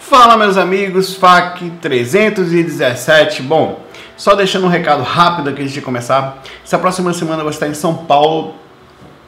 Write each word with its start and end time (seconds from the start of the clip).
Fala 0.00 0.34
meus 0.36 0.56
amigos, 0.56 1.14
FAC 1.14 1.70
317. 1.82 3.42
Bom, 3.42 3.84
só 4.16 4.34
deixando 4.34 4.64
um 4.64 4.68
recado 4.68 5.02
rápido 5.02 5.50
aqui 5.50 5.60
antes 5.60 5.74
de 5.74 5.82
começar. 5.82 6.42
Essa 6.64 6.78
próxima 6.78 7.12
semana 7.12 7.40
eu 7.40 7.44
vou 7.44 7.50
estar 7.50 7.68
em 7.68 7.74
São 7.74 7.94
Paulo, 7.94 8.54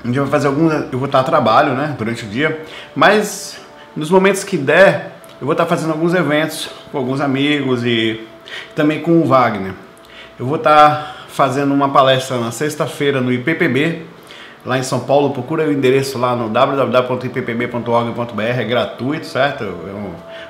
onde 0.04 0.16
eu 0.16 0.24
vou 0.24 0.32
fazer 0.32 0.48
algum, 0.48 0.70
eu 0.72 0.98
vou 0.98 1.04
estar 1.04 1.20
a 1.20 1.24
trabalho, 1.24 1.74
né, 1.74 1.94
durante 1.96 2.24
o 2.24 2.28
dia, 2.28 2.64
mas 2.96 3.60
nos 3.94 4.10
momentos 4.10 4.42
que 4.42 4.56
der, 4.56 5.12
eu 5.40 5.46
vou 5.46 5.52
estar 5.52 5.66
fazendo 5.66 5.92
alguns 5.92 6.14
eventos 6.14 6.70
com 6.90 6.96
alguns 6.98 7.20
amigos 7.20 7.84
e 7.84 8.26
também 8.74 9.00
com 9.00 9.20
o 9.20 9.26
Wagner. 9.26 9.74
Eu 10.40 10.46
vou 10.46 10.56
estar 10.56 11.26
fazendo 11.28 11.72
uma 11.72 11.90
palestra 11.90 12.38
na 12.38 12.50
sexta-feira 12.50 13.20
no 13.20 13.30
IPPB, 13.30 14.06
lá 14.64 14.78
em 14.78 14.82
São 14.82 15.00
Paulo. 15.00 15.30
Procura 15.30 15.64
o 15.64 15.72
endereço 15.72 16.18
lá 16.18 16.34
no 16.34 16.48
www.ippb.org.br, 16.48 18.40
é 18.40 18.64
gratuito, 18.64 19.26
certo? 19.26 19.64
É 19.64 19.92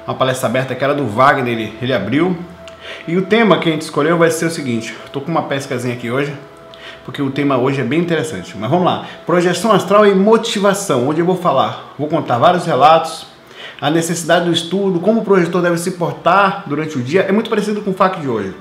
uma 0.07 0.15
palestra 0.15 0.49
aberta 0.49 0.75
que 0.75 0.83
era 0.83 0.95
do 0.95 1.07
Wagner, 1.07 1.53
ele, 1.53 1.79
ele 1.81 1.93
abriu. 1.93 2.37
E 3.07 3.17
o 3.17 3.23
tema 3.23 3.59
que 3.59 3.69
a 3.69 3.73
gente 3.73 3.83
escolheu 3.83 4.19
vai 4.19 4.31
ser 4.31 4.47
o 4.47 4.51
seguinte: 4.51 4.97
estou 5.05 5.23
com 5.23 5.31
uma 5.31 5.43
pescazinha 5.43 5.95
aqui 5.95 6.11
hoje, 6.11 6.35
porque 7.05 7.23
o 7.23 7.31
tema 7.31 7.57
hoje 7.57 7.81
é 7.81 7.85
bem 7.85 8.01
interessante. 8.01 8.57
Mas 8.57 8.71
vamos 8.71 8.85
lá: 8.85 9.07
projeção 9.27 9.73
astral 9.73 10.07
e 10.07 10.15
motivação, 10.15 11.09
onde 11.09 11.21
eu 11.21 11.27
vou 11.27 11.37
falar, 11.37 11.95
vou 11.99 12.09
contar 12.09 12.39
vários 12.39 12.67
relatos, 12.67 13.27
a 13.81 13.91
necessidade 13.91 14.45
do 14.45 14.53
estudo, 14.53 15.01
como 15.01 15.21
o 15.21 15.25
projetor 15.25 15.63
deve 15.63 15.79
se 15.79 15.93
portar 15.93 16.65
durante 16.67 16.99
o 16.99 17.03
dia. 17.03 17.23
É 17.23 17.33
muito 17.33 17.49
parecido 17.49 17.81
com 17.83 17.91
o 17.91 17.95
FAQ 17.95 18.21
de 18.21 18.29
hoje 18.29 18.55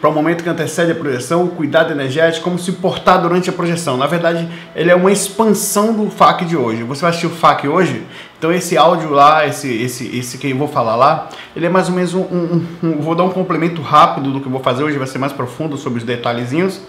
para 0.00 0.10
o 0.10 0.12
momento 0.12 0.42
que 0.42 0.48
antecede 0.48 0.92
a 0.92 0.94
projeção, 0.94 1.46
cuidado 1.48 1.92
energético, 1.92 2.44
como 2.44 2.58
se 2.58 2.72
portar 2.72 3.20
durante 3.20 3.50
a 3.50 3.52
projeção. 3.52 3.96
Na 3.96 4.06
verdade, 4.06 4.48
ele 4.74 4.90
é 4.90 4.94
uma 4.94 5.12
expansão 5.12 5.92
do 5.92 6.10
FAQ 6.10 6.44
de 6.44 6.56
hoje. 6.56 6.82
Você 6.82 7.02
vai 7.02 7.10
assistir 7.10 7.26
o 7.26 7.30
FAQ 7.30 7.68
hoje, 7.68 8.06
então 8.38 8.50
esse 8.50 8.76
áudio 8.76 9.10
lá, 9.10 9.46
esse, 9.46 9.70
esse, 9.82 10.16
esse 10.16 10.38
que 10.38 10.48
eu 10.48 10.56
vou 10.56 10.66
falar 10.66 10.96
lá, 10.96 11.28
ele 11.54 11.66
é 11.66 11.68
mais 11.68 11.88
ou 11.88 11.94
menos 11.94 12.14
um, 12.14 12.20
um, 12.20 12.66
um, 12.82 13.00
Vou 13.00 13.14
dar 13.14 13.24
um 13.24 13.30
complemento 13.30 13.82
rápido 13.82 14.32
do 14.32 14.40
que 14.40 14.46
eu 14.46 14.50
vou 14.50 14.60
fazer 14.60 14.82
hoje, 14.82 14.96
vai 14.96 15.06
ser 15.06 15.18
mais 15.18 15.32
profundo 15.32 15.76
sobre 15.76 15.98
os 15.98 16.04
detalhezinhos. 16.04 16.80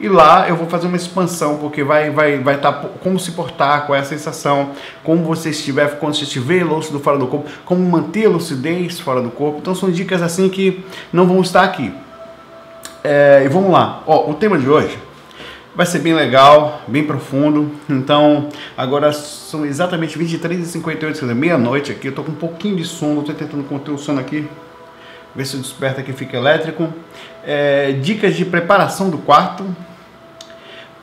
E 0.00 0.08
lá 0.08 0.48
eu 0.48 0.56
vou 0.56 0.66
fazer 0.66 0.86
uma 0.86 0.96
expansão, 0.96 1.58
porque 1.58 1.84
vai 1.84 2.10
vai 2.10 2.38
vai 2.38 2.54
estar 2.54 2.72
tá, 2.72 2.88
como 3.02 3.18
se 3.18 3.32
portar, 3.32 3.86
qual 3.86 3.96
é 3.96 4.00
a 4.00 4.04
sensação, 4.04 4.70
como 5.04 5.24
você 5.24 5.50
estiver 5.50 5.98
quando 5.98 6.14
você 6.14 6.24
estiver 6.24 6.64
lúcido 6.64 6.98
fora 7.00 7.18
do 7.18 7.26
corpo, 7.26 7.50
como 7.66 7.82
manter 7.82 8.26
a 8.26 8.30
lucidez 8.30 8.98
fora 8.98 9.20
do 9.20 9.30
corpo. 9.30 9.58
Então 9.58 9.74
são 9.74 9.90
dicas 9.90 10.22
assim 10.22 10.48
que 10.48 10.82
não 11.12 11.26
vão 11.26 11.40
estar 11.42 11.62
aqui. 11.62 11.92
É, 13.02 13.42
e 13.44 13.48
vamos 13.48 13.70
lá. 13.70 14.02
Ó, 14.06 14.30
o 14.30 14.34
tema 14.34 14.58
de 14.58 14.68
hoje 14.68 14.98
vai 15.74 15.86
ser 15.86 16.00
bem 16.00 16.12
legal, 16.12 16.82
bem 16.86 17.04
profundo. 17.04 17.70
Então, 17.88 18.48
agora 18.76 19.12
são 19.12 19.64
exatamente 19.64 20.18
23h58, 20.18 21.22
meia-noite 21.34 21.92
aqui. 21.92 22.08
Eu 22.08 22.14
tô 22.14 22.22
com 22.22 22.32
um 22.32 22.34
pouquinho 22.34 22.76
de 22.76 22.84
sono, 22.84 23.22
tô 23.22 23.32
tentando 23.32 23.64
conter 23.64 23.90
o 23.90 23.98
sono 23.98 24.20
aqui. 24.20 24.46
Ver 25.34 25.44
se 25.44 25.56
desperta 25.56 26.00
aqui 26.00 26.12
fica 26.12 26.36
elétrico. 26.36 26.92
É, 27.44 27.92
dicas 27.92 28.34
de 28.34 28.44
preparação 28.44 29.08
do 29.08 29.18
quarto. 29.18 29.64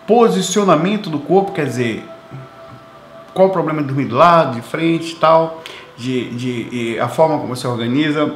Posicionamento 0.06 1.10
do 1.10 1.20
corpo, 1.20 1.52
quer 1.52 1.66
dizer, 1.66 2.04
qual 3.34 3.50
o 3.50 3.52
problema 3.52 3.82
de 3.82 3.88
dormir 3.88 4.06
do 4.06 4.16
lado, 4.16 4.56
de 4.56 4.62
frente 4.62 5.14
e 5.14 5.16
tal. 5.16 5.64
De, 5.98 6.30
de, 6.30 6.64
de, 6.66 7.00
a 7.00 7.08
forma 7.08 7.40
como 7.40 7.56
você 7.56 7.66
organiza 7.66 8.36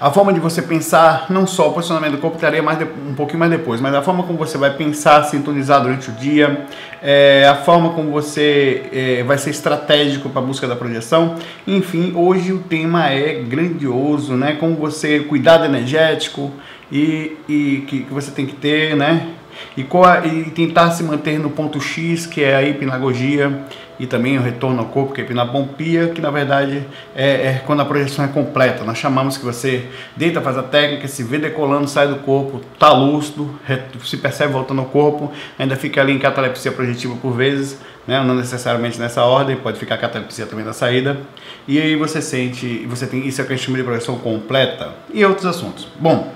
a 0.00 0.10
forma 0.10 0.32
de 0.32 0.40
você 0.40 0.60
pensar, 0.60 1.26
não 1.30 1.46
só 1.46 1.70
o 1.70 1.72
posicionamento 1.72 2.12
do 2.12 2.18
corpo, 2.18 2.36
estaria 2.36 2.62
mais 2.62 2.78
de, 2.78 2.84
um 2.84 3.14
pouquinho 3.14 3.38
mais 3.38 3.50
depois, 3.50 3.80
mas 3.80 3.94
a 3.94 4.02
forma 4.02 4.24
como 4.24 4.38
você 4.38 4.58
vai 4.58 4.74
pensar, 4.74 5.22
sintonizar 5.24 5.80
durante 5.82 6.10
o 6.10 6.12
dia, 6.12 6.66
é, 7.00 7.46
a 7.48 7.54
forma 7.54 7.90
como 7.90 8.10
você 8.10 8.84
é, 8.92 9.22
vai 9.22 9.38
ser 9.38 9.50
estratégico 9.50 10.28
para 10.28 10.42
a 10.42 10.44
busca 10.44 10.66
da 10.66 10.74
projeção. 10.74 11.36
Enfim, 11.66 12.12
hoje 12.16 12.52
o 12.52 12.58
tema 12.58 13.08
é 13.10 13.34
grandioso, 13.34 14.34
né? 14.34 14.56
Como 14.58 14.74
você, 14.74 15.20
cuidado 15.20 15.64
energético 15.64 16.50
e, 16.90 17.36
e 17.48 17.84
que, 17.86 18.02
que 18.02 18.12
você 18.12 18.30
tem 18.30 18.46
que 18.46 18.54
ter, 18.54 18.96
né? 18.96 19.28
E, 19.76 19.82
e, 19.82 20.50
tentar 20.50 20.90
se 20.90 21.02
manter 21.02 21.38
no 21.38 21.50
ponto 21.50 21.80
X, 21.80 22.26
que 22.26 22.42
é 22.42 22.56
a 22.56 22.62
hipnagogia, 22.62 23.64
e 23.98 24.06
também 24.06 24.36
o 24.38 24.42
retorno 24.42 24.80
ao 24.80 24.86
corpo, 24.86 25.12
que 25.12 25.20
é 25.20 25.24
a 25.24 25.26
hipnapompia, 25.26 26.08
que 26.08 26.20
na 26.20 26.30
verdade 26.30 26.84
é, 27.14 27.28
é, 27.28 27.62
quando 27.64 27.80
a 27.80 27.84
projeção 27.84 28.24
é 28.24 28.28
completa. 28.28 28.84
Nós 28.84 28.98
chamamos 28.98 29.36
que 29.36 29.44
você 29.44 29.86
deita, 30.16 30.40
faz 30.40 30.58
a 30.58 30.62
técnica, 30.62 31.06
se 31.06 31.22
vê 31.22 31.38
decolando, 31.38 31.88
sai 31.88 32.08
do 32.08 32.16
corpo, 32.16 32.60
tá 32.78 32.92
lúcido, 32.92 33.58
se 34.04 34.16
percebe 34.16 34.52
voltando 34.52 34.80
ao 34.80 34.86
corpo, 34.86 35.32
ainda 35.58 35.76
fica 35.76 36.00
ali 36.00 36.12
em 36.12 36.18
catalepsia 36.18 36.72
projetiva 36.72 37.14
por 37.20 37.32
vezes, 37.32 37.78
né? 38.06 38.22
não 38.22 38.34
necessariamente 38.34 38.98
nessa 38.98 39.24
ordem, 39.24 39.56
pode 39.56 39.78
ficar 39.78 39.96
catalepsia 39.96 40.46
também 40.46 40.64
na 40.64 40.72
saída. 40.72 41.18
E 41.66 41.80
aí 41.80 41.96
você 41.96 42.20
sente, 42.20 42.84
você 42.86 43.06
tem 43.06 43.26
isso 43.26 43.40
é 43.40 43.44
o 43.44 43.46
que 43.46 43.52
a 43.52 43.56
gente 43.56 43.64
chama 43.64 43.78
de 43.78 43.84
projeção 43.84 44.18
completa 44.18 44.92
e 45.12 45.24
outros 45.24 45.46
assuntos. 45.46 45.86
Bom, 45.98 46.32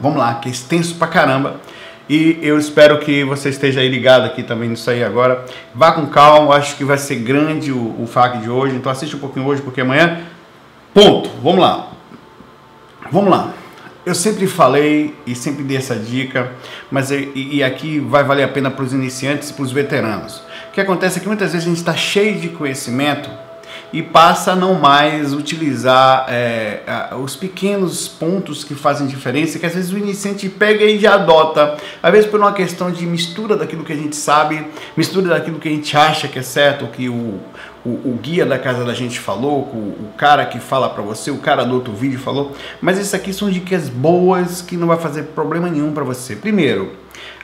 vamos 0.00 0.18
lá, 0.18 0.34
que 0.34 0.48
é 0.48 0.52
extenso 0.52 0.94
pra 0.96 1.06
caramba. 1.06 1.60
E 2.08 2.38
eu 2.42 2.58
espero 2.58 2.98
que 2.98 3.24
você 3.24 3.48
esteja 3.48 3.80
aí 3.80 3.88
ligado 3.88 4.24
aqui 4.24 4.42
também 4.42 4.68
nisso 4.68 4.90
aí 4.90 5.02
agora. 5.02 5.44
Vá 5.74 5.92
com 5.92 6.06
calma, 6.06 6.56
acho 6.56 6.76
que 6.76 6.84
vai 6.84 6.98
ser 6.98 7.16
grande 7.16 7.72
o, 7.72 8.02
o 8.02 8.06
FAQ 8.06 8.38
de 8.38 8.50
hoje. 8.50 8.76
Então 8.76 8.90
assiste 8.90 9.16
um 9.16 9.20
pouquinho 9.20 9.46
hoje, 9.46 9.62
porque 9.62 9.80
amanhã. 9.80 10.20
Ponto! 10.92 11.30
Vamos 11.42 11.60
lá. 11.60 11.92
Vamos 13.10 13.30
lá. 13.30 13.54
Eu 14.04 14.16
sempre 14.16 14.48
falei 14.48 15.14
e 15.24 15.34
sempre 15.34 15.62
dei 15.62 15.76
essa 15.76 15.94
dica, 15.94 16.50
mas 16.90 17.12
e, 17.12 17.30
e 17.34 17.62
aqui 17.62 18.00
vai 18.00 18.24
valer 18.24 18.42
a 18.42 18.48
pena 18.48 18.68
para 18.68 18.84
os 18.84 18.92
iniciantes 18.92 19.50
e 19.50 19.52
para 19.52 19.62
os 19.62 19.70
veteranos. 19.70 20.42
O 20.70 20.72
que 20.72 20.80
acontece 20.80 21.18
é 21.18 21.20
que 21.20 21.28
muitas 21.28 21.52
vezes 21.52 21.66
a 21.66 21.70
gente 21.70 21.78
está 21.78 21.94
cheio 21.94 22.40
de 22.40 22.48
conhecimento 22.48 23.30
e 23.92 24.02
passa 24.02 24.52
a 24.52 24.56
não 24.56 24.74
mais 24.74 25.34
utilizar 25.34 26.26
é, 26.28 26.80
os 27.22 27.36
pequenos 27.36 28.08
pontos 28.08 28.64
que 28.64 28.74
fazem 28.74 29.06
diferença, 29.06 29.58
que 29.58 29.66
às 29.66 29.74
vezes 29.74 29.92
o 29.92 29.98
iniciante 29.98 30.48
pega 30.48 30.84
e 30.84 30.98
já 30.98 31.14
adota, 31.14 31.76
às 32.02 32.10
vezes 32.10 32.30
por 32.30 32.40
uma 32.40 32.52
questão 32.52 32.90
de 32.90 33.04
mistura 33.04 33.56
daquilo 33.56 33.84
que 33.84 33.92
a 33.92 33.96
gente 33.96 34.16
sabe, 34.16 34.66
mistura 34.96 35.28
daquilo 35.28 35.58
que 35.58 35.68
a 35.68 35.72
gente 35.72 35.96
acha 35.96 36.26
que 36.26 36.38
é 36.38 36.42
certo, 36.42 36.86
que 36.86 37.08
o, 37.08 37.38
o, 37.84 37.90
o 37.90 38.18
guia 38.22 38.46
da 38.46 38.58
casa 38.58 38.84
da 38.84 38.94
gente 38.94 39.20
falou, 39.20 39.60
o, 39.60 40.06
o 40.06 40.12
cara 40.16 40.46
que 40.46 40.58
fala 40.58 40.88
para 40.88 41.02
você, 41.02 41.30
o 41.30 41.38
cara 41.38 41.64
do 41.64 41.74
outro 41.74 41.92
vídeo 41.92 42.18
falou, 42.18 42.52
mas 42.80 42.98
isso 42.98 43.14
aqui 43.14 43.32
são 43.32 43.50
dicas 43.50 43.88
boas 43.88 44.62
que 44.62 44.76
não 44.76 44.86
vai 44.86 44.98
fazer 44.98 45.24
problema 45.34 45.68
nenhum 45.68 45.92
para 45.92 46.04
você. 46.04 46.34
Primeiro, 46.34 46.92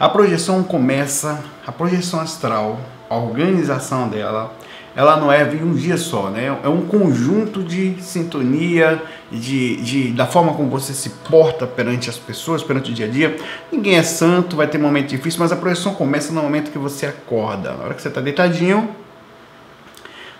a 0.01 0.09
projeção 0.09 0.63
começa, 0.63 1.43
a 1.67 1.73
projeção 1.73 2.21
astral, 2.21 2.79
a 3.11 3.17
organização 3.17 4.09
dela, 4.09 4.53
ela 4.97 5.17
não 5.17 5.31
é 5.31 5.43
em 5.55 5.63
um 5.63 5.75
dia 5.75 5.97
só, 5.97 6.29
né? 6.29 6.59
É 6.63 6.69
um 6.69 6.87
conjunto 6.87 7.63
de 7.63 7.97
sintonia, 8.03 9.01
de, 9.31 9.77
de, 9.77 10.11
da 10.11 10.27
forma 10.27 10.55
como 10.55 10.69
você 10.69 10.93
se 10.93 11.11
porta 11.29 11.67
perante 11.67 12.11
as 12.11 12.17
pessoas, 12.17 12.63
perante 12.63 12.91
o 12.91 12.95
dia 12.95 13.07
a 13.07 13.09
dia. 13.09 13.37
Ninguém 13.71 13.97
é 13.97 14.03
santo, 14.03 14.57
vai 14.57 14.67
ter 14.67 14.79
momento 14.79 15.09
difícil, 15.09 15.41
mas 15.41 15.53
a 15.53 15.57
projeção 15.57 15.95
começa 15.95 16.33
no 16.33 16.43
momento 16.43 16.71
que 16.71 16.79
você 16.79 17.07
acorda. 17.07 17.75
Na 17.75 17.85
hora 17.85 17.95
que 17.95 18.03
você 18.03 18.09
está 18.09 18.21
deitadinho, 18.21 18.89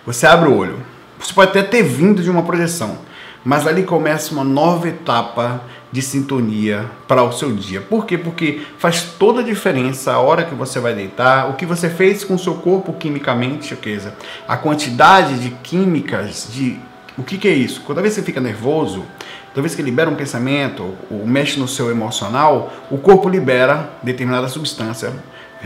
você 0.05 0.25
abre 0.25 0.49
o 0.49 0.57
olho. 0.57 0.79
Você 1.19 1.33
pode 1.33 1.51
até 1.51 1.63
ter 1.63 1.83
vindo 1.83 2.23
de 2.23 2.29
uma 2.29 2.43
projeção, 2.43 2.97
mas 3.43 3.67
ali 3.67 3.83
começa 3.83 4.33
uma 4.33 4.43
nova 4.43 4.87
etapa 4.87 5.61
de 5.91 6.01
sintonia 6.01 6.85
para 7.07 7.23
o 7.23 7.31
seu 7.31 7.51
dia. 7.51 7.81
Por 7.81 8.05
quê? 8.05 8.17
Porque 8.17 8.61
faz 8.77 9.01
toda 9.17 9.41
a 9.41 9.43
diferença 9.43 10.13
a 10.13 10.19
hora 10.19 10.43
que 10.43 10.53
você 10.53 10.79
vai 10.79 10.93
deitar, 10.93 11.49
o 11.49 11.53
que 11.53 11.65
você 11.65 11.89
fez 11.89 12.23
com 12.23 12.35
o 12.35 12.39
seu 12.39 12.55
corpo 12.55 12.93
quimicamente, 12.93 13.73
okay? 13.73 13.99
a 14.47 14.55
quantidade 14.55 15.39
de 15.39 15.49
químicas, 15.49 16.49
de 16.51 16.79
o 17.17 17.23
que, 17.23 17.37
que 17.37 17.47
é 17.47 17.53
isso? 17.53 17.81
Toda 17.85 18.01
vez 18.01 18.13
que 18.13 18.21
você 18.21 18.25
fica 18.25 18.39
nervoso, 18.39 19.03
toda 19.49 19.61
vez 19.61 19.75
que 19.75 19.81
libera 19.81 20.09
um 20.09 20.15
pensamento, 20.15 20.95
ou 21.11 21.27
mexe 21.27 21.59
no 21.59 21.67
seu 21.67 21.91
emocional, 21.91 22.71
o 22.89 22.97
corpo 22.97 23.27
libera 23.27 23.89
determinada 24.01 24.47
substância 24.47 25.11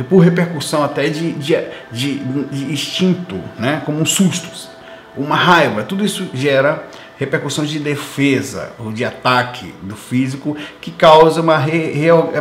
por 0.10 0.20
repercussão 0.20 0.84
até 0.84 1.10
de, 1.10 1.34
de, 1.34 1.56
de, 1.92 2.18
de 2.18 2.74
instinto, 2.74 3.40
né? 3.60 3.84
como 3.86 4.04
sustos, 4.06 4.68
uma 5.16 5.36
raiva, 5.36 5.84
tudo 5.84 6.04
isso 6.04 6.28
gera 6.34 6.88
repercussões 7.18 7.70
de 7.70 7.80
defesa 7.80 8.74
ou 8.80 8.92
de 8.92 9.06
ataque 9.06 9.74
do 9.82 9.96
físico 9.96 10.56
que 10.82 10.92
causa 10.92 11.42
uma 11.42 11.64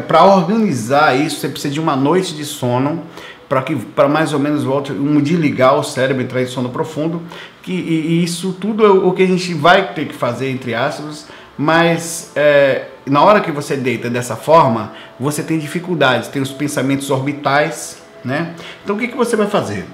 para 0.07 0.25
organizar 0.25 1.15
isso 1.15 1.41
você 1.41 1.49
precisa 1.49 1.75
de 1.75 1.81
uma 1.81 1.97
noite 1.97 2.35
de 2.35 2.45
sono 2.45 3.03
para 3.49 3.63
que 3.63 3.77
para 3.77 4.09
mais 4.09 4.33
ou 4.33 4.39
menos 4.39 4.65
volte 4.65 4.93
um 4.93 5.21
desligar 5.21 5.79
o 5.79 5.85
cérebro 5.85 6.23
entrar 6.23 6.43
em 6.43 6.47
sono 6.47 6.71
profundo 6.71 7.23
que 7.63 7.73
e 7.73 8.23
isso 8.23 8.53
tudo 8.55 8.85
é 8.85 8.89
o 8.89 9.13
que 9.13 9.23
a 9.23 9.27
gente 9.27 9.55
vai 9.55 9.93
ter 9.95 10.07
que 10.07 10.15
fazer 10.15 10.51
entre 10.51 10.75
aspas 10.75 11.27
mas 11.57 12.33
é, 12.35 12.87
na 13.05 13.23
hora 13.23 13.41
que 13.41 13.53
você 13.53 13.77
deita 13.77 14.09
dessa 14.09 14.37
forma 14.37 14.93
você 15.21 15.43
tem 15.43 15.59
dificuldades 15.59 16.29
tem 16.29 16.41
os 16.41 16.51
pensamentos 16.51 17.11
orbitais 17.11 18.03
né? 18.25 18.55
Então 18.83 18.97
o 18.97 18.99
que 18.99 19.09
que 19.09 19.17
você 19.17 19.37
vai 19.37 19.47
fazer? 19.47 19.85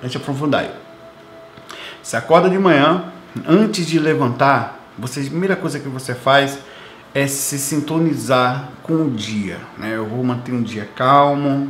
Deixa 0.00 0.18
eu 0.18 0.22
aprofundar 0.22 0.62
aí. 0.62 0.70
Você 2.02 2.16
acorda 2.16 2.48
de 2.48 2.58
manhã 2.58 3.12
antes 3.46 3.86
de 3.86 3.98
levantar, 3.98 4.90
você, 4.98 5.20
a 5.20 5.24
primeira 5.24 5.56
coisa 5.56 5.80
que 5.80 5.88
você 5.88 6.14
faz 6.14 6.58
é 7.14 7.26
se 7.26 7.58
sintonizar 7.58 8.70
com 8.82 9.06
o 9.06 9.10
dia. 9.10 9.58
Né? 9.78 9.96
Eu 9.96 10.06
vou 10.06 10.22
manter 10.22 10.52
um 10.52 10.62
dia 10.62 10.88
calmo, 10.96 11.68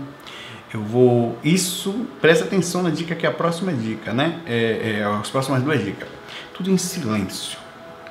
eu 0.73 0.81
vou. 0.83 1.39
Isso, 1.45 2.07
presta 2.21 2.45
atenção 2.45 2.83
na 2.83 2.91
dica 2.91 3.15
que 3.15 3.25
é 3.25 3.29
a 3.29 3.33
próxima 3.33 3.73
dica, 3.73 4.13
né? 4.13 4.41
É, 4.45 4.99
é, 5.01 5.05
as 5.05 5.31
próximas 5.31 5.63
duas 5.63 5.83
dicas. 5.85 6.09
tudo 6.53 6.71
em 6.71 6.77
silêncio, 6.77 7.59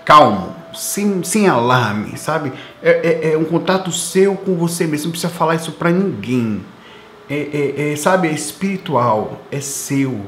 calmo, 0.06 0.56
sem, 0.74 1.24
sem 1.24 1.48
alarme, 1.48 2.18
sabe? 2.18 2.54
É, 2.82 3.30
é, 3.30 3.34
é 3.34 3.38
um 3.38 3.44
contato 3.44 3.92
seu 3.92 4.36
com 4.36 4.56
você 4.56 4.88
mesmo, 4.88 5.06
não 5.06 5.12
precisa 5.12 5.32
falar 5.32 5.56
isso 5.56 5.74
para 5.74 5.92
ninguém. 5.92 6.64
É, 7.30 7.36
é, 7.36 7.92
é, 7.92 7.96
sabe, 7.96 8.28
é 8.28 8.32
espiritual, 8.32 9.42
é 9.52 9.60
seu, 9.60 10.22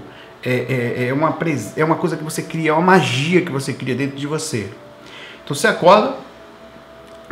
é, 0.46 0.52
é, 0.52 1.08
é, 1.08 1.14
uma, 1.14 1.36
é 1.76 1.84
uma 1.84 1.96
coisa 1.96 2.16
que 2.16 2.24
você 2.24 2.44
cria, 2.44 2.70
é 2.70 2.74
uma 2.74 2.82
magia 2.82 3.42
que 3.42 3.52
você 3.52 3.74
cria 3.74 3.96
dentro 3.96 4.16
de 4.16 4.28
você. 4.28 4.70
Então 5.44 5.56
você 5.56 5.68
acorda, 5.68 6.16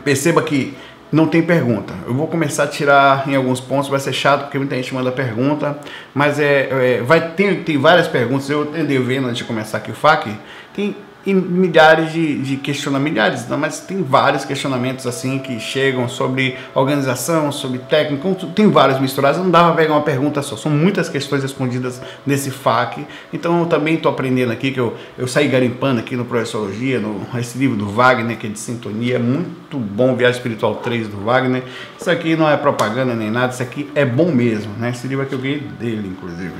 perceba 0.03 0.41
que 0.41 0.75
não 1.11 1.27
tem 1.27 1.43
pergunta. 1.43 1.93
Eu 2.07 2.13
vou 2.15 2.27
começar 2.27 2.63
a 2.63 2.67
tirar 2.67 3.29
em 3.29 3.35
alguns 3.35 3.59
pontos, 3.59 3.87
vai 3.87 3.99
ser 3.99 4.13
chato 4.13 4.45
porque 4.45 4.57
muita 4.57 4.75
gente 4.75 4.91
manda 4.95 5.11
pergunta, 5.11 5.77
mas 6.13 6.39
é, 6.39 6.97
é 6.97 7.01
vai 7.03 7.29
ter 7.33 7.63
tem 7.63 7.77
várias 7.77 8.07
perguntas. 8.07 8.49
Eu 8.49 8.61
andei 8.75 8.97
vendo 8.97 9.27
antes 9.27 9.37
de 9.37 9.43
começar 9.43 9.77
aqui 9.77 9.91
o 9.91 9.95
FAQ, 9.95 10.31
tem 10.73 10.95
e 11.25 11.33
milhares 11.33 12.11
de, 12.11 12.39
de 12.39 12.57
questionamentos, 12.57 13.13
milhares, 13.13 13.47
não, 13.47 13.57
mas 13.57 13.79
tem 13.79 14.03
vários 14.03 14.43
questionamentos 14.43 15.07
assim 15.07 15.39
que 15.39 15.59
chegam 15.59 16.07
sobre 16.09 16.57
organização, 16.73 17.51
sobre 17.51 17.79
técnico, 17.79 18.33
tem 18.53 18.69
vários 18.69 18.99
misturados, 18.99 19.39
não 19.39 19.49
dá 19.49 19.63
para 19.63 19.73
pegar 19.73 19.93
uma 19.93 20.01
pergunta 20.01 20.41
só, 20.41 20.57
são 20.57 20.71
muitas 20.71 21.07
questões 21.07 21.41
respondidas 21.41 22.01
nesse 22.25 22.51
FAQ, 22.51 23.05
então 23.31 23.61
eu 23.61 23.65
também 23.67 23.95
estou 23.95 24.11
aprendendo 24.11 24.51
aqui, 24.51 24.71
que 24.71 24.79
eu, 24.79 24.95
eu 25.17 25.27
saí 25.27 25.47
garimpando 25.47 25.99
aqui 25.99 26.15
no 26.15 26.25
Professologia, 26.25 26.99
no, 26.99 27.25
esse 27.39 27.57
livro 27.57 27.77
do 27.77 27.87
Wagner, 27.87 28.37
que 28.37 28.47
é 28.47 28.49
de 28.49 28.59
sintonia, 28.59 29.17
muito 29.19 29.77
bom, 29.77 30.15
Viagem 30.15 30.37
Espiritual 30.37 30.75
3 30.75 31.07
do 31.07 31.23
Wagner, 31.23 31.63
isso 31.99 32.09
aqui 32.09 32.35
não 32.35 32.49
é 32.49 32.57
propaganda 32.57 33.13
nem 33.13 33.31
nada, 33.31 33.53
isso 33.53 33.63
aqui 33.63 33.89
é 33.95 34.05
bom 34.05 34.31
mesmo, 34.31 34.73
né? 34.77 34.89
esse 34.89 35.07
livro 35.07 35.23
aqui 35.23 35.33
eu 35.33 35.39
ganhei 35.39 35.59
dele, 35.59 36.07
inclusive, 36.07 36.53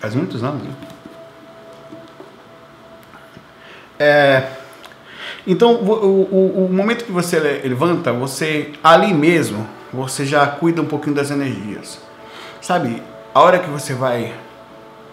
faz 0.00 0.14
muitos 0.14 0.42
anos, 0.42 0.62
né? 0.62 0.70
É, 3.98 4.48
então, 5.46 5.74
o, 5.74 5.90
o, 5.90 6.66
o, 6.66 6.72
momento 6.72 7.04
que 7.04 7.12
você 7.12 7.38
levanta, 7.38 8.12
você 8.12 8.72
ali 8.82 9.14
mesmo, 9.14 9.66
você 9.92 10.26
já 10.26 10.46
cuida 10.46 10.82
um 10.82 10.86
pouquinho 10.86 11.14
das 11.14 11.30
energias. 11.30 12.00
Sabe, 12.60 13.02
a 13.32 13.40
hora 13.40 13.58
que 13.58 13.70
você 13.70 13.94
vai 13.94 14.34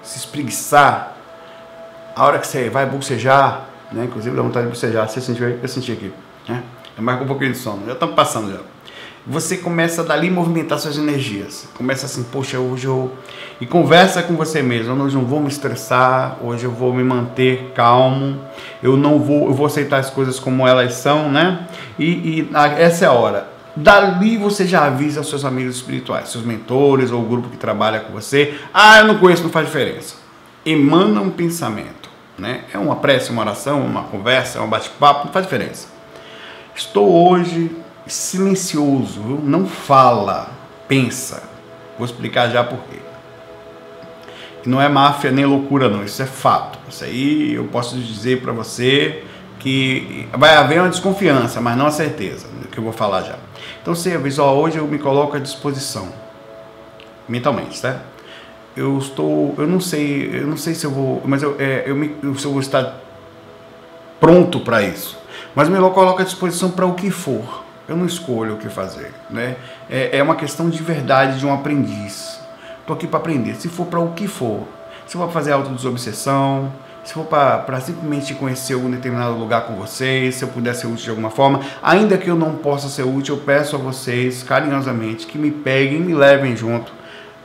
se 0.01 0.18
espreguiçar, 0.18 1.15
a 2.15 2.25
hora 2.25 2.39
que 2.39 2.47
você 2.47 2.69
vai 2.69 2.85
bocejar, 2.85 3.65
né? 3.91 4.06
Inclusive 4.06 4.35
dá 4.35 4.41
vontade 4.41 4.65
de 4.65 4.71
bocejar, 4.71 5.07
você 5.07 5.21
sentiu 5.21 5.45
aí? 5.45 5.59
Eu 5.62 5.68
senti 5.68 5.91
aqui, 5.91 6.12
né? 6.47 6.63
É 6.97 7.01
mais 7.01 7.21
um 7.21 7.25
pouquinho 7.25 7.51
de 7.51 7.57
sono, 7.57 7.85
já 7.85 7.94
estamos 7.94 8.15
passando 8.15 8.51
já 8.51 8.73
você 9.25 9.58
começa 9.58 10.04
dali 10.04 10.30
movimentar 10.30 10.78
suas 10.80 10.98
energias. 10.98 11.68
Começa 11.75 12.06
assim, 12.06 12.24
poxa, 12.24 12.60
hoje 12.60 12.86
eu. 12.86 13.12
E 13.62 13.66
conversa 13.66 14.22
com 14.22 14.36
você 14.36 14.62
mesmo. 14.62 14.94
Hoje 15.02 15.16
eu 15.16 15.22
não 15.22 15.28
vou 15.28 15.40
me 15.40 15.48
estressar, 15.48 16.38
hoje 16.42 16.66
eu 16.66 16.72
vou 16.72 16.94
me 16.94 17.04
manter 17.04 17.72
calmo, 17.74 18.40
eu 18.81 18.98
não 18.98 19.20
vou, 19.20 19.46
eu 19.46 19.54
vou 19.54 19.66
aceitar 19.66 20.00
as 20.00 20.10
coisas 20.10 20.40
como 20.40 20.68
elas 20.68 20.96
são, 20.96 21.31
né? 21.31 21.68
E, 21.98 22.06
e 22.06 22.50
essa 22.78 23.06
é 23.06 23.08
a 23.08 23.14
hora. 23.14 23.48
Dali 23.75 24.38
você 24.38 24.68
já 24.68 24.86
avisa 24.86 25.22
os 25.22 25.30
seus 25.30 25.46
amigos 25.46 25.78
espirituais, 25.78 26.30
seus 26.30 26.44
mentores 26.44 27.10
ou 27.10 27.22
o 27.22 27.26
grupo 27.26 27.50
que 27.50 27.58
trabalha 27.58 28.02
com 28.02 28.12
você. 28.12 28.56
Ah, 28.74 29.00
eu 29.00 29.08
não 29.08 29.18
conheço, 29.18 29.42
não 29.42 29.50
faz 29.50 29.68
diferença. 29.68 30.16
Emana 30.66 31.22
um 31.22 31.30
pensamento, 31.30 32.10
né? 32.38 32.66
É 32.74 32.78
uma 32.78 32.98
prece, 32.98 33.31
uma 33.31 33.42
oração, 33.42 33.81
uma 33.81 34.04
conversa, 34.04 34.62
um 34.62 34.69
bate-papo, 34.69 35.26
não 35.28 35.34
faz 35.34 35.46
diferença. 35.46 35.88
Estou 36.76 37.30
hoje 37.30 37.72
silencioso, 38.08 39.22
não 39.22 39.66
fala, 39.66 40.50
pensa. 40.88 41.44
Vou 41.98 42.06
explicar 42.06 42.50
já 42.50 42.64
por 42.64 42.80
quê. 42.80 43.00
Não 44.66 44.82
é 44.82 44.88
máfia 44.88 45.32
nem 45.32 45.46
loucura, 45.46 45.90
não, 45.90 46.04
isso 46.04 46.22
é 46.22 46.26
fato. 46.26 46.80
Isso 46.90 47.04
aí 47.04 47.54
eu 47.54 47.66
posso 47.66 47.98
dizer 47.98 48.42
para 48.42 48.52
você 48.54 49.24
que 49.60 50.28
vai 50.34 50.56
haver 50.56 50.80
uma 50.80 50.90
desconfiança, 50.90 51.62
mas 51.62 51.78
não 51.78 51.88
a 51.88 51.92
certeza, 51.92 52.48
do 52.48 52.68
que 52.68 52.78
eu 52.78 52.84
vou 52.84 52.94
falar 52.94 53.24
já. 53.24 53.38
Então, 53.82 53.96
você 53.96 54.18
hoje 54.18 54.78
eu 54.78 54.88
me 54.88 55.00
coloco 55.00 55.38
à 55.38 55.40
disposição, 55.40 56.10
mentalmente, 57.28 57.82
tá? 57.82 58.02
Eu 58.76 58.98
estou, 58.98 59.54
eu 59.58 59.68
não 59.68 59.80
sei, 59.80 60.30
eu 60.34 60.48
não 60.48 60.58
sei 60.58 60.74
se 60.74 60.86
eu 60.86 60.92
vou, 60.92 61.22
mas 61.26 61.44
eu, 61.44 61.56
é, 61.60 61.84
eu, 61.86 61.96
me, 61.96 62.10
se 62.38 62.46
eu 62.46 62.52
vou 62.52 62.60
estar 62.60 63.00
pronto 64.20 64.60
para 64.60 64.82
isso. 64.82 65.18
Mas 65.56 65.70
me 65.70 65.78
coloco 65.78 66.22
à 66.22 66.26
disposição 66.26 66.72
para 66.72 66.86
o 66.86 66.94
que 66.94 67.12
for. 67.12 67.62
Eu 67.94 67.98
não 67.98 68.07
escolho 68.07 68.56
o 68.56 68.57
que 68.57 68.69
fazer, 68.69 69.13
né? 69.30 69.56
É, 69.88 70.18
é 70.18 70.24
uma 70.24 70.36
questão 70.36 70.68
de 70.68 70.81
verdade 70.81 71.38
de 71.38 71.45
um 71.45 71.54
aprendiz. 71.54 72.40
Estou 72.80 72.95
aqui 72.95 73.06
para 73.06 73.19
aprender. 73.19 73.54
Se 73.54 73.69
for 73.69 73.86
para 73.86 74.00
o 74.00 74.13
que 74.13 74.28
for, 74.28 74.68
se 75.06 75.13
for 75.13 75.25
para 75.25 75.31
fazer 75.31 75.51
autodesobsessão, 75.51 76.74
se 77.04 77.13
for 77.13 77.25
para 77.25 77.80
simplesmente 77.81 78.34
conhecer 78.34 78.74
algum 78.74 78.90
determinado 78.90 79.36
lugar 79.36 79.68
com 79.68 79.75
vocês, 79.75 80.34
se 80.34 80.44
eu 80.44 80.48
puder 80.48 80.74
ser 80.74 80.88
útil 80.88 81.04
de 81.04 81.10
alguma 81.12 81.30
forma, 81.30 81.60
ainda 81.84 82.18
que 82.18 82.28
eu 82.28 82.36
não 82.36 82.56
possa 82.56 82.90
ser 82.90 83.04
útil, 83.04 83.36
eu 83.36 83.42
peço 83.42 83.75
a 83.75 83.80
vocês 83.80 84.42
carinhosamente 84.42 85.28
que 85.28 85.38
me 85.38 85.51
peguem 85.51 86.00
me 86.00 86.16
levem 86.16 86.56
junto, 86.56 86.92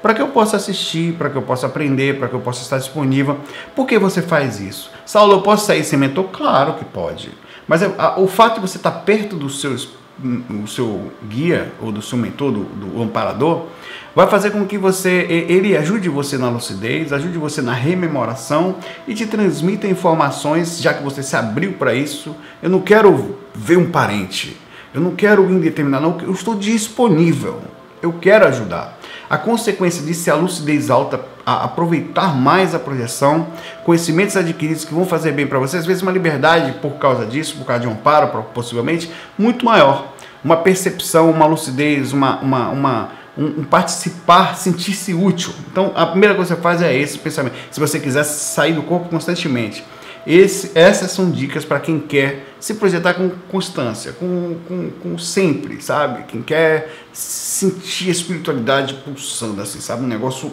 para 0.00 0.14
que 0.14 0.22
eu 0.22 0.28
possa 0.28 0.56
assistir, 0.56 1.12
para 1.12 1.28
que 1.28 1.36
eu 1.36 1.42
possa 1.42 1.66
aprender, 1.66 2.18
para 2.18 2.26
que 2.26 2.34
eu 2.34 2.40
possa 2.40 2.62
estar 2.62 2.78
disponível. 2.78 3.38
Por 3.76 3.86
que 3.86 3.98
você 3.98 4.22
faz 4.22 4.60
isso? 4.60 4.90
Saulo, 5.04 5.34
eu 5.34 5.42
posso 5.42 5.66
sair 5.66 5.84
sem 5.84 5.98
mentor? 5.98 6.24
Claro 6.32 6.72
que 6.72 6.86
pode. 6.86 7.32
Mas 7.66 7.82
é, 7.82 7.90
o 8.16 8.26
fato 8.26 8.54
de 8.54 8.60
você 8.62 8.78
estar 8.78 8.90
perto 8.90 9.36
dos 9.36 9.60
seus 9.60 9.97
o 10.22 10.66
seu 10.66 11.12
guia 11.28 11.72
ou 11.80 11.92
do 11.92 12.02
seu 12.02 12.18
mentor, 12.18 12.50
do, 12.50 12.64
do 12.64 13.02
amparador, 13.02 13.66
vai 14.14 14.26
fazer 14.26 14.50
com 14.50 14.66
que 14.66 14.76
você 14.76 15.26
ele 15.48 15.76
ajude 15.76 16.08
você 16.08 16.36
na 16.36 16.48
lucidez, 16.48 17.12
ajude 17.12 17.38
você 17.38 17.62
na 17.62 17.72
rememoração 17.72 18.76
e 19.06 19.14
te 19.14 19.26
transmita 19.26 19.86
informações, 19.86 20.80
já 20.80 20.92
que 20.92 21.02
você 21.02 21.22
se 21.22 21.36
abriu 21.36 21.74
para 21.74 21.94
isso. 21.94 22.34
Eu 22.60 22.68
não 22.68 22.80
quero 22.80 23.38
ver 23.54 23.78
um 23.78 23.90
parente, 23.90 24.56
eu 24.92 25.00
não 25.00 25.14
quero 25.14 25.48
indeterminar, 25.50 26.00
não, 26.00 26.18
eu 26.20 26.32
estou 26.32 26.56
disponível, 26.56 27.60
eu 28.02 28.12
quero 28.12 28.46
ajudar. 28.46 28.97
A 29.30 29.36
consequência 29.36 30.02
disso 30.02 30.30
é 30.30 30.32
a 30.32 30.36
lucidez 30.36 30.90
alta, 30.90 31.20
a 31.44 31.64
aproveitar 31.64 32.34
mais 32.34 32.74
a 32.74 32.78
projeção, 32.78 33.48
conhecimentos 33.84 34.36
adquiridos 34.36 34.84
que 34.84 34.94
vão 34.94 35.04
fazer 35.04 35.32
bem 35.32 35.46
para 35.46 35.58
você, 35.58 35.76
às 35.76 35.84
vezes 35.84 36.02
uma 36.02 36.12
liberdade 36.12 36.72
por 36.80 36.92
causa 36.92 37.26
disso, 37.26 37.56
por 37.56 37.66
causa 37.66 37.82
de 37.82 37.88
um 37.88 37.92
amparo, 37.92 38.42
possivelmente, 38.54 39.10
muito 39.36 39.64
maior. 39.66 40.14
Uma 40.42 40.56
percepção, 40.56 41.30
uma 41.30 41.44
lucidez, 41.44 42.12
uma, 42.12 42.40
uma, 42.40 42.68
uma 42.70 43.10
um, 43.36 43.60
um, 43.60 43.64
participar, 43.64 44.56
sentir-se 44.56 45.12
útil. 45.12 45.52
Então, 45.70 45.92
a 45.94 46.06
primeira 46.06 46.34
coisa 46.34 46.54
que 46.54 46.60
você 46.60 46.62
faz 46.62 46.80
é 46.80 46.96
esse 46.96 47.18
pensamento. 47.18 47.54
Se 47.70 47.78
você 47.78 48.00
quiser 48.00 48.24
sair 48.24 48.72
do 48.72 48.82
corpo 48.82 49.08
constantemente, 49.08 49.84
esse, 50.26 50.72
essas 50.74 51.12
são 51.12 51.30
dicas 51.30 51.64
para 51.64 51.80
quem 51.80 52.00
quer 52.00 52.47
se 52.60 52.74
projetar 52.74 53.14
com 53.14 53.30
constância, 53.48 54.12
com, 54.12 54.56
com, 54.66 54.90
com, 54.90 55.18
sempre, 55.18 55.80
sabe? 55.80 56.24
Quem 56.24 56.42
quer 56.42 56.92
sentir 57.12 58.08
a 58.08 58.12
espiritualidade 58.12 58.94
pulsando, 58.94 59.62
assim, 59.62 59.80
sabe? 59.80 60.04
Um 60.04 60.08
negócio 60.08 60.52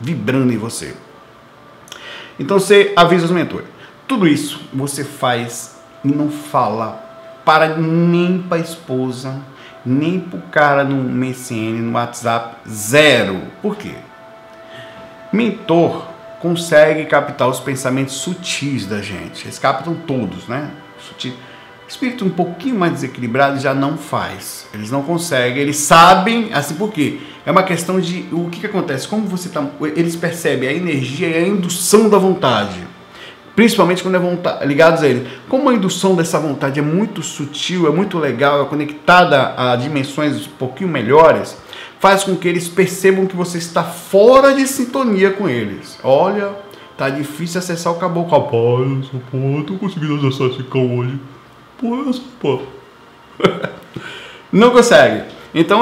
vibrando 0.00 0.52
em 0.52 0.56
você. 0.56 0.94
Então 2.38 2.58
você 2.58 2.92
avisa 2.96 3.26
os 3.26 3.30
mentores. 3.30 3.68
Tudo 4.08 4.26
isso 4.26 4.60
você 4.72 5.04
faz 5.04 5.76
e 6.02 6.08
não 6.08 6.30
fala 6.30 7.10
para 7.44 7.76
nem 7.76 8.38
para 8.38 8.58
a 8.58 8.60
esposa, 8.60 9.40
nem 9.84 10.18
para 10.18 10.38
o 10.38 10.42
cara 10.42 10.84
no 10.84 10.96
MSN, 10.96 11.82
no 11.82 11.92
WhatsApp, 11.92 12.56
zero. 12.68 13.42
Por 13.60 13.76
quê? 13.76 13.94
Mentor 15.32 16.08
consegue 16.40 17.04
captar 17.04 17.48
os 17.48 17.60
pensamentos 17.60 18.14
sutis 18.14 18.86
da 18.86 19.02
gente. 19.02 19.44
Eles 19.44 19.58
captam 19.58 19.94
todos, 19.94 20.48
né? 20.48 20.70
Sutil. 21.08 21.32
Espírito 21.88 22.24
um 22.24 22.30
pouquinho 22.30 22.78
mais 22.78 22.92
desequilibrado 22.92 23.58
já 23.58 23.74
não 23.74 23.98
faz. 23.98 24.66
Eles 24.72 24.92
não 24.92 25.02
conseguem, 25.02 25.60
eles 25.60 25.76
sabem, 25.76 26.50
assim, 26.52 26.74
por 26.74 26.92
quê? 26.92 27.18
É 27.44 27.50
uma 27.50 27.64
questão 27.64 28.00
de 28.00 28.28
o 28.30 28.48
que, 28.48 28.60
que 28.60 28.66
acontece, 28.66 29.08
como 29.08 29.26
você 29.26 29.48
tá, 29.48 29.66
eles 29.96 30.14
percebem 30.14 30.68
a 30.68 30.72
energia 30.72 31.28
e 31.28 31.34
a 31.34 31.48
indução 31.48 32.08
da 32.08 32.16
vontade. 32.16 32.78
Principalmente 33.56 34.04
quando 34.04 34.14
é 34.14 34.18
vontade, 34.20 34.64
ligados 34.66 35.02
a 35.02 35.08
ele. 35.08 35.28
Como 35.48 35.68
a 35.68 35.74
indução 35.74 36.14
dessa 36.14 36.38
vontade 36.38 36.78
é 36.78 36.82
muito 36.82 37.22
sutil, 37.22 37.88
é 37.88 37.90
muito 37.90 38.18
legal, 38.18 38.62
é 38.62 38.64
conectada 38.66 39.54
a 39.56 39.74
dimensões 39.74 40.46
um 40.46 40.50
pouquinho 40.50 40.88
melhores, 40.88 41.56
faz 41.98 42.22
com 42.22 42.36
que 42.36 42.46
eles 42.46 42.68
percebam 42.68 43.26
que 43.26 43.36
você 43.36 43.58
está 43.58 43.82
fora 43.82 44.54
de 44.54 44.66
sintonia 44.66 45.32
com 45.32 45.48
eles. 45.48 45.98
Olha, 46.04 46.52
tá 47.00 47.08
difícil 47.08 47.58
acessar 47.58 47.94
o 47.94 47.96
caboclo. 47.96 48.30
Rapaz, 48.30 49.08
pô, 49.30 49.38
eu 49.38 49.64
tô 49.64 49.74
conseguindo 49.78 50.14
acessar 50.16 50.48
esse 50.48 50.62
cão 50.64 50.98
hoje. 50.98 51.18
Pô, 51.78 52.10
essa, 52.10 52.20
pô. 52.38 52.60
Não 54.52 54.70
consegue. 54.70 55.24
Então, 55.54 55.80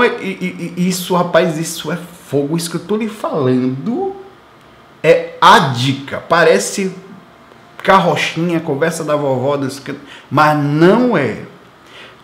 isso, 0.77 1.17
rapaz, 1.17 1.59
isso 1.59 1.91
é 1.91 1.97
fogo. 1.97 2.57
Isso 2.57 2.71
que 2.71 2.77
eu 2.77 2.85
tô 2.85 2.97
lhe 2.97 3.09
falando 3.09 4.15
é 5.03 5.35
a 5.41 5.59
dica. 5.71 6.19
Parece 6.19 6.95
carrochinha, 7.79 8.61
conversa 8.61 9.03
da 9.03 9.17
vovó, 9.17 9.59
mas 10.31 10.57
não 10.65 11.17
é. 11.17 11.43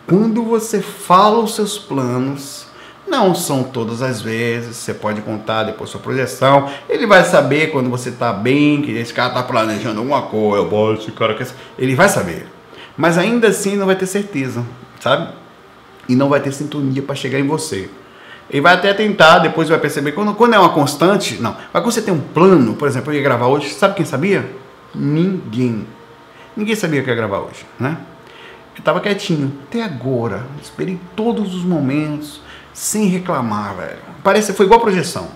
Quando 0.07 0.45
você 0.45 0.81
fala 0.81 1.41
os 1.41 1.57
seus 1.57 1.77
planos, 1.77 2.64
Não 3.07 3.35
são 3.35 3.63
todas 3.63 4.03
as 4.03 4.23
vezes, 4.23 4.77
você 4.77 4.95
pode 4.95 5.21
contar 5.21 5.65
depois 5.65 5.91
sua 5.91 6.01
projeção. 6.01 6.69
Ele 6.89 7.07
vai 7.07 7.23
saber 7.25 7.71
quando 7.71 7.91
você 7.91 8.09
está 8.09 8.33
bem, 8.33 8.81
que 8.83 8.91
esse 8.93 9.13
cara 9.13 9.29
está 9.29 9.43
planejando 9.43 10.01
alguma 10.01 10.23
coisa, 10.23 10.67
eu 10.67 10.95
esse 10.95 11.13
cara 11.13 11.35
quer. 11.35 11.47
Ele 11.79 11.95
vai 11.95 12.09
saber. 12.09 12.47
Mas 12.97 13.19
ainda 13.19 13.49
assim 13.49 13.77
não 13.77 13.87
vai 13.87 13.97
ter 13.97 14.07
certeza, 14.07 14.65
sabe? 15.01 15.29
E 16.09 16.17
não 16.17 16.29
vai 16.29 16.41
ter 16.41 16.53
sintonia 16.53 17.03
para 17.03 17.15
chegar 17.15 17.39
em 17.39 17.47
você. 17.47 17.91
Ele 18.51 18.61
vai 18.61 18.75
até 18.75 18.93
tentar, 18.95 19.39
depois 19.39 19.69
vai 19.69 19.79
perceber. 19.79 20.13
Quando, 20.13 20.35
quando 20.35 20.55
é 20.55 20.59
uma 20.59 20.69
constante, 20.71 21.41
não. 21.41 21.57
Mas 21.73 21.83
quando 21.83 21.93
você 21.93 22.03
tem 22.03 22.13
um 22.15 22.21
plano, 22.21 22.75
por 22.75 22.87
exemplo, 22.87 23.13
eu 23.13 23.17
ia 23.17 23.23
gravar 23.23 23.47
hoje, 23.47 23.71
sabe 23.71 23.95
quem 23.95 24.05
sabia? 24.05 24.49
Ninguém. 24.95 25.87
Ninguém 26.57 26.75
sabia 26.75 27.03
que 27.03 27.09
ia 27.09 27.17
gravar 27.17 27.39
hoje, 27.39 27.67
né? 27.79 27.97
Eu 28.75 28.81
estava 28.81 29.01
quietinho, 29.01 29.53
até 29.69 29.83
agora. 29.83 30.47
Esperei 30.63 30.99
todos 31.17 31.55
os 31.55 31.65
momentos, 31.65 32.41
sem 32.75 33.07
reclamar, 33.07 33.77
velho. 33.77 33.99
Parece 34.23 34.53
foi 34.53 34.67
igual 34.67 34.81
a 34.81 34.83
projeção. 34.83 35.29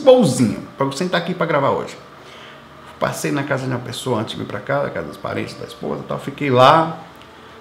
Igualzinho, 0.00 0.60
para 0.78 0.86
eu 0.86 0.92
sentar 0.92 1.20
aqui 1.20 1.34
para 1.34 1.44
gravar 1.44 1.70
hoje. 1.70 1.98
Passei 3.00 3.32
na 3.32 3.42
casa 3.42 3.64
de 3.64 3.70
uma 3.70 3.80
pessoa 3.80 4.20
antes 4.20 4.34
de 4.34 4.40
vir 4.40 4.46
para 4.46 4.60
cá, 4.60 4.84
na 4.84 4.90
casa 4.90 5.08
dos 5.08 5.16
parentes 5.16 5.54
da 5.54 5.66
esposa 5.66 6.04
tal. 6.06 6.20
Fiquei 6.20 6.50
lá, 6.50 7.00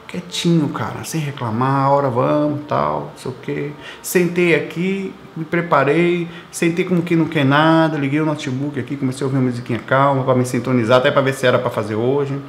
quietinho, 0.08 0.70
cara, 0.70 1.04
sem 1.04 1.20
reclamar, 1.20 1.90
hora 1.90 2.10
vamos, 2.10 2.62
tal, 2.68 3.12
não 3.12 3.18
sei 3.18 3.32
o 3.32 3.36
quê. 3.42 3.72
Sentei 4.04 4.54
aqui, 4.54 5.12
me 5.36 5.46
preparei, 5.46 6.28
sentei 6.52 6.86
como 6.86 7.02
que 7.02 7.16
não 7.16 7.26
quer 7.26 7.44
nada, 7.44 7.98
liguei 7.98 8.22
o 8.22 8.26
notebook 8.26 8.80
aqui, 8.80 8.96
comecei 8.96 9.24
a 9.24 9.26
ouvir 9.26 9.40
uma 9.40 9.50
musiquinha 9.50 9.80
calma 9.80 10.24
para 10.24 10.36
me 10.36 10.46
sintonizar, 10.46 11.00
até 11.00 11.10
para 11.10 11.24
ver 11.24 11.34
se 11.34 11.48
era 11.48 11.58
para 11.58 11.72
fazer 11.72 11.96
hoje. 11.96 12.40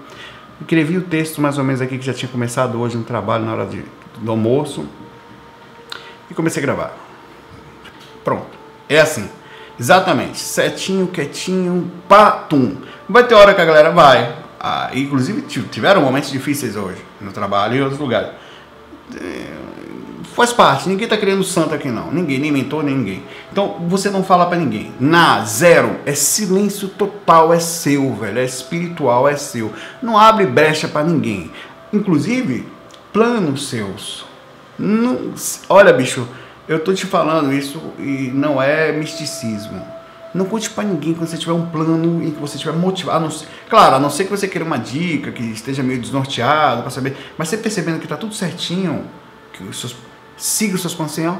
Escrevi 0.60 0.98
o 0.98 1.02
texto 1.02 1.40
mais 1.40 1.56
ou 1.56 1.64
menos 1.64 1.80
aqui 1.80 1.96
que 1.96 2.04
já 2.04 2.12
tinha 2.12 2.30
começado 2.30 2.78
hoje 2.78 2.98
no 2.98 3.04
trabalho 3.04 3.44
na 3.46 3.54
hora 3.54 3.66
de, 3.66 3.82
do 4.20 4.30
almoço 4.30 4.86
e 6.32 6.34
comecei 6.34 6.62
a 6.62 6.66
gravar. 6.66 6.96
Pronto. 8.24 8.46
É 8.88 8.98
assim. 8.98 9.28
Exatamente. 9.78 10.38
Setinho, 10.38 11.06
quietinho, 11.06 11.90
patum. 12.08 12.76
Vai 13.08 13.24
ter 13.24 13.34
hora 13.34 13.54
que 13.54 13.60
a 13.60 13.64
galera 13.64 13.90
vai, 13.90 14.34
ah, 14.60 14.90
inclusive 14.94 15.42
tiveram 15.42 16.02
momentos 16.02 16.30
difíceis 16.30 16.76
hoje 16.76 17.04
no 17.20 17.32
trabalho 17.32 17.74
e 17.74 17.78
em 17.78 17.82
outros 17.82 17.98
lugares. 17.98 18.30
É, 19.20 19.46
faz 20.36 20.52
parte, 20.52 20.88
ninguém 20.88 21.04
está 21.04 21.16
criando 21.16 21.42
santo 21.42 21.74
aqui 21.74 21.88
não. 21.88 22.12
Ninguém, 22.12 22.38
nem 22.38 22.52
mentor, 22.52 22.84
nem 22.84 22.94
ninguém. 22.94 23.24
Então 23.50 23.78
você 23.88 24.08
não 24.08 24.22
fala 24.22 24.46
para 24.46 24.58
ninguém. 24.58 24.92
Na, 25.00 25.44
zero. 25.44 25.96
É 26.06 26.14
silêncio 26.14 26.88
total, 26.88 27.52
é 27.52 27.58
seu, 27.58 28.14
velho. 28.14 28.38
É 28.38 28.44
espiritual, 28.44 29.28
é 29.28 29.36
seu. 29.36 29.72
Não 30.00 30.16
abre 30.16 30.46
brecha 30.46 30.86
para 30.86 31.04
ninguém. 31.04 31.50
Inclusive, 31.92 32.66
planos 33.12 33.68
seus. 33.68 34.24
Não, 34.82 35.32
olha, 35.68 35.92
bicho, 35.92 36.26
eu 36.68 36.80
tô 36.80 36.92
te 36.92 37.06
falando 37.06 37.52
isso 37.52 37.80
e 37.98 38.30
não 38.34 38.60
é 38.60 38.92
misticismo 38.92 39.82
não 40.34 40.46
conte 40.46 40.70
para 40.70 40.84
ninguém 40.84 41.12
quando 41.12 41.28
você 41.28 41.36
tiver 41.36 41.52
um 41.52 41.66
plano 41.66 42.22
em 42.24 42.30
que 42.30 42.40
você 42.40 42.56
estiver 42.56 42.74
motivado. 42.74 43.18
A 43.24 43.28
não, 43.28 43.36
claro, 43.68 43.96
a 43.96 43.98
não 43.98 44.08
ser 44.08 44.24
que 44.24 44.30
você 44.30 44.48
queira 44.48 44.64
uma 44.64 44.78
dica, 44.78 45.30
que 45.30 45.42
esteja 45.42 45.82
meio 45.82 46.00
desnorteado 46.00 46.82
para 46.82 46.90
saber. 46.90 47.16
Mas 47.36 47.48
você 47.48 47.56
percebendo 47.58 47.98
que 47.98 48.06
está 48.06 48.16
tudo 48.16 48.34
certinho, 48.34 49.04
que 49.52 49.62
os 49.62 49.78
seus, 49.78 49.94
siga 50.36 50.74
os 50.74 50.80
seus 50.80 50.94
planos 50.94 51.12
assim, 51.12 51.26
ó, 51.26 51.36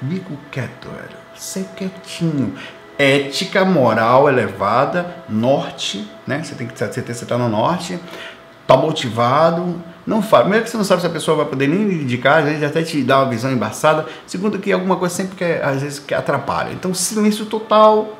bico 0.00 0.36
quieto, 0.50 0.88
velho. 0.88 1.22
Ser 1.36 1.66
quietinho. 1.76 2.54
Ética, 2.98 3.64
moral 3.64 4.28
elevada, 4.28 5.16
norte, 5.28 6.06
né? 6.26 6.42
Você 6.42 6.54
tem 6.54 6.66
que 6.66 6.74
ter 6.74 6.88
você 6.88 7.24
está 7.24 7.38
no 7.38 7.48
norte, 7.48 7.98
tá 8.66 8.76
motivado. 8.76 9.82
Não 10.06 10.20
fala. 10.20 10.44
Primeiro 10.44 10.64
que 10.64 10.70
você 10.70 10.76
não 10.76 10.84
sabe 10.84 11.00
se 11.00 11.06
a 11.06 11.10
pessoa 11.10 11.36
vai 11.36 11.46
poder 11.46 11.68
nem 11.68 11.86
lhe 11.86 12.02
indicar, 12.02 12.38
às 12.38 12.44
vezes 12.44 12.62
até 12.62 12.82
te 12.82 13.02
dá 13.02 13.20
uma 13.20 13.30
visão 13.30 13.52
embaçada. 13.52 14.06
Segundo 14.26 14.58
que 14.58 14.72
alguma 14.72 14.96
coisa 14.96 15.14
sempre 15.14 15.36
que 15.36 15.44
às 15.44 15.82
vezes 15.82 15.98
que 15.98 16.12
atrapalha. 16.12 16.72
Então 16.72 16.92
silêncio 16.92 17.46
total, 17.46 18.18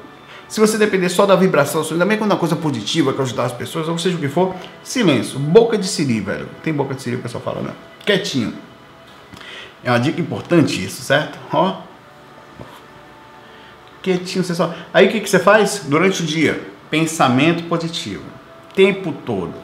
se 0.53 0.61
você 0.61 0.77
depender 0.77 1.09
só 1.09 1.25
da 1.25 1.35
vibração, 1.35 1.83
bem 2.07 2.19
quando 2.19 2.31
é 2.31 2.35
uma 2.35 2.39
coisa 2.39 2.55
positiva, 2.55 3.15
que 3.15 3.23
ajudar 3.23 3.45
as 3.45 3.53
pessoas, 3.53 3.89
ou 3.89 3.97
seja 3.97 4.19
o 4.19 4.21
que 4.21 4.29
for, 4.29 4.55
silêncio. 4.83 5.39
Boca 5.39 5.79
de 5.79 5.89
siri, 5.89 6.21
velho. 6.21 6.47
Tem 6.63 6.75
boca 6.75 6.95
de 6.95 7.01
siri, 7.01 7.17
o 7.17 7.21
pessoal 7.21 7.43
fala, 7.43 7.63
né? 7.63 7.71
Quietinho. 8.05 8.53
É 9.83 9.91
uma 9.91 9.99
dica 9.99 10.21
importante 10.21 10.85
isso, 10.85 11.01
certo? 11.01 11.39
Ó. 11.51 11.81
Quietinho, 14.03 14.45
você 14.45 14.55
só. 14.55 14.75
Aí 14.93 15.07
o 15.07 15.11
que, 15.11 15.21
que 15.21 15.31
você 15.31 15.39
faz? 15.39 15.87
Durante 15.89 16.23
o 16.23 16.27
dia, 16.27 16.61
pensamento 16.91 17.63
positivo. 17.65 18.25
Tempo 18.75 19.11
todo. 19.11 19.55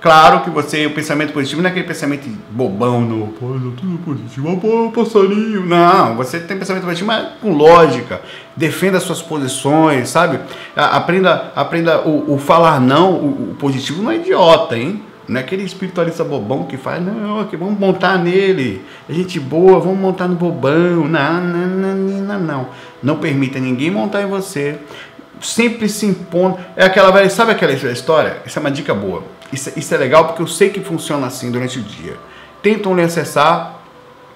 Claro 0.00 0.40
que 0.40 0.50
você, 0.50 0.84
o 0.86 0.90
pensamento 0.90 1.32
positivo 1.32 1.62
não 1.62 1.68
é 1.68 1.70
aquele 1.70 1.86
pensamento 1.86 2.28
bobão, 2.50 3.32
pô, 3.40 3.46
tudo 3.76 3.98
positivo, 4.04 4.56
pô, 4.58 4.92
passarinho. 4.92 5.64
Não, 5.64 6.14
você 6.16 6.38
tem 6.38 6.58
pensamento 6.58 6.84
positivo, 6.84 7.06
mas 7.06 7.28
com 7.40 7.52
lógica. 7.52 8.20
Defenda 8.54 8.98
as 8.98 9.04
suas 9.04 9.22
posições, 9.22 10.10
sabe? 10.10 10.38
Aprenda, 10.76 11.50
aprenda 11.56 12.02
o, 12.02 12.34
o 12.34 12.38
falar 12.38 12.78
não, 12.78 13.14
o, 13.14 13.50
o, 13.50 13.56
positivo 13.58 14.02
não 14.02 14.10
é 14.10 14.16
idiota, 14.16 14.76
hein? 14.76 15.02
Não 15.26 15.40
é 15.40 15.42
aquele 15.42 15.64
espiritualista 15.64 16.22
bobão 16.22 16.64
que 16.64 16.76
faz, 16.76 17.02
não, 17.04 17.44
que 17.44 17.56
vamos 17.56 17.78
montar 17.78 18.18
nele. 18.18 18.84
É 19.08 19.14
gente 19.14 19.40
boa, 19.40 19.80
vamos 19.80 19.98
montar 19.98 20.28
no 20.28 20.36
bobão. 20.36 21.08
Não, 21.08 21.40
não, 21.40 21.94
não, 21.96 22.38
não. 22.38 22.68
Não 23.02 23.16
permita 23.16 23.58
ninguém 23.58 23.90
montar 23.90 24.22
em 24.22 24.26
você. 24.26 24.78
Sempre 25.40 25.88
se 25.88 26.06
impondo. 26.06 26.58
É 26.76 26.84
aquela 26.84 27.10
velha, 27.10 27.28
sabe 27.28 27.50
aquela 27.50 27.72
história? 27.72 28.40
Essa 28.44 28.60
é 28.60 28.60
uma 28.60 28.70
dica 28.70 28.94
boa 28.94 29.35
isso, 29.52 29.72
isso 29.76 29.94
é 29.94 29.98
legal 29.98 30.26
porque 30.26 30.42
eu 30.42 30.46
sei 30.46 30.70
que 30.70 30.80
funciona 30.80 31.26
assim 31.26 31.50
durante 31.50 31.78
o 31.78 31.82
dia. 31.82 32.16
Tentam 32.62 32.94
lhe 32.94 33.02
acessar, 33.02 33.80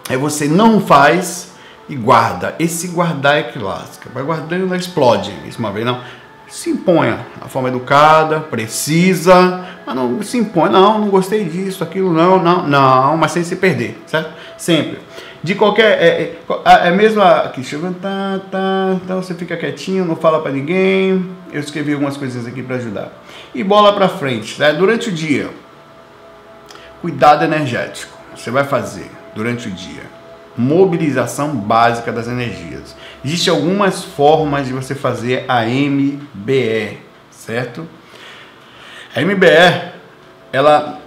aí 0.09 0.17
você 0.17 0.47
não 0.47 0.81
faz 0.81 1.53
e 1.89 1.97
guarda. 1.97 2.55
Esse 2.59 2.89
guardar 2.89 3.39
é 3.39 3.43
que 3.43 3.59
lasca. 3.59 4.09
Vai 4.15 4.23
guardando, 4.23 4.67
não 4.67 4.77
explode. 4.77 5.33
Isso 5.47 5.59
uma 5.59 5.73
vez 5.73 5.85
não. 5.85 6.01
Se 6.47 6.71
imponha. 6.71 7.27
A 7.41 7.49
forma 7.49 7.69
educada, 7.69 8.41
precisa, 8.41 9.67
mas 9.85 9.95
não 9.95 10.23
se 10.23 10.39
impõe. 10.39 10.71
Não, 10.71 11.01
não 11.01 11.09
gostei 11.09 11.45
disso, 11.45 11.83
aquilo, 11.83 12.13
não, 12.13 12.43
não, 12.43 12.67
não, 12.67 13.17
mas 13.17 13.33
sem 13.33 13.43
se 13.43 13.57
perder, 13.57 14.01
certo? 14.07 14.31
Sempre. 14.57 14.99
De 15.43 15.55
qualquer. 15.55 16.01
É, 16.03 16.07
é, 16.07 16.39
é, 16.65 16.89
é 16.89 16.91
mesmo 16.91 17.23
aqui, 17.23 17.65
chegando, 17.65 17.99
tá, 18.01 18.41
tá, 18.51 18.97
então 19.03 19.23
você 19.23 19.35
fica 19.35 19.57
quietinho, 19.57 20.05
não 20.05 20.17
fala 20.17 20.41
para 20.41 20.53
ninguém. 20.53 21.31
Eu 21.53 21.61
escrevi 21.61 21.93
algumas 21.93 22.17
coisinhas 22.17 22.47
aqui 22.47 22.63
para 22.63 22.77
ajudar 22.77 23.20
e 23.55 23.65
bola 23.65 23.93
para 23.93 24.09
frente. 24.09 24.59
Né? 24.61 24.73
Durante 24.73 25.09
o 25.09 25.13
dia, 25.13 25.51
cuidado 27.01 27.45
energético. 27.45 28.17
Você 28.35 28.51
vai 28.51 28.65
fazer 28.65 29.11
durante 29.35 29.69
o 29.69 29.71
dia 29.71 30.21
mobilização 30.57 31.55
básica 31.57 32.13
das 32.13 32.27
energias. 32.29 32.95
Existem 33.25 33.53
algumas 33.53 34.05
formas 34.05 34.67
de 34.67 34.73
você 34.73 34.95
fazer 34.95 35.45
a 35.49 35.65
MBE, 35.65 36.99
certo? 37.31 37.89
A 39.15 39.21
MBE, 39.21 39.93
ela 40.53 40.99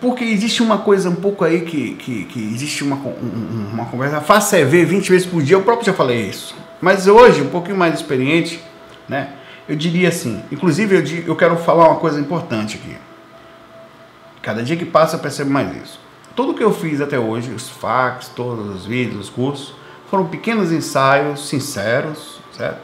porque 0.00 0.24
existe 0.24 0.62
uma 0.62 0.78
coisa 0.78 1.10
um 1.10 1.14
pouco 1.14 1.44
aí 1.44 1.60
que, 1.60 1.94
que, 1.96 2.24
que 2.24 2.40
existe 2.54 2.82
uma, 2.82 2.96
uma 2.96 3.84
conversa. 3.84 4.20
Faça 4.20 4.64
ver 4.64 4.86
20 4.86 5.10
vezes 5.10 5.26
por 5.26 5.42
dia, 5.42 5.56
eu 5.56 5.62
próprio 5.62 5.86
já 5.86 5.92
falei 5.92 6.22
isso. 6.22 6.56
Mas 6.80 7.06
hoje, 7.06 7.42
um 7.42 7.50
pouquinho 7.50 7.76
mais 7.76 7.94
experiente, 7.94 8.62
né? 9.06 9.34
Eu 9.70 9.76
diria 9.76 10.08
assim, 10.08 10.42
inclusive 10.50 10.96
eu, 10.96 11.28
eu 11.28 11.36
quero 11.36 11.56
falar 11.56 11.90
uma 11.90 12.00
coisa 12.00 12.18
importante 12.18 12.76
aqui. 12.76 12.96
Cada 14.42 14.64
dia 14.64 14.76
que 14.76 14.84
passa 14.84 15.14
eu 15.14 15.20
percebo 15.20 15.48
mais 15.48 15.80
isso. 15.80 16.00
Tudo 16.34 16.54
que 16.54 16.64
eu 16.64 16.72
fiz 16.72 17.00
até 17.00 17.16
hoje, 17.20 17.52
os 17.52 17.68
fax, 17.68 18.26
todos 18.34 18.74
os 18.74 18.84
vídeos, 18.84 19.26
os 19.26 19.30
cursos, 19.30 19.72
foram 20.10 20.26
pequenos 20.26 20.72
ensaios 20.72 21.48
sinceros, 21.48 22.40
certo? 22.52 22.80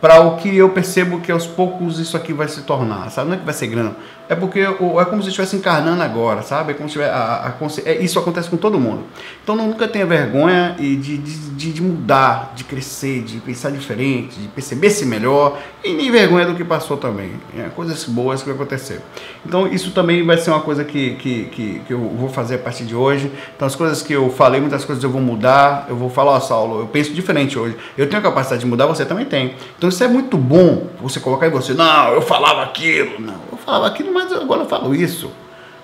Para 0.00 0.22
o 0.22 0.38
que 0.38 0.56
eu 0.56 0.70
percebo 0.70 1.20
que 1.20 1.30
aos 1.30 1.46
poucos 1.46 1.98
isso 1.98 2.16
aqui 2.16 2.32
vai 2.32 2.48
se 2.48 2.62
tornar, 2.62 3.10
sabe? 3.10 3.28
Não 3.28 3.36
é 3.36 3.38
que 3.38 3.44
vai 3.44 3.52
ser 3.52 3.66
grande, 3.66 3.94
é 4.28 4.34
porque 4.34 4.60
é 4.60 4.72
como 5.06 5.22
se 5.22 5.28
estivesse 5.28 5.56
encarnando 5.56 6.02
agora, 6.02 6.42
sabe? 6.42 6.72
É 6.72 6.74
como 6.74 6.88
se 6.88 6.92
tiver 6.92 7.08
a, 7.08 7.46
a, 7.46 7.54
é, 7.84 8.02
isso 8.02 8.18
acontece 8.18 8.50
com 8.50 8.56
todo 8.56 8.78
mundo. 8.78 9.04
Então 9.42 9.56
nunca 9.56 9.88
tenha 9.88 10.04
vergonha 10.04 10.76
de, 10.78 10.96
de, 10.96 11.72
de, 11.72 11.82
mudar, 11.82 12.52
de 12.54 12.64
crescer, 12.64 13.22
de 13.22 13.38
pensar 13.38 13.70
diferente, 13.70 14.38
de 14.38 14.48
perceber-se 14.48 15.06
melhor 15.06 15.58
e 15.82 15.94
nem 15.94 16.10
vergonha 16.10 16.44
do 16.44 16.54
que 16.54 16.62
passou 16.62 16.96
também. 16.96 17.32
É, 17.56 17.68
coisas 17.74 18.04
boas 18.04 18.40
que 18.40 18.46
vai 18.46 18.54
acontecer. 18.54 19.00
Então 19.46 19.66
isso 19.66 19.92
também 19.92 20.24
vai 20.24 20.36
ser 20.36 20.50
uma 20.50 20.60
coisa 20.60 20.84
que, 20.84 21.14
que, 21.14 21.44
que, 21.46 21.82
que, 21.86 21.92
eu 21.92 21.98
vou 21.98 22.28
fazer 22.28 22.56
a 22.56 22.58
partir 22.58 22.84
de 22.84 22.94
hoje. 22.94 23.32
Então 23.56 23.66
as 23.66 23.74
coisas 23.74 24.02
que 24.02 24.12
eu 24.12 24.28
falei, 24.30 24.60
muitas 24.60 24.84
coisas 24.84 25.02
eu 25.02 25.10
vou 25.10 25.22
mudar. 25.22 25.86
Eu 25.88 25.96
vou 25.96 26.10
falar, 26.10 26.32
ó, 26.32 26.40
Saulo, 26.40 26.80
eu 26.80 26.86
penso 26.86 27.14
diferente 27.14 27.58
hoje. 27.58 27.76
Eu 27.96 28.06
tenho 28.08 28.20
a 28.20 28.22
capacidade 28.22 28.60
de 28.60 28.66
mudar, 28.66 28.86
você 28.86 29.06
também 29.06 29.24
tem. 29.24 29.54
Então 29.78 29.88
isso 29.88 30.04
é 30.04 30.08
muito 30.08 30.36
bom 30.36 30.86
você 31.00 31.18
colocar 31.18 31.46
em 31.46 31.50
você, 31.50 31.72
não, 31.72 32.12
eu 32.12 32.20
falava 32.20 32.62
aquilo, 32.62 33.20
não, 33.20 33.57
falava 33.68 33.86
aquilo, 33.86 34.12
mas 34.14 34.32
agora 34.32 34.62
eu 34.62 34.66
falo 34.66 34.94
isso. 34.94 35.30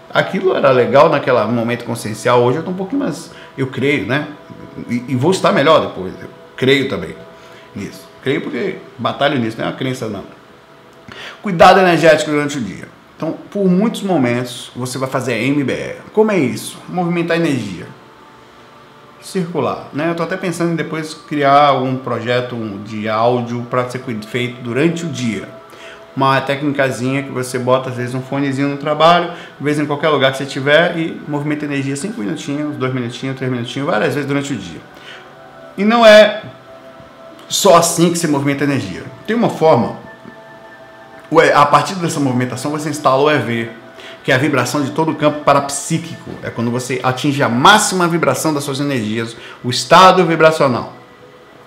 Aquilo 0.08 0.56
era 0.56 0.70
legal 0.70 1.10
naquele 1.10 1.42
momento 1.44 1.84
consciencial, 1.84 2.42
hoje 2.42 2.56
eu 2.56 2.60
estou 2.60 2.72
um 2.72 2.76
pouquinho 2.76 3.02
mais, 3.02 3.30
eu 3.58 3.66
creio, 3.66 4.06
né? 4.06 4.28
E, 4.88 5.04
e, 5.08 5.16
vou 5.16 5.30
estar 5.30 5.52
melhor 5.52 5.80
depois, 5.80 6.14
eu 6.20 6.28
creio 6.56 6.88
também 6.88 7.14
nisso. 7.74 8.08
Creio 8.22 8.40
porque 8.40 8.76
batalho 8.96 9.38
nisso, 9.38 9.58
não 9.58 9.66
é 9.66 9.68
uma 9.68 9.76
crença 9.76 10.08
não. 10.08 10.24
Cuidado 11.42 11.78
energético 11.78 12.30
durante 12.30 12.56
o 12.56 12.60
dia. 12.60 12.88
Então, 13.16 13.36
por 13.50 13.66
muitos 13.66 14.02
momentos, 14.02 14.70
você 14.74 14.96
vai 14.98 15.08
fazer 15.08 15.34
MBR. 15.34 15.98
Como 16.12 16.32
é 16.32 16.38
isso? 16.38 16.78
Movimentar 16.88 17.36
energia. 17.36 17.86
circular. 19.20 19.88
Né? 19.92 20.08
Eu 20.08 20.12
estou 20.12 20.26
até 20.26 20.36
pensando 20.36 20.72
em 20.72 20.76
depois 20.76 21.14
criar 21.14 21.74
um 21.74 21.96
projeto 21.96 22.56
de 22.84 23.08
áudio 23.08 23.66
para 23.70 23.88
ser 23.88 24.02
feito 24.26 24.60
durante 24.62 25.04
o 25.04 25.08
dia. 25.08 25.48
Uma 26.16 26.40
técnicazinha 26.40 27.24
que 27.24 27.30
você 27.30 27.58
bota 27.58 27.90
às 27.90 27.96
vezes 27.96 28.14
um 28.14 28.22
fonezinho 28.22 28.68
no 28.68 28.76
trabalho, 28.76 29.30
às 29.30 29.60
vezes 29.60 29.82
em 29.82 29.86
qualquer 29.86 30.08
lugar 30.10 30.30
que 30.30 30.38
você 30.38 30.46
tiver 30.46 30.96
e 30.96 31.20
movimenta 31.26 31.64
energia 31.64 31.96
5 31.96 32.20
minutinhos, 32.20 32.76
2 32.76 32.94
minutinhos, 32.94 33.36
3 33.36 33.50
minutinhos, 33.50 33.88
várias 33.88 34.14
vezes 34.14 34.28
durante 34.28 34.52
o 34.52 34.56
dia. 34.56 34.80
E 35.76 35.84
não 35.84 36.06
é 36.06 36.42
só 37.48 37.76
assim 37.76 38.12
que 38.12 38.18
se 38.18 38.28
movimenta 38.28 38.62
energia. 38.62 39.02
Tem 39.26 39.34
uma 39.34 39.50
forma, 39.50 39.96
a 41.52 41.66
partir 41.66 41.96
dessa 41.96 42.20
movimentação 42.20 42.70
você 42.70 42.90
instala 42.90 43.20
o 43.20 43.30
EV, 43.30 43.70
que 44.22 44.30
é 44.30 44.34
a 44.36 44.38
vibração 44.38 44.82
de 44.82 44.92
todo 44.92 45.10
o 45.10 45.16
campo 45.16 45.40
parapsíquico. 45.40 46.30
É 46.42 46.50
quando 46.50 46.70
você 46.70 47.00
atinge 47.02 47.42
a 47.42 47.48
máxima 47.48 48.06
vibração 48.06 48.54
das 48.54 48.62
suas 48.62 48.78
energias, 48.78 49.36
o 49.62 49.68
estado 49.68 50.24
vibracional. 50.24 50.92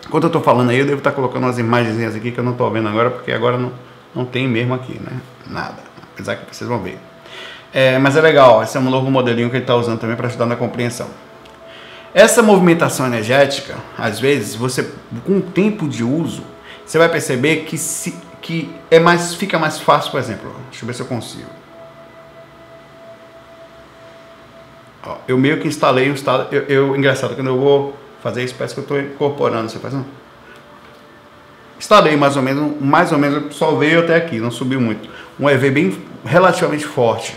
Enquanto 0.06 0.24
eu 0.24 0.28
estou 0.28 0.42
falando 0.42 0.70
aí, 0.70 0.80
eu 0.80 0.86
devo 0.86 1.00
estar 1.00 1.12
colocando 1.12 1.44
umas 1.44 1.60
imagens 1.60 2.16
aqui 2.16 2.32
que 2.32 2.40
eu 2.40 2.44
não 2.44 2.54
estou 2.54 2.72
vendo 2.72 2.88
agora, 2.88 3.10
porque 3.10 3.32
agora 3.32 3.58
não, 3.58 3.74
não 4.18 4.26
tem 4.26 4.48
mesmo 4.48 4.74
aqui, 4.74 5.00
né? 5.00 5.22
Nada. 5.48 5.78
Apesar 6.14 6.36
que 6.36 6.56
vocês 6.56 6.68
vão 6.68 6.80
ver. 6.80 7.00
É, 7.74 8.00
mas 8.00 8.16
é 8.18 8.22
legal, 8.22 8.64
esse 8.64 8.76
é 8.76 8.80
um 8.80 8.90
novo 8.90 9.12
modelinho 9.12 9.50
que 9.50 9.56
ele 9.56 9.64
está 9.64 9.76
usando 9.76 10.00
também 10.00 10.16
para 10.16 10.28
ajudar 10.28 10.46
na 10.46 10.56
compreensão. 10.56 11.08
Essa 12.14 12.42
movimentação 12.42 13.06
energética, 13.06 13.76
às 13.98 14.20
vezes, 14.20 14.56
você 14.56 14.90
com 15.26 15.38
o 15.38 15.42
tempo 15.42 15.88
de 15.88 16.04
uso, 16.04 16.44
você 16.84 16.98
vai 16.98 17.10
perceber 17.10 17.58
que, 17.58 17.78
se, 17.78 18.16
que 18.42 18.74
é 18.90 19.00
mais, 19.00 19.36
fica 19.36 19.60
mais 19.60 19.80
fácil, 19.80 20.10
por 20.12 20.20
exemplo. 20.20 20.52
Deixa 20.72 20.84
eu 20.84 20.88
ver 20.88 20.94
se 20.94 21.02
eu 21.02 21.06
consigo. 21.06 21.50
Ó, 25.06 25.18
eu 25.28 25.38
meio 25.38 25.60
que 25.60 25.68
instalei 25.68 26.10
o 26.10 26.14
estado. 26.14 26.48
Eu, 26.54 26.64
eu, 26.64 26.96
engraçado, 26.96 27.36
quando 27.36 27.48
eu 27.48 27.60
vou 27.60 27.96
fazer 28.24 28.44
isso, 28.44 28.56
parece 28.56 28.74
que 28.74 28.80
eu 28.80 28.84
estou 28.84 29.00
incorporando. 29.00 29.70
Você 29.70 29.80
faz 29.80 29.94
um. 29.94 30.04
Instalei 31.80 32.16
mais 32.16 32.36
ou 32.36 32.42
menos, 32.42 32.82
mais 32.82 33.12
ou 33.12 33.18
menos, 33.18 33.56
só 33.56 33.76
veio 33.76 34.00
até 34.00 34.16
aqui, 34.16 34.40
não 34.40 34.52
subiu 34.52 34.82
muito. 34.82 35.10
Um 35.40 35.50
EV 35.50 35.72
bem 35.72 35.98
relativamente 36.26 36.86
forte. 36.86 37.36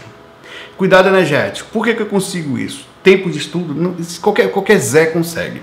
Cuidado 0.76 1.08
energético. 1.08 1.68
Por 1.70 1.84
que, 1.84 1.94
que 1.94 2.02
eu 2.02 2.06
consigo 2.06 2.58
isso? 2.58 2.86
Tempo 3.02 3.30
de 3.30 3.38
estudo, 3.38 3.74
não, 3.74 3.96
qualquer, 4.20 4.50
qualquer 4.50 4.78
Zé 4.78 5.06
consegue. 5.06 5.60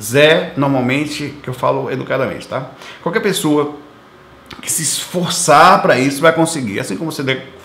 Zé, 0.00 0.52
normalmente, 0.56 1.34
que 1.42 1.48
eu 1.48 1.54
falo 1.54 1.90
educadamente, 1.90 2.48
tá? 2.48 2.70
Qualquer 3.02 3.20
pessoa 3.20 3.76
que 4.60 4.70
se 4.70 4.82
esforçar 4.82 5.82
para 5.82 5.98
isso 5.98 6.20
vai 6.20 6.32
conseguir. 6.32 6.80
Assim 6.80 6.96
como 6.96 7.12
você 7.12 7.22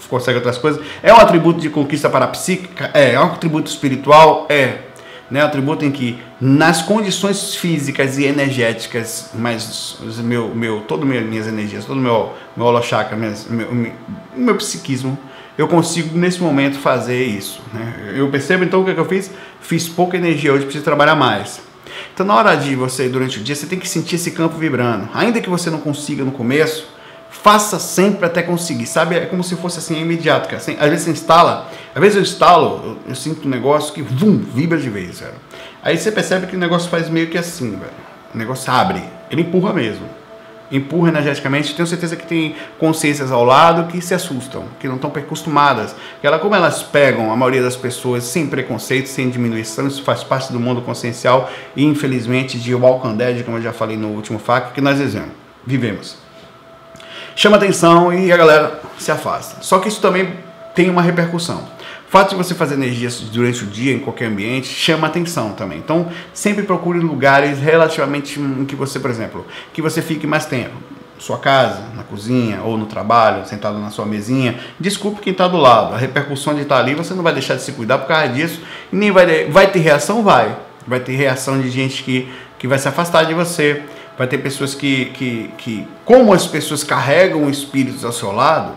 consegue 0.09 0.37
outras 0.37 0.57
coisas. 0.57 0.83
É 1.01 1.13
um 1.13 1.17
atributo 1.17 1.59
de 1.59 1.69
conquista 1.69 2.09
parapsíquica? 2.09 2.91
É. 2.93 3.13
É 3.13 3.19
um 3.19 3.25
atributo 3.25 3.69
espiritual? 3.69 4.45
É. 4.49 4.88
Né, 5.29 5.43
atributo 5.43 5.85
em 5.85 5.91
que 5.91 6.19
nas 6.41 6.81
condições 6.81 7.53
físicas 7.53 8.17
e 8.17 8.25
energéticas, 8.25 9.29
mas 9.35 9.99
meu, 10.23 10.55
meu, 10.55 10.81
todo 10.81 11.05
minhas 11.05 11.47
energias, 11.47 11.85
todo 11.85 11.99
meu, 11.99 12.33
meu 12.57 12.65
holochakra, 12.65 13.15
meu, 13.15 13.31
meu, 13.47 13.93
meu 14.35 14.55
psiquismo, 14.55 15.15
eu 15.55 15.67
consigo 15.67 16.17
nesse 16.17 16.41
momento 16.41 16.79
fazer 16.79 17.23
isso. 17.23 17.61
Né? 17.71 18.13
Eu 18.15 18.27
percebo 18.29 18.63
então 18.63 18.81
o 18.81 18.85
que, 18.85 18.91
é 18.91 18.93
que 18.95 18.99
eu 18.99 19.05
fiz? 19.05 19.29
Fiz 19.61 19.87
pouca 19.87 20.17
energia 20.17 20.51
hoje, 20.51 20.63
preciso 20.63 20.83
trabalhar 20.83 21.15
mais. 21.15 21.61
Então 22.13 22.25
na 22.25 22.33
hora 22.33 22.55
de 22.55 22.75
você, 22.75 23.07
durante 23.07 23.39
o 23.39 23.43
dia, 23.43 23.55
você 23.55 23.67
tem 23.67 23.77
que 23.77 23.87
sentir 23.87 24.15
esse 24.15 24.31
campo 24.31 24.57
vibrando. 24.57 25.09
Ainda 25.13 25.39
que 25.41 25.49
você 25.49 25.69
não 25.69 25.79
consiga 25.79 26.23
no 26.23 26.31
começo, 26.31 26.87
faça 27.29 27.79
sempre 27.79 28.25
até 28.25 28.41
conseguir, 28.41 28.85
sabe? 28.85 29.15
É 29.15 29.25
como 29.25 29.43
se 29.43 29.55
fosse 29.55 29.79
assim, 29.79 29.99
imediato, 29.99 30.47
cara. 30.47 30.57
Assim, 30.57 30.75
às 30.79 30.89
vezes 30.89 31.05
você 31.05 31.11
instala, 31.11 31.69
às 31.93 32.01
vezes 32.01 32.15
eu 32.17 32.21
instalo, 32.23 32.81
eu, 32.83 32.97
eu, 33.09 33.15
sinto 33.15 33.47
um 33.47 33.51
negócio 33.51 33.93
que, 33.93 34.01
vum, 34.01 34.37
vibra 34.37 34.77
de 34.77 34.89
vez, 34.89 35.19
velho. 35.19 35.33
Aí 35.81 35.97
você 35.97 36.11
percebe 36.11 36.47
que 36.47 36.55
o 36.55 36.59
negócio 36.59 36.89
faz 36.89 37.09
meio 37.09 37.27
que 37.27 37.37
assim, 37.37 37.71
velho. 37.71 38.09
O 38.33 38.37
negócio 38.37 38.71
abre, 38.71 39.03
ele 39.29 39.41
empurra 39.41 39.73
mesmo. 39.73 40.05
Empurra 40.71 41.09
energeticamente, 41.09 41.73
tenho 41.73 41.87
certeza 41.87 42.15
que 42.15 42.27
tem 42.27 42.55
consciências 42.77 43.31
ao 43.31 43.43
lado 43.43 43.91
que 43.91 43.99
se 44.01 44.13
assustam, 44.13 44.65
que 44.79 44.87
não 44.87 44.95
estão 44.95 45.11
acostumadas. 45.15 45.95
Ela, 46.21 46.37
como 46.37 46.53
elas 46.53 46.83
pegam 46.83 47.31
a 47.31 47.35
maioria 47.35 47.63
das 47.63 47.75
pessoas 47.75 48.23
sem 48.23 48.45
preconceito, 48.45 49.07
sem 49.07 49.31
diminuição, 49.31 49.87
isso 49.87 50.03
faz 50.03 50.23
parte 50.23 50.51
do 50.51 50.59
mundo 50.59 50.81
consciencial 50.81 51.49
e 51.75 51.83
infelizmente 51.83 52.59
de 52.59 52.75
Walking 52.75 53.17
como 53.43 53.57
eu 53.57 53.63
já 53.63 53.73
falei 53.73 53.97
no 53.97 54.09
último 54.09 54.37
FAQ, 54.37 54.73
que 54.73 54.81
nós 54.81 54.99
vivemos 55.65 56.28
chama 57.39 57.55
atenção 57.55 58.13
e 58.13 58.33
a 58.33 58.35
galera 58.35 58.81
se 58.97 59.09
afasta. 59.09 59.63
Só 59.63 59.79
que 59.79 59.87
isso 59.87 60.01
também 60.01 60.33
tem 60.75 60.89
uma 60.89 61.01
repercussão. 61.01 61.59
O 62.05 62.11
fato 62.11 62.31
de 62.31 62.35
você 62.35 62.53
fazer 62.53 62.73
energias 62.75 63.21
durante 63.21 63.63
o 63.63 63.67
dia 63.67 63.93
em 63.93 63.99
qualquer 63.99 64.25
ambiente 64.25 64.67
chama 64.67 65.07
atenção 65.07 65.53
também. 65.53 65.77
Então, 65.77 66.09
sempre 66.33 66.63
procure 66.63 66.99
lugares 66.99 67.57
relativamente 67.59 68.37
em 68.41 68.65
que 68.65 68.75
você, 68.75 68.99
por 68.99 69.09
exemplo, 69.09 69.47
que 69.71 69.81
você 69.81 70.01
fique 70.01 70.27
mais 70.27 70.47
tempo. 70.47 70.75
Sua 71.17 71.37
casa, 71.37 71.81
na 71.95 72.03
cozinha 72.03 72.61
ou 72.61 72.77
no 72.77 72.87
trabalho, 72.87 73.45
sentado 73.45 73.79
na 73.79 73.89
sua 73.89 74.05
mesinha. 74.05 74.59
Desculpe 74.77 75.21
quem 75.21 75.31
está 75.31 75.47
do 75.47 75.55
lado. 75.55 75.93
A 75.93 75.97
repercussão 75.97 76.53
de 76.53 76.63
estar 76.63 76.75
tá 76.75 76.81
ali, 76.81 76.93
você 76.93 77.13
não 77.13 77.23
vai 77.23 77.31
deixar 77.31 77.55
de 77.55 77.61
se 77.61 77.71
cuidar 77.71 77.99
por 77.99 78.07
causa 78.07 78.27
disso. 78.33 78.61
Nem 78.91 79.11
vai, 79.11 79.45
vai 79.45 79.67
ter 79.71 79.79
reação? 79.79 80.23
Vai. 80.23 80.53
Vai 80.85 80.99
ter 80.99 81.15
reação 81.15 81.61
de 81.61 81.69
gente 81.69 82.03
que, 82.03 82.29
que 82.57 82.67
vai 82.67 82.77
se 82.77 82.87
afastar 82.89 83.23
de 83.23 83.33
você 83.33 83.81
vai 84.19 84.27
ter 84.27 84.39
pessoas 84.39 84.75
que, 84.75 85.05
que, 85.05 85.49
que, 85.57 85.87
como 86.03 86.33
as 86.33 86.45
pessoas 86.45 86.83
carregam 86.83 87.49
espíritos 87.49 88.03
ao 88.03 88.11
seu 88.11 88.33
lado, 88.33 88.73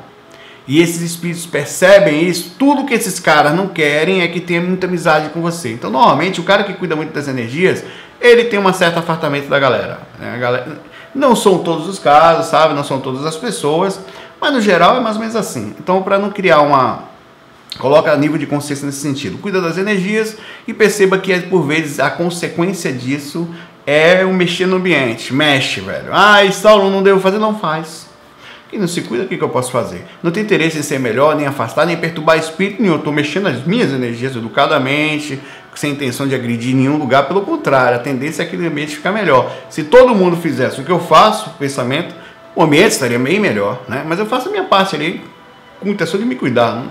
e 0.69 0.81
esses 0.81 1.03
espíritos 1.03 1.45
percebem 1.45 2.29
isso, 2.29 2.55
tudo 2.57 2.87
que 2.87 2.95
esses 2.95 3.19
caras 3.19 3.53
não 3.53 3.67
querem 3.67 4.23
é 4.23 4.29
que 4.29 4.39
tenha 4.39 4.61
muita 4.61 4.87
amizade 4.87 5.31
com 5.31 5.43
você. 5.43 5.73
Então, 5.73 5.91
normalmente, 5.91 6.41
o 6.41 6.45
cara 6.45 6.63
que 6.63 6.75
cuida 6.75 6.95
muito 6.95 7.13
das 7.13 7.27
energias, 7.27 7.83
ele 8.21 8.45
tem 8.45 8.61
um 8.61 8.73
certo 8.73 9.01
afastamento 9.01 9.49
da 9.49 9.59
galera. 9.59 9.99
Né? 10.17 10.39
galera 10.39 10.81
não 11.13 11.35
são 11.35 11.59
todos 11.59 11.89
os 11.89 11.99
casos, 11.99 12.47
sabe? 12.47 12.73
Não 12.73 12.85
são 12.85 13.01
todas 13.01 13.27
as 13.27 13.37
pessoas, 13.37 13.99
mas 14.41 14.53
no 14.53 14.61
geral 14.61 14.97
é 14.97 15.01
mais 15.01 15.17
ou 15.17 15.21
menos 15.21 15.35
assim. 15.35 15.75
Então, 15.81 16.05
para 16.05 16.21
não 16.21 16.31
criar 16.31 16.61
uma. 16.61 17.11
Coloca 17.79 18.15
nível 18.17 18.39
de 18.39 18.47
consciência 18.47 18.87
nesse 18.87 19.01
sentido. 19.01 19.39
Cuida 19.39 19.61
das 19.61 19.77
energias 19.77 20.37
e 20.69 20.73
perceba 20.73 21.19
que, 21.19 21.37
por 21.41 21.63
vezes, 21.63 21.99
a 21.99 22.11
consequência 22.11 22.93
disso 22.93 23.49
é 23.87 24.25
o 24.25 24.33
mexer 24.33 24.67
no 24.67 24.77
ambiente. 24.77 25.35
Mexe, 25.35 25.81
velho. 25.81 26.09
Ah, 26.13 26.39
Saulo, 26.51 26.91
não 26.91 27.03
devo 27.03 27.21
fazer, 27.21 27.39
não 27.39 27.59
faz. 27.59 28.11
Quem 28.71 28.81
não 28.81 28.89
se 28.89 29.03
cuida, 29.03 29.25
o 29.25 29.29
que, 29.29 29.37
que 29.37 29.45
eu 29.45 29.51
posso 29.51 29.71
fazer? 29.71 30.03
Não 30.23 30.31
tem 30.31 30.43
interesse 30.43 30.79
em 30.79 30.83
ser 30.83 30.99
melhor, 30.99 31.37
nem 31.37 31.47
afastar, 31.47 31.85
nem 31.85 31.97
perturbar 31.97 32.39
espírito 32.39 32.81
nenhum. 32.81 32.95
Eu 32.95 32.99
estou 33.01 33.13
mexendo 33.13 33.49
as 33.49 33.67
minhas 33.67 33.93
energias 33.93 34.35
educadamente, 34.35 35.39
sem 35.75 35.93
intenção 35.93 36.27
de 36.27 36.35
agredir 36.35 36.75
nenhum 36.75 36.97
lugar. 36.97 37.29
Pelo 37.29 37.43
contrário, 37.43 37.97
a 37.97 38.01
tendência 38.01 38.43
é 38.43 38.47
aquele 38.47 38.67
ambiente 38.67 38.97
ficar 38.97 39.13
melhor. 39.13 39.53
Se 39.69 39.85
todo 39.85 40.15
mundo 40.15 40.39
fizesse 40.39 40.81
o 40.81 40.85
que 40.85 40.91
eu 40.91 40.99
faço, 40.99 41.51
o 41.51 41.53
pensamento, 41.55 42.15
o 42.57 42.63
ambiente 42.63 42.93
estaria 42.93 43.19
bem 43.19 43.39
melhor. 43.39 43.83
Né? 43.87 44.05
Mas 44.07 44.19
eu 44.19 44.25
faço 44.25 44.49
a 44.49 44.51
minha 44.51 44.65
parte 44.65 44.97
ali 44.97 45.23
com 45.79 45.91
intenção 45.91 46.19
de 46.19 46.25
me 46.25 46.35
cuidar. 46.35 46.83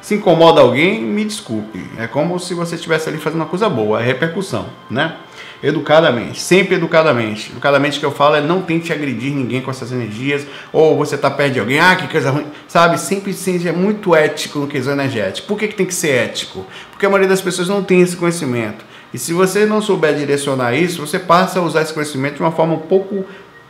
Se 0.00 0.16
incomoda 0.16 0.60
alguém, 0.60 1.00
me 1.00 1.24
desculpe. 1.24 1.86
É 1.96 2.08
como 2.08 2.36
se 2.40 2.52
você 2.52 2.74
estivesse 2.74 3.08
ali 3.08 3.18
fazendo 3.18 3.42
uma 3.42 3.48
coisa 3.48 3.68
boa, 3.68 4.02
é 4.02 4.04
repercussão, 4.04 4.66
né? 4.90 5.14
Educadamente, 5.62 6.40
sempre 6.40 6.74
educadamente. 6.74 7.52
Educadamente 7.52 8.00
que 8.00 8.04
eu 8.04 8.10
falo 8.10 8.34
é 8.34 8.40
não 8.40 8.62
tente 8.62 8.92
agredir 8.92 9.32
ninguém 9.32 9.60
com 9.60 9.70
essas 9.70 9.92
energias, 9.92 10.44
ou 10.72 10.96
você 10.96 11.16
tá 11.16 11.30
perto 11.30 11.52
de 11.52 11.60
alguém, 11.60 11.78
ah, 11.78 11.94
que 11.94 12.08
coisa 12.08 12.30
ruim, 12.30 12.46
sabe? 12.66 12.98
Sempre 12.98 13.32
seja 13.32 13.72
muito 13.72 14.14
ético 14.14 14.58
no 14.58 14.66
quesito 14.66 14.92
energético. 14.92 15.46
Por 15.46 15.56
que, 15.56 15.68
que 15.68 15.74
tem 15.76 15.86
que 15.86 15.94
ser 15.94 16.10
ético? 16.10 16.66
Porque 16.90 17.06
a 17.06 17.08
maioria 17.08 17.28
das 17.28 17.40
pessoas 17.40 17.68
não 17.68 17.82
tem 17.84 18.00
esse 18.00 18.16
conhecimento. 18.16 18.84
E 19.14 19.18
se 19.18 19.32
você 19.32 19.64
não 19.64 19.80
souber 19.80 20.14
direcionar 20.14 20.74
isso, 20.74 21.06
você 21.06 21.18
passa 21.18 21.60
a 21.60 21.62
usar 21.62 21.82
esse 21.82 21.92
conhecimento 21.92 22.36
de 22.36 22.40
uma 22.40 22.50
forma 22.50 22.74
um 22.74 22.78
pouco 22.78 23.24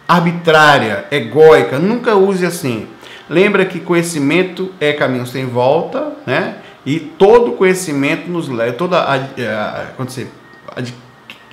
arbitrária, 0.08 1.04
egóica. 1.10 1.78
Nunca 1.78 2.14
use 2.14 2.46
assim. 2.46 2.86
Lembra 3.28 3.66
que 3.66 3.80
conhecimento 3.80 4.72
é 4.80 4.92
caminho 4.92 5.26
sem 5.26 5.46
volta, 5.46 6.12
né? 6.26 6.56
E 6.86 6.98
todo 6.98 7.52
conhecimento 7.52 8.30
nos 8.30 8.48
leva, 8.48 8.72
toda 8.72 8.98
a, 8.98 9.14
a, 9.14 9.86
quando 9.96 10.10
você 10.10 10.26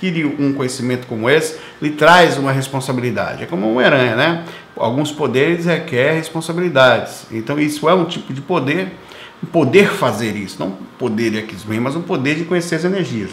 adquire 0.00 0.24
um 0.24 0.52
conhecimento 0.54 1.06
como 1.06 1.28
esse, 1.28 1.58
lhe 1.80 1.90
traz 1.90 2.38
uma 2.38 2.50
responsabilidade. 2.50 3.42
É 3.42 3.46
como 3.46 3.70
uma 3.70 3.82
aranha, 3.82 4.16
né? 4.16 4.44
Alguns 4.76 5.12
poderes 5.12 5.66
requer 5.66 6.14
responsabilidades. 6.14 7.26
Então 7.30 7.58
isso 7.58 7.88
é 7.88 7.94
um 7.94 8.06
tipo 8.06 8.32
de 8.32 8.40
poder, 8.40 8.92
um 9.42 9.46
poder 9.46 9.90
fazer 9.90 10.34
isso, 10.34 10.56
não 10.58 10.70
poder 10.98 11.30
de 11.30 11.38
X-Men, 11.38 11.80
mas 11.80 11.96
um 11.96 12.02
poder 12.02 12.36
de 12.36 12.44
conhecer 12.44 12.76
as 12.76 12.84
energias. 12.84 13.30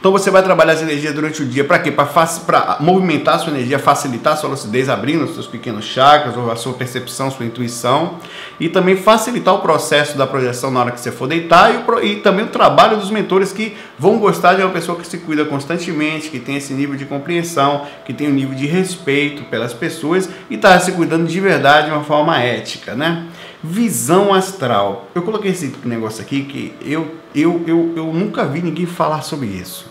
Então 0.00 0.10
você 0.10 0.30
vai 0.30 0.42
trabalhar 0.42 0.72
as 0.72 0.80
energias 0.80 1.14
durante 1.14 1.42
o 1.42 1.46
dia 1.46 1.62
para 1.62 1.78
quê? 1.78 1.92
Para 1.92 2.78
movimentar 2.80 3.34
a 3.34 3.38
sua 3.38 3.52
energia, 3.52 3.78
facilitar 3.78 4.32
a 4.32 4.36
sua 4.36 4.48
lucidez, 4.48 4.88
abrindo 4.88 5.24
os 5.24 5.34
seus 5.34 5.46
pequenos 5.46 5.84
chakras, 5.84 6.38
ou 6.38 6.50
a 6.50 6.56
sua 6.56 6.72
percepção, 6.72 7.30
sua 7.30 7.44
intuição, 7.44 8.14
e 8.58 8.70
também 8.70 8.96
facilitar 8.96 9.54
o 9.54 9.58
processo 9.58 10.16
da 10.16 10.26
projeção 10.26 10.70
na 10.70 10.80
hora 10.80 10.90
que 10.90 10.98
você 10.98 11.12
for 11.12 11.26
deitar 11.26 11.70
e, 12.02 12.06
e 12.06 12.16
também 12.16 12.46
o 12.46 12.48
trabalho 12.48 12.96
dos 12.96 13.10
mentores 13.10 13.52
que 13.52 13.76
vão 13.98 14.18
gostar 14.18 14.54
de 14.54 14.62
uma 14.62 14.70
pessoa 14.70 14.98
que 14.98 15.06
se 15.06 15.18
cuida 15.18 15.44
constantemente, 15.44 16.30
que 16.30 16.38
tem 16.38 16.56
esse 16.56 16.72
nível 16.72 16.96
de 16.96 17.04
compreensão, 17.04 17.84
que 18.06 18.14
tem 18.14 18.26
um 18.26 18.32
nível 18.32 18.54
de 18.54 18.64
respeito 18.64 19.44
pelas 19.50 19.74
pessoas 19.74 20.30
e 20.48 20.54
está 20.54 20.80
se 20.80 20.92
cuidando 20.92 21.26
de 21.26 21.40
verdade 21.40 21.88
de 21.88 21.92
uma 21.92 22.04
forma 22.04 22.38
ética, 22.38 22.94
né? 22.94 23.26
Visão 23.62 24.32
astral. 24.32 25.10
Eu 25.14 25.20
coloquei 25.20 25.50
esse 25.50 25.74
negócio 25.84 26.22
aqui 26.22 26.44
que 26.44 26.72
eu, 26.80 27.16
eu, 27.34 27.62
eu, 27.66 27.92
eu 27.94 28.06
nunca 28.14 28.46
vi 28.46 28.62
ninguém 28.62 28.86
falar 28.86 29.20
sobre 29.20 29.48
isso. 29.48 29.89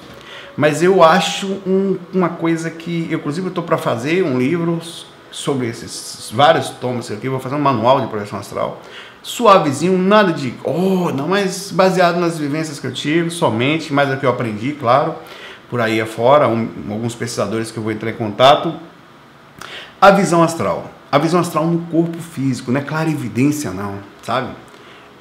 Mas 0.60 0.84
eu 0.84 1.02
acho 1.02 1.48
um, 1.66 1.98
uma 2.14 2.28
coisa 2.28 2.70
que, 2.70 3.08
inclusive, 3.10 3.48
eu 3.48 3.50
estou 3.50 3.64
para 3.64 3.78
fazer 3.78 4.26
um 4.26 4.38
livro 4.38 4.82
sobre 5.32 5.68
esses 5.68 6.30
vários 6.36 6.68
tomos 6.68 7.10
aqui, 7.10 7.30
vou 7.30 7.40
fazer 7.40 7.56
um 7.56 7.62
manual 7.62 8.02
de 8.02 8.08
projeção 8.08 8.38
astral, 8.38 8.82
suavezinho, 9.24 9.98
nada 9.98 10.34
de, 10.34 10.54
oh, 10.66 11.12
não, 11.12 11.30
mas 11.30 11.72
baseado 11.72 12.20
nas 12.20 12.38
vivências 12.38 12.78
que 12.78 12.86
eu 12.86 12.94
tive, 12.94 13.30
somente, 13.30 13.94
mais 13.94 14.14
o 14.14 14.18
que 14.18 14.26
eu 14.26 14.30
aprendi, 14.30 14.74
claro, 14.74 15.16
por 15.70 15.80
aí 15.80 16.02
afora, 16.02 16.50
um, 16.50 16.68
alguns 16.90 17.16
pesquisadores 17.16 17.72
que 17.72 17.78
eu 17.78 17.84
vou 17.84 17.94
entrar 17.94 18.10
em 18.10 18.16
contato. 18.16 18.76
A 20.02 20.12
visão 20.12 20.44
astral. 20.44 20.92
A 21.10 21.18
visão 21.18 21.40
astral 21.40 21.68
no 21.68 21.86
corpo 21.86 22.18
físico, 22.18 22.70
não 22.70 22.82
é 22.82 22.84
clarividência, 22.84 23.72
não, 23.72 24.00
sabe? 24.22 24.50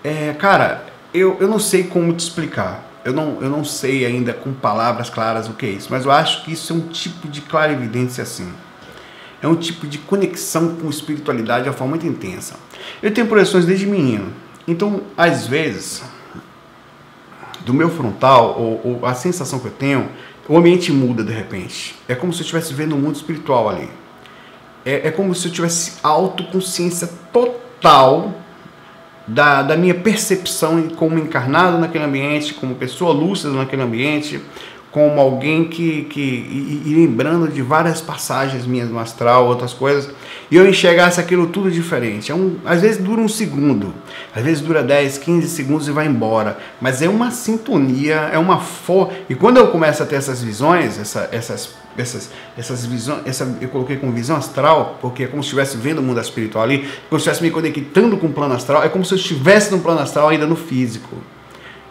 É, 0.03 0.33
cara, 0.33 0.85
eu, 1.15 1.37
eu 1.39 1.47
não 1.47 1.61
sei 1.61 1.85
como 1.85 2.13
te 2.13 2.25
explicar. 2.25 2.88
Eu 3.09 3.15
não, 3.15 3.39
eu 3.41 3.49
não 3.49 3.65
sei 3.65 4.05
ainda 4.05 4.35
com 4.35 4.53
palavras 4.53 5.09
claras 5.09 5.49
o 5.49 5.55
que 5.55 5.65
é 5.65 5.71
isso, 5.71 5.89
mas 5.91 6.05
eu 6.05 6.11
acho 6.11 6.45
que 6.45 6.53
isso 6.53 6.75
é 6.75 6.77
um 6.77 6.89
tipo 6.89 7.27
de 7.27 7.41
clarividência 7.41 8.23
assim. 8.23 8.53
É 9.41 9.49
um 9.49 9.57
tipo 9.57 9.87
de 9.87 9.97
conexão 9.97 10.77
com 10.77 10.91
espiritualidade 10.91 11.63
de 11.63 11.71
uma 11.71 11.75
forma 11.75 11.93
muito 11.93 12.07
intensa. 12.07 12.57
Eu 13.03 13.11
tenho 13.11 13.27
projeções 13.27 13.65
desde 13.65 13.87
menino. 13.87 14.31
Então, 14.67 15.01
às 15.17 15.47
vezes, 15.47 16.03
do 17.65 17.73
meu 17.73 17.89
frontal, 17.89 18.61
ou, 18.61 19.01
ou, 19.01 19.07
a 19.07 19.15
sensação 19.15 19.59
que 19.59 19.69
eu 19.69 19.73
tenho, 19.73 20.11
o 20.47 20.59
ambiente 20.59 20.93
muda 20.93 21.25
de 21.25 21.33
repente. 21.33 21.97
É 22.07 22.15
como 22.15 22.31
se 22.31 22.41
eu 22.41 22.43
estivesse 22.43 22.75
vendo 22.75 22.95
um 22.95 22.99
mundo 22.99 23.17
espiritual 23.17 23.71
ali. 23.71 23.89
É, 24.85 25.09
é 25.09 25.11
como 25.11 25.35
se 25.35 25.49
eu 25.49 25.53
tivesse 25.53 25.95
autoconsciência 26.03 27.09
total 27.33 28.35
da, 29.29 29.63
da 29.63 29.77
minha 29.77 29.95
percepção 29.95 30.89
como 30.97 31.19
encarnado 31.19 31.79
naquele 31.79 32.05
ambiente, 32.05 32.55
como 32.55 32.75
pessoa 32.75 33.13
lúcida 33.13 33.53
naquele 33.53 33.83
ambiente, 33.83 34.41
como 34.91 35.21
alguém 35.21 35.65
que, 35.65 36.05
que 36.05 36.21
e, 36.21 36.83
e, 36.87 36.95
lembrando 36.95 37.47
de 37.49 37.61
várias 37.61 38.01
passagens 38.01 38.67
minhas 38.67 38.89
no 38.89 38.99
astral, 38.99 39.47
outras 39.47 39.75
coisas, 39.75 40.11
e 40.51 40.57
eu 40.57 40.67
enxergasse 40.67 41.21
aquilo 41.21 41.49
tudo 41.49 41.71
diferente. 41.71 42.33
É 42.33 42.35
um, 42.35 42.57
às 42.65 42.81
vezes 42.81 42.97
dura 42.97 43.21
um 43.21 43.29
segundo, 43.29 43.93
às 44.35 44.43
vezes 44.43 44.63
dura 44.63 44.83
10, 44.83 45.19
15 45.19 45.49
segundos 45.49 45.89
e 45.89 45.93
vai 45.93 46.07
embora, 46.07 46.57
mas 46.81 47.03
é 47.03 47.09
uma 47.09 47.31
sintonia, 47.31 48.31
é 48.33 48.39
uma 48.39 48.59
for... 48.59 49.13
E 49.29 49.35
quando 49.35 49.59
eu 49.59 49.69
começo 49.69 50.03
a 50.03 50.07
ter 50.07 50.17
essas 50.17 50.43
visões, 50.43 50.99
essa, 50.99 51.29
essas 51.31 51.75
essas, 51.99 52.31
essas 52.57 52.87
visões, 52.87 53.21
essa, 53.27 53.57
eu 53.61 53.69
coloquei 53.69 53.97
como 53.97 54.13
visão 54.13 54.37
astral, 54.37 54.99
porque 55.01 55.25
é 55.25 55.27
como 55.27 55.43
se 55.43 55.49
estivesse 55.49 55.77
vendo 55.77 55.99
o 55.99 56.03
mundo 56.03 56.21
espiritual 56.21 56.65
ali, 56.65 56.89
como 57.09 57.21
se 57.21 57.29
estivesse 57.29 57.43
me 57.43 57.51
conectando 57.51 58.17
com 58.17 58.29
o 58.29 58.33
plano 58.33 58.55
astral, 58.55 58.83
é 58.83 58.89
como 58.89 59.05
se 59.05 59.15
eu 59.15 59.19
estivesse 59.19 59.71
no 59.71 59.81
plano 59.81 60.01
astral 60.01 60.29
ainda 60.29 60.47
no 60.47 60.57
físico. 60.57 61.17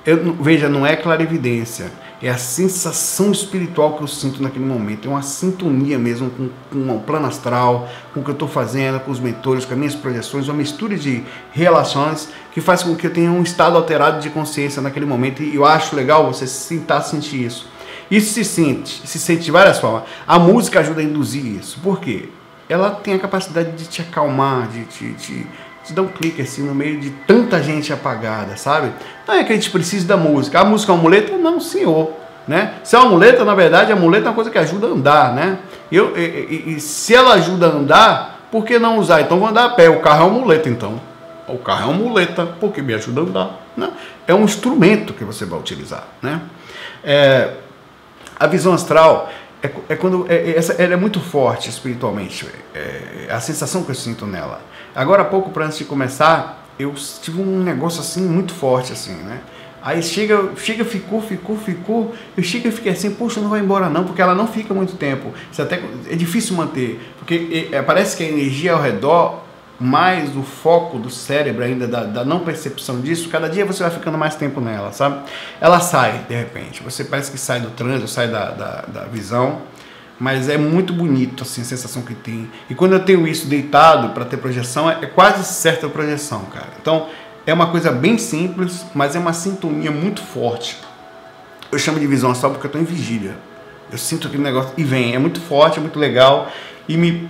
Eu, 0.05 0.33
veja, 0.39 0.69
não 0.69 0.85
é 0.85 0.95
clarividência, 0.95 1.91
é 2.21 2.29
a 2.29 2.37
sensação 2.37 3.31
espiritual 3.31 3.97
que 3.97 4.03
eu 4.03 4.07
sinto 4.07 4.41
naquele 4.41 4.65
momento, 4.65 5.07
é 5.07 5.11
uma 5.11 5.21
sintonia 5.21 5.99
mesmo 5.99 6.29
com, 6.29 6.49
com 6.71 6.95
o 6.95 6.99
plano 7.01 7.27
astral, 7.27 7.89
com 8.13 8.21
o 8.21 8.23
que 8.23 8.29
eu 8.29 8.33
estou 8.33 8.47
fazendo, 8.47 8.99
com 9.01 9.11
os 9.11 9.19
mentores, 9.19 9.65
com 9.65 9.73
as 9.73 9.77
minhas 9.77 9.95
projeções, 9.95 10.47
uma 10.47 10.55
mistura 10.55 10.95
de 10.95 11.23
relações 11.51 12.29
que 12.53 12.61
faz 12.61 12.83
com 12.83 12.95
que 12.95 13.05
eu 13.05 13.13
tenha 13.13 13.29
um 13.29 13.43
estado 13.43 13.75
alterado 13.75 14.21
de 14.21 14.29
consciência 14.29 14.81
naquele 14.81 15.05
momento, 15.05 15.43
e 15.43 15.55
eu 15.55 15.65
acho 15.65 15.95
legal 15.95 16.25
você 16.31 16.47
sentar 16.47 17.03
sentir 17.03 17.45
isso. 17.45 17.67
Isso 18.09 18.33
se 18.33 18.43
sente, 18.43 19.01
se 19.05 19.19
sente 19.19 19.43
de 19.43 19.51
várias 19.51 19.79
formas. 19.79 20.03
A 20.25 20.39
música 20.39 20.79
ajuda 20.79 21.01
a 21.01 21.03
induzir 21.03 21.45
isso. 21.45 21.79
Por 21.81 21.99
quê? 21.99 22.29
Ela 22.69 22.91
tem 22.91 23.13
a 23.13 23.19
capacidade 23.19 23.71
de 23.71 23.85
te 23.85 24.01
acalmar, 24.01 24.67
de 24.67 24.85
te, 24.85 25.05
de, 25.13 25.47
de 25.85 25.93
dar 25.93 26.01
um 26.01 26.07
clique 26.07 26.41
assim 26.41 26.63
no 26.63 26.75
meio 26.75 26.99
de 26.99 27.09
tanta 27.09 27.61
gente 27.61 27.91
apagada, 27.91 28.57
sabe? 28.57 28.91
Não 29.27 29.35
é 29.35 29.43
que 29.43 29.51
a 29.51 29.55
gente 29.55 29.69
precisa 29.69 30.07
da 30.07 30.17
música. 30.17 30.59
A 30.59 30.65
música 30.65 30.91
é 30.91 30.95
uma 30.95 31.01
muleta? 31.01 31.37
Não, 31.37 31.59
senhor. 31.59 32.11
Né? 32.47 32.75
Se 32.83 32.95
é 32.95 32.99
uma 32.99 33.09
muleta, 33.09 33.43
na 33.43 33.53
verdade, 33.53 33.91
a 33.91 33.95
muleta 33.95 34.27
é 34.27 34.29
uma 34.29 34.35
coisa 34.35 34.49
que 34.49 34.57
ajuda 34.57 34.87
a 34.87 34.89
andar, 34.91 35.33
né? 35.33 35.59
Eu, 35.91 36.17
e, 36.17 36.21
e, 36.21 36.73
e 36.75 36.79
se 36.79 37.13
ela 37.13 37.33
ajuda 37.33 37.67
a 37.67 37.69
andar, 37.71 38.47
por 38.49 38.63
que 38.63 38.79
não 38.79 38.97
usar? 38.97 39.21
Então 39.21 39.37
vou 39.37 39.49
andar 39.49 39.65
a 39.65 39.69
pé. 39.69 39.89
O 39.89 39.99
carro 39.99 40.23
é 40.23 40.29
uma 40.29 40.39
muleta, 40.39 40.69
então. 40.69 40.99
O 41.47 41.57
carro 41.57 41.91
é 41.91 41.93
uma 41.93 42.03
muleta, 42.03 42.45
porque 42.45 42.81
me 42.81 42.93
ajuda 42.93 43.21
a 43.21 43.23
andar. 43.23 43.49
Né? 43.75 43.89
É 44.25 44.33
um 44.33 44.43
instrumento 44.43 45.13
que 45.13 45.25
você 45.25 45.45
vai 45.45 45.59
utilizar, 45.59 46.05
né? 46.21 46.41
É, 47.03 47.51
a 48.39 48.47
visão 48.47 48.73
astral 48.73 49.29
é, 49.61 49.69
é 49.89 49.95
quando 49.95 50.25
é, 50.29 50.35
é, 50.35 50.57
essa, 50.57 50.73
ela 50.73 50.93
é 50.93 50.97
muito 50.97 51.19
forte 51.19 51.69
espiritualmente, 51.69 52.47
é, 52.73 53.27
a 53.29 53.39
sensação 53.39 53.83
que 53.83 53.91
eu 53.91 53.95
sinto 53.95 54.25
nela. 54.25 54.61
Agora 54.95 55.23
há 55.23 55.25
pouco, 55.25 55.49
para 55.49 55.65
antes 55.65 55.77
de 55.77 55.85
começar, 55.85 56.65
eu 56.79 56.93
tive 57.21 57.41
um 57.41 57.63
negócio 57.63 58.01
assim 58.01 58.21
muito 58.21 58.53
forte 58.53 58.93
assim, 58.93 59.13
né? 59.13 59.41
Aí 59.81 60.03
chega, 60.03 60.51
chega, 60.57 60.83
ficou, 60.83 61.21
ficou, 61.21 61.55
ficou. 61.55 62.15
Eu 62.35 62.43
chego 62.43 62.67
e 62.67 62.71
fiquei 62.71 62.91
assim, 62.91 63.11
poxa, 63.11 63.39
não 63.39 63.49
vai 63.49 63.61
embora 63.61 63.89
não, 63.89 64.03
porque 64.03 64.21
ela 64.21 64.35
não 64.35 64.47
fica 64.47 64.73
muito 64.73 64.95
tempo. 64.97 65.31
Isso 65.51 65.61
até 65.61 65.81
é 66.09 66.15
difícil 66.15 66.55
manter, 66.55 66.99
porque 67.19 67.69
é, 67.71 67.81
parece 67.81 68.17
que 68.17 68.23
a 68.23 68.27
energia 68.27 68.73
ao 68.73 68.81
redor 68.81 69.43
mais 69.79 70.35
o 70.35 70.41
foco 70.41 70.97
do 70.97 71.09
cérebro 71.09 71.63
ainda, 71.63 71.87
da, 71.87 72.03
da, 72.03 72.25
não 72.25 72.39
percepção 72.39 72.99
disso, 72.99 73.29
cada 73.29 73.47
dia 73.47 73.65
você 73.65 73.83
vai 73.83 73.91
ficando 73.91 74.17
mais 74.17 74.35
tempo 74.35 74.59
nela, 74.59 74.91
sabe? 74.91 75.23
Ela 75.61 75.79
sai, 75.79 76.25
de 76.27 76.35
repente, 76.35 76.81
você 76.81 77.03
parece 77.03 77.31
que 77.31 77.37
sai 77.37 77.59
do 77.59 77.69
trânsito, 77.69 78.07
sai 78.07 78.27
da, 78.27 78.51
da, 78.51 78.81
da 78.87 79.03
visão, 79.05 79.61
mas 80.19 80.49
é 80.49 80.57
muito 80.57 80.93
bonito 80.93 81.43
assim, 81.43 81.61
a 81.61 81.65
sensação 81.65 82.01
que 82.01 82.15
tem. 82.15 82.49
E 82.69 82.73
quando 82.73 82.93
eu 82.93 82.99
tenho 82.99 83.27
isso 83.27 83.47
deitado 83.47 84.09
para 84.09 84.25
ter 84.25 84.37
projeção, 84.37 84.89
é, 84.89 84.97
é 85.01 85.05
quase 85.05 85.43
certa 85.43 85.87
projeção, 85.87 86.45
cara. 86.45 86.69
Então, 86.81 87.07
é 87.45 87.53
uma 87.53 87.67
coisa 87.67 87.91
bem 87.91 88.17
simples, 88.17 88.85
mas 88.95 89.15
é 89.15 89.19
uma 89.19 89.33
sintonia 89.33 89.91
muito 89.91 90.21
forte. 90.21 90.77
Eu 91.71 91.77
chamo 91.77 91.99
de 91.99 92.07
visão 92.07 92.31
astral 92.31 92.51
porque 92.51 92.65
eu 92.65 92.69
estou 92.69 92.81
em 92.81 92.85
vigília. 92.85 93.37
Eu 93.91 93.97
sinto 93.97 94.27
aquele 94.27 94.43
negócio 94.43 94.71
e 94.75 94.83
vem, 94.83 95.13
é 95.13 95.19
muito 95.19 95.39
forte, 95.39 95.77
é 95.77 95.81
muito 95.81 95.99
legal 95.99 96.51
e 96.87 96.97
me 96.97 97.29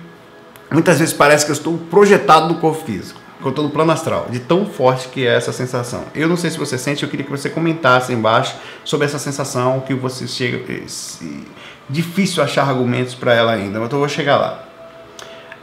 muitas 0.72 1.00
vezes 1.00 1.14
parece 1.14 1.46
que 1.46 1.52
eu 1.52 1.56
estou 1.56 1.78
projetado 1.78 2.48
no 2.48 2.56
corpo 2.56 2.84
físico, 2.86 3.20
que 3.40 3.46
eu 3.46 3.50
estou 3.50 3.64
no 3.64 3.70
plano 3.70 3.92
astral, 3.92 4.28
de 4.30 4.40
tão 4.40 4.66
forte 4.66 5.08
que 5.10 5.26
é 5.26 5.36
essa 5.36 5.52
sensação. 5.52 6.04
Eu 6.14 6.28
não 6.28 6.38
sei 6.38 6.50
se 6.50 6.58
você 6.58 6.78
sente, 6.78 7.04
eu 7.04 7.10
queria 7.10 7.26
que 7.26 7.32
você 7.32 7.50
comentasse 7.50 8.12
embaixo 8.14 8.56
sobre 8.84 9.06
essa 9.06 9.20
sensação 9.20 9.80
que 9.82 9.94
você 9.94 10.28
chega. 10.28 10.72
Esse, 10.72 11.46
difícil 11.90 12.44
achar 12.44 12.68
argumentos 12.68 13.16
para 13.16 13.34
ela 13.34 13.54
ainda, 13.54 13.80
mas 13.80 13.92
eu 13.92 14.00
vou 14.00 14.10
chegar 14.10 14.38
lá. 14.38 14.64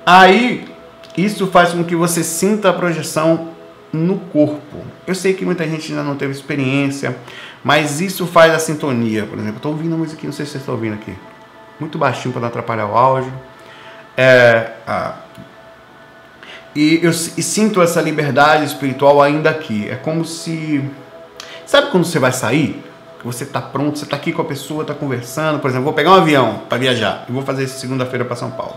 Aí, 0.06 0.66
isso 1.16 1.46
faz 1.46 1.72
com 1.72 1.84
que 1.84 1.94
você 1.94 2.24
sinta 2.24 2.70
a 2.70 2.72
projeção 2.72 3.50
no 3.92 4.18
corpo. 4.18 4.78
Eu 5.06 5.14
sei 5.14 5.34
que 5.34 5.44
muita 5.44 5.66
gente 5.68 5.92
ainda 5.92 6.02
não 6.02 6.16
teve 6.16 6.32
experiência, 6.32 7.16
mas 7.62 8.00
isso 8.00 8.26
faz 8.26 8.52
a 8.52 8.58
sintonia. 8.58 9.24
Por 9.24 9.38
exemplo, 9.38 9.56
estou 9.56 9.72
ouvindo 9.72 9.96
música 9.96 10.18
aqui, 10.18 10.26
não 10.26 10.32
sei 10.32 10.44
se 10.44 10.52
vocês 10.52 10.62
estão 10.62 10.74
ouvindo 10.74 10.94
aqui. 10.94 11.14
Muito 11.78 11.98
baixinho 11.98 12.32
para 12.32 12.40
não 12.40 12.48
atrapalhar 12.48 12.86
o 12.86 12.96
áudio. 12.96 13.32
É, 14.16 14.70
ah, 14.86 15.14
e 16.74 16.98
eu 17.02 17.10
e 17.10 17.42
sinto 17.42 17.80
essa 17.80 18.00
liberdade 18.00 18.64
espiritual 18.64 19.22
ainda 19.22 19.50
aqui. 19.50 19.88
É 19.88 19.94
como 19.94 20.24
se. 20.24 20.84
Sabe 21.64 21.90
quando 21.90 22.04
você 22.04 22.18
vai 22.18 22.32
sair? 22.32 22.82
Você 23.24 23.44
está 23.44 23.60
pronto, 23.60 23.98
você 23.98 24.04
está 24.04 24.16
aqui 24.16 24.32
com 24.32 24.42
a 24.42 24.44
pessoa, 24.44 24.82
está 24.82 24.92
conversando. 24.92 25.58
Por 25.60 25.70
exemplo, 25.70 25.84
vou 25.84 25.94
pegar 25.94 26.10
um 26.10 26.14
avião 26.14 26.62
para 26.68 26.76
viajar 26.76 27.24
e 27.28 27.32
vou 27.32 27.42
fazer 27.42 27.64
isso 27.64 27.78
segunda-feira 27.78 28.24
para 28.24 28.36
São 28.36 28.50
Paulo. 28.50 28.74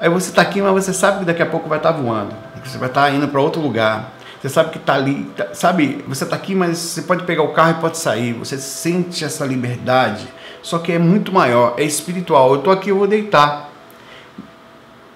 Aí 0.00 0.08
você 0.08 0.30
está 0.30 0.40
aqui, 0.40 0.62
mas 0.62 0.72
você 0.72 0.94
sabe 0.94 1.20
que 1.20 1.24
daqui 1.26 1.42
a 1.42 1.46
pouco 1.46 1.68
vai 1.68 1.78
estar 1.78 1.92
tá 1.92 1.98
voando. 1.98 2.34
Você 2.64 2.78
vai 2.78 2.88
estar 2.88 3.02
tá 3.02 3.10
indo 3.10 3.28
para 3.28 3.40
outro 3.40 3.60
lugar. 3.60 4.12
Você 4.40 4.48
sabe 4.48 4.70
que 4.70 4.78
está 4.78 4.94
ali. 4.94 5.24
Tá, 5.36 5.48
sabe, 5.52 6.02
você 6.08 6.24
está 6.24 6.36
aqui, 6.36 6.54
mas 6.54 6.78
você 6.78 7.02
pode 7.02 7.24
pegar 7.24 7.42
o 7.42 7.48
carro 7.48 7.72
e 7.72 7.80
pode 7.80 7.98
sair. 7.98 8.32
Você 8.34 8.56
sente 8.56 9.24
essa 9.24 9.44
liberdade. 9.44 10.26
Só 10.62 10.78
que 10.78 10.92
é 10.92 10.98
muito 10.98 11.32
maior, 11.32 11.74
é 11.76 11.82
espiritual. 11.82 12.52
Eu 12.52 12.58
estou 12.60 12.72
aqui, 12.72 12.90
eu 12.90 12.96
vou 12.96 13.06
deitar. 13.06 13.69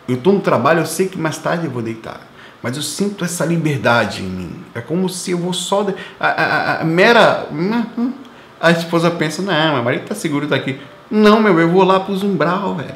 Eu 0.09 0.17
estou 0.17 0.33
no 0.33 0.41
trabalho, 0.41 0.81
eu 0.81 0.87
sei 0.87 1.09
que 1.09 1.19
mais 1.19 1.39
tarde 1.39 1.67
eu 1.67 1.71
vou 1.71 1.83
deitar. 1.83 2.21
Mas 2.63 2.77
eu 2.77 2.83
sinto 2.83 3.25
essa 3.25 3.45
liberdade 3.45 4.23
em 4.23 4.27
mim. 4.27 4.65
É 4.75 4.81
como 4.81 5.09
se 5.09 5.33
eu 5.33 5.39
vou 5.39 5.53
só. 5.53 5.83
De... 5.83 5.95
A, 6.19 6.29
a, 6.29 6.81
a, 6.81 6.85
mera. 6.85 7.47
Hum, 7.53 7.85
hum. 7.99 8.13
A 8.61 8.71
esposa 8.71 9.11
pensa: 9.11 9.43
não, 9.43 9.75
meu 9.75 9.83
marido 9.83 10.03
está 10.05 10.15
seguro 10.15 10.47
daqui. 10.47 10.81
Não, 11.11 11.41
meu, 11.41 11.61
eu 11.61 11.69
vou 11.69 11.85
lá 11.85 12.01
para 12.01 12.13
os 12.13 12.23
umbral, 12.23 12.75
velho. 12.75 12.95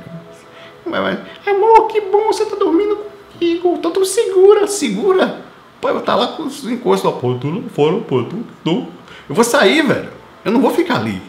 Amor, 1.47 1.89
que 1.89 2.01
bom, 2.01 2.29
você 2.29 2.45
está 2.45 2.57
dormindo 2.57 2.99
comigo. 3.33 3.79
Tão 3.79 4.05
segura, 4.05 4.67
segura. 4.67 5.43
Pô, 5.81 5.91
eu 5.91 6.01
tá 6.01 6.15
lá 6.15 6.29
com 6.29 6.45
os 6.45 6.65
encostos. 6.65 7.13
Pô, 7.21 7.35
tu 7.35 7.49
não 7.49 7.69
fora, 7.69 7.97
pô, 8.01 8.25
tu 8.25 8.43
não. 8.65 8.89
Eu 9.29 9.35
vou 9.35 9.45
sair, 9.45 9.83
velho. 9.83 10.09
Eu 10.45 10.53
não 10.53 10.63
vou 10.63 10.71
ficar 10.71 10.97
ali. 10.97 11.21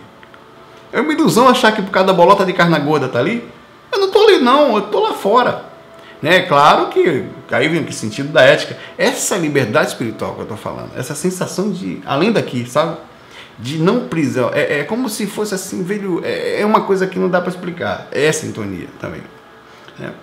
É 0.91 1.01
uma 1.01 1.11
ilusão 1.11 1.47
achar 1.47 1.73
que 1.73 1.81
por 1.81 1.91
causa 1.91 2.07
da 2.07 2.13
bolota 2.13 2.45
de 2.45 2.53
carne 2.53 2.79
gorda 2.79 3.09
tá 3.09 3.19
ali. 3.19 3.47
Eu 3.91 3.99
não 3.99 4.09
tô 4.09 4.19
ali, 4.21 4.39
não. 4.39 4.75
Eu 4.75 4.83
tô 4.83 5.01
lá 5.01 5.13
fora. 5.13 5.68
Né? 6.21 6.41
Claro 6.41 6.87
que 6.87 7.25
aí 7.49 7.67
vem 7.69 7.83
que 7.83 7.93
sentido 7.93 8.29
da 8.29 8.41
ética. 8.41 8.77
Essa 8.97 9.37
liberdade 9.37 9.89
espiritual 9.89 10.33
que 10.33 10.39
eu 10.39 10.43
estou 10.43 10.57
falando, 10.57 10.91
essa 10.97 11.15
sensação 11.15 11.71
de, 11.71 12.01
além 12.05 12.31
daqui, 12.31 12.69
sabe? 12.69 12.97
De 13.57 13.77
não 13.77 14.07
prisão. 14.07 14.51
É, 14.53 14.79
é 14.79 14.83
como 14.83 15.09
se 15.09 15.25
fosse 15.25 15.55
assim, 15.55 15.83
velho. 15.83 16.21
É, 16.23 16.61
é 16.61 16.65
uma 16.65 16.81
coisa 16.81 17.07
que 17.07 17.17
não 17.17 17.29
dá 17.29 17.41
para 17.41 17.49
explicar. 17.49 18.07
É 18.11 18.31
sintonia 18.31 18.87
também. 18.99 19.21
Né? 19.97 20.13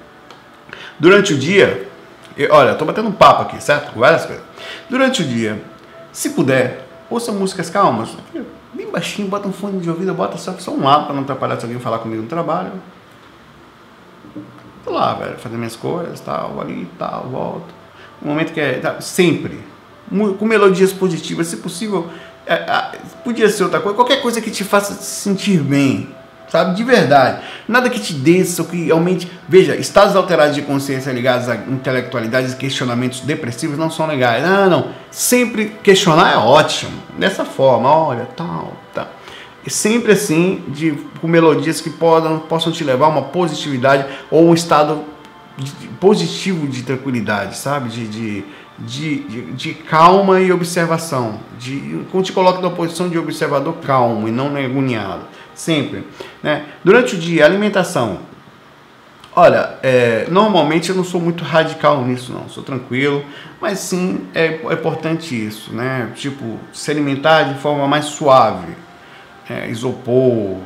Durante 0.99 1.35
o 1.35 1.39
dia, 1.39 1.89
eu, 2.37 2.53
olha, 2.53 2.73
estou 2.73 2.87
batendo 2.87 3.09
um 3.09 3.13
papo 3.13 3.43
aqui, 3.43 3.63
certo? 3.63 3.99
Várias 3.99 4.25
coisas. 4.25 4.45
Durante 4.89 5.23
o 5.23 5.25
dia, 5.25 5.63
se 6.13 6.31
puder, 6.31 6.87
ouça 7.11 7.33
músicas 7.33 7.69
calmas, 7.71 8.11
bem 8.73 8.91
baixinho, 8.91 9.29
bota 9.29 9.49
um 9.49 9.53
fone 9.53 9.81
de 9.81 9.89
ouvido, 9.89 10.13
bota 10.15 10.37
só, 10.39 10.53
só 10.59 10.71
um 10.71 10.85
lado 10.85 11.07
para 11.07 11.15
não 11.15 11.23
atrapalhar 11.23 11.59
se 11.59 11.65
alguém 11.65 11.81
falar 11.81 11.99
comigo 11.99 12.23
no 12.23 12.29
trabalho. 12.29 12.73
Tô 14.87 14.93
lá, 14.93 15.15
velho, 15.15 15.37
fazer 15.37 15.57
minhas 15.57 15.75
coisas, 15.75 16.21
tal, 16.21 16.61
ali, 16.61 16.89
tal, 16.97 17.29
volto. 17.29 17.75
Um 18.23 18.29
momento 18.29 18.53
que 18.53 18.61
é, 18.61 18.75
tá, 18.75 19.01
sempre, 19.01 19.59
com 20.39 20.45
melodias 20.45 20.93
positivas, 20.93 21.49
se 21.49 21.57
possível, 21.57 22.09
é, 22.47 22.55
é, 22.55 22.93
podia 23.25 23.49
ser 23.49 23.65
outra 23.65 23.81
coisa, 23.81 23.97
qualquer 23.97 24.23
coisa 24.23 24.41
que 24.41 24.49
te 24.49 24.63
faça 24.63 24.95
se 24.95 25.23
sentir 25.23 25.59
bem, 25.59 26.09
sabe? 26.49 26.77
De 26.77 26.85
verdade. 26.85 27.43
Nada 27.67 27.91
que 27.91 27.99
te 27.99 28.15
desça 28.15 28.63
ou 28.63 28.69
que 28.69 28.89
aumente. 28.93 29.29
Veja, 29.49 29.75
estados 29.75 30.15
alterados 30.15 30.55
de 30.55 30.63
consciência 30.63 31.11
ligados 31.11 31.49
a 31.49 31.57
intelectualidades 31.57 32.53
e 32.53 32.57
questionamentos 32.57 33.23
depressivos 33.23 33.77
não 33.77 33.91
são 33.91 34.07
legais. 34.07 34.47
Não, 34.47 34.71
não. 34.71 34.91
Sempre 35.11 35.73
questionar 35.83 36.33
é 36.33 36.37
ótimo. 36.37 37.03
Dessa 37.19 37.45
forma, 37.45 37.91
olha, 37.91 38.29
tal. 38.37 38.86
Sempre 39.69 40.13
assim, 40.13 40.63
de, 40.69 40.93
com 41.21 41.27
melodias 41.27 41.81
que 41.81 41.91
podam, 41.91 42.39
possam 42.39 42.73
te 42.73 42.85
levar 42.85 43.07
a 43.07 43.09
uma 43.09 43.23
positividade 43.23 44.07
ou 44.31 44.49
um 44.49 44.55
estado 44.55 45.03
de, 45.57 45.73
positivo 46.01 46.67
de 46.69 46.83
tranquilidade, 46.83 47.57
sabe? 47.57 47.89
de, 47.89 48.07
de 48.07 48.45
de, 48.79 49.21
de, 49.53 49.75
calma 49.75 50.41
e 50.41 50.53
observação. 50.53 51.41
De, 51.59 52.05
quando 52.11 52.25
te 52.25 52.33
coloca 52.33 52.61
numa 52.61 52.75
posição 52.75 53.09
de 53.09 53.19
observador 53.19 53.75
calmo 53.83 54.29
e 54.29 54.31
não 54.31 54.55
agoniado. 54.57 55.23
Sempre. 55.55 56.07
Né? 56.43 56.67
Durante 56.85 57.15
o 57.15 57.19
dia, 57.19 57.45
alimentação. 57.45 58.19
Olha, 59.35 59.75
é, 59.83 60.27
normalmente 60.31 60.91
eu 60.91 60.97
não 60.97 61.05
sou 61.05 61.21
muito 61.21 61.45
radical 61.45 62.03
nisso, 62.05 62.33
não. 62.33 62.49
Sou 62.49 62.63
tranquilo, 62.63 63.25
mas 63.61 63.79
sim 63.79 64.27
é, 64.35 64.61
é 64.65 64.73
importante 64.73 65.35
isso, 65.35 65.75
né? 65.75 66.11
Tipo, 66.15 66.59
se 66.73 66.91
alimentar 66.91 67.43
de 67.43 67.61
forma 67.61 67.87
mais 67.87 68.07
suave. 68.07 68.75
É, 69.49 69.69
isopor, 69.69 70.59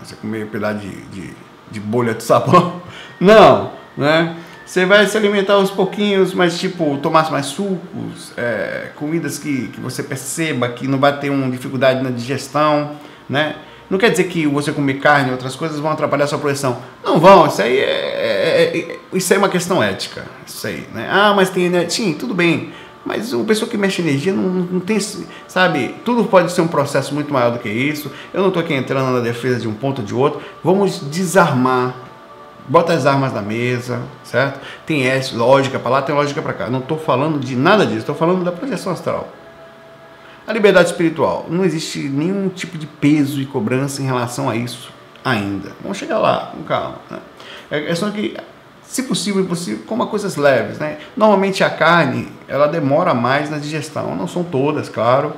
você 0.00 0.16
comer 0.16 0.46
um 0.46 0.48
pedaço 0.48 0.78
de, 0.78 0.90
de, 1.06 1.30
de 1.70 1.80
bolha 1.80 2.14
de 2.14 2.22
sabão. 2.22 2.80
Não, 3.20 3.72
né? 3.96 4.36
Você 4.64 4.84
vai 4.84 5.06
se 5.06 5.16
alimentar 5.16 5.54
aos 5.54 5.70
pouquinhos, 5.70 6.34
mas 6.34 6.58
tipo, 6.58 6.98
tomar 6.98 7.30
mais 7.30 7.46
sucos, 7.46 8.32
é, 8.36 8.90
comidas 8.96 9.38
que, 9.38 9.68
que 9.68 9.80
você 9.80 10.02
perceba 10.02 10.68
que 10.68 10.88
não 10.88 10.98
vai 10.98 11.16
ter 11.20 11.30
uma 11.30 11.48
dificuldade 11.48 12.02
na 12.02 12.10
digestão, 12.10 12.96
né? 13.30 13.54
Não 13.88 13.96
quer 13.96 14.10
dizer 14.10 14.24
que 14.24 14.44
você 14.48 14.72
comer 14.72 14.94
carne 14.94 15.28
e 15.28 15.32
outras 15.32 15.54
coisas 15.54 15.78
vão 15.78 15.92
atrapalhar 15.92 16.26
sua 16.26 16.38
projeção. 16.38 16.78
Não 17.04 17.20
vão, 17.20 17.46
isso 17.46 17.62
aí 17.62 17.78
é, 17.78 17.84
é, 17.84 18.78
é, 18.78 18.98
isso 19.12 19.32
é 19.32 19.38
uma 19.38 19.48
questão 19.48 19.80
ética. 19.80 20.24
Isso 20.44 20.66
aí, 20.66 20.84
né? 20.92 21.06
Ah, 21.08 21.32
mas 21.32 21.48
tem 21.48 21.66
energia. 21.66 21.90
Sim, 21.90 22.14
tudo 22.14 22.34
bem. 22.34 22.72
Mas 23.06 23.32
uma 23.32 23.44
pessoa 23.44 23.70
que 23.70 23.78
mexe 23.78 24.02
energia 24.02 24.32
não, 24.32 24.42
não 24.42 24.80
tem, 24.80 24.98
sabe? 25.46 25.94
Tudo 26.04 26.24
pode 26.24 26.50
ser 26.50 26.60
um 26.60 26.68
processo 26.68 27.14
muito 27.14 27.32
maior 27.32 27.52
do 27.52 27.60
que 27.60 27.68
isso. 27.68 28.10
Eu 28.34 28.40
não 28.40 28.48
estou 28.48 28.62
aqui 28.62 28.74
entrando 28.74 29.12
na 29.12 29.20
defesa 29.20 29.60
de 29.60 29.68
um 29.68 29.72
ponto 29.72 30.00
ou 30.00 30.04
de 30.04 30.12
outro. 30.12 30.42
Vamos 30.62 31.00
desarmar 31.08 31.94
Bota 32.68 32.92
as 32.92 33.06
armas 33.06 33.32
na 33.32 33.40
mesa, 33.40 34.02
certo? 34.24 34.60
Tem 34.84 35.06
S, 35.06 35.36
lógica 35.36 35.78
para 35.78 35.90
lá, 35.90 36.02
tem 36.02 36.14
lógica 36.14 36.42
para 36.42 36.52
cá. 36.52 36.68
Não 36.68 36.80
estou 36.80 36.98
falando 36.98 37.38
de 37.38 37.54
nada 37.54 37.86
disso, 37.86 37.98
estou 37.98 38.14
falando 38.14 38.44
da 38.44 38.50
projeção 38.50 38.92
astral. 38.92 39.28
A 40.46 40.52
liberdade 40.52 40.88
espiritual. 40.88 41.46
Não 41.48 41.64
existe 41.64 42.00
nenhum 42.08 42.48
tipo 42.48 42.76
de 42.76 42.86
peso 42.86 43.40
e 43.40 43.46
cobrança 43.46 44.02
em 44.02 44.04
relação 44.04 44.50
a 44.50 44.56
isso 44.56 44.90
ainda. 45.24 45.72
Vamos 45.80 45.96
chegar 45.96 46.18
lá, 46.18 46.52
com 46.52 46.64
calma. 46.64 46.98
Né? 47.08 47.18
É 47.70 47.94
só 47.94 48.10
que, 48.10 48.36
se 48.86 49.02
possível, 49.02 49.42
impossível, 49.42 49.84
coma 49.86 50.06
coisas 50.06 50.36
leves. 50.36 50.78
Né? 50.78 50.98
Normalmente 51.16 51.62
a 51.64 51.70
carne, 51.70 52.28
ela 52.46 52.66
demora 52.66 53.12
mais 53.14 53.50
na 53.50 53.58
digestão. 53.58 54.14
Não 54.14 54.28
são 54.28 54.44
todas, 54.44 54.88
claro 54.88 55.32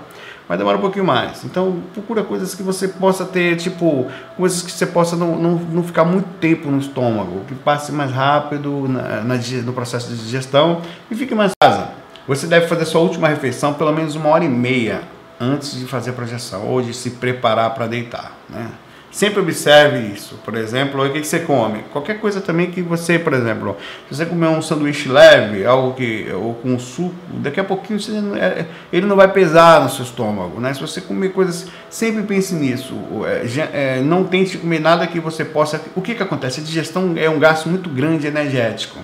vai 0.48 0.56
demorar 0.56 0.78
um 0.78 0.80
pouquinho 0.80 1.04
mais. 1.04 1.44
Então, 1.44 1.82
procura 1.92 2.24
coisas 2.24 2.54
que 2.54 2.62
você 2.62 2.88
possa 2.88 3.26
ter, 3.26 3.56
tipo, 3.56 4.06
coisas 4.36 4.62
que 4.62 4.72
você 4.72 4.86
possa 4.86 5.14
não, 5.14 5.36
não, 5.36 5.54
não 5.56 5.82
ficar 5.82 6.04
muito 6.04 6.26
tempo 6.40 6.70
no 6.70 6.78
estômago, 6.78 7.44
que 7.46 7.54
passe 7.54 7.92
mais 7.92 8.10
rápido 8.10 8.88
na, 8.88 9.20
na, 9.22 9.34
no 9.36 9.72
processo 9.74 10.08
de 10.08 10.16
digestão 10.16 10.80
e 11.10 11.14
fique 11.14 11.34
mais 11.34 11.52
casa. 11.62 11.90
Você 12.26 12.46
deve 12.46 12.66
fazer 12.66 12.86
sua 12.86 13.02
última 13.02 13.28
refeição 13.28 13.74
pelo 13.74 13.92
menos 13.92 14.14
uma 14.14 14.30
hora 14.30 14.44
e 14.44 14.48
meia 14.48 15.02
antes 15.38 15.78
de 15.78 15.84
fazer 15.84 16.10
a 16.10 16.12
projeção 16.14 16.66
ou 16.66 16.80
de 16.80 16.94
se 16.94 17.10
preparar 17.10 17.74
para 17.74 17.86
deitar, 17.86 18.32
né? 18.48 18.70
Sempre 19.10 19.40
observe 19.40 20.12
isso. 20.12 20.38
Por 20.44 20.54
exemplo, 20.54 21.04
o 21.04 21.10
que 21.10 21.24
você 21.24 21.40
come? 21.40 21.82
Qualquer 21.92 22.20
coisa 22.20 22.40
também 22.40 22.70
que 22.70 22.82
você, 22.82 23.18
por 23.18 23.32
exemplo, 23.32 23.76
se 24.08 24.16
você 24.16 24.26
comer 24.26 24.48
um 24.48 24.60
sanduíche 24.60 25.08
leve, 25.08 25.64
algo 25.64 25.94
que 25.94 26.30
ou 26.32 26.54
com 26.54 26.78
suco, 26.78 27.14
daqui 27.34 27.58
a 27.58 27.64
pouquinho 27.64 27.98
você, 27.98 28.12
é, 28.38 28.66
ele 28.92 29.06
não 29.06 29.16
vai 29.16 29.32
pesar 29.32 29.82
no 29.82 29.88
seu 29.88 30.04
estômago, 30.04 30.60
né? 30.60 30.74
Se 30.74 30.80
você 30.80 31.00
comer 31.00 31.30
coisas, 31.30 31.68
sempre 31.88 32.22
pense 32.22 32.54
nisso. 32.54 32.94
É, 33.26 33.96
é, 33.96 34.00
não 34.00 34.24
tente 34.24 34.58
comer 34.58 34.80
nada 34.80 35.06
que 35.06 35.18
você 35.20 35.44
possa. 35.44 35.80
O 35.96 36.02
que 36.02 36.14
que 36.14 36.22
acontece? 36.22 36.60
A 36.60 36.64
digestão 36.64 37.14
é 37.16 37.30
um 37.30 37.38
gasto 37.38 37.68
muito 37.68 37.88
grande 37.88 38.26
energético 38.26 38.98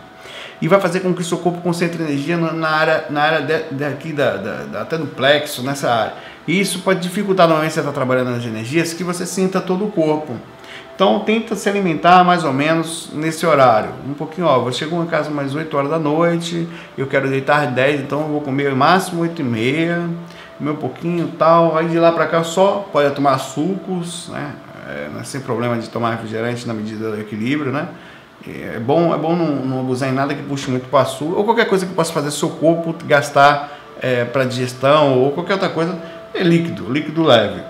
e 0.61 0.69
vai 0.69 0.81
fazer 0.81 1.01
com 1.01 1.13
que 1.13 1.21
o 1.21 1.25
seu 1.25 1.39
corpo 1.39 1.61
concentre 1.61 2.03
energia 2.03 2.37
na 2.37 2.69
área, 2.69 3.05
na 3.11 3.21
área 3.23 3.67
daqui 3.71 4.13
da, 4.13 4.37
da, 4.37 4.63
da, 4.65 4.83
até 4.83 4.97
do 4.97 5.07
plexo, 5.07 5.63
nessa 5.63 5.91
área. 5.91 6.15
E 6.47 6.61
isso 6.61 6.81
pode 6.81 7.01
dificultar 7.01 7.47
normalmente 7.47 7.73
você 7.73 7.81
estar 7.81 7.93
trabalhando 7.93 8.31
nas 8.31 8.45
energias 8.45 8.93
que 8.93 9.03
você 9.03 9.25
sinta 9.25 9.61
todo 9.61 9.85
o 9.85 9.91
corpo. 9.91 10.35
Então 10.95 11.21
tenta 11.21 11.57
se 11.57 11.69
alimentar 11.69 12.23
mais 12.23 12.45
ou 12.45 12.53
menos 12.53 13.11
nesse 13.13 13.45
horário. 13.45 13.91
Um 14.09 14.15
pouquinho, 14.15 14.47
ó, 14.47 14.65
eu 14.65 14.73
chego 14.73 15.03
em 15.03 15.07
casa 15.07 15.29
mais 15.29 15.55
8 15.55 15.77
horas 15.77 15.91
da 15.91 15.99
noite, 15.99 16.69
eu 16.97 17.07
quero 17.09 17.29
deitar 17.29 17.67
às 17.67 17.75
10, 17.75 18.03
então 18.03 18.21
eu 18.21 18.29
vou 18.29 18.41
comer 18.41 18.73
máximo 18.77 19.23
8 19.23 19.41
e 19.41 19.45
meia, 19.45 20.09
comer 20.57 20.71
um 20.71 20.77
pouquinho 20.77 21.33
tal, 21.37 21.77
aí 21.77 21.89
de 21.89 21.99
lá 21.99 22.13
para 22.13 22.27
cá 22.27 22.45
só 22.45 22.89
pode 22.93 23.13
tomar 23.15 23.39
sucos, 23.39 24.29
né? 24.29 24.53
É, 24.87 25.25
sem 25.25 25.41
problema 25.41 25.77
de 25.79 25.89
tomar 25.89 26.13
refrigerante 26.13 26.67
na 26.69 26.75
medida 26.75 27.11
do 27.11 27.21
equilíbrio, 27.21 27.73
né? 27.73 27.89
É 28.47 28.79
bom, 28.79 29.13
é 29.13 29.19
bom 29.19 29.35
não, 29.35 29.65
não 29.65 29.81
abusar 29.81 30.11
em 30.11 30.13
nada 30.13 30.35
que 30.35 30.43
puxe 30.43 30.71
muito 30.71 30.89
para 30.89 31.01
açúcar, 31.01 31.39
ou 31.39 31.45
qualquer 31.45 31.67
coisa 31.67 31.87
que 31.87 31.95
possa 31.95 32.13
fazer 32.13 32.31
seu 32.31 32.51
corpo 32.51 32.95
gastar 33.07 33.79
é, 34.01 34.25
para 34.25 34.45
digestão, 34.45 35.19
ou 35.19 35.33
qualquer 35.33 35.55
outra 35.55 35.71
coisa, 35.71 35.99
é 36.35 36.43
líquido, 36.43 36.93
líquido 36.93 37.23
leve. 37.23 37.63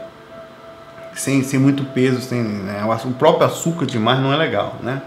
Sem, 1.14 1.42
sem 1.44 1.60
muito 1.60 1.84
peso, 1.84 2.20
sem, 2.20 2.42
né? 2.42 2.82
o 2.84 3.10
próprio 3.12 3.46
açúcar 3.46 3.86
demais 3.86 4.18
não 4.18 4.32
é 4.32 4.36
legal, 4.36 4.78
né? 4.82 5.00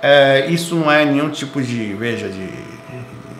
É, 0.00 0.46
isso 0.48 0.76
não 0.76 0.90
é 0.90 1.04
nenhum 1.04 1.28
tipo 1.28 1.60
de, 1.60 1.92
veja, 1.94 2.28
de, 2.28 2.48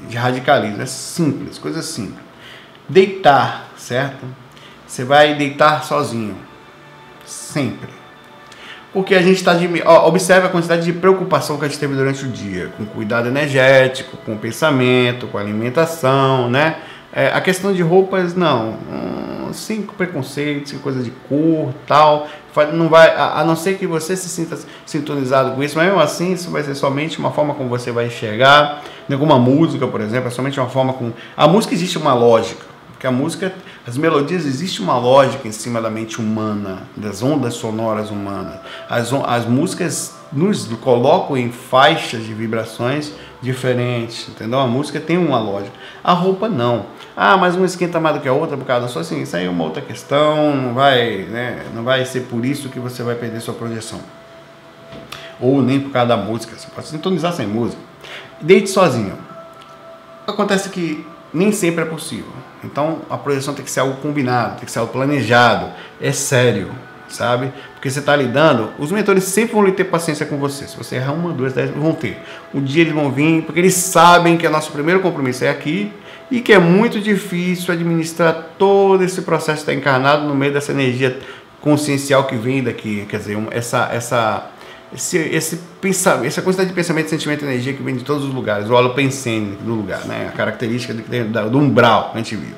de 0.08 0.16
radicalismo, 0.16 0.82
é 0.82 0.86
simples, 0.86 1.56
coisa 1.56 1.80
simples. 1.80 2.20
Deitar, 2.88 3.70
certo? 3.76 4.26
Você 4.86 5.04
vai 5.04 5.34
deitar 5.34 5.84
sozinho, 5.84 6.36
sempre 7.24 7.96
porque 8.96 9.14
a 9.14 9.20
gente 9.20 9.36
está 9.36 9.52
de. 9.52 9.68
Ó, 9.84 10.08
observe 10.08 10.46
a 10.46 10.48
quantidade 10.48 10.82
de 10.82 10.90
preocupação 10.90 11.58
que 11.58 11.66
a 11.66 11.68
gente 11.68 11.78
teve 11.78 11.94
durante 11.94 12.24
o 12.24 12.28
dia, 12.28 12.72
com 12.78 12.86
cuidado 12.86 13.28
energético, 13.28 14.16
com 14.16 14.38
pensamento, 14.38 15.26
com 15.26 15.36
alimentação, 15.36 16.48
né? 16.48 16.78
É, 17.16 17.28
a 17.28 17.40
questão 17.40 17.72
de 17.72 17.80
roupas, 17.80 18.34
não. 18.34 18.74
Hum, 18.92 19.50
cinco 19.50 19.94
preconceitos, 19.94 20.70
coisa 20.82 21.02
de 21.02 21.10
cor, 21.26 21.72
tal. 21.86 22.28
Não 22.74 22.90
vai, 22.90 23.08
a, 23.08 23.40
a, 23.40 23.44
não 23.44 23.56
ser 23.56 23.78
que 23.78 23.86
você 23.86 24.14
se 24.14 24.28
sinta 24.28 24.58
sintonizado 24.84 25.52
com 25.52 25.62
isso, 25.62 25.78
mas 25.78 25.86
mesmo 25.86 25.98
assim, 25.98 26.34
isso 26.34 26.50
vai 26.50 26.62
ser 26.62 26.74
somente 26.74 27.18
uma 27.18 27.30
forma 27.30 27.54
como 27.54 27.70
você 27.70 27.90
vai 27.90 28.08
enxergar. 28.08 28.82
Alguma 29.10 29.38
música, 29.38 29.86
por 29.86 30.02
exemplo, 30.02 30.28
é 30.28 30.30
somente 30.30 30.60
uma 30.60 30.68
forma 30.68 30.92
como. 30.92 31.14
A 31.34 31.48
música 31.48 31.72
existe 31.72 31.96
uma 31.96 32.12
lógica. 32.12 32.76
Porque 32.92 33.06
a 33.06 33.10
música, 33.10 33.52
as 33.86 33.96
melodias, 33.96 34.44
existe 34.44 34.82
uma 34.82 34.98
lógica 34.98 35.46
em 35.46 35.52
cima 35.52 35.82
da 35.82 35.90
mente 35.90 36.18
humana, 36.18 36.82
das 36.96 37.22
ondas 37.22 37.54
sonoras 37.54 38.10
humanas. 38.10 38.58
As, 38.88 39.10
as 39.12 39.46
músicas 39.46 40.14
nos 40.32 40.66
colocam 40.80 41.36
em 41.36 41.50
faixas 41.50 42.24
de 42.24 42.32
vibrações 42.32 43.12
diferentes, 43.40 44.28
entendeu? 44.28 44.58
A 44.58 44.66
música 44.66 45.00
tem 45.00 45.18
uma 45.18 45.38
lógica. 45.38 45.74
A 46.02 46.12
roupa 46.12 46.48
não. 46.48 46.86
Ah, 47.16 47.36
mas 47.36 47.54
uma 47.54 47.66
esquenta 47.66 47.98
mais 47.98 48.16
do 48.16 48.20
que 48.20 48.28
a 48.28 48.32
outra 48.32 48.56
por 48.56 48.66
causa 48.66 48.88
só 48.88 49.00
assim, 49.00 49.22
isso 49.22 49.36
aí 49.36 49.46
é 49.46 49.50
uma 49.50 49.64
outra 49.64 49.80
questão, 49.80 50.54
não 50.54 50.74
vai, 50.74 51.26
né, 51.30 51.64
não 51.74 51.82
vai 51.82 52.04
ser 52.04 52.22
por 52.22 52.44
isso 52.44 52.68
que 52.68 52.78
você 52.78 53.02
vai 53.02 53.14
perder 53.14 53.40
sua 53.40 53.54
projeção. 53.54 54.00
Ou 55.40 55.62
nem 55.62 55.80
por 55.80 55.90
causa 55.92 56.08
da 56.08 56.16
música, 56.16 56.56
você 56.56 56.68
pode 56.74 56.88
sintonizar 56.88 57.32
sem 57.32 57.46
música. 57.46 57.80
Deite 58.40 58.68
sozinho. 58.68 59.16
Acontece 60.26 60.68
que 60.70 61.06
nem 61.32 61.52
sempre 61.52 61.82
é 61.82 61.86
possível. 61.86 62.32
Então 62.64 62.98
a 63.08 63.16
projeção 63.16 63.54
tem 63.54 63.64
que 63.64 63.70
ser 63.70 63.80
algo 63.80 63.96
combinado, 64.00 64.56
tem 64.56 64.64
que 64.64 64.72
ser 64.72 64.80
algo 64.80 64.92
planejado, 64.92 65.70
é 66.00 66.12
sério, 66.12 66.70
sabe? 67.08 67.52
Porque 67.86 67.92
você 67.92 68.00
está 68.00 68.16
lidando, 68.16 68.70
os 68.80 68.90
mentores 68.90 69.22
sempre 69.22 69.54
vão 69.54 69.70
ter 69.70 69.84
paciência 69.84 70.26
com 70.26 70.38
você. 70.38 70.66
Se 70.66 70.76
você 70.76 70.96
errar 70.96 71.12
uma, 71.12 71.32
duas, 71.32 71.52
dez, 71.52 71.70
vão 71.70 71.92
ter. 71.92 72.20
Um 72.52 72.60
dia 72.60 72.82
eles 72.82 72.92
vão 72.92 73.12
vir, 73.12 73.42
porque 73.42 73.60
eles 73.60 73.74
sabem 73.74 74.36
que 74.36 74.44
o 74.44 74.50
nosso 74.50 74.72
primeiro 74.72 74.98
compromisso 74.98 75.44
é 75.44 75.50
aqui 75.50 75.92
e 76.28 76.40
que 76.40 76.52
é 76.52 76.58
muito 76.58 77.00
difícil 77.00 77.72
administrar 77.72 78.54
todo 78.58 79.04
esse 79.04 79.22
processo 79.22 79.64
de 79.64 79.70
estar 79.70 79.74
encarnado 79.74 80.26
no 80.26 80.34
meio 80.34 80.52
dessa 80.52 80.72
energia 80.72 81.16
consciencial 81.60 82.24
que 82.24 82.34
vem 82.34 82.60
daqui, 82.60 83.06
quer 83.08 83.18
dizer, 83.18 83.38
essa 83.52 83.88
essa 83.92 84.50
esse, 84.92 85.18
esse 85.18 85.60
pensamento, 85.80 86.26
essa 86.26 86.42
quantidade 86.42 86.68
de 86.68 86.74
pensamento, 86.74 87.08
sentimento 87.08 87.44
e 87.44 87.48
energia 87.48 87.72
que 87.72 87.82
vem 87.84 87.94
de 87.94 88.02
todos 88.02 88.24
os 88.24 88.34
lugares, 88.34 88.68
o 88.68 88.72
holopensene 88.72 89.56
do 89.60 89.74
lugar, 89.74 90.04
né? 90.06 90.28
a 90.32 90.36
característica 90.36 90.92
do, 90.92 91.50
do 91.50 91.58
umbral 91.58 92.10
que 92.10 92.14
a 92.14 92.18
gente 92.18 92.34
vive. 92.34 92.56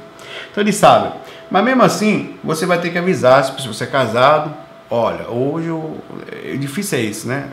Então 0.51 0.63
ele 0.63 0.73
sabe. 0.73 1.13
Mas 1.51 1.65
mesmo 1.65 1.83
assim, 1.83 2.37
você 2.43 2.65
vai 2.65 2.81
ter 2.81 2.89
que 2.89 2.97
avisar, 2.97 3.45
se 3.45 3.67
você 3.67 3.85
é 3.85 3.87
casado, 3.87 4.68
olha, 4.91 5.29
hoje 5.29 5.71
o, 5.71 5.97
é 6.45 6.57
difícil 6.57 6.99
é 6.99 7.03
isso, 7.03 7.29
né? 7.29 7.49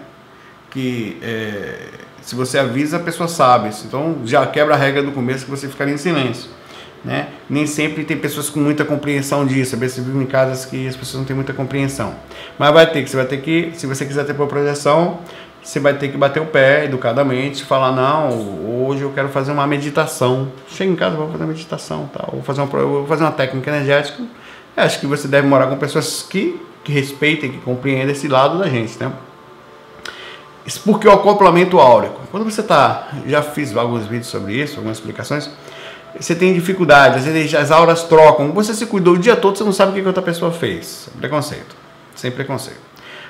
Que 0.69 1.17
é, 1.21 1.87
se 2.21 2.35
você 2.35 2.57
avisa, 2.57 2.97
a 2.97 2.99
pessoa 2.99 3.27
sabe. 3.27 3.69
Então 3.85 4.17
já 4.25 4.45
quebra 4.45 4.75
a 4.75 4.77
regra 4.77 5.03
do 5.03 5.11
começo 5.11 5.45
que 5.45 5.51
você 5.51 5.67
ficaria 5.67 5.93
em 5.93 5.97
silêncio. 5.97 6.49
Né? 7.03 7.27
Nem 7.47 7.67
sempre 7.67 8.03
tem 8.03 8.17
pessoas 8.17 8.49
com 8.49 8.59
muita 8.59 8.83
compreensão 8.83 9.45
disso. 9.45 9.77
Você 9.77 10.01
vive 10.01 10.17
em 10.17 10.25
casas 10.25 10.65
que 10.65 10.87
as 10.87 10.95
pessoas 10.95 11.19
não 11.19 11.25
têm 11.25 11.35
muita 11.35 11.53
compreensão. 11.53 12.15
Mas 12.57 12.73
vai 12.73 12.91
ter 12.91 13.03
que, 13.03 13.09
você 13.09 13.15
vai 13.15 13.27
ter 13.27 13.41
que, 13.41 13.71
se 13.75 13.85
você 13.85 14.05
quiser 14.05 14.25
ter 14.25 14.33
projeção, 14.33 15.19
você 15.65 15.79
vai 15.79 15.95
ter 15.95 16.09
que 16.09 16.17
bater 16.17 16.41
o 16.41 16.45
pé 16.45 16.85
educadamente, 16.85 17.63
falar 17.63 17.91
não, 17.91 18.87
hoje 18.87 19.01
eu 19.01 19.11
quero 19.11 19.29
fazer 19.29 19.51
uma 19.51 19.65
meditação. 19.65 20.51
Chega 20.67 20.91
em 20.91 20.95
casa, 20.95 21.15
vou 21.15 21.27
fazer 21.27 21.43
uma 21.43 21.51
meditação, 21.51 22.07
tá? 22.13 22.23
Vou 22.31 22.43
fazer 22.43 22.61
uma, 22.61 22.67
vou 22.67 23.07
fazer 23.07 23.23
uma 23.23 23.31
técnica 23.31 23.71
energética. 23.71 24.23
Eu 24.77 24.83
acho 24.83 24.99
que 24.99 25.07
você 25.07 25.27
deve 25.27 25.47
morar 25.47 25.67
com 25.67 25.75
pessoas 25.77 26.21
que, 26.21 26.59
que 26.85 26.91
respeitem, 26.91 27.51
que 27.51 27.57
compreendem 27.57 28.11
esse 28.11 28.27
lado 28.27 28.59
da 28.59 28.69
gente, 28.69 28.97
né? 28.99 29.11
Isso 30.65 30.81
porque 30.85 31.07
o 31.07 31.11
acoplamento 31.11 31.79
áurico. 31.79 32.21
Quando 32.31 32.43
você 32.43 32.61
está, 32.61 33.09
já 33.25 33.41
fiz 33.41 33.75
alguns 33.75 34.05
vídeos 34.05 34.27
sobre 34.27 34.53
isso, 34.53 34.77
algumas 34.77 34.97
explicações. 34.97 35.49
Você 36.19 36.33
tem 36.33 36.53
dificuldade, 36.53 37.17
às 37.17 37.25
vezes 37.25 37.53
as 37.53 37.71
auras 37.71 38.03
trocam. 38.03 38.51
Você 38.51 38.73
se 38.73 38.85
cuidou 38.85 39.15
o 39.15 39.17
dia 39.17 39.35
todo, 39.35 39.57
você 39.57 39.63
não 39.63 39.73
sabe 39.73 39.91
o 39.91 40.01
que 40.01 40.07
outra 40.07 40.23
pessoa 40.23 40.51
fez. 40.51 41.09
Preconceito, 41.19 41.75
sem 42.15 42.31
preconceito. 42.31 42.79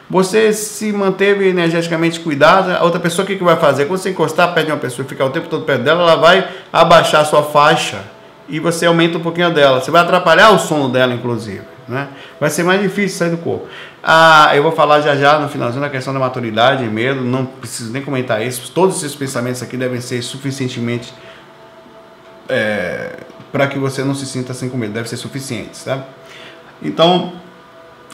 Você 0.10 0.54
se 0.54 0.92
manteve 0.92 1.48
energeticamente 1.48 2.20
cuidado, 2.20 2.72
a 2.72 2.84
outra 2.84 3.00
pessoa 3.00 3.24
o 3.24 3.28
que, 3.28 3.38
que 3.38 3.44
vai 3.44 3.56
fazer? 3.56 3.86
Quando 3.86 4.00
você 4.00 4.12
encostar 4.12 4.54
perto 4.54 4.68
de 4.68 4.72
uma 4.74 4.78
pessoa 4.78 5.04
e 5.04 5.10
ficar 5.10 5.26
o 5.26 5.30
tempo 5.32 5.48
todo 5.48 5.66
perto 5.66 5.82
dela, 5.82 6.04
ela 6.04 6.16
vai 6.16 6.48
abaixar 6.72 7.22
a 7.22 7.26
sua 7.26 7.42
faixa 7.42 8.04
e 8.48 8.60
você 8.60 8.86
aumenta 8.86 9.18
um 9.18 9.22
pouquinho 9.22 9.52
dela. 9.52 9.82
Você 9.82 9.90
vai 9.90 10.04
atrapalhar 10.04 10.52
o 10.52 10.60
sono 10.60 10.90
dela, 10.90 11.14
inclusive. 11.14 11.75
Né? 11.88 12.08
Vai 12.40 12.50
ser 12.50 12.64
mais 12.64 12.82
difícil 12.82 13.18
sair 13.18 13.30
do 13.30 13.38
corpo. 13.38 13.68
Ah, 14.04 14.52
eu 14.56 14.64
vou 14.64 14.72
falar 14.72 15.02
já 15.02 15.16
já 15.16 15.40
no 15.40 15.48
finalzinho 15.50 15.82
da 15.82 15.90
questão 15.90 16.14
da 16.14 16.20
maturidade 16.20 16.84
e 16.84 16.88
medo, 16.88 17.22
não 17.22 17.46
preciso 17.46 17.92
nem 17.92 18.02
comentar 18.02 18.42
isso. 18.42 18.72
Todos 18.72 18.98
esses 18.98 19.16
pensamentos 19.16 19.62
aqui 19.62 19.78
devem 19.78 20.02
ser 20.02 20.22
suficientemente 20.22 21.14
é, 22.50 23.18
para 23.52 23.68
que 23.68 23.78
você 23.78 24.04
não 24.04 24.16
se 24.16 24.26
sinta 24.26 24.52
assim 24.52 24.70
com 24.70 24.78
medo, 24.78 24.94
deve 24.94 25.08
ser 25.08 25.18
suficientes. 25.18 25.84
Tá? 25.84 26.04
Então, 26.82 27.34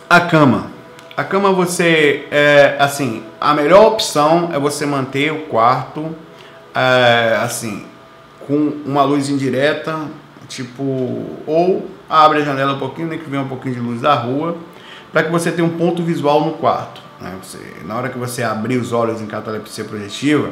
a 0.09 0.19
cama. 0.19 0.71
A 1.15 1.23
cama 1.23 1.51
você 1.51 2.25
é 2.31 2.75
assim, 2.79 3.23
a 3.39 3.53
melhor 3.53 3.85
opção 3.85 4.49
é 4.53 4.59
você 4.59 4.85
manter 4.85 5.31
o 5.31 5.41
quarto 5.47 6.15
é, 6.73 7.37
assim 7.41 7.85
com 8.47 8.81
uma 8.85 9.03
luz 9.03 9.29
indireta, 9.29 10.07
tipo 10.47 10.83
ou 11.45 11.89
abre 12.11 12.39
a 12.39 12.45
janela 12.45 12.73
um 12.73 12.79
pouquinho, 12.79 13.07
nem 13.07 13.17
que 13.17 13.29
venha 13.29 13.41
um 13.41 13.47
pouquinho 13.47 13.75
de 13.75 13.79
luz 13.79 14.01
da 14.01 14.13
rua, 14.13 14.57
para 15.13 15.23
que 15.23 15.31
você 15.31 15.51
tenha 15.51 15.65
um 15.65 15.77
ponto 15.77 16.03
visual 16.03 16.45
no 16.45 16.53
quarto. 16.53 17.01
Né? 17.19 17.33
Você, 17.41 17.57
na 17.85 17.95
hora 17.95 18.09
que 18.09 18.17
você 18.17 18.43
abrir 18.43 18.77
os 18.77 18.91
olhos 18.91 19.21
em 19.21 19.27
catalepsia 19.27 19.85
projetiva, 19.85 20.51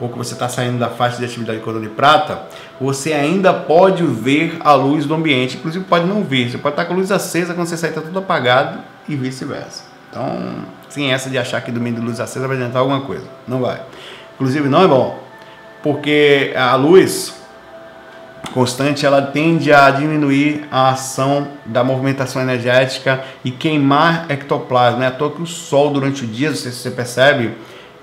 ou 0.00 0.08
que 0.08 0.18
você 0.18 0.32
está 0.32 0.48
saindo 0.48 0.78
da 0.78 0.88
faixa 0.88 1.18
de 1.18 1.24
atividade 1.24 1.58
de 1.58 1.64
cordão 1.64 1.80
de 1.80 1.88
prata, 1.88 2.42
você 2.80 3.12
ainda 3.12 3.52
pode 3.52 4.02
ver 4.02 4.56
a 4.60 4.74
luz 4.74 5.06
do 5.06 5.14
ambiente. 5.14 5.56
Inclusive 5.56 5.84
pode 5.84 6.06
não 6.06 6.24
ver. 6.24 6.50
Você 6.50 6.58
pode 6.58 6.72
estar 6.72 6.84
com 6.86 6.94
a 6.94 6.96
luz 6.96 7.12
acesa 7.12 7.54
quando 7.54 7.68
você 7.68 7.76
sair 7.76 7.90
está 7.90 8.00
tudo 8.00 8.18
apagado 8.18 8.80
e 9.08 9.14
vice-versa. 9.14 9.84
Então, 10.10 10.64
sem 10.88 11.12
essa 11.12 11.30
de 11.30 11.38
achar 11.38 11.60
que 11.60 11.70
dormindo 11.70 12.00
de 12.00 12.06
luz 12.06 12.18
acesa 12.18 12.48
vai 12.48 12.56
adiantar 12.56 12.80
alguma 12.80 13.02
coisa. 13.02 13.24
Não 13.46 13.60
vai. 13.60 13.80
Inclusive, 14.34 14.68
não 14.68 14.82
é 14.82 14.88
bom. 14.88 15.22
Porque 15.82 16.52
a 16.56 16.74
luz 16.74 17.43
constante 18.52 19.04
ela 19.04 19.22
tende 19.22 19.72
a 19.72 19.90
diminuir 19.90 20.66
a 20.70 20.90
ação 20.90 21.48
da 21.64 21.82
movimentação 21.82 22.40
energética 22.40 23.24
e 23.44 23.50
queimar 23.50 24.26
ectoplasma. 24.30 24.98
Não 24.98 25.04
é 25.04 25.08
à 25.08 25.10
toa 25.10 25.30
que 25.30 25.42
o 25.42 25.46
sol 25.46 25.90
durante 25.90 26.24
o 26.24 26.26
dia, 26.26 26.54
se 26.54 26.70
você 26.70 26.90
percebe, 26.90 27.54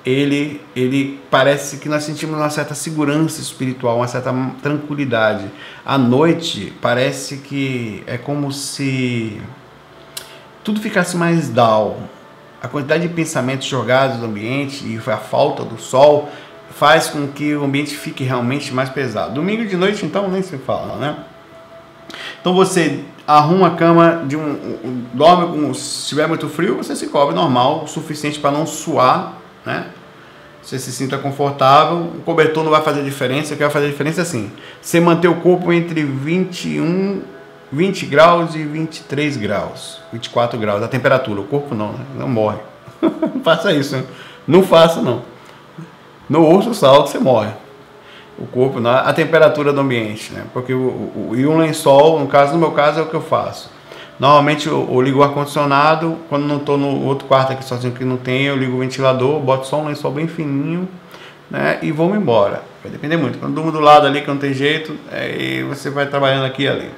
ele, 0.06 0.62
ele 0.76 1.20
parece 1.30 1.78
que 1.78 1.88
nós 1.88 2.04
sentimos 2.04 2.36
uma 2.36 2.50
certa 2.50 2.74
segurança 2.74 3.40
espiritual, 3.40 3.98
uma 3.98 4.08
certa 4.08 4.34
tranquilidade. 4.62 5.46
À 5.86 5.98
noite 5.98 6.74
parece 6.82 7.38
que 7.38 8.04
é 8.08 8.18
como 8.18 8.52
se 8.52 9.40
tudo 10.64 10.80
ficasse 10.80 11.16
mais 11.16 11.50
dull. 11.50 11.98
A 12.62 12.68
quantidade 12.68 13.08
de 13.08 13.14
pensamentos 13.14 13.68
jogados 13.68 14.20
no 14.20 14.26
ambiente 14.26 14.86
e 14.86 14.98
a 15.10 15.18
falta 15.18 15.64
do 15.64 15.80
sol 15.80 16.30
faz 16.72 17.10
com 17.10 17.28
que 17.28 17.56
o 17.56 17.64
ambiente 17.64 17.96
fique 17.96 18.24
realmente 18.24 18.74
mais 18.74 18.90
pesado. 18.90 19.34
Domingo 19.34 19.66
de 19.66 19.76
noite, 19.76 20.06
então, 20.06 20.30
nem 20.30 20.42
se 20.42 20.58
fala, 20.58 20.96
né? 20.96 21.18
Então 22.40 22.54
você 22.54 23.04
arruma 23.28 23.68
a 23.68 23.72
cama 23.72 24.24
de 24.28 24.36
um, 24.36 25.06
dorme 25.14 25.74
se 25.76 26.10
tiver 26.10 26.28
muito 26.28 26.50
frio, 26.50 26.78
você 26.78 26.96
se 26.96 27.08
cobre 27.08 27.36
normal, 27.36 27.84
o 27.84 27.88
suficiente 27.88 28.40
para 28.40 28.52
não 28.52 28.66
suar, 28.66 29.38
né? 29.66 29.88
Você 30.62 30.78
se 30.78 30.92
sinta 30.92 31.18
confortável, 31.18 32.12
o 32.18 32.22
cobertor 32.24 32.64
não 32.64 32.72
vai 32.72 32.82
fazer 32.82 33.04
diferença, 33.04 33.54
o 33.54 33.58
que 33.58 33.64
vai 33.64 33.72
fazer 33.72 33.90
diferença 33.90 34.22
é 34.22 34.24
assim, 34.24 34.52
você 34.82 35.00
manter 35.00 35.28
o 35.28 35.36
corpo 35.36 35.72
entre 35.72 36.04
21 36.04 37.22
20 37.72 38.06
graus 38.06 38.54
e 38.54 38.64
23 38.64 39.38
graus, 39.38 40.02
24 40.12 40.60
graus, 40.60 40.84
a 40.84 40.88
temperatura, 40.90 41.40
o 41.40 41.46
corpo 41.46 41.74
não, 41.74 41.94
né? 41.94 42.06
não 42.18 42.28
morre. 42.28 42.58
faça 43.44 43.72
isso, 43.72 44.04
não 44.46 44.62
faça 44.62 45.02
não. 45.02 45.22
No 46.32 46.48
urso 46.48 46.74
salto 46.74 47.10
você 47.10 47.20
morre. 47.20 47.52
O 48.40 48.48
corpo, 48.48 48.80
não, 48.80 48.90
a 48.90 49.12
temperatura 49.12 49.74
do 49.74 49.82
ambiente, 49.82 50.32
né? 50.32 50.46
Porque 50.54 50.74
o, 50.74 50.78
o, 50.80 51.32
e 51.36 51.46
um 51.46 51.58
lençol, 51.58 52.22
no 52.22 52.28
caso, 52.28 52.54
no 52.54 52.58
meu 52.58 52.72
caso 52.72 53.02
é 53.02 53.04
o 53.04 53.06
que 53.08 53.14
eu 53.14 53.22
faço. 53.22 53.70
Normalmente 54.18 54.66
eu, 54.66 54.88
eu 54.90 55.02
ligo 55.02 55.20
o 55.20 55.24
ar-condicionado, 55.24 56.18
quando 56.30 56.46
não 56.46 56.56
estou 56.56 56.78
no 56.78 57.06
outro 57.06 57.28
quarto 57.28 57.52
aqui 57.52 57.66
sozinho 57.66 57.94
que 57.94 58.06
não 58.06 58.16
tem, 58.16 58.44
eu 58.44 58.56
ligo 58.56 58.78
o 58.78 58.80
ventilador, 58.80 59.42
boto 59.42 59.68
só 59.68 59.82
um 59.82 59.88
lençol 59.88 60.10
bem 60.10 60.26
fininho, 60.26 60.88
né? 61.50 61.80
E 61.82 61.92
vou 61.92 62.16
embora. 62.16 62.64
Vai 62.82 62.94
depender 62.94 63.18
muito. 63.18 63.38
Quando 63.38 63.54
durmo 63.54 63.70
do 63.70 63.82
lado 63.82 64.08
ali 64.08 64.22
que 64.22 64.28
não 64.30 64.38
tem 64.38 64.54
jeito, 64.54 64.96
aí 65.12 65.64
você 65.64 65.90
vai 65.90 66.06
trabalhando 66.06 66.46
aqui 66.46 66.64
e 66.64 66.68
ali. 66.70 66.92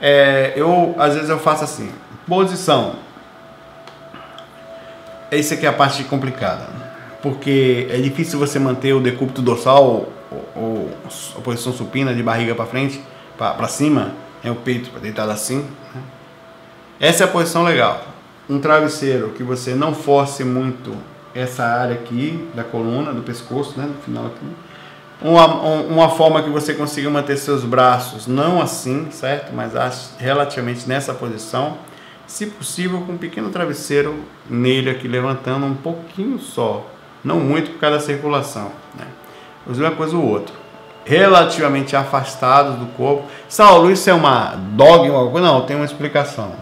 É, 0.00 0.54
eu, 0.56 0.94
às 0.98 1.12
vezes 1.12 1.28
eu 1.28 1.38
faço 1.38 1.64
assim, 1.64 1.90
posição. 2.26 2.94
Essa 5.30 5.52
aqui 5.52 5.66
é 5.66 5.68
a 5.68 5.72
parte 5.72 6.02
complicada, 6.04 6.83
porque 7.24 7.88
é 7.90 7.96
difícil 7.96 8.38
você 8.38 8.58
manter 8.58 8.92
o 8.92 9.00
decúbito 9.00 9.40
dorsal 9.40 9.82
ou, 9.82 10.12
ou 10.54 10.90
a 11.34 11.40
posição 11.40 11.72
supina 11.72 12.14
de 12.14 12.22
barriga 12.22 12.54
para 12.54 12.66
frente, 12.66 13.02
para 13.38 13.66
cima, 13.66 14.12
é 14.44 14.50
o 14.50 14.54
peito 14.54 14.90
deitado 15.00 15.30
assim. 15.32 15.66
Né? 15.94 16.02
Essa 17.00 17.24
é 17.24 17.26
a 17.26 17.30
posição 17.30 17.62
legal. 17.64 18.04
Um 18.46 18.58
travesseiro 18.58 19.30
que 19.30 19.42
você 19.42 19.74
não 19.74 19.94
force 19.94 20.44
muito 20.44 20.94
essa 21.34 21.64
área 21.64 21.94
aqui 21.94 22.46
da 22.54 22.62
coluna, 22.62 23.14
do 23.14 23.22
pescoço, 23.22 23.72
né, 23.80 23.86
no 23.86 23.94
final 24.02 24.26
aqui 24.26 24.46
uma, 25.22 25.46
uma 25.46 26.10
forma 26.10 26.42
que 26.42 26.50
você 26.50 26.74
consiga 26.74 27.08
manter 27.08 27.38
seus 27.38 27.64
braços, 27.64 28.26
não 28.26 28.60
assim, 28.60 29.08
certo? 29.10 29.54
Mas 29.54 29.72
relativamente 30.18 30.86
nessa 30.86 31.14
posição. 31.14 31.78
Se 32.26 32.46
possível, 32.46 33.02
com 33.02 33.12
um 33.12 33.18
pequeno 33.18 33.50
travesseiro 33.50 34.14
nele 34.48 34.90
aqui, 34.90 35.06
levantando 35.08 35.64
um 35.64 35.74
pouquinho 35.74 36.38
só. 36.38 36.93
Não 37.24 37.40
muito 37.40 37.72
por 37.72 37.80
causa 37.80 37.98
da 37.98 38.02
circulação. 38.02 38.70
Né? 38.94 39.06
Uma 39.66 39.90
coisa 39.92 40.16
ou 40.16 40.24
outra. 40.24 40.54
Relativamente 41.04 41.96
afastados 41.96 42.76
do 42.76 42.86
corpo. 42.96 43.24
Saulo, 43.48 43.90
isso 43.90 44.08
é 44.08 44.14
uma 44.14 44.54
dogma? 44.56 45.40
Não, 45.40 45.62
tem 45.62 45.76
uma 45.76 45.84
explicação. 45.84 46.52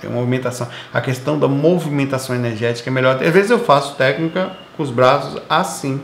Tem 0.00 0.10
uma 0.10 0.18
movimentação. 0.18 0.68
A 0.92 1.00
questão 1.00 1.38
da 1.38 1.48
movimentação 1.48 2.34
energética 2.34 2.90
é 2.90 2.92
melhor. 2.92 3.16
Às 3.16 3.32
vezes 3.32 3.50
eu 3.50 3.58
faço 3.58 3.94
técnica 3.96 4.52
com 4.76 4.82
os 4.82 4.90
braços 4.90 5.40
assim 5.48 6.02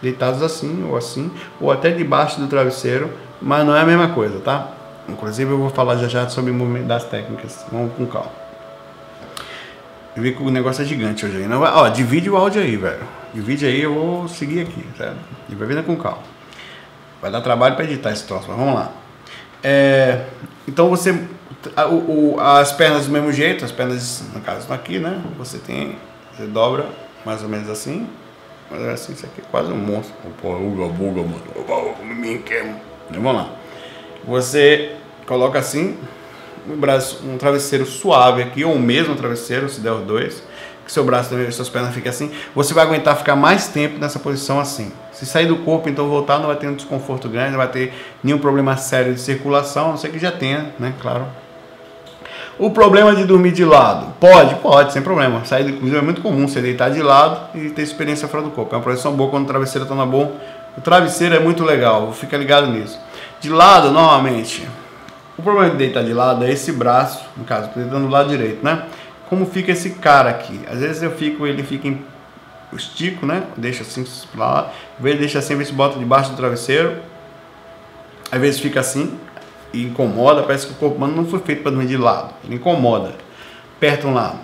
deitados 0.00 0.42
assim 0.42 0.84
ou 0.88 0.96
assim, 0.96 1.30
ou 1.60 1.70
até 1.70 1.90
debaixo 1.90 2.40
do 2.40 2.46
travesseiro, 2.46 3.10
mas 3.40 3.66
não 3.66 3.76
é 3.76 3.82
a 3.82 3.86
mesma 3.86 4.08
coisa, 4.08 4.40
tá? 4.40 4.68
Inclusive 5.08 5.50
eu 5.50 5.58
vou 5.58 5.70
falar 5.70 5.96
já 5.96 6.08
já 6.08 6.28
sobre 6.28 6.50
o 6.50 6.54
movimento 6.54 6.86
das 6.86 7.04
técnicas, 7.04 7.64
vamos 7.70 7.92
com 7.94 8.06
calma. 8.06 8.30
Eu 10.18 10.22
vi 10.22 10.32
que 10.32 10.42
o 10.42 10.50
negócio 10.50 10.82
é 10.82 10.84
gigante 10.84 11.24
hoje 11.24 11.36
aí. 11.36 11.46
Não, 11.46 11.62
ó, 11.62 11.88
divide 11.88 12.28
o 12.28 12.36
áudio 12.36 12.60
aí, 12.60 12.76
velho. 12.76 13.06
Divide 13.32 13.64
aí, 13.64 13.82
eu 13.82 13.94
vou 13.94 14.26
seguir 14.26 14.62
aqui, 14.62 14.84
certo? 14.96 15.16
E 15.48 15.54
vai 15.54 15.68
vindo 15.68 15.80
com 15.84 15.94
calma. 15.94 16.24
Vai 17.22 17.30
dar 17.30 17.40
trabalho 17.40 17.76
para 17.76 17.84
editar 17.84 18.10
esse 18.10 18.26
troço, 18.26 18.46
mas 18.48 18.58
vamos 18.58 18.74
lá. 18.74 18.90
É, 19.62 20.24
então 20.66 20.88
você. 20.88 21.12
o, 21.88 22.34
o, 22.34 22.40
as 22.40 22.72
pernas 22.72 23.06
do 23.06 23.12
mesmo 23.12 23.32
jeito, 23.32 23.64
as 23.64 23.70
pernas, 23.70 24.24
no 24.34 24.40
caso, 24.40 24.62
estão 24.62 24.74
aqui, 24.74 24.98
né? 24.98 25.22
Você 25.38 25.56
tem. 25.58 25.94
Você 26.36 26.46
dobra 26.46 26.86
mais 27.24 27.44
ou 27.44 27.48
menos 27.48 27.70
assim, 27.70 28.08
mas 28.68 28.82
é 28.82 28.90
assim, 28.90 29.12
isso 29.12 29.24
aqui 29.24 29.40
é 29.40 29.44
quase 29.52 29.70
um 29.70 29.76
monstro. 29.76 30.16
Pô, 30.42 30.48
uga, 30.56 30.88
buga, 30.88 31.22
mano. 31.22 32.14
Me 32.16 32.38
quer. 32.38 32.74
Vamos 33.08 33.34
lá. 33.36 33.52
Você 34.26 34.96
coloca 35.26 35.60
assim, 35.60 35.96
um 36.70 36.76
braço, 36.76 37.20
um 37.24 37.36
travesseiro 37.36 37.86
suave 37.86 38.42
aqui, 38.42 38.64
ou 38.64 38.74
o 38.74 38.78
mesmo 38.78 39.14
travesseiro, 39.14 39.68
se 39.68 39.80
der 39.80 39.92
os 39.92 40.04
dois. 40.04 40.42
Que 40.84 40.92
seu 40.92 41.04
braço 41.04 41.34
suas 41.52 41.68
pernas 41.68 41.94
fiquem 41.94 42.08
assim. 42.08 42.30
Você 42.54 42.72
vai 42.72 42.84
aguentar 42.84 43.14
ficar 43.16 43.36
mais 43.36 43.68
tempo 43.68 43.98
nessa 43.98 44.18
posição 44.18 44.58
assim, 44.58 44.90
Se 45.12 45.26
sair 45.26 45.46
do 45.46 45.56
corpo, 45.56 45.88
então 45.88 46.08
voltar, 46.08 46.38
não 46.38 46.46
vai 46.46 46.56
ter 46.56 46.66
um 46.66 46.74
desconforto 46.74 47.28
grande, 47.28 47.50
não 47.50 47.58
vai 47.58 47.68
ter 47.68 47.92
nenhum 48.24 48.38
problema 48.38 48.74
sério 48.76 49.12
de 49.12 49.20
circulação, 49.20 49.86
a 49.86 49.88
não 49.90 49.96
ser 49.98 50.10
que 50.10 50.18
já 50.18 50.32
tenha, 50.32 50.72
né? 50.78 50.94
Claro. 51.00 51.26
O 52.58 52.70
problema 52.70 53.14
de 53.14 53.24
dormir 53.24 53.52
de 53.52 53.64
lado? 53.64 54.14
Pode, 54.18 54.56
pode, 54.56 54.92
sem 54.92 55.00
problema. 55.00 55.44
Sair, 55.44 55.68
inclusive, 55.68 55.98
é 55.98 56.02
muito 56.02 56.20
comum 56.20 56.48
você 56.48 56.60
deitar 56.60 56.90
de 56.90 57.00
lado 57.00 57.56
e 57.56 57.70
ter 57.70 57.82
experiência 57.82 58.26
fora 58.26 58.42
do 58.42 58.50
corpo. 58.50 58.74
É 58.74 58.78
uma 58.78 58.82
projeção 58.82 59.12
boa 59.12 59.30
quando 59.30 59.44
o 59.44 59.46
travesseiro 59.46 59.84
está 59.84 59.94
na 59.94 60.04
boa. 60.06 60.32
O 60.76 60.80
travesseiro 60.80 61.36
é 61.36 61.38
muito 61.38 61.64
legal, 61.64 62.12
fica 62.12 62.36
ligado 62.36 62.66
nisso. 62.66 62.98
De 63.40 63.48
lado, 63.48 63.92
normalmente, 63.92 64.66
o 65.38 65.42
problema 65.42 65.70
de 65.70 65.76
deitar 65.76 66.04
de 66.04 66.12
lado 66.12 66.44
é 66.44 66.50
esse 66.50 66.72
braço, 66.72 67.24
no 67.36 67.44
caso, 67.44 67.68
estou 67.68 67.82
deitando 67.82 68.06
do 68.06 68.10
lado 68.10 68.28
direito, 68.28 68.64
né? 68.64 68.86
Como 69.28 69.46
fica 69.46 69.72
esse 69.72 69.90
cara 69.90 70.30
aqui? 70.30 70.60
Às 70.70 70.80
vezes 70.80 71.02
eu 71.02 71.10
fico, 71.12 71.46
ele 71.46 71.62
fica 71.62 71.86
em 71.86 72.02
eu 72.70 72.76
estico, 72.76 73.24
né? 73.24 73.44
Deixa 73.56 73.82
assim 73.82 74.04
pra 74.32 74.44
lá. 74.44 74.72
Às 74.96 75.02
vezes 75.02 75.18
deixa 75.20 75.38
assim, 75.38 75.64
se 75.64 75.72
bota 75.72 75.98
debaixo 75.98 76.30
do 76.30 76.36
travesseiro. 76.36 76.98
Às 78.30 78.40
vezes 78.40 78.60
fica 78.60 78.80
assim 78.80 79.18
e 79.72 79.84
incomoda. 79.84 80.42
Parece 80.42 80.66
que 80.66 80.72
o 80.72 80.76
corpo 80.76 80.96
humano 80.96 81.16
não 81.16 81.26
foi 81.26 81.40
feito 81.40 81.62
para 81.62 81.70
dormir 81.70 81.86
de 81.86 81.96
lado. 81.96 82.34
Ele 82.44 82.56
incomoda. 82.56 83.14
Aperta 83.76 84.06
um 84.06 84.12
lado. 84.12 84.38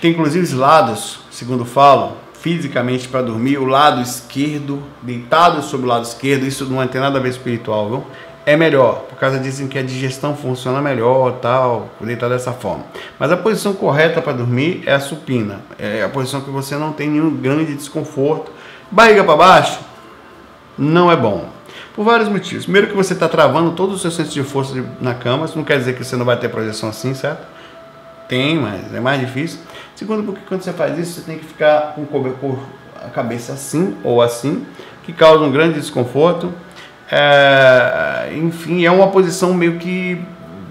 Tem 0.00 0.10
inclusive 0.10 0.44
os 0.44 0.52
lados, 0.52 1.20
segundo 1.30 1.64
falam, 1.64 2.16
fisicamente 2.40 3.06
para 3.06 3.22
dormir. 3.22 3.58
O 3.58 3.64
lado 3.64 4.00
esquerdo, 4.00 4.82
deitado 5.00 5.62
sobre 5.62 5.86
o 5.86 5.88
lado 5.88 6.04
esquerdo. 6.04 6.46
Isso 6.46 6.64
não 6.64 6.84
tem 6.88 7.00
nada 7.00 7.18
a 7.18 7.22
ver 7.22 7.28
espiritual, 7.28 7.88
viu? 7.88 8.06
É 8.48 8.56
melhor, 8.56 9.02
por 9.10 9.18
causa 9.18 9.38
dizem 9.38 9.68
que 9.68 9.78
a 9.78 9.82
digestão 9.82 10.34
funciona 10.34 10.80
melhor, 10.80 11.32
tal, 11.32 11.90
deitar 12.00 12.30
dessa 12.30 12.50
forma. 12.50 12.82
Mas 13.18 13.30
a 13.30 13.36
posição 13.36 13.74
correta 13.74 14.22
para 14.22 14.32
dormir 14.32 14.82
é 14.86 14.94
a 14.94 15.00
supina, 15.00 15.60
é 15.78 16.02
a 16.02 16.08
posição 16.08 16.40
que 16.40 16.48
você 16.48 16.74
não 16.74 16.90
tem 16.90 17.10
nenhum 17.10 17.36
grande 17.36 17.74
desconforto. 17.74 18.50
Barriga 18.90 19.22
para 19.22 19.36
baixo 19.36 19.80
não 20.78 21.12
é 21.12 21.16
bom, 21.16 21.46
por 21.94 22.06
vários 22.06 22.30
motivos. 22.30 22.64
Primeiro 22.64 22.86
que 22.86 22.94
você 22.94 23.12
está 23.12 23.28
travando 23.28 23.72
todo 23.72 23.92
o 23.92 23.98
seu 23.98 24.10
senso 24.10 24.32
de 24.32 24.42
força 24.42 24.82
na 24.98 25.12
cama, 25.12 25.44
isso 25.44 25.54
não 25.58 25.64
quer 25.64 25.76
dizer 25.76 25.94
que 25.94 26.02
você 26.02 26.16
não 26.16 26.24
vai 26.24 26.38
ter 26.38 26.48
projeção 26.48 26.88
assim, 26.88 27.12
certo? 27.12 27.46
Tem, 28.30 28.56
mas 28.56 28.94
é 28.94 29.00
mais 29.00 29.20
difícil. 29.20 29.58
Segundo, 29.94 30.22
porque 30.22 30.40
quando 30.48 30.62
você 30.62 30.72
faz 30.72 30.98
isso, 30.98 31.20
você 31.20 31.20
tem 31.20 31.38
que 31.38 31.44
ficar 31.44 31.94
com 31.96 32.56
a 33.04 33.10
cabeça 33.10 33.52
assim 33.52 33.94
ou 34.02 34.22
assim, 34.22 34.64
que 35.04 35.12
causa 35.12 35.44
um 35.44 35.52
grande 35.52 35.78
desconforto 35.78 36.50
é, 37.10 38.30
enfim, 38.36 38.84
é 38.84 38.90
uma 38.90 39.08
posição 39.08 39.54
meio 39.54 39.78
que 39.78 40.20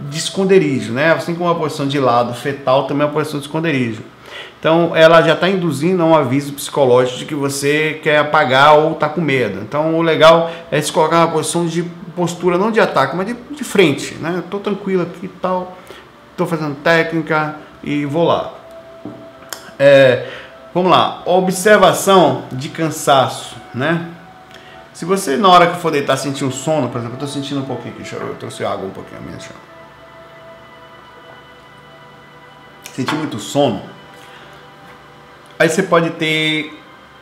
de 0.09 0.17
esconderijo, 0.17 0.93
né? 0.93 1.11
Assim 1.11 1.35
como 1.35 1.49
a 1.49 1.55
posição 1.55 1.87
de 1.87 1.99
lado 1.99 2.33
fetal 2.33 2.85
também 2.85 3.03
é 3.03 3.05
uma 3.05 3.13
posição 3.13 3.39
de 3.39 3.45
esconderijo. 3.45 4.01
Então, 4.59 4.95
ela 4.95 5.21
já 5.21 5.33
está 5.33 5.47
induzindo 5.47 6.03
um 6.03 6.15
aviso 6.15 6.53
psicológico 6.53 7.19
de 7.19 7.25
que 7.25 7.35
você 7.35 7.99
quer 8.01 8.19
apagar 8.19 8.77
ou 8.77 8.93
está 8.93 9.07
com 9.07 9.21
medo. 9.21 9.61
Então, 9.61 9.95
o 9.95 10.01
legal 10.01 10.49
é 10.71 10.81
se 10.81 10.91
colocar 10.91 11.19
na 11.19 11.27
posição 11.27 11.65
de 11.65 11.83
postura, 12.15 12.57
não 12.57 12.71
de 12.71 12.79
ataque, 12.79 13.15
mas 13.15 13.27
de, 13.27 13.35
de 13.51 13.63
frente, 13.63 14.15
né? 14.15 14.41
Estou 14.43 14.59
tranquilo 14.59 15.03
aqui 15.03 15.25
e 15.25 15.27
tal, 15.27 15.77
estou 16.31 16.47
fazendo 16.47 16.75
técnica 16.75 17.55
e 17.83 18.05
vou 18.05 18.25
lá. 18.25 18.53
É, 19.77 20.25
vamos 20.73 20.89
lá, 20.89 21.21
observação 21.25 22.45
de 22.51 22.69
cansaço, 22.69 23.55
né? 23.73 24.16
Se 24.97 25.05
você, 25.05 25.37
na 25.37 25.47
hora 25.49 25.67
que 25.67 25.79
for 25.79 25.91
deitar, 25.91 26.17
sentir 26.17 26.43
um 26.43 26.51
sono, 26.51 26.89
por 26.89 26.97
exemplo, 26.97 27.19
eu 27.19 27.25
estou 27.25 27.27
sentindo 27.27 27.61
um 27.61 27.65
pouquinho 27.65 27.93
aqui, 27.93 28.15
eu, 28.15 28.33
trouxe 28.33 28.65
água 28.65 28.87
um 28.87 28.89
pouquinho 28.89 29.19
a 29.19 29.23
minha, 29.23 29.37
eu... 29.37 29.55
Sentir 32.95 33.13
muito 33.13 33.37
sono, 33.37 33.83
aí 35.59 35.69
você 35.69 35.83
pode 35.83 36.09
ter 36.09 36.81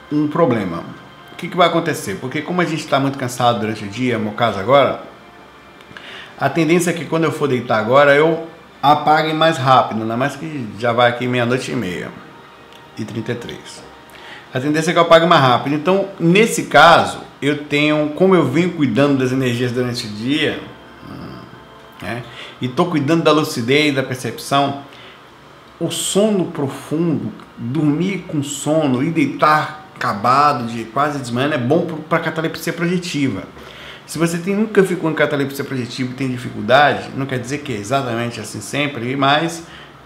um 0.10 0.26
problema. 0.26 0.86
O 1.34 1.36
que, 1.36 1.50
que 1.50 1.58
vai 1.58 1.68
acontecer? 1.68 2.16
Porque 2.22 2.42
como 2.42 2.62
a 2.62 2.64
gente 2.64 2.80
está 2.80 2.98
muito 2.98 3.18
cansado 3.18 3.60
durante 3.60 3.84
o 3.84 3.90
dia, 3.90 4.18
no 4.18 4.24
meu 4.24 4.34
caso 4.36 4.58
agora, 4.58 5.04
a 6.40 6.48
tendência 6.48 6.92
é 6.92 6.94
que 6.94 7.04
quando 7.04 7.26
eu 7.26 7.32
for 7.34 7.50
deitar 7.50 7.78
agora, 7.78 8.16
eu 8.16 8.48
apague 8.82 9.34
mais 9.34 9.58
rápido, 9.58 10.04
ainda 10.04 10.16
mais 10.16 10.38
que 10.38 10.66
já 10.80 10.94
vai 10.94 11.10
aqui 11.10 11.28
meia-noite 11.28 11.74
e 11.74 11.76
meia 11.76 12.10
e 12.98 13.04
33. 13.04 13.84
A 14.54 14.62
tendência 14.62 14.92
é 14.92 14.94
que 14.94 14.98
eu 14.98 15.04
apague 15.04 15.26
mais 15.26 15.42
rápido. 15.42 15.76
Então, 15.76 16.08
nesse 16.18 16.68
caso, 16.68 17.25
eu 17.42 17.66
tenho, 17.66 18.10
como 18.10 18.36
eu 18.36 18.46
venho 18.46 18.72
cuidando 18.74 19.18
das 19.18 19.32
energias 19.32 19.72
durante 19.72 20.08
o 20.08 20.10
dia, 20.10 20.60
né, 22.02 22.24
e 22.62 22.66
estou 22.66 22.90
cuidando 22.90 23.24
da 23.24 23.32
lucidez, 23.32 23.94
da 23.94 24.04
percepção, 24.04 24.84
o 25.80 25.90
sono 25.92 26.46
profundo, 26.46 27.32
dormir 27.58 28.26
com 28.28 28.42
sono 28.42 29.04
e 29.04 29.10
deitar 29.10 29.86
acabado, 29.96 30.68
de 30.68 30.86
quase 30.86 31.20
desmanhando, 31.20 31.56
é 31.56 31.58
bom 31.58 31.86
para 32.10 32.20
catalepsia 32.20 32.74
projetiva. 32.74 33.44
Se 34.06 34.20
você 34.20 34.38
tem, 34.38 34.56
nunca 34.56 34.84
ficou 34.84 35.10
em 35.10 35.16
catalepsia 35.16 35.66
projetiva 35.66 36.12
e 36.12 36.14
tem 36.14 36.30
dificuldade, 36.30 37.10
não 37.16 37.26
quer 37.26 37.40
dizer 37.40 37.60
que 37.60 37.74
é 37.74 37.78
exatamente 37.78 38.40
assim 38.40 38.62
sempre, 38.62 39.16
mas 39.16 39.64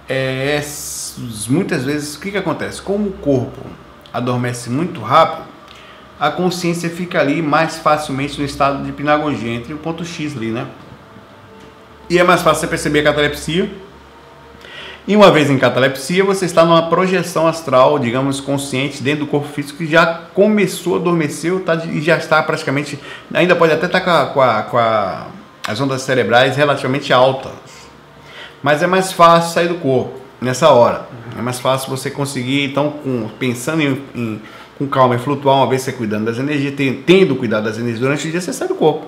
é, 0.08 0.62
muitas 1.50 1.84
vezes 1.84 2.16
o 2.16 2.20
que, 2.20 2.32
que 2.32 2.38
acontece? 2.38 2.82
Como 2.82 3.10
o 3.10 3.14
corpo 3.14 3.62
adormece 4.14 4.70
muito 4.70 5.02
rápido, 5.02 5.49
a 6.20 6.30
consciência 6.30 6.90
fica 6.90 7.20
ali 7.20 7.42
mais 7.42 7.80
facilmente 7.80 8.38
no 8.38 8.46
estado 8.46 8.84
de 8.84 8.92
pinagogia, 8.92 9.54
entre 9.54 9.74
o 9.74 9.78
ponto 9.78 10.04
X 10.04 10.36
ali, 10.36 10.52
né? 10.52 10.68
E 12.10 12.18
é 12.20 12.24
mais 12.24 12.42
fácil 12.42 12.62
você 12.62 12.68
perceber 12.68 13.00
a 13.00 13.04
catalepsia. 13.04 13.70
E 15.08 15.16
uma 15.16 15.32
vez 15.32 15.50
em 15.50 15.58
catalepsia, 15.58 16.24
você 16.24 16.46
está 16.46 16.66
numa 16.66 16.90
projeção 16.90 17.48
astral, 17.48 17.98
digamos, 17.98 18.42
consciente 18.42 19.02
dentro 19.02 19.26
do 19.26 19.28
corpo 19.28 19.48
físico 19.48 19.78
que 19.78 19.88
já 19.88 20.06
começou 20.34 20.96
a 20.96 21.00
adormecer 21.00 21.58
tá, 21.62 21.76
e 21.86 22.02
já 22.02 22.18
está 22.18 22.44
praticamente, 22.44 23.00
ainda 23.34 23.56
pode 23.56 23.74
até 23.74 23.86
estar 23.86 24.02
tá 24.02 24.26
com, 24.28 24.42
a, 24.42 24.64
com 24.64 24.78
a, 24.78 25.28
as 25.68 25.80
ondas 25.80 26.02
cerebrais 26.02 26.56
relativamente 26.58 27.14
altas. 27.14 27.54
Mas 28.62 28.84
é 28.84 28.88
mais 28.88 29.12
fácil 29.12 29.54
sair 29.54 29.68
do 29.70 29.76
corpo 29.76 30.20
nessa 30.42 30.70
hora. 30.70 31.08
É 31.38 31.42
mais 31.42 31.60
fácil 31.60 31.90
você 31.90 32.12
conseguir, 32.12 32.66
então, 32.66 32.92
com, 32.92 33.30
pensando 33.40 33.82
em, 33.82 34.04
em 34.14 34.42
com 34.80 34.88
calma 34.88 35.16
e 35.16 35.20
flutuar, 35.20 35.58
uma 35.58 35.68
vez 35.68 35.82
você 35.82 35.92
cuidando 35.92 36.26
das 36.26 36.40
energias, 36.40 36.74
tendo 37.06 37.36
cuidado 37.36 37.66
das 37.66 37.78
energias 37.78 38.00
durante 38.00 38.26
o 38.28 38.32
dia, 38.32 38.40
você 38.40 38.54
sai 38.54 38.70
do 38.70 38.76
corpo. 38.76 39.06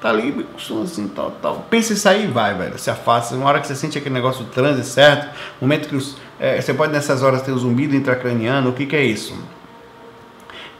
Tá 0.00 0.08
ali, 0.08 0.46
assim, 0.82 1.08
tal, 1.08 1.32
tal. 1.42 1.66
Pensa 1.68 1.92
em 1.92 1.96
sair 1.96 2.28
vai, 2.28 2.54
velho. 2.54 2.78
Se 2.78 2.88
afasta. 2.88 3.34
Uma 3.34 3.46
hora 3.46 3.60
que 3.60 3.66
você 3.66 3.74
sente 3.74 3.98
aquele 3.98 4.14
negócio 4.14 4.44
do 4.44 4.50
transe 4.50 4.82
certo, 4.84 5.28
momento 5.60 5.88
que 5.88 5.96
os, 5.96 6.16
é, 6.38 6.58
você 6.58 6.72
pode 6.72 6.92
nessas 6.92 7.22
horas 7.22 7.42
ter 7.42 7.50
um 7.52 7.58
zumbido 7.58 7.94
intracraniano, 7.94 8.70
o 8.70 8.72
que, 8.72 8.86
que 8.86 8.96
é 8.96 9.04
isso? 9.04 9.36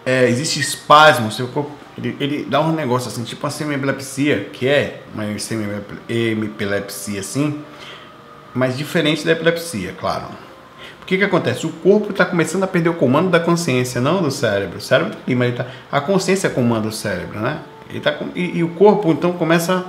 É, 0.06 0.26
existe 0.28 0.60
espasmo, 0.60 1.30
seu 1.30 1.48
corpo 1.48 1.72
ele, 1.98 2.16
ele, 2.18 2.46
dá 2.48 2.62
um 2.62 2.72
negócio 2.72 3.08
assim, 3.08 3.24
tipo 3.24 3.44
uma 3.44 3.50
semi-epilepsia, 3.50 4.48
que 4.52 4.66
é 4.66 5.02
uma 5.12 5.38
semi-epilepsia 5.38 7.20
assim, 7.20 7.62
mas 8.54 8.78
diferente 8.78 9.22
da 9.22 9.32
epilepsia, 9.32 9.94
claro 10.00 10.28
que, 11.10 11.18
que 11.18 11.24
acontece? 11.24 11.66
O 11.66 11.70
corpo 11.70 12.12
está 12.12 12.24
começando 12.24 12.62
a 12.62 12.68
perder 12.68 12.88
o 12.88 12.94
comando 12.94 13.30
da 13.30 13.40
consciência, 13.40 14.00
não 14.00 14.22
do 14.22 14.30
cérebro. 14.30 14.78
O 14.78 14.80
cérebro 14.80 15.14
está 15.14 15.22
ali, 15.26 15.34
mas 15.34 15.56
tá, 15.56 15.66
a 15.90 16.00
consciência 16.00 16.48
comanda 16.48 16.86
o 16.86 16.92
cérebro, 16.92 17.40
né? 17.40 17.58
Ele 17.88 17.98
tá, 17.98 18.16
e, 18.36 18.58
e 18.58 18.62
o 18.62 18.68
corpo, 18.68 19.10
então, 19.10 19.32
começa 19.32 19.84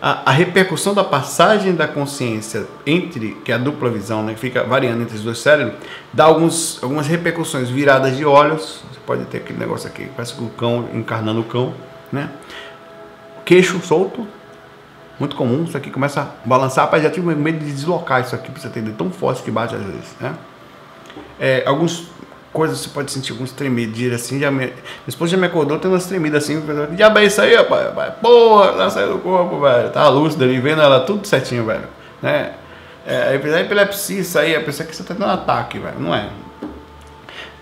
a, 0.00 0.30
a, 0.30 0.32
repercussão 0.32 0.94
da 0.94 1.04
passagem 1.04 1.74
da 1.74 1.86
consciência 1.86 2.66
entre, 2.86 3.36
que 3.44 3.52
é 3.52 3.56
a 3.56 3.58
dupla 3.58 3.90
visão, 3.90 4.22
né, 4.22 4.32
que 4.32 4.40
fica 4.40 4.64
variando 4.64 5.02
entre 5.02 5.14
os 5.14 5.22
dois 5.22 5.38
cérebros, 5.38 5.76
dá 6.10 6.24
alguns, 6.24 6.82
algumas 6.82 7.06
repercussões 7.06 7.68
viradas 7.68 8.16
de 8.16 8.24
olhos. 8.24 8.82
Você 8.90 9.00
pode 9.04 9.26
ter 9.26 9.38
aquele 9.38 9.58
negócio 9.58 9.86
aqui, 9.86 10.08
parece 10.16 10.32
o 10.40 10.48
cão 10.48 10.88
encarnando 10.94 11.40
o 11.40 11.44
cão, 11.44 11.74
né? 12.10 12.30
Queixo 13.44 13.78
solto, 13.80 14.26
muito 15.20 15.36
comum, 15.36 15.64
isso 15.64 15.76
aqui 15.76 15.90
começa 15.90 16.22
a 16.22 16.48
balançar, 16.48 16.86
rapaz, 16.86 17.02
já 17.02 17.10
tive 17.10 17.34
medo 17.34 17.58
de 17.58 17.70
deslocar 17.70 18.22
isso 18.22 18.34
aqui, 18.34 18.50
pra 18.50 18.62
você 18.62 18.68
entender, 18.68 18.92
tão 18.92 19.10
forte 19.10 19.42
que 19.42 19.50
bate 19.50 19.74
às 19.74 19.82
vezes, 19.82 20.16
né? 20.18 20.34
É, 21.38 21.62
algumas 21.66 22.04
coisas 22.54 22.78
você 22.78 22.88
pode 22.88 23.10
sentir 23.10 23.32
alguns 23.32 23.50
tremedeiros 23.52 24.22
assim. 24.22 24.38
Já 24.38 24.50
me, 24.50 24.66
minha 24.66 24.72
esposa 25.08 25.32
já 25.32 25.36
me 25.36 25.46
acordou 25.46 25.78
tendo 25.78 25.92
umas 25.92 26.06
tremidas 26.06 26.44
assim. 26.44 26.62
Diabo 26.92 27.18
é 27.18 27.24
isso 27.24 27.42
aí, 27.42 27.54
rapaz? 27.54 28.14
Porra, 28.22 28.72
tá 28.72 28.88
saindo 28.88 29.14
do 29.14 29.18
corpo, 29.18 29.60
velho. 29.60 29.90
Tá 29.90 30.08
lúcida 30.08 30.44
ali, 30.44 30.60
vendo 30.60 30.80
ela 30.80 31.00
tudo 31.00 31.26
certinho, 31.26 31.66
velho. 31.66 31.84
Né? 32.22 32.52
É, 33.06 33.34
é 33.34 33.60
epilepsia, 33.60 34.20
isso 34.20 34.38
aí, 34.38 34.54
a 34.54 34.60
pessoa 34.60 34.86
que 34.86 34.96
você 34.96 35.02
tá 35.02 35.12
tendo 35.12 35.26
um 35.26 35.30
ataque, 35.30 35.78
velho. 35.78 35.98
Não 35.98 36.14
é. 36.14 36.28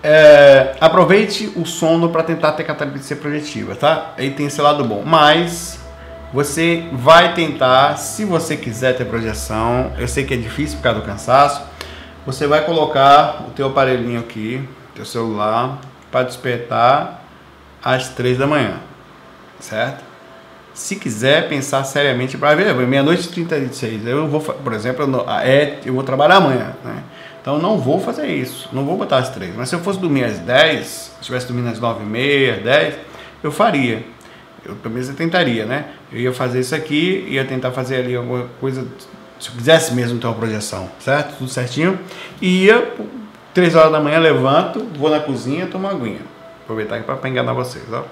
é 0.04 0.76
aproveite 0.78 1.50
o 1.56 1.64
sono 1.64 2.10
para 2.10 2.22
tentar 2.22 2.52
ter 2.52 2.64
catalepsia 2.64 3.16
projetiva, 3.16 3.74
tá? 3.74 4.12
Aí 4.18 4.30
tem 4.30 4.46
esse 4.46 4.60
lado 4.60 4.84
bom. 4.84 5.02
Mas 5.04 5.80
você 6.32 6.84
vai 6.92 7.34
tentar, 7.34 7.96
se 7.96 8.24
você 8.24 8.56
quiser 8.56 8.96
ter 8.96 9.06
projeção, 9.06 9.92
eu 9.98 10.06
sei 10.06 10.24
que 10.24 10.34
é 10.34 10.36
difícil 10.36 10.76
por 10.78 10.84
causa 10.84 11.00
do 11.00 11.06
cansaço, 11.06 11.62
você 12.24 12.46
vai 12.46 12.64
colocar 12.64 13.44
o 13.48 13.50
teu 13.50 13.66
aparelhinho 13.66 14.20
aqui, 14.20 14.66
teu 14.94 15.04
celular, 15.04 15.80
para 16.10 16.24
despertar 16.24 17.24
às 17.82 18.10
três 18.10 18.38
da 18.38 18.46
manhã, 18.46 18.76
certo? 19.58 20.04
Se 20.74 20.96
quiser 20.96 21.48
pensar 21.48 21.84
seriamente 21.84 22.38
para 22.38 22.54
ver, 22.54 22.74
meia-noite 22.74 23.28
e 23.28 23.44
36, 23.44 24.06
eu 24.06 24.26
vou, 24.28 24.40
por 24.40 24.72
exemplo, 24.72 25.04
eu, 25.04 25.30
é, 25.30 25.80
eu 25.84 25.94
vou 25.94 26.02
trabalhar 26.02 26.36
amanhã, 26.36 26.74
né? 26.84 27.02
Então 27.42 27.58
não 27.58 27.76
vou 27.76 28.00
fazer 28.00 28.28
isso, 28.28 28.68
não 28.72 28.84
vou 28.84 28.96
botar 28.96 29.18
às 29.18 29.28
3. 29.30 29.56
Mas 29.56 29.68
se 29.68 29.74
eu 29.74 29.80
fosse 29.80 29.98
dormir 29.98 30.24
às 30.24 30.38
10, 30.38 30.86
se 30.86 31.10
estivesse 31.20 31.46
dormindo 31.46 31.68
às 31.68 31.80
9 31.80 32.04
e 32.04 32.06
meia, 32.06 32.56
10, 32.58 32.94
eu 33.42 33.50
faria. 33.50 34.04
Eu 34.64 34.76
pelo 34.76 34.94
menos 34.94 35.08
eu 35.08 35.16
tentaria, 35.16 35.66
né? 35.66 35.86
Eu 36.12 36.20
ia 36.20 36.32
fazer 36.32 36.60
isso 36.60 36.74
aqui, 36.74 37.26
ia 37.28 37.44
tentar 37.44 37.72
fazer 37.72 37.96
ali 37.96 38.14
alguma 38.14 38.46
coisa, 38.60 38.86
se 39.42 39.48
eu 39.48 39.56
quisesse 39.56 39.92
mesmo 39.92 40.20
ter 40.20 40.26
uma 40.28 40.36
projeção, 40.36 40.88
certo? 41.00 41.36
Tudo 41.36 41.50
certinho. 41.50 41.98
E 42.40 42.66
ia, 42.66 42.94
3 43.52 43.74
horas 43.74 43.90
da 43.90 43.98
manhã, 43.98 44.20
levanto, 44.20 44.86
vou 44.96 45.10
na 45.10 45.18
cozinha, 45.18 45.66
tomo 45.66 45.88
uma 45.88 45.92
aguinha. 45.92 46.20
Aproveitar 46.62 46.94
aqui 46.94 47.04
para 47.04 47.28
enganar 47.28 47.52
vocês, 47.52 47.84
ó. 47.92 48.04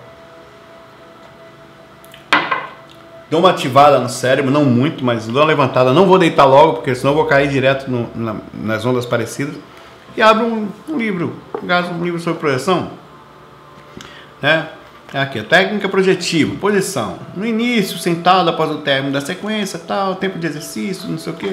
Dou 3.30 3.38
uma 3.38 3.50
ativada 3.50 4.00
no 4.00 4.08
cérebro, 4.08 4.50
não 4.50 4.64
muito, 4.64 5.04
mas 5.04 5.28
dou 5.28 5.40
uma 5.40 5.46
levantada. 5.46 5.92
Não 5.92 6.04
vou 6.04 6.18
deitar 6.18 6.46
logo, 6.46 6.74
porque 6.74 6.96
senão 6.96 7.14
vou 7.14 7.26
cair 7.26 7.48
direto 7.48 7.88
no, 7.88 8.10
na, 8.12 8.34
nas 8.52 8.84
ondas 8.84 9.06
parecidas. 9.06 9.54
E 10.16 10.20
abro 10.20 10.46
um, 10.46 10.68
um 10.88 10.98
livro, 10.98 11.36
um 11.62 12.04
livro 12.04 12.18
sobre 12.18 12.40
projeção. 12.40 12.90
Né? 14.42 14.68
Aqui, 15.12 15.40
a 15.40 15.44
técnica 15.44 15.88
projetiva, 15.88 16.54
posição. 16.56 17.18
No 17.36 17.44
início, 17.44 17.98
sentado 17.98 18.48
após 18.48 18.70
o 18.70 18.78
término 18.78 19.12
da 19.12 19.20
sequência, 19.20 19.78
tal, 19.78 20.14
tempo 20.14 20.38
de 20.38 20.46
exercício, 20.46 21.08
não 21.08 21.18
sei 21.18 21.32
o 21.32 21.36
que. 21.36 21.52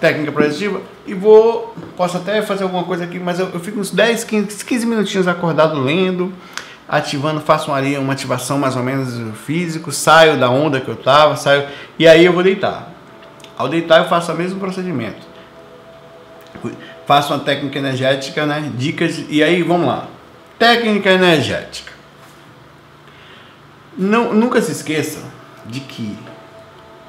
Técnica 0.00 0.32
projetiva. 0.32 0.80
E 1.06 1.12
vou, 1.12 1.74
posso 1.96 2.16
até 2.16 2.40
fazer 2.40 2.62
alguma 2.62 2.84
coisa 2.84 3.04
aqui, 3.04 3.18
mas 3.18 3.38
eu, 3.38 3.50
eu 3.52 3.60
fico 3.60 3.78
uns 3.78 3.90
10, 3.90 4.24
15, 4.24 4.64
15 4.64 4.86
minutinhos 4.86 5.28
acordado 5.28 5.78
lendo 5.80 6.32
ativando, 6.88 7.40
faço 7.40 7.70
uma, 7.70 7.80
uma 7.98 8.12
ativação 8.12 8.58
mais 8.58 8.76
ou 8.76 8.82
menos 8.82 9.36
físico, 9.44 9.90
saio 9.90 10.38
da 10.38 10.48
onda 10.48 10.80
que 10.80 10.88
eu 10.88 10.94
estava, 10.94 11.36
saio 11.36 11.66
e 11.98 12.06
aí 12.06 12.24
eu 12.24 12.32
vou 12.32 12.42
deitar. 12.42 12.92
Ao 13.58 13.68
deitar 13.68 13.98
eu 13.98 14.08
faço 14.08 14.32
o 14.32 14.36
mesmo 14.36 14.60
procedimento. 14.60 15.26
Faço 17.06 17.32
uma 17.32 17.40
técnica 17.40 17.78
energética, 17.78 18.46
né? 18.46 18.70
Dicas 18.74 19.24
e 19.28 19.42
aí 19.42 19.62
vamos 19.62 19.86
lá. 19.86 20.06
Técnica 20.58 21.10
energética. 21.10 21.95
Não, 23.96 24.32
nunca 24.34 24.60
se 24.60 24.72
esqueça 24.72 25.22
de 25.64 25.80
que 25.80 26.16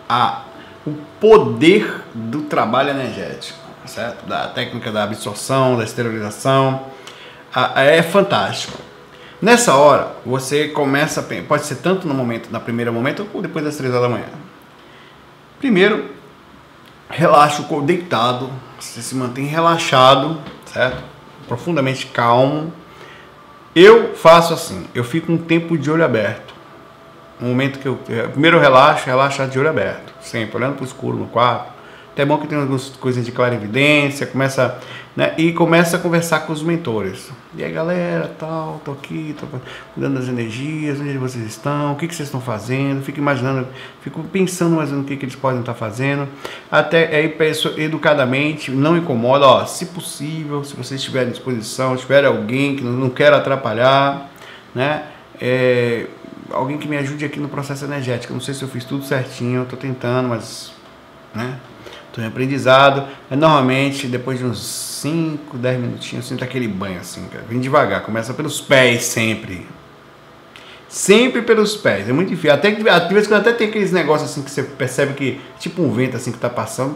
a, 0.07 0.43
o 0.85 0.93
poder 1.19 2.03
do 2.13 2.43
trabalho 2.43 2.89
energético, 2.91 3.59
certo? 3.85 4.25
Da 4.25 4.47
técnica 4.47 4.91
da 4.91 5.03
absorção, 5.03 5.77
da 5.77 5.83
esterilização, 5.83 6.87
a, 7.53 7.79
a, 7.79 7.83
é 7.83 8.01
fantástico 8.01 8.87
Nessa 9.39 9.75
hora, 9.75 10.15
você 10.25 10.67
começa 10.67 11.21
pode 11.47 11.67
ser 11.67 11.75
tanto 11.75 12.07
no 12.07 12.13
momento, 12.13 12.49
na 12.51 12.59
primeira 12.59 12.91
momento 12.91 13.27
ou 13.31 13.39
depois 13.39 13.63
das 13.63 13.77
três 13.77 13.93
da 13.93 14.09
manhã. 14.09 14.25
Primeiro, 15.59 16.09
relaxa 17.07 17.61
o 17.61 17.65
corpo 17.65 17.85
deitado, 17.85 18.49
você 18.79 18.99
se 18.99 19.13
mantém 19.13 19.45
relaxado, 19.45 20.41
certo? 20.65 21.03
Profundamente 21.47 22.07
calmo. 22.07 22.73
Eu 23.75 24.15
faço 24.15 24.55
assim, 24.55 24.87
eu 24.95 25.03
fico 25.03 25.31
um 25.31 25.37
tempo 25.37 25.77
de 25.77 25.91
olho 25.91 26.03
aberto. 26.03 26.46
No 27.39 27.47
momento 27.49 27.79
que 27.79 27.87
eu 27.87 27.99
primeiro 28.31 28.57
eu 28.57 28.61
relaxo, 28.61 29.05
relaxar 29.05 29.47
de 29.47 29.59
olho 29.59 29.69
aberto, 29.69 30.13
sempre 30.21 30.57
olhando 30.57 30.75
para 30.75 30.83
o 30.83 30.87
escuro 30.87 31.17
no 31.17 31.27
quarto 31.27 31.77
até 32.17 32.25
bom 32.25 32.39
que 32.39 32.47
tem 32.47 32.57
algumas 32.57 32.89
coisas 32.89 33.23
de 33.23 33.31
clarividência, 33.31 34.25
começa, 34.25 34.79
né, 35.15 35.35
e 35.37 35.53
começa 35.53 35.97
a 35.97 35.99
conversar 35.99 36.39
com 36.47 36.51
os 36.51 36.63
mentores. 36.63 37.29
E 37.55 37.63
aí, 37.63 37.71
galera, 37.71 38.33
tal, 38.39 38.81
tô 38.83 38.93
aqui, 38.93 39.35
tô 39.39 39.45
cuidando 39.93 40.17
das 40.17 40.27
energias, 40.27 40.99
onde 40.99 41.15
vocês 41.15 41.45
estão, 41.45 41.93
o 41.93 41.95
que, 41.95 42.07
que 42.07 42.15
vocês 42.15 42.27
estão 42.27 42.41
fazendo, 42.41 43.03
fico 43.03 43.19
imaginando, 43.19 43.67
fico 44.01 44.23
pensando 44.23 44.77
mais 44.77 44.91
no 44.91 45.03
que, 45.03 45.15
que 45.15 45.25
eles 45.25 45.35
podem 45.35 45.59
estar 45.59 45.75
fazendo. 45.75 46.27
Até 46.71 47.15
aí 47.15 47.29
peço 47.29 47.79
educadamente, 47.79 48.71
não 48.71 48.97
incomoda, 48.97 49.45
ó, 49.45 49.65
se 49.67 49.85
possível, 49.85 50.63
se 50.63 50.75
vocês 50.75 50.99
estiverem 50.99 51.27
à 51.27 51.31
disposição, 51.31 51.95
tiver 51.95 52.25
alguém 52.25 52.75
que 52.75 52.83
não 52.83 53.11
quer 53.11 53.31
atrapalhar, 53.31 54.27
né, 54.73 55.03
é, 55.39 56.07
alguém 56.51 56.77
que 56.77 56.87
me 56.87 56.97
ajude 56.97 57.25
aqui 57.25 57.39
no 57.39 57.49
processo 57.49 57.85
energético. 57.85 58.33
Não 58.33 58.41
sei 58.41 58.53
se 58.53 58.61
eu 58.61 58.67
fiz 58.67 58.85
tudo 58.85 59.03
certinho, 59.03 59.65
tô 59.65 59.75
tentando, 59.75 60.29
mas 60.29 60.71
né? 61.33 61.57
Estou 62.07 62.23
em 62.23 62.27
aprendizado. 62.27 63.07
É, 63.29 63.35
normalmente, 63.35 64.07
depois 64.07 64.39
de 64.39 64.45
uns 64.45 64.59
5, 64.59 65.57
10 65.57 65.79
minutinhos, 65.79 66.25
eu 66.25 66.29
sinto 66.29 66.43
aquele 66.43 66.67
banho 66.67 66.99
assim, 66.99 67.25
cara. 67.27 67.45
Vem 67.47 67.59
devagar, 67.59 68.01
começa 68.01 68.33
pelos 68.33 68.59
pés 68.59 69.03
sempre. 69.03 69.67
Sempre 70.89 71.41
pelos 71.41 71.75
pés, 71.75 72.09
é 72.09 72.13
muito 72.13 72.29
difícil. 72.29 72.53
Até 72.53 72.71
que 72.71 72.87
às 72.87 73.07
vezes 73.09 73.31
até 73.31 73.51
tem 73.51 73.67
aqueles 73.67 73.91
negócios 73.91 74.31
assim 74.31 74.41
que 74.41 74.49
você 74.49 74.63
percebe 74.63 75.13
que, 75.13 75.39
tipo 75.59 75.81
um 75.81 75.91
vento 75.91 76.15
assim 76.15 76.31
que 76.31 76.37
tá 76.37 76.49
passando, 76.49 76.95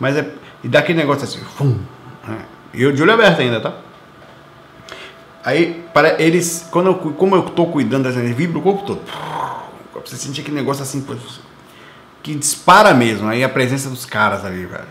mas 0.00 0.16
é. 0.16 0.26
E 0.64 0.68
dá 0.68 0.78
aquele 0.78 0.98
negócio 0.98 1.24
assim, 1.24 1.38
fum, 1.56 1.78
né? 2.26 2.38
E 2.72 2.82
eu 2.82 2.92
de 2.92 3.02
olho 3.02 3.12
aberto 3.12 3.40
ainda, 3.40 3.60
tá? 3.60 3.74
Aí, 5.46 5.84
para 5.94 6.20
eles, 6.20 6.66
quando 6.72 6.88
eu, 6.88 6.94
como 6.96 7.36
eu 7.36 7.42
tô 7.44 7.66
cuidando 7.66 8.02
das 8.02 8.14
energias, 8.14 8.36
vibra 8.36 8.58
o 8.58 8.62
corpo 8.62 8.84
todo. 8.84 9.00
Você 10.04 10.16
sentir 10.16 10.40
aquele 10.40 10.56
negócio 10.56 10.82
assim, 10.82 11.06
que 12.20 12.34
dispara 12.34 12.92
mesmo, 12.92 13.28
aí 13.28 13.44
a 13.44 13.48
presença 13.48 13.88
dos 13.88 14.04
caras 14.04 14.44
ali, 14.44 14.66
velho. 14.66 14.84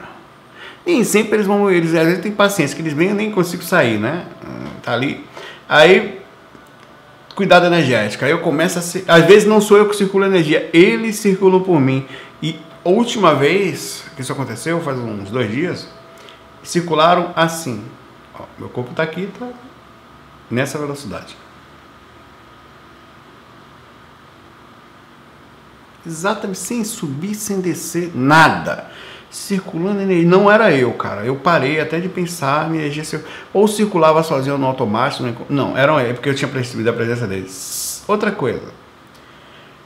Nem 0.86 1.04
sempre 1.04 1.36
eles 1.36 1.46
vão, 1.46 1.70
eles 1.70 1.94
às 1.94 2.06
vezes 2.06 2.22
têm 2.22 2.32
paciência, 2.32 2.74
que 2.74 2.82
eles 2.82 2.94
vêm 2.94 3.10
eu 3.10 3.16
nem 3.16 3.32
consigo 3.32 3.64
sair, 3.64 4.00
né? 4.00 4.28
Tá 4.82 4.94
ali. 4.94 5.26
Aí, 5.68 6.22
cuidado 7.36 7.66
energético. 7.66 8.24
Aí 8.24 8.32
eu 8.32 8.40
começo 8.40 8.80
a 8.80 8.82
ser, 8.82 9.04
às 9.10 9.26
vezes 9.26 9.46
não 9.46 9.60
sou 9.60 9.76
eu 9.78 9.90
que 9.90 9.96
circulo 9.98 10.24
energia, 10.24 10.70
eles 10.72 11.18
circulam 11.18 11.60
por 11.64 11.82
mim. 11.82 12.06
E 12.42 12.58
a 12.86 12.88
última 12.88 13.36
vez 13.36 14.06
que 14.16 14.22
isso 14.22 14.32
aconteceu, 14.32 14.80
faz 14.80 14.98
uns 15.00 15.30
dois 15.30 15.52
dias, 15.52 15.86
circularam 16.64 17.34
assim. 17.36 17.84
Ó, 18.34 18.44
meu 18.58 18.70
corpo 18.70 18.94
tá 18.94 19.04
aqui, 19.04 19.30
tá 19.38 19.48
nessa 20.50 20.78
velocidade. 20.78 21.36
Exatamente, 26.06 26.60
sem 26.60 26.84
subir, 26.84 27.34
sem 27.34 27.60
descer, 27.60 28.12
nada. 28.14 28.92
Circulando 29.32 30.02
energia. 30.02 30.30
Não 30.30 30.50
era 30.50 30.72
eu, 30.72 30.94
cara. 30.94 31.26
Eu 31.26 31.36
parei 31.36 31.80
até 31.82 32.00
de 32.00 32.08
pensar, 32.08 32.70
minha 32.70 32.84
energia 32.84 33.24
ou 33.54 33.68
circulava 33.68 34.22
sozinho 34.24 34.58
no 34.58 34.68
automático. 34.68 35.46
Não, 35.50 35.76
era 35.78 36.00
é 36.02 36.14
porque 36.14 36.30
eu 36.30 36.36
tinha 36.36 36.48
percebido 36.48 36.90
a 36.90 36.94
presença 36.94 37.28
deles. 37.28 38.04
Outra 38.08 38.32
coisa. 38.32 38.86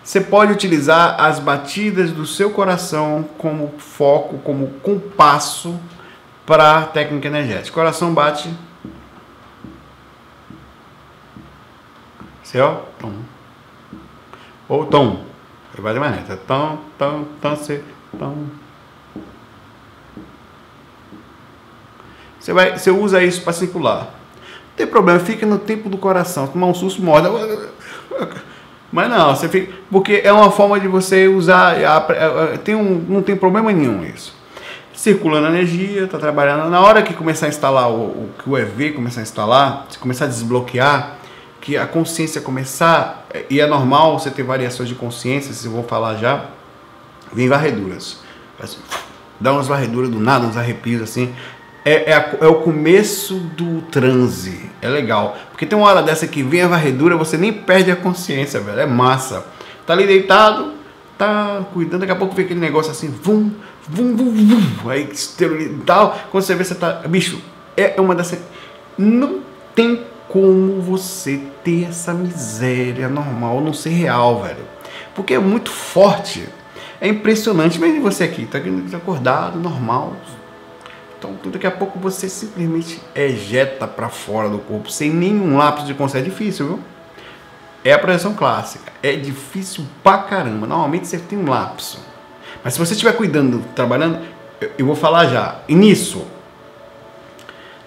Você 0.03 0.21
pode 0.21 0.51
utilizar 0.51 1.21
as 1.21 1.39
batidas 1.39 2.11
do 2.11 2.25
seu 2.25 2.49
coração 2.49 3.27
como 3.37 3.73
foco, 3.77 4.39
como 4.39 4.67
compasso 4.81 5.79
para 6.45 6.79
a 6.79 6.81
técnica 6.81 7.27
energética. 7.27 7.73
Coração 7.73 8.13
bate. 8.13 8.49
Ó, 12.57 12.81
tom. 12.99 13.13
Ou 14.67 14.85
tom. 14.85 15.23
E 15.77 15.81
vai 15.81 15.93
de 15.93 15.99
mais 15.99 16.15
lenta. 16.15 16.37
Tom, 16.37 16.79
tom, 16.97 17.25
tom, 17.41 17.55
se, 17.55 17.83
tom. 18.17 18.35
Você, 22.39 22.53
vai, 22.53 22.77
você 22.77 22.89
usa 22.89 23.23
isso 23.23 23.43
para 23.43 23.53
circular. 23.53 23.99
Não 23.99 24.75
tem 24.75 24.87
problema, 24.87 25.19
fica 25.19 25.45
no 25.45 25.59
tempo 25.59 25.89
do 25.89 25.97
coração. 25.97 26.47
Tomar 26.47 26.67
um 26.67 26.73
susto, 26.73 27.01
morre. 27.01 27.27
Mas 28.91 29.09
não, 29.09 29.35
você 29.35 29.47
fica. 29.47 29.73
Porque 29.91 30.21
é 30.23 30.31
uma 30.31 30.49
forma 30.49 30.79
de 30.79 30.87
você 30.87 31.27
usar. 31.27 31.75
Tem 32.63 32.75
um, 32.75 33.05
não 33.07 33.21
tem 33.21 33.35
problema 33.35 33.71
nenhum 33.71 34.03
isso. 34.03 34.33
Circulando 34.93 35.47
energia, 35.47 36.05
está 36.05 36.17
trabalhando. 36.17 36.69
Na 36.69 36.81
hora 36.81 37.03
que 37.03 37.13
começar 37.13 37.45
a 37.45 37.49
instalar 37.49 37.89
o, 37.89 37.95
o 37.95 38.29
o 38.47 38.57
EV 38.57 38.93
começar 38.93 39.21
a 39.21 39.23
instalar, 39.23 39.85
se 39.89 39.97
começar 39.99 40.25
a 40.25 40.27
desbloquear, 40.27 41.18
que 41.69 41.77
a 41.77 41.85
consciência 41.85 42.41
começar, 42.41 43.27
e 43.47 43.61
é 43.61 43.67
normal 43.67 44.17
você 44.17 44.31
ter 44.31 44.41
variações 44.41 44.89
de 44.89 44.95
consciência, 44.95 45.53
se 45.53 45.67
eu 45.67 45.71
vou 45.71 45.83
falar 45.83 46.15
já, 46.15 46.45
vem 47.31 47.47
varreduras. 47.47 48.21
Assim, 48.59 48.79
dá 49.39 49.53
umas 49.53 49.67
varreduras 49.67 50.09
do 50.09 50.19
nada, 50.19 50.47
uns 50.47 50.57
arrepios 50.57 50.99
assim. 50.99 51.31
É, 51.85 52.11
é, 52.11 52.37
é, 52.41 52.47
o 52.47 52.55
começo 52.55 53.35
do 53.55 53.83
transe. 53.83 54.67
É 54.81 54.89
legal. 54.89 55.37
Porque 55.51 55.63
tem 55.63 55.77
uma 55.77 55.87
hora 55.87 56.01
dessa 56.01 56.25
que 56.25 56.41
vem 56.41 56.63
a 56.63 56.67
varredura, 56.67 57.15
você 57.15 57.37
nem 57.37 57.53
perde 57.53 57.91
a 57.91 57.95
consciência, 57.95 58.59
velho. 58.59 58.79
É 58.79 58.87
massa. 58.87 59.45
Tá 59.85 59.93
ali 59.93 60.07
deitado, 60.07 60.73
tá 61.19 61.63
cuidando, 61.71 61.99
daqui 61.99 62.11
a 62.11 62.15
pouco 62.15 62.33
vem 62.35 62.45
aquele 62.45 62.59
negócio 62.59 62.91
assim, 62.91 63.09
vum, 63.09 63.51
vum, 63.87 64.15
vum, 64.15 64.31
vum. 64.31 64.89
Aí 64.89 65.07
tal. 65.85 66.19
Quando 66.31 66.43
você 66.43 66.55
vê, 66.55 66.63
você 66.63 66.73
tá. 66.73 67.03
Bicho, 67.07 67.39
é 67.77 68.01
uma 68.01 68.15
dessas. 68.15 68.39
Não 68.97 69.41
tem 69.75 70.08
como 70.29 70.79
você 70.81 71.41
ter 71.63 71.89
essa 71.89 72.13
miséria 72.13 73.09
normal 73.09 73.59
não 73.59 73.73
ser 73.73 73.89
real, 73.89 74.43
velho. 74.43 74.65
Porque 75.13 75.33
é 75.33 75.39
muito 75.39 75.71
forte. 75.71 76.47
É 77.01 77.07
impressionante, 77.07 77.79
mesmo 77.79 78.01
você 78.01 78.23
aqui, 78.23 78.45
tá 78.45 78.59
acordado, 78.95 79.59
normal. 79.59 80.13
Então, 81.17 81.35
daqui 81.45 81.67
a 81.67 81.71
pouco 81.71 81.99
você 81.99 82.29
simplesmente 82.29 83.01
ejeta 83.13 83.85
para 83.85 84.07
fora 84.07 84.47
do 84.47 84.59
corpo 84.59 84.89
sem 84.89 85.09
nenhum 85.09 85.57
lápis 85.57 85.85
de 85.85 85.93
consciência. 85.93 86.27
É 86.27 86.29
difícil, 86.29 86.67
viu? 86.67 86.79
É 87.83 87.91
a 87.91 87.99
projeção 87.99 88.33
clássica. 88.33 88.91
É 89.03 89.13
difícil 89.13 89.85
pra 90.01 90.19
caramba. 90.19 90.65
Normalmente 90.65 91.07
você 91.07 91.17
tem 91.17 91.37
um 91.37 91.49
lapso. 91.49 91.99
Mas 92.63 92.73
se 92.73 92.79
você 92.79 92.93
estiver 92.93 93.13
cuidando, 93.13 93.63
trabalhando, 93.75 94.19
eu 94.77 94.85
vou 94.85 94.95
falar 94.95 95.27
já. 95.27 95.59
Nisso, 95.67 96.25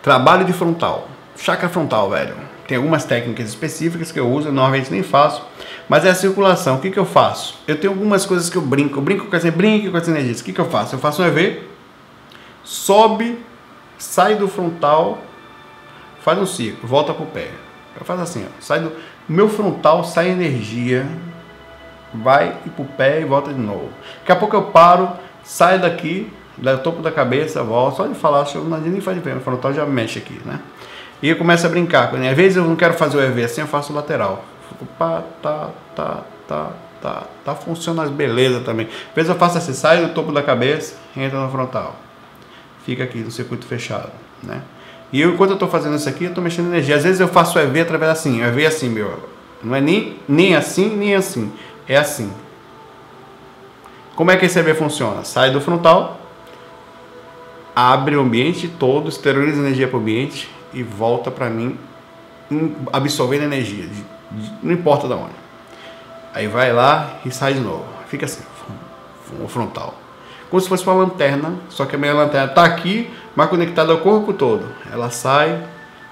Trabalho 0.03 0.45
de 0.45 0.53
frontal. 0.53 1.07
Chakra 1.43 1.69
frontal, 1.69 2.09
velho. 2.09 2.37
Tem 2.69 2.77
algumas 2.77 3.05
técnicas 3.05 3.49
específicas 3.49 4.13
que 4.13 4.21
eu 4.21 4.31
uso, 4.31 4.53
normalmente 4.53 4.93
nem 4.93 5.03
faço. 5.03 5.45
Mas 5.89 6.05
é 6.05 6.11
a 6.11 6.15
circulação. 6.15 6.77
O 6.77 6.79
que, 6.79 6.89
que 6.89 6.99
eu 6.99 7.05
faço? 7.05 7.59
Eu 7.67 7.77
tenho 7.81 7.93
algumas 7.93 8.25
coisas 8.25 8.49
que 8.49 8.57
eu 8.57 8.63
brinco. 8.63 9.01
Eu 9.01 9.03
brinco 9.03 9.27
com 9.27 9.35
essa, 9.35 9.51
brinco 9.51 9.91
com 9.91 9.97
as 9.97 10.07
energias. 10.07 10.41
O 10.41 10.45
que, 10.45 10.53
que 10.53 10.61
eu 10.61 10.71
faço? 10.71 10.95
Eu 10.95 11.01
faço 11.01 11.21
um 11.21 11.27
EV, 11.27 11.65
sobe, 12.63 13.45
sai 13.99 14.37
do 14.37 14.47
frontal, 14.47 15.19
faz 16.21 16.39
um 16.39 16.47
ciclo, 16.47 16.89
volta 16.89 17.13
pro 17.13 17.27
pé. 17.27 17.51
Eu 17.99 18.05
faço 18.05 18.23
assim, 18.23 18.47
ó, 18.47 18.61
sai 18.61 18.79
do 18.79 18.93
meu 19.29 19.49
frontal, 19.49 20.05
sai 20.05 20.31
energia, 20.31 21.05
vai 22.15 22.57
e 22.65 22.71
pro 22.71 22.85
pé 22.85 23.21
e 23.21 23.25
volta 23.25 23.53
de 23.53 23.61
novo. 23.61 23.89
Daqui 24.21 24.31
a 24.31 24.37
pouco 24.37 24.55
eu 24.55 24.63
paro, 24.63 25.11
saio 25.43 25.81
daqui, 25.81 26.33
do 26.57 26.79
topo 26.79 27.03
da 27.03 27.11
cabeça, 27.11 27.65
volto, 27.65 27.97
só 27.97 28.07
de 28.07 28.15
falar, 28.15 28.47
eu 28.55 28.63
não 28.63 28.79
nem 28.79 29.01
faz 29.01 29.19
pé, 29.19 29.35
o 29.35 29.41
frontal 29.41 29.75
já 29.75 29.85
mexe 29.85 30.21
aqui, 30.21 30.41
né? 30.45 30.61
E 31.23 31.29
eu 31.29 31.37
começo 31.37 31.65
a 31.65 31.69
brincar. 31.69 32.13
Às 32.13 32.37
vezes 32.37 32.57
eu 32.57 32.65
não 32.65 32.75
quero 32.75 32.95
fazer 32.95 33.17
o 33.17 33.21
EV 33.23 33.45
assim, 33.45 33.61
eu 33.61 33.67
faço 33.69 33.93
o 33.93 33.97
lateral. 33.97 34.45
Fico 34.69 34.85
pá, 34.99 35.23
tá, 35.41 35.71
tá, 35.95 36.25
tá, 36.49 36.73
tá, 37.01 37.23
tá, 37.45 37.55
funciona 37.55 38.05
beleza 38.07 38.61
também. 38.61 38.87
Às 38.87 39.15
vezes 39.15 39.31
eu 39.31 39.37
faço 39.37 39.57
assim, 39.59 39.73
sai 39.73 40.05
do 40.05 40.13
topo 40.13 40.33
da 40.33 40.43
cabeça, 40.43 40.97
entra 41.17 41.39
no 41.39 41.49
frontal. 41.49 41.95
Fica 42.85 43.05
aqui 43.05 43.19
no 43.19 43.31
circuito 43.31 43.65
fechado, 43.65 44.11
né? 44.43 44.63
E 45.13 45.21
eu, 45.21 45.35
enquanto 45.35 45.51
eu 45.51 45.55
estou 45.55 45.69
fazendo 45.69 45.95
isso 45.95 46.09
aqui, 46.09 46.25
eu 46.25 46.31
estou 46.31 46.43
mexendo 46.43 46.67
energia. 46.67 46.97
Às 46.97 47.05
vezes 47.05 47.21
eu 47.21 47.29
faço 47.29 47.57
o 47.57 47.63
EV 47.63 47.83
através 47.83 48.11
assim, 48.11 48.43
o 48.43 48.45
EV 48.45 48.67
assim, 48.67 48.89
meu. 48.89 49.31
Não 49.63 49.77
é 49.77 49.81
nem, 49.81 50.17
nem 50.29 50.57
assim, 50.57 50.89
nem 50.97 51.15
assim. 51.15 51.53
É 51.87 51.97
assim. 51.97 52.33
Como 54.17 54.31
é 54.31 54.37
que 54.37 54.47
esse 54.47 54.59
EV 54.59 54.75
funciona? 54.75 55.23
Sai 55.23 55.53
do 55.53 55.61
frontal, 55.61 56.21
abre 57.77 58.17
o 58.17 58.23
ambiente 58.23 58.67
todo, 58.67 59.09
esteriliza 59.09 59.61
energia 59.61 59.87
para 59.87 59.99
o 59.99 60.01
ambiente 60.01 60.51
e 60.73 60.83
volta 60.83 61.31
para 61.31 61.49
mim 61.49 61.79
absorvendo 62.93 63.45
energia, 63.45 63.89
não 64.63 64.73
importa 64.73 65.07
de 65.07 65.15
onde. 65.15 65.43
Aí 66.35 66.47
vai 66.47 66.73
lá 66.73 67.19
e 67.25 67.31
sai 67.31 67.55
de 67.55 67.61
novo. 67.61 67.85
Fica 68.07 68.27
assim, 68.27 68.43
o 69.43 69.49
frontal. 69.49 69.95
Como 70.51 70.61
se 70.61 70.69
fosse 70.69 70.87
uma 70.87 70.95
lanterna, 70.95 71.55
só 71.71 71.87
que 71.87 71.97
a 71.97 71.99
minha 71.99 72.13
lanterna 72.13 72.49
está 72.49 72.65
aqui, 72.65 73.11
mas 73.35 73.49
conectada 73.49 73.93
ao 73.93 73.99
corpo 73.99 74.33
todo. 74.33 74.67
Ela 74.91 75.11
sai, 75.11 75.63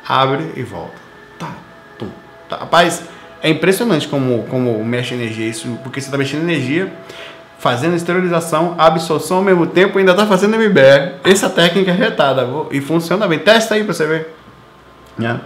abre 0.07 0.53
e 0.57 0.63
volta. 0.63 0.97
Tá, 1.39 1.53
tum, 1.99 2.09
tá. 2.49 2.57
Rapaz, 2.57 3.03
é 3.43 3.51
impressionante 3.51 4.09
como, 4.09 4.45
como 4.45 4.83
mexe 4.85 5.15
energia 5.15 5.47
isso, 5.47 5.79
porque 5.83 6.01
você 6.01 6.07
está 6.07 6.17
mexendo 6.17 6.43
energia, 6.43 6.93
fazendo 7.59 7.95
esterilização, 7.97 8.75
absorção 8.79 9.39
ao 9.39 9.43
mesmo 9.43 9.67
tempo 9.67 9.99
e 9.99 10.01
ainda 10.01 10.13
está 10.13 10.27
fazendo 10.27 10.55
MBR. 10.55 11.17
Essa 11.25 11.51
técnica 11.51 11.91
é 11.91 11.95
retada 11.95 12.47
e 12.71 12.81
funciona 12.81 13.29
bem. 13.29 13.39
Testa 13.39 13.75
aí 13.75 13.85
para 13.85 13.93
você 13.93 14.07
ver. 14.07 14.40
Né? 15.29 15.41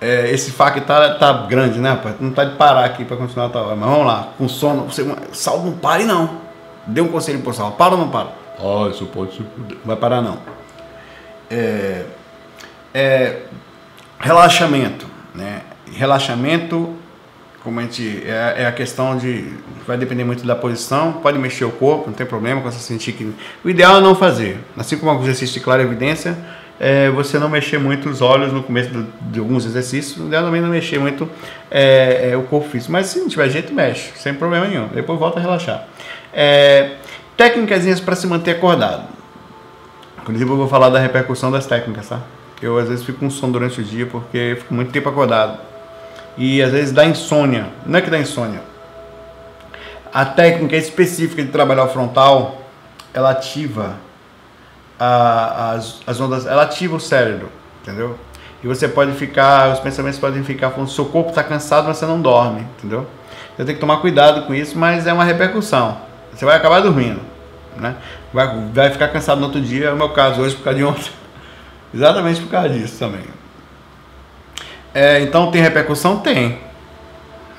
É, 0.00 0.30
esse 0.30 0.50
fac 0.50 0.80
tá, 0.80 1.14
tá 1.14 1.32
grande, 1.46 1.78
né, 1.78 1.90
rapaz? 1.90 2.16
Não 2.18 2.32
tá 2.32 2.44
de 2.44 2.56
parar 2.56 2.84
aqui 2.84 3.04
para 3.04 3.16
continuar 3.16 3.46
a 3.46 3.50
tal. 3.50 3.76
Mas 3.76 3.88
vamos 3.88 4.06
lá, 4.06 4.30
com 4.36 4.48
sono, 4.48 4.84
você, 4.84 5.04
não 5.04 5.72
pare 5.72 6.04
não. 6.04 6.38
Dê 6.86 7.00
um 7.00 7.08
conselho 7.08 7.40
pro 7.40 7.52
saldo. 7.52 7.76
Para 7.76 7.92
ou 7.94 7.98
não 7.98 8.08
para? 8.08 8.30
Ah, 8.58 8.88
isso 8.90 9.06
pode 9.06 9.36
ser. 9.36 9.46
Vai 9.84 9.94
parar 9.94 10.20
não. 10.20 10.38
É, 11.48 12.04
é, 12.92 13.42
relaxamento, 14.18 15.06
né? 15.34 15.60
Relaxamento, 15.92 16.96
como 17.62 17.78
a 17.78 17.82
gente 17.82 18.22
é, 18.26 18.62
é, 18.62 18.66
a 18.66 18.72
questão 18.72 19.16
de 19.16 19.52
vai 19.86 19.96
depender 19.96 20.24
muito 20.24 20.44
da 20.46 20.56
posição, 20.56 21.12
pode 21.14 21.38
mexer 21.38 21.64
o 21.64 21.70
corpo, 21.70 22.06
não 22.06 22.14
tem 22.14 22.26
problema 22.26 22.60
com 22.60 22.70
você 22.70 22.78
sentir 22.78 23.12
que 23.12 23.32
o 23.64 23.70
ideal 23.70 23.98
é 23.98 24.00
não 24.00 24.14
fazer. 24.14 24.58
Assim 24.76 24.96
como 24.96 25.12
o 25.12 25.22
exercício 25.22 25.54
de 25.54 25.60
clara 25.60 25.82
evidência, 25.82 26.36
é, 26.82 27.08
você 27.10 27.38
não 27.38 27.48
mexer 27.48 27.78
muito 27.78 28.08
os 28.08 28.20
olhos 28.20 28.52
no 28.52 28.60
começo 28.60 28.90
do, 28.90 29.06
de 29.30 29.38
alguns 29.38 29.64
exercícios, 29.64 30.26
ideal 30.26 30.42
também 30.42 30.60
não 30.60 30.68
mexer 30.68 30.98
muito 30.98 31.30
é, 31.70 32.30
é, 32.32 32.36
o 32.36 32.42
corpo 32.42 32.68
físico. 32.68 32.90
Mas 32.90 33.06
se 33.06 33.20
não 33.20 33.28
tiver 33.28 33.48
jeito, 33.50 33.72
mexe, 33.72 34.10
sem 34.16 34.34
problema 34.34 34.66
nenhum. 34.66 34.88
Depois 34.88 35.16
volta 35.16 35.38
a 35.38 35.42
relaxar. 35.42 35.86
É, 36.34 36.96
técnicas 37.36 38.00
para 38.00 38.16
se 38.16 38.26
manter 38.26 38.56
acordado. 38.56 39.04
Inclusive 40.20 40.50
eu 40.50 40.56
vou 40.56 40.66
falar 40.66 40.88
da 40.88 40.98
repercussão 40.98 41.52
das 41.52 41.66
técnicas, 41.66 42.08
tá? 42.08 42.20
Eu 42.60 42.76
às 42.76 42.88
vezes 42.88 43.04
fico 43.04 43.20
com 43.20 43.30
sono 43.30 43.52
durante 43.52 43.80
o 43.80 43.84
dia 43.84 44.06
porque 44.06 44.56
fico 44.58 44.74
muito 44.74 44.90
tempo 44.90 45.08
acordado. 45.08 45.60
E 46.36 46.60
às 46.60 46.72
vezes 46.72 46.90
dá 46.90 47.04
insônia. 47.04 47.68
Não 47.86 48.00
é 48.00 48.02
que 48.02 48.10
dá 48.10 48.18
insônia. 48.18 48.60
A 50.12 50.24
técnica 50.24 50.76
específica 50.76 51.44
de 51.44 51.52
trabalhar 51.52 51.84
o 51.84 51.88
frontal, 51.88 52.60
ela 53.14 53.30
ativa 53.30 53.94
a, 55.04 55.72
as, 55.72 56.00
as 56.06 56.20
ondas, 56.20 56.46
ela 56.46 56.62
ativa 56.62 56.94
o 56.94 57.00
cérebro, 57.00 57.50
entendeu? 57.82 58.16
E 58.62 58.68
você 58.68 58.86
pode 58.86 59.12
ficar, 59.14 59.72
os 59.72 59.80
pensamentos 59.80 60.20
podem 60.20 60.44
ficar 60.44 60.70
falando, 60.70 60.88
seu 60.90 61.06
corpo 61.06 61.30
está 61.30 61.42
cansado, 61.42 61.88
mas 61.88 61.96
você 61.96 62.06
não 62.06 62.20
dorme, 62.20 62.64
entendeu? 62.78 63.04
Você 63.56 63.64
tem 63.64 63.74
que 63.74 63.80
tomar 63.80 63.96
cuidado 63.96 64.46
com 64.46 64.54
isso, 64.54 64.78
mas 64.78 65.04
é 65.06 65.12
uma 65.12 65.24
repercussão. 65.24 65.98
Você 66.32 66.44
vai 66.44 66.56
acabar 66.56 66.80
dormindo, 66.80 67.20
né? 67.76 67.96
Vai, 68.32 68.68
vai 68.72 68.90
ficar 68.90 69.08
cansado 69.08 69.40
no 69.40 69.46
outro 69.46 69.60
dia, 69.60 69.88
é 69.88 69.92
o 69.92 69.96
meu 69.96 70.10
caso 70.10 70.40
hoje 70.40 70.54
por 70.54 70.62
causa 70.62 70.78
de 70.78 70.84
ontem. 70.84 71.10
Exatamente 71.92 72.40
por 72.40 72.50
causa 72.50 72.68
disso 72.68 72.96
também. 73.00 73.24
É, 74.94 75.20
então 75.20 75.50
tem 75.50 75.60
repercussão? 75.60 76.18
Tem. 76.18 76.60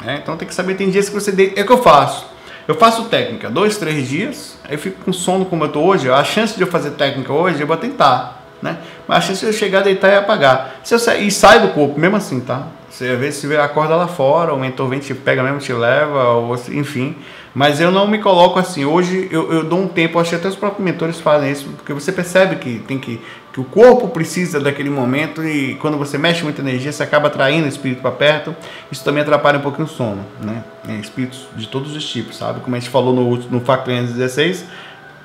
É, 0.06 0.16
então 0.16 0.38
tem 0.38 0.48
que 0.48 0.56
saber, 0.56 0.76
tem 0.76 0.90
dias 0.90 1.10
que 1.10 1.16
você 1.16 1.32
deita. 1.32 1.60
É 1.60 1.64
o 1.64 1.68
que 1.68 1.74
eu 1.74 1.84
faço. 1.84 2.26
Eu 2.68 2.76
faço 2.76 3.06
técnica 3.06 3.50
dois, 3.50 3.78
três 3.78 4.08
dias, 4.08 4.58
aí 4.64 4.76
eu 4.76 4.80
fico 4.80 5.04
com 5.04 5.12
sono 5.12 5.46
como 5.46 5.64
eu 5.64 5.68
estou 5.68 5.86
hoje. 5.86 6.10
A 6.10 6.24
chance 6.24 6.56
de 6.56 6.62
eu 6.62 6.68
fazer 6.68 6.92
técnica 6.92 7.34
hoje, 7.34 7.60
eu 7.60 7.68
vou 7.68 7.76
tentar. 7.76 8.42
Né? 8.62 8.78
Mas 9.06 9.18
a 9.18 9.22
chance 9.22 9.42
de 9.42 9.48
eu 9.48 9.54
chegar, 9.54 9.82
deitar 9.82 10.10
e 10.14 10.16
apagar. 10.16 10.76
Se 10.84 10.96
eu 10.96 11.00
sair, 11.00 11.28
e 11.28 11.32
sai 11.32 11.60
do 11.60 11.70
corpo, 11.70 12.00
mesmo 12.00 12.16
assim, 12.16 12.40
tá? 12.40 12.68
Você 12.90 13.16
vezes 13.18 13.42
se 13.42 13.58
acorda 13.58 13.96
lá 13.96 14.08
fora, 14.08 14.54
o 14.54 14.60
mentor 14.60 14.88
vem, 14.88 15.00
te 15.00 15.14
pega 15.14 15.44
mesmo, 15.44 15.60
te 15.60 15.74
leva, 15.74 16.30
ou, 16.30 16.56
enfim. 16.70 17.18
Mas 17.54 17.80
eu 17.80 17.92
não 17.92 18.08
me 18.08 18.18
coloco 18.18 18.58
assim. 18.58 18.84
Hoje 18.84 19.28
eu, 19.32 19.52
eu 19.52 19.64
dou 19.64 19.80
um 19.80 19.88
tempo, 19.88 20.20
acho 20.20 20.32
que 20.32 20.36
até 20.36 20.48
os 20.48 20.56
próprios 20.56 20.84
mentores 20.84 21.20
fazem 21.20 21.52
isso, 21.52 21.70
porque 21.78 21.94
você 21.94 22.12
percebe 22.12 22.56
que 22.56 22.80
tem 22.80 22.98
que, 22.98 23.22
que 23.52 23.60
o 23.60 23.64
corpo 23.64 24.08
precisa 24.08 24.60
daquele 24.60 24.90
momento 24.90 25.44
e 25.44 25.76
quando 25.76 25.98
você 25.98 26.18
mexe 26.18 26.44
muita 26.44 26.62
energia, 26.62 26.92
você 26.92 27.04
acaba 27.04 27.28
atraindo 27.28 27.66
o 27.66 27.70
espírito 27.70 28.02
para 28.02 28.12
perto. 28.12 28.56
Isso 28.92 29.04
também 29.04 29.22
atrapalha 29.22 29.60
um 29.60 29.62
pouquinho 29.62 29.86
o 29.86 29.90
sono, 29.90 30.26
né? 30.42 30.64
É, 30.88 30.94
espíritos 30.96 31.48
de 31.56 31.68
todos 31.68 31.96
os 31.96 32.10
tipos, 32.10 32.38
sabe? 32.38 32.60
Como 32.62 32.76
a 32.76 32.80
gente 32.80 32.90
falou 32.90 33.14
no, 33.14 33.38
no 33.38 33.62
FAC 33.62 33.86
316, 33.86 34.66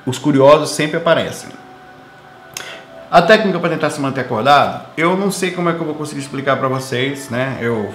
os 0.04 0.18
curiosos 0.18 0.70
sempre 0.70 0.98
aparecem. 0.98 1.48
A 3.10 3.22
técnica 3.22 3.58
para 3.58 3.70
tentar 3.70 3.88
se 3.88 3.98
manter 4.02 4.20
acordado, 4.20 4.86
eu 4.94 5.16
não 5.16 5.30
sei 5.30 5.50
como 5.50 5.70
é 5.70 5.72
que 5.72 5.80
eu 5.80 5.86
vou 5.86 5.94
conseguir 5.94 6.20
explicar 6.20 6.58
para 6.58 6.68
vocês, 6.68 7.30
né? 7.30 7.56
Eu 7.58 7.94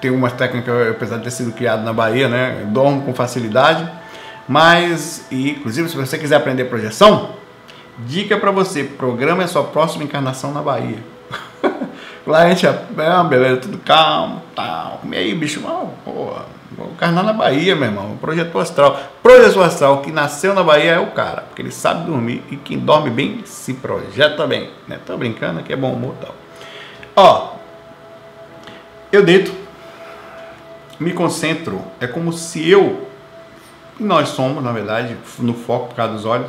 tem 0.00 0.10
uma 0.10 0.30
técnica, 0.30 0.90
apesar 0.90 1.18
de 1.18 1.24
ter 1.24 1.30
sido 1.30 1.52
criado 1.52 1.82
na 1.82 1.92
Bahia, 1.92 2.28
né? 2.28 2.64
Dormo 2.68 3.02
com 3.02 3.14
facilidade. 3.14 3.88
Mas, 4.48 5.26
e, 5.30 5.50
inclusive, 5.50 5.88
se 5.88 5.96
você 5.96 6.18
quiser 6.18 6.36
aprender 6.36 6.64
projeção, 6.64 7.30
dica 7.98 8.36
para 8.36 8.50
você: 8.50 8.84
programa 8.84 9.44
a 9.44 9.46
sua 9.46 9.64
próxima 9.64 10.04
encarnação 10.04 10.52
na 10.52 10.62
Bahia. 10.62 10.98
Lá 12.26 12.42
a 12.42 12.48
gente 12.48 12.66
é 12.66 12.70
uma 12.96 13.24
beleza, 13.24 13.58
tudo 13.58 13.78
calmo, 13.78 14.42
tal. 14.54 15.00
E 15.10 15.16
aí, 15.16 15.34
bicho, 15.34 15.60
mal, 15.60 15.94
porra, 16.04 16.46
vou 16.72 16.90
encarnar 16.90 17.22
na 17.22 17.32
Bahia, 17.32 17.76
meu 17.76 17.86
irmão. 17.86 18.16
Projetor 18.20 18.62
astral. 18.62 18.98
Projetor 19.22 19.64
astral 19.64 19.98
que 20.02 20.10
nasceu 20.10 20.54
na 20.54 20.62
Bahia 20.62 20.92
é 20.92 20.98
o 20.98 21.08
cara, 21.08 21.42
porque 21.42 21.62
ele 21.62 21.70
sabe 21.70 22.06
dormir 22.06 22.42
e 22.50 22.56
quem 22.56 22.78
dorme 22.78 23.10
bem 23.10 23.42
se 23.44 23.74
projeta 23.74 24.46
bem. 24.46 24.70
Né? 24.88 24.98
Tô 25.04 25.16
brincando 25.16 25.60
aqui, 25.60 25.72
é 25.72 25.76
bom 25.76 25.92
humor 25.92 26.14
tal. 26.20 26.34
Ó, 27.16 27.54
eu 29.12 29.24
deito 29.24 29.59
me 31.00 31.14
concentro, 31.14 31.80
é 31.98 32.06
como 32.06 32.30
se 32.32 32.68
eu, 32.68 33.08
e 33.98 34.04
nós 34.04 34.28
somos, 34.30 34.62
na 34.62 34.70
verdade, 34.70 35.16
no 35.38 35.54
foco 35.54 35.88
por 35.88 35.94
causa 35.94 36.12
dos 36.12 36.26
olhos, 36.26 36.46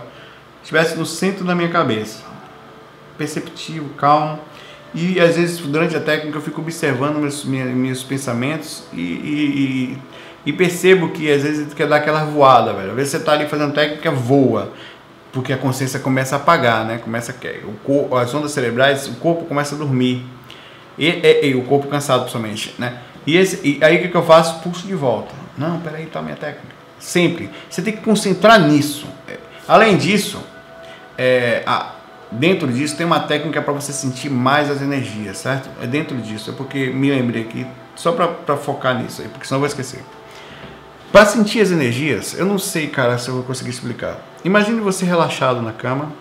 estivesse 0.61 0.97
no 0.97 1.05
centro 1.05 1.45
da 1.45 1.55
minha 1.55 1.69
cabeça. 1.69 2.23
Perceptivo, 3.17 3.89
calmo. 3.95 4.39
E 4.93 5.19
às 5.21 5.37
vezes, 5.37 5.59
durante 5.59 5.95
a 5.95 6.01
técnica, 6.01 6.37
eu 6.37 6.41
fico 6.41 6.59
observando 6.61 7.17
meus, 7.17 7.45
meus 7.45 8.03
pensamentos 8.03 8.83
e, 8.91 8.99
e, 9.01 9.97
e, 10.45 10.53
percebo 10.53 11.09
que 11.09 11.31
às 11.31 11.43
vezes 11.43 11.73
quer 11.73 11.87
dar 11.87 11.97
aquela 11.97 12.25
voada, 12.25 12.73
velho. 12.73 12.89
Às 12.89 12.95
vezes 12.95 13.11
você 13.11 13.17
está 13.17 13.31
ali 13.31 13.47
fazendo 13.47 13.73
técnica, 13.73 14.11
voa. 14.11 14.71
Porque 15.31 15.53
a 15.53 15.57
consciência 15.57 15.97
começa 15.97 16.35
a 16.35 16.39
apagar, 16.39 16.85
né? 16.85 16.97
Começa 16.97 17.33
o 17.63 18.17
as 18.17 18.33
ondas 18.33 18.51
cerebrais, 18.51 19.07
o 19.07 19.13
corpo 19.13 19.45
começa 19.45 19.75
a 19.75 19.77
dormir. 19.77 20.25
E, 20.97 21.07
e, 21.07 21.47
e 21.47 21.55
o 21.55 21.63
corpo 21.63 21.87
cansado, 21.87 22.21
principalmente, 22.21 22.75
né? 22.77 22.99
E, 23.25 23.37
esse, 23.37 23.59
e 23.63 23.83
aí 23.83 24.05
o 24.05 24.09
que 24.09 24.15
eu 24.15 24.23
faço? 24.23 24.59
Pulso 24.61 24.85
de 24.85 24.95
volta. 24.95 25.33
Não, 25.57 25.79
peraí, 25.79 26.05
tá 26.07 26.19
a 26.19 26.21
minha 26.21 26.35
técnica. 26.35 26.75
Sempre. 26.99 27.49
Você 27.69 27.81
tem 27.81 27.93
que 27.93 28.01
concentrar 28.01 28.59
nisso. 28.59 29.07
É, 29.27 29.37
além 29.67 29.97
disso, 29.97 30.41
é, 31.17 31.63
a, 31.65 31.93
dentro 32.31 32.67
disso 32.71 32.95
tem 32.95 33.05
uma 33.05 33.19
técnica 33.19 33.61
para 33.61 33.73
você 33.73 33.91
sentir 33.91 34.29
mais 34.29 34.69
as 34.69 34.81
energias, 34.81 35.37
certo? 35.37 35.69
É 35.81 35.87
dentro 35.87 36.17
disso. 36.17 36.51
É 36.51 36.53
porque 36.53 36.87
me 36.87 37.09
lembrei 37.09 37.43
aqui, 37.43 37.67
só 37.95 38.11
para 38.11 38.57
focar 38.57 38.97
nisso 39.01 39.21
aí, 39.21 39.27
porque 39.27 39.45
senão 39.45 39.57
eu 39.57 39.61
vou 39.61 39.67
esquecer. 39.67 40.03
Para 41.11 41.25
sentir 41.25 41.59
as 41.59 41.71
energias, 41.71 42.33
eu 42.37 42.45
não 42.45 42.57
sei, 42.57 42.87
cara, 42.87 43.17
se 43.17 43.27
eu 43.27 43.35
vou 43.35 43.43
conseguir 43.43 43.69
explicar. 43.69 44.17
Imagine 44.45 44.79
você 44.79 45.05
relaxado 45.05 45.61
na 45.61 45.73
cama, 45.73 46.11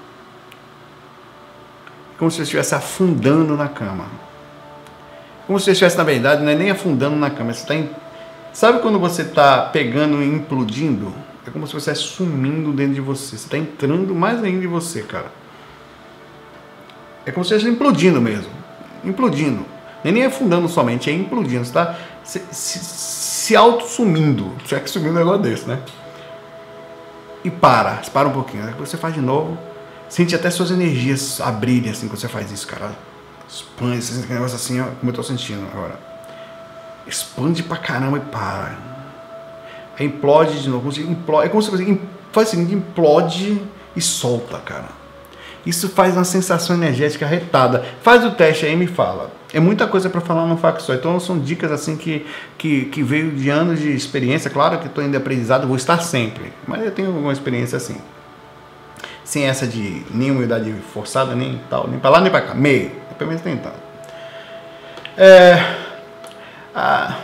como 2.19 2.31
se 2.31 2.43
estivesse 2.43 2.75
afundando 2.75 3.57
na 3.57 3.69
cama. 3.69 4.07
Como 5.51 5.59
se 5.59 5.65
você 5.65 5.73
estivesse, 5.73 5.99
na 5.99 6.05
verdade, 6.05 6.45
não 6.45 6.53
é 6.53 6.55
nem 6.55 6.71
afundando 6.71 7.17
na 7.17 7.29
cama, 7.29 7.53
você 7.53 7.63
está 7.63 7.75
em... 7.75 7.91
Sabe 8.53 8.79
quando 8.79 9.01
você 9.01 9.23
está 9.23 9.63
pegando 9.63 10.23
e 10.23 10.27
implodindo? 10.29 11.13
É 11.45 11.51
como 11.51 11.67
se 11.67 11.73
você 11.73 11.91
estivesse 11.91 12.15
sumindo 12.15 12.73
dentro 12.73 12.95
de 12.95 13.01
você. 13.01 13.37
Você 13.37 13.47
está 13.47 13.59
entrando 13.59 14.15
mais 14.15 14.45
ainda 14.45 14.65
em 14.65 14.69
você, 14.69 15.03
cara. 15.03 15.27
É 17.27 17.33
como 17.33 17.45
se 17.45 17.53
estivesse 17.53 17.77
implodindo 17.77 18.21
mesmo. 18.21 18.53
Implodindo. 19.05 19.67
Nem, 20.05 20.13
nem 20.13 20.25
afundando 20.25 20.69
somente, 20.69 21.11
é 21.11 21.13
implodindo. 21.13 21.65
Você 21.65 21.71
está 21.71 21.97
se, 22.23 22.41
se, 22.53 22.79
se 22.79 23.57
auto-sumindo. 23.57 24.53
Se 24.65 24.77
é 24.77 24.79
que 24.79 24.89
sumiu 24.89 25.11
um 25.11 25.17
negócio 25.17 25.43
desse, 25.43 25.67
né? 25.67 25.81
E 27.43 27.51
para. 27.51 28.03
Para 28.13 28.29
um 28.29 28.33
pouquinho. 28.33 28.69
Aí 28.69 28.75
você 28.75 28.97
faz 28.97 29.15
de 29.15 29.21
novo 29.21 29.59
Sente 30.11 30.35
até 30.35 30.51
suas 30.51 30.73
energias 30.73 31.41
abrirem 31.41 31.89
assim 31.89 32.09
quando 32.09 32.19
você 32.19 32.27
faz 32.27 32.51
isso, 32.51 32.67
cara. 32.67 32.91
Expande, 33.51 34.01
você 34.01 34.13
sente 34.13 34.25
aquele 34.25 34.35
negócio 34.35 34.57
assim, 34.57 34.81
ó, 34.81 34.85
como 35.01 35.11
eu 35.11 35.15
tô 35.15 35.23
sentindo 35.25 35.67
agora. 35.73 35.99
Expande 37.07 37.65
pra 37.65 37.77
caramba 37.77 38.19
e 38.19 38.21
para. 38.21 38.79
Aí 39.99 40.07
implode 40.07 40.63
de 40.63 40.69
novo. 40.69 40.89
Implode, 41.01 41.47
é 41.47 41.49
como 41.49 41.61
se 41.61 41.71
você 41.71 41.99
faz 42.33 42.49
assim, 42.49 42.73
implode 42.73 43.61
e 43.97 44.01
solta, 44.01 44.59
cara. 44.59 45.01
Isso 45.67 45.89
faz 45.89 46.17
uma 46.17 46.25
sensação 46.25 46.77
energética 46.77 47.27
retada. 47.27 47.85
Faz 48.03 48.25
o 48.25 48.31
teste 48.31 48.67
aí 48.67 48.73
e 48.73 48.77
me 48.77 48.87
fala. 48.87 49.33
É 49.53 49.59
muita 49.59 49.87
coisa 49.89 50.09
para 50.09 50.21
falar 50.21 50.47
num 50.47 50.57
fac 50.57 50.81
só. 50.81 50.95
Então 50.95 51.19
são 51.19 51.39
dicas 51.39 51.73
assim 51.73 51.97
que, 51.97 52.25
que, 52.57 52.85
que 52.85 53.03
veio 53.03 53.33
de 53.33 53.51
anos 53.51 53.81
de 53.81 53.91
experiência. 53.93 54.49
Claro 54.49 54.79
que 54.79 54.87
estou 54.87 55.03
ainda 55.03 55.19
aprendizado, 55.19 55.67
vou 55.67 55.77
estar 55.77 55.99
sempre. 55.99 56.53
Mas 56.69 56.85
eu 56.85 56.93
tenho 56.93 57.09
alguma 57.09 57.33
experiência 57.33 57.77
assim 57.77 57.97
sem 59.31 59.45
essa 59.45 59.65
de 59.65 60.03
nem 60.11 60.33
humildade 60.33 60.75
forçada, 60.93 61.37
nem 61.37 61.61
tal, 61.71 61.87
nem 61.87 62.01
para 62.01 62.11
lá 62.11 62.21
nem 62.21 62.33
para 62.33 62.41
cá, 62.41 62.55
meio, 62.55 62.91
pelo 63.21 63.29
menos 63.29 63.43
tentando. 63.43 63.75
É, 65.19 65.63
a, 66.75 67.19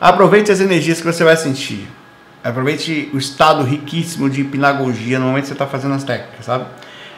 aproveite 0.00 0.52
as 0.52 0.60
energias 0.60 1.00
que 1.00 1.06
você 1.06 1.24
vai 1.24 1.36
sentir. 1.36 1.88
Aproveite 2.42 3.10
o 3.12 3.18
estado 3.18 3.64
riquíssimo 3.64 4.30
de 4.30 4.42
hipnagogia 4.42 5.18
no 5.18 5.26
momento 5.26 5.42
que 5.42 5.48
você 5.48 5.54
está 5.54 5.66
fazendo 5.66 5.94
as 5.94 6.04
técnicas, 6.04 6.46
sabe? 6.46 6.64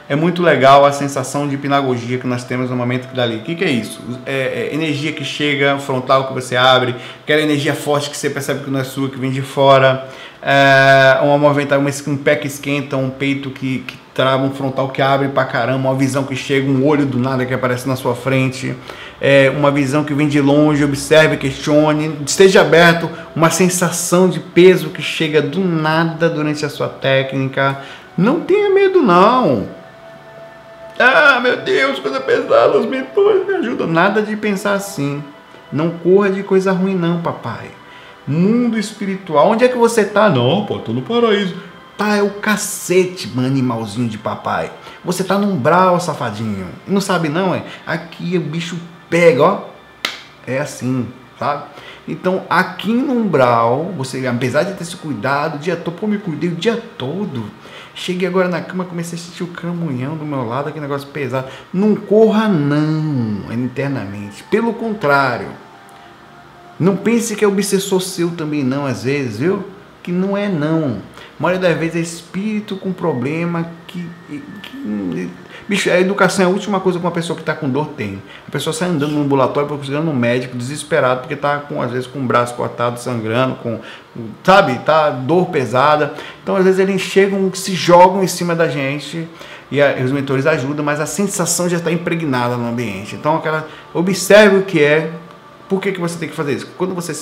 É 0.08 0.16
muito 0.16 0.42
legal 0.42 0.86
a 0.86 0.90
sensação 0.90 1.46
de 1.46 1.54
hipnagogia 1.54 2.18
que 2.18 2.26
nós 2.26 2.44
temos 2.44 2.70
no 2.70 2.76
momento 2.76 3.08
que 3.08 3.14
dali. 3.14 3.36
O 3.36 3.42
que, 3.42 3.54
que 3.54 3.64
é 3.64 3.70
isso? 3.70 4.00
É, 4.24 4.70
é, 4.70 4.74
energia 4.74 5.12
que 5.12 5.24
chega, 5.24 5.78
frontal 5.78 6.28
que 6.28 6.34
você 6.34 6.56
abre, 6.56 6.96
aquela 7.22 7.42
energia 7.42 7.74
forte 7.74 8.08
que 8.08 8.16
você 8.16 8.30
percebe 8.30 8.64
que 8.64 8.70
não 8.70 8.80
é 8.80 8.84
sua, 8.84 9.10
que 9.10 9.18
vem 9.18 9.30
de 9.30 9.42
fora 9.42 10.08
é, 10.42 11.20
uma 11.22 11.38
movimentação, 11.38 12.12
um 12.12 12.16
pé 12.16 12.34
que 12.34 12.48
esquenta, 12.48 12.96
um 12.96 13.08
peito 13.08 13.50
que, 13.50 13.78
que 13.80 13.96
trava, 14.12 14.42
um 14.42 14.50
frontal 14.50 14.88
que 14.88 15.00
abre 15.00 15.28
pra 15.28 15.44
caramba, 15.44 15.88
uma 15.88 15.94
visão 15.94 16.24
que 16.24 16.34
chega, 16.34 16.68
um 16.68 16.84
olho 16.84 17.06
do 17.06 17.18
nada 17.18 17.46
que 17.46 17.54
aparece 17.54 17.88
na 17.88 17.94
sua 17.94 18.16
frente, 18.16 18.74
é, 19.20 19.52
uma 19.56 19.70
visão 19.70 20.02
que 20.02 20.12
vem 20.12 20.26
de 20.26 20.40
longe, 20.40 20.84
observe, 20.84 21.36
questione, 21.36 22.18
esteja 22.26 22.60
aberto, 22.62 23.08
uma 23.36 23.50
sensação 23.50 24.28
de 24.28 24.40
peso 24.40 24.90
que 24.90 25.00
chega 25.00 25.40
do 25.40 25.60
nada 25.60 26.28
durante 26.28 26.66
a 26.66 26.68
sua 26.68 26.88
técnica. 26.88 27.78
Não 28.18 28.40
tenha 28.40 28.68
medo, 28.68 29.00
não. 29.00 29.68
Ah, 30.98 31.40
meu 31.40 31.58
Deus, 31.58 31.98
coisa 32.00 32.20
pesada, 32.20 32.76
os 32.78 32.86
mentores 32.86 33.46
me 33.46 33.54
ajudam. 33.54 33.86
Nada 33.86 34.22
de 34.22 34.36
pensar 34.36 34.74
assim. 34.74 35.22
Não 35.72 35.90
corra 35.90 36.28
de 36.28 36.42
coisa 36.42 36.72
ruim, 36.72 36.94
não, 36.94 37.22
papai. 37.22 37.70
Mundo 38.26 38.78
espiritual. 38.78 39.48
Onde 39.48 39.64
é 39.64 39.68
que 39.68 39.76
você 39.76 40.04
tá? 40.04 40.28
Não, 40.28 40.64
pô, 40.66 40.78
tô 40.78 40.92
no 40.92 41.02
paraíso. 41.02 41.56
Tá, 41.96 42.16
é 42.16 42.22
o 42.22 42.30
cacete, 42.30 43.30
animalzinho 43.36 44.08
de 44.08 44.18
papai. 44.18 44.72
Você 45.04 45.22
tá 45.22 45.38
no 45.38 45.48
umbral, 45.48 46.00
safadinho. 46.00 46.68
Não 46.86 47.00
sabe 47.00 47.28
não, 47.28 47.54
é? 47.54 47.64
Aqui 47.86 48.36
o 48.36 48.40
bicho 48.40 48.78
pega, 49.10 49.42
ó. 49.42 49.60
É 50.46 50.58
assim, 50.58 51.06
sabe? 51.38 51.64
Então, 52.06 52.42
aqui 52.50 52.92
no 52.92 53.12
umbral, 53.12 53.92
você, 53.96 54.26
apesar 54.26 54.64
de 54.64 54.74
ter 54.74 54.84
se 54.84 54.96
cuidado 54.96 55.56
o 55.56 55.58
dia 55.58 55.76
todo, 55.76 55.94
pô, 55.94 56.06
me 56.06 56.18
cuidei 56.18 56.50
o 56.50 56.56
dia 56.56 56.82
todo. 56.98 57.44
Cheguei 57.94 58.26
agora 58.26 58.48
na 58.48 58.60
cama, 58.60 58.84
comecei 58.84 59.18
a 59.18 59.22
sentir 59.22 59.44
o 59.44 59.48
cramunhão 59.48 60.16
do 60.16 60.24
meu 60.24 60.44
lado, 60.48 60.68
aquele 60.68 60.82
negócio 60.82 61.08
pesado. 61.08 61.48
Não 61.72 61.94
corra 61.94 62.48
não, 62.48 63.52
internamente. 63.52 64.42
Pelo 64.44 64.72
contrário, 64.72 65.48
não 66.82 66.96
pense 66.96 67.36
que 67.36 67.44
é 67.44 67.48
obsessor 67.48 68.00
seu 68.00 68.30
também 68.30 68.64
não, 68.64 68.86
às 68.86 69.04
vezes, 69.04 69.38
viu? 69.38 69.64
Que 70.02 70.10
não 70.10 70.36
é 70.36 70.48
não. 70.48 70.98
A 71.38 71.42
maioria 71.42 71.68
das 71.68 71.78
vezes 71.78 71.96
é 71.96 72.00
espírito 72.00 72.76
com 72.76 72.92
problema 72.92 73.70
que, 73.86 74.04
que 74.28 75.30
Bicho, 75.68 75.90
a 75.90 76.00
educação 76.00 76.44
é 76.44 76.48
a 76.48 76.50
última 76.50 76.80
coisa 76.80 76.98
que 76.98 77.04
uma 77.04 77.12
pessoa 77.12 77.36
que 77.36 77.42
está 77.42 77.54
com 77.54 77.68
dor 77.68 77.90
tem. 77.96 78.20
A 78.48 78.50
pessoa 78.50 78.74
sai 78.74 78.88
andando 78.88 79.12
no 79.12 79.22
ambulatório, 79.22 79.68
procurando 79.68 80.10
um 80.10 80.14
médico, 80.14 80.56
desesperado, 80.56 81.20
porque 81.20 81.34
está 81.34 81.58
com, 81.58 81.80
às 81.80 81.90
vezes, 81.90 82.06
com 82.06 82.18
o 82.18 82.22
braço 82.22 82.54
cortado, 82.54 82.98
sangrando, 82.98 83.54
com, 83.56 83.78
sabe, 84.42 84.78
tá 84.80 85.10
dor 85.10 85.50
pesada. 85.50 86.14
Então, 86.42 86.56
às 86.56 86.64
vezes, 86.64 86.80
eles 86.80 87.00
chegam, 87.00 87.50
se 87.54 87.74
jogam 87.74 88.24
em 88.24 88.26
cima 88.26 88.56
da 88.56 88.68
gente 88.68 89.28
e 89.70 89.80
a, 89.80 89.94
os 90.04 90.10
mentores 90.10 90.46
ajudam, 90.46 90.84
mas 90.84 91.00
a 91.00 91.06
sensação 91.06 91.68
já 91.68 91.76
está 91.76 91.92
impregnada 91.92 92.56
no 92.56 92.68
ambiente. 92.68 93.14
Então, 93.14 93.36
aquela, 93.36 93.66
observe 93.94 94.56
o 94.56 94.62
que 94.62 94.82
é, 94.82 95.10
por 95.68 95.80
que, 95.80 95.92
que 95.92 96.00
você 96.00 96.18
tem 96.18 96.28
que 96.28 96.34
fazer 96.34 96.54
isso? 96.54 96.66
Quando 96.76 96.94
você 96.94 97.12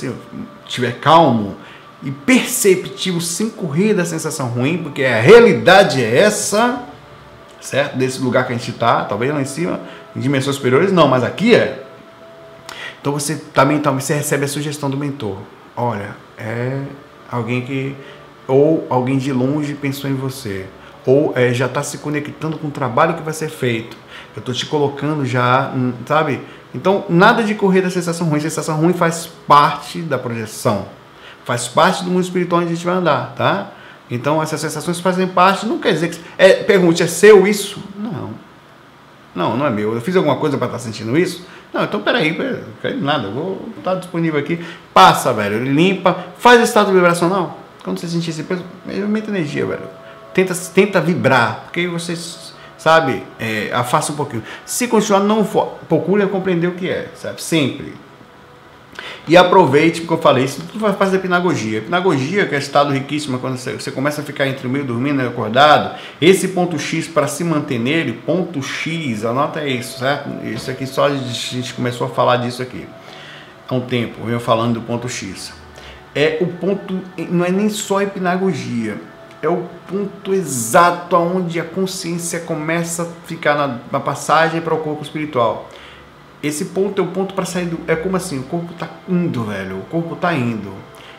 estiver 0.66 0.99
calmo 1.01 1.57
e 2.03 2.11
perceptivo, 2.11 3.20
sem 3.20 3.51
correr 3.51 3.95
da 3.95 4.05
sensação 4.05 4.49
ruim, 4.49 4.78
porque 4.78 5.05
a 5.05 5.20
realidade 5.20 6.03
é 6.03 6.18
essa, 6.18 6.82
certo? 7.61 7.97
Desse 7.97 8.20
lugar 8.20 8.47
que 8.47 8.53
a 8.53 8.57
gente 8.57 8.70
está, 8.70 9.05
talvez 9.05 9.32
lá 9.32 9.41
em 9.41 9.45
cima, 9.45 9.80
em 10.16 10.20
dimensões 10.20 10.57
superiores, 10.57 10.93
não, 10.93 11.09
mas 11.09 11.22
aqui 11.22 11.55
é. 11.55 11.84
Então 13.01 13.12
você 13.12 13.36
também 13.36 13.78
tá, 13.78 13.91
você 13.91 14.14
recebe 14.14 14.45
a 14.45 14.49
sugestão 14.49 14.91
do 14.91 14.97
mentor. 14.97 15.38
Olha, 15.76 16.16
é 16.36 16.82
alguém 17.30 17.62
que 17.62 17.97
ou 18.47 18.86
alguém 18.91 19.16
de 19.16 19.32
longe 19.32 19.74
pensou 19.74 20.11
em 20.11 20.14
você, 20.14 20.66
ou 21.07 21.32
é, 21.36 21.55
já 21.55 21.66
está 21.66 21.82
se 21.82 21.99
conectando 21.99 22.59
com 22.59 22.68
o 22.68 22.70
trabalho 22.70 23.14
que 23.14 23.22
vai 23.22 23.32
ser 23.32 23.49
feito. 23.49 23.97
Eu 24.34 24.41
estou 24.41 24.55
te 24.55 24.66
colocando 24.66 25.24
já, 25.24 25.72
hum, 25.74 25.93
sabe? 26.05 26.41
Então, 26.74 27.04
nada 27.08 27.42
de 27.42 27.54
correr 27.54 27.82
da 27.82 27.90
sensação 27.90 28.28
ruim. 28.28 28.38
A 28.38 28.42
sensação 28.42 28.76
ruim 28.76 28.92
faz 28.92 29.26
parte 29.46 30.00
da 30.00 30.18
projeção. 30.18 30.86
Faz 31.44 31.66
parte 31.66 32.04
do 32.04 32.10
mundo 32.10 32.22
espiritual 32.22 32.60
onde 32.60 32.72
a 32.72 32.74
gente 32.74 32.84
vai 32.84 32.94
andar, 32.94 33.34
tá? 33.34 33.72
Então, 34.10 34.42
essas 34.42 34.60
sensações 34.60 35.00
fazem 35.00 35.26
parte, 35.26 35.66
não 35.66 35.78
quer 35.78 35.92
dizer 35.92 36.10
que. 36.10 36.20
É, 36.36 36.54
pergunte, 36.54 37.02
é 37.02 37.06
seu 37.06 37.46
isso? 37.46 37.82
Não. 37.96 38.30
Não, 39.34 39.56
não 39.56 39.66
é 39.66 39.70
meu. 39.70 39.94
Eu 39.94 40.00
fiz 40.00 40.16
alguma 40.16 40.36
coisa 40.36 40.58
para 40.58 40.66
estar 40.66 40.78
tá 40.78 40.84
sentindo 40.84 41.16
isso? 41.16 41.46
Não, 41.72 41.84
então 41.84 42.00
peraí, 42.00 42.34
peraí 42.82 43.00
nada, 43.00 43.28
eu 43.28 43.32
vou 43.32 43.68
estar 43.78 43.92
tá 43.92 43.96
disponível 44.00 44.40
aqui. 44.40 44.64
Passa, 44.92 45.32
velho, 45.32 45.62
limpa, 45.62 46.26
faz 46.36 46.60
estado 46.60 46.92
vibracional. 46.92 47.60
Quando 47.84 47.98
você 47.98 48.08
sentir 48.08 48.30
esse 48.30 48.42
peso, 48.42 48.64
movimenta 48.84 49.30
energia, 49.30 49.64
velho. 49.64 49.88
Tenta, 50.34 50.54
tenta 50.54 51.00
vibrar, 51.00 51.62
porque 51.64 51.86
vocês 51.86 52.54
sabe? 52.81 53.22
É, 53.39 53.70
afasta 53.74 54.11
um 54.11 54.16
pouquinho. 54.16 54.43
Se 54.64 54.89
continuar, 54.89 55.20
não 55.20 55.45
for, 55.45 55.78
procure 55.87 56.26
compreender 56.26 56.66
o 56.66 56.72
que 56.72 56.89
é, 56.89 57.09
sabe? 57.14 57.43
Sempre. 57.43 57.93
E 59.28 59.37
aproveite, 59.37 60.01
porque 60.01 60.14
eu 60.14 60.18
falei, 60.18 60.45
isso 60.45 60.62
tudo 60.62 60.81
faz 60.81 60.97
parte 60.97 61.12
da 61.12 61.18
pinagogia. 61.18 61.83
pinagogia, 61.83 62.47
que 62.47 62.55
é 62.55 62.59
estado 62.59 62.91
riquíssimo, 62.91 63.39
quando 63.39 63.59
você, 63.59 63.74
você 63.74 63.91
começa 63.91 64.22
a 64.22 64.24
ficar 64.24 64.47
entre 64.49 64.66
o 64.66 64.70
meio 64.70 64.85
dormindo 64.85 65.22
e 65.22 65.26
acordado, 65.26 65.95
esse 66.20 66.49
ponto 66.49 66.78
X, 66.78 67.07
para 67.07 67.28
se 67.28 67.45
manter 67.45 67.78
nele, 67.78 68.14
ponto 68.14 68.62
X, 68.62 69.26
anota 69.26 69.64
isso, 69.66 69.99
certo? 69.99 70.31
Isso 70.47 70.70
aqui 70.70 70.87
só 70.87 71.07
a 71.07 71.14
gente 71.14 71.74
começou 71.74 72.07
a 72.07 72.11
falar 72.11 72.39
disso 72.39 72.62
aqui 72.62 72.87
há 73.68 73.74
um 73.74 73.83
tempo, 73.83 74.20
eu 74.20 74.26
venho 74.26 74.41
falando 74.41 74.74
do 74.74 74.81
ponto 74.81 75.07
X. 75.07 75.53
É 76.14 76.39
o 76.41 76.47
ponto, 76.47 76.99
não 77.28 77.45
é 77.45 77.51
nem 77.51 77.68
só 77.68 77.99
a 77.99 78.05
hipnagogia, 78.05 78.97
é 79.43 79.49
o 79.49 79.64
ponto 79.88 80.34
exato 80.34 81.16
aonde 81.16 81.59
a 81.59 81.64
consciência 81.64 82.41
começa 82.41 83.05
a 83.05 83.07
ficar 83.26 83.55
na, 83.55 83.78
na 83.91 84.01
passagem 84.01 84.61
para 84.61 84.74
o 84.74 84.78
corpo 84.78 85.03
espiritual. 85.03 85.68
Esse 86.43 86.66
ponto 86.66 87.01
é 87.01 87.05
o 87.05 87.09
ponto 87.09 87.34
para 87.34 87.45
sair 87.45 87.66
do. 87.66 87.78
É 87.86 87.95
como 87.95 88.16
assim, 88.16 88.38
o 88.38 88.43
corpo 88.45 88.72
está 88.72 88.88
indo, 89.09 89.45
velho. 89.45 89.78
O 89.78 89.82
corpo 89.82 90.14
está 90.14 90.32
indo. 90.34 90.72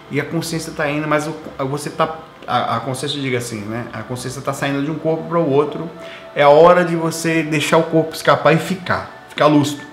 E 0.09 0.19
a 0.19 0.25
consciência 0.25 0.71
está 0.71 0.89
indo, 0.89 1.07
mas 1.07 1.29
você 1.59 1.89
está. 1.89 2.17
A, 2.47 2.77
a, 2.77 2.79
consciência 2.79 3.21
diga 3.21 3.37
assim, 3.37 3.61
né? 3.61 3.85
A 3.93 4.01
consciência 4.01 4.39
está 4.39 4.51
saindo 4.51 4.83
de 4.83 4.89
um 4.89 4.97
corpo 4.97 5.23
para 5.29 5.39
o 5.39 5.49
outro. 5.49 5.89
É 6.35 6.41
a 6.41 6.49
hora 6.49 6.83
de 6.83 6.95
você 6.95 7.43
deixar 7.43 7.77
o 7.77 7.83
corpo 7.83 8.13
escapar 8.13 8.53
e 8.53 8.57
ficar. 8.57 9.27
Ficar 9.29 9.45
lúcido. 9.45 9.83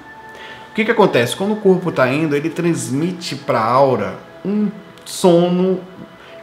O 0.71 0.75
que, 0.75 0.85
que 0.85 0.91
acontece? 0.91 1.37
Quando 1.37 1.53
o 1.53 1.57
corpo 1.57 1.91
está 1.91 2.11
indo, 2.11 2.35
ele 2.35 2.49
transmite 2.49 3.37
para 3.37 3.59
a 3.59 3.65
aura 3.65 4.15
um 4.45 4.71
sono 5.05 5.81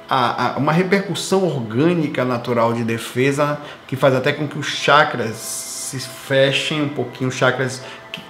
a, 0.10 0.53
a, 0.53 0.58
uma 0.58 0.72
repercussão 0.72 1.43
orgânica 1.43 2.24
natural 2.24 2.74
de 2.74 2.84
defesa 2.84 3.60
que 3.88 3.95
faz 3.95 4.16
até 4.16 4.32
com 4.32 4.47
que 4.47 4.58
os 4.58 4.68
chakras 4.68 5.36
se 5.36 5.99
fechem 5.99 6.82
um 6.82 6.89
pouquinho, 6.89 7.32
chakras 7.32 7.82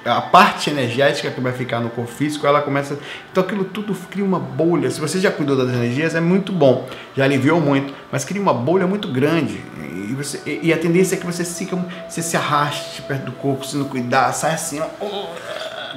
a 0.03 0.21
parte 0.21 0.69
energética 0.69 1.32
que 1.32 1.41
vai 1.41 1.51
ficar 1.51 1.80
no 1.80 1.89
corpo 1.89 2.11
físico, 2.11 2.45
ela 2.45 2.61
começa. 2.61 2.97
Então 3.32 3.43
aquilo 3.43 3.63
tudo 3.65 3.93
cria 4.09 4.23
uma 4.23 4.39
bolha. 4.39 4.89
Se 4.89 4.99
você 4.99 5.19
já 5.19 5.32
cuidou 5.32 5.55
das 5.55 5.69
energias, 5.69 6.15
é 6.15 6.19
muito 6.19 6.51
bom, 6.51 6.88
já 7.15 7.23
aliviou 7.23 7.59
muito, 7.59 7.93
mas 8.11 8.23
cria 8.23 8.41
uma 8.41 8.53
bolha 8.53 8.88
muito 8.88 9.07
grande. 9.07 9.61
E, 9.80 10.13
você, 10.13 10.59
e, 10.61 10.71
a 10.71 10.78
tendência 10.78 11.15
é 11.15 11.17
que 11.17 11.26
você, 11.26 11.43
fica, 11.43 11.76
você 12.07 12.21
se 12.21 12.38
arraste 12.38 13.01
perto 13.01 13.26
do 13.26 13.32
corpo, 13.34 13.65
se 13.65 13.76
não 13.76 13.86
cuidar, 13.86 14.32
sai 14.34 14.53
assim, 14.53 14.80
ó. 14.80 14.86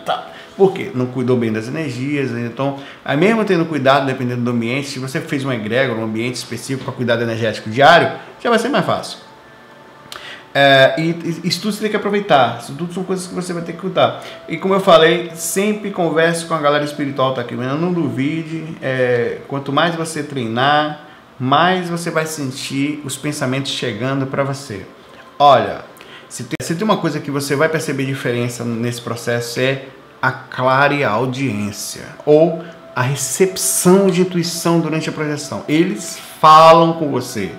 Tá. 0.05 0.28
Por 0.59 0.73
quê? 0.73 0.91
Não 0.93 1.07
cuidou 1.07 1.37
bem 1.37 1.53
das 1.53 1.69
energias, 1.69 2.33
então, 2.33 2.81
mesmo 3.17 3.45
tendo 3.45 3.65
cuidado, 3.65 4.07
dependendo 4.07 4.43
do 4.43 4.51
ambiente, 4.51 4.89
se 4.89 4.99
você 4.99 5.21
fez 5.21 5.45
um 5.45 5.53
egrégor, 5.53 5.97
um 5.97 6.03
ambiente 6.03 6.35
específico 6.35 6.85
para 6.85 6.93
cuidado 6.93 7.23
energético 7.23 7.71
diário, 7.71 8.19
já 8.43 8.51
vai 8.51 8.59
ser 8.59 8.69
mais 8.69 8.85
fácil. 8.85 9.19
É, 10.53 10.97
e 10.99 11.41
isso 11.45 11.61
tudo 11.61 11.75
você 11.75 11.83
tem 11.83 11.91
que 11.91 11.97
aproveitar. 11.97 12.59
Isso 12.61 12.75
tudo 12.75 12.93
são 12.93 13.05
coisas 13.05 13.29
que 13.29 13.35
você 13.35 13.53
vai 13.53 13.63
ter 13.63 13.75
que 13.75 13.79
cuidar. 13.79 14.21
E 14.49 14.57
como 14.57 14.75
eu 14.75 14.81
falei, 14.81 15.31
sempre 15.37 15.93
converse 15.93 16.45
com 16.47 16.55
a 16.55 16.59
galera 16.59 16.85
espiritual 16.85 17.35
tá 17.35 17.43
aqui. 17.43 17.55
Mas 17.55 17.81
não 17.81 17.93
duvide. 17.93 18.77
É, 18.83 19.39
quanto 19.47 19.73
mais 19.73 19.95
você 19.95 20.25
treinar, 20.25 21.05
mais 21.39 21.89
você 21.89 22.11
vai 22.11 22.27
sentir 22.27 23.01
os 23.05 23.17
pensamentos 23.17 23.71
chegando 23.71 24.27
para 24.27 24.43
você. 24.43 24.85
Olha, 25.39 25.85
se 26.29 26.43
tem, 26.43 26.57
se 26.61 26.75
tem 26.75 26.85
uma 26.85 26.97
coisa 26.97 27.21
que 27.21 27.31
você 27.31 27.55
vai 27.55 27.69
perceber 27.69 28.07
diferença 28.07 28.65
nesse 28.65 29.01
processo 29.01 29.61
é 29.61 29.85
a 30.21 30.31
clara 30.31 31.09
audiência 31.09 32.07
ou 32.27 32.65
a 32.95 33.03
recepção 33.03 34.11
de 34.11 34.23
intuição 34.23 34.81
durante 34.81 35.09
a 35.09 35.13
projeção. 35.13 35.65
Eles 35.69 36.19
falam 36.41 36.95
com 36.95 37.11
você. 37.11 37.55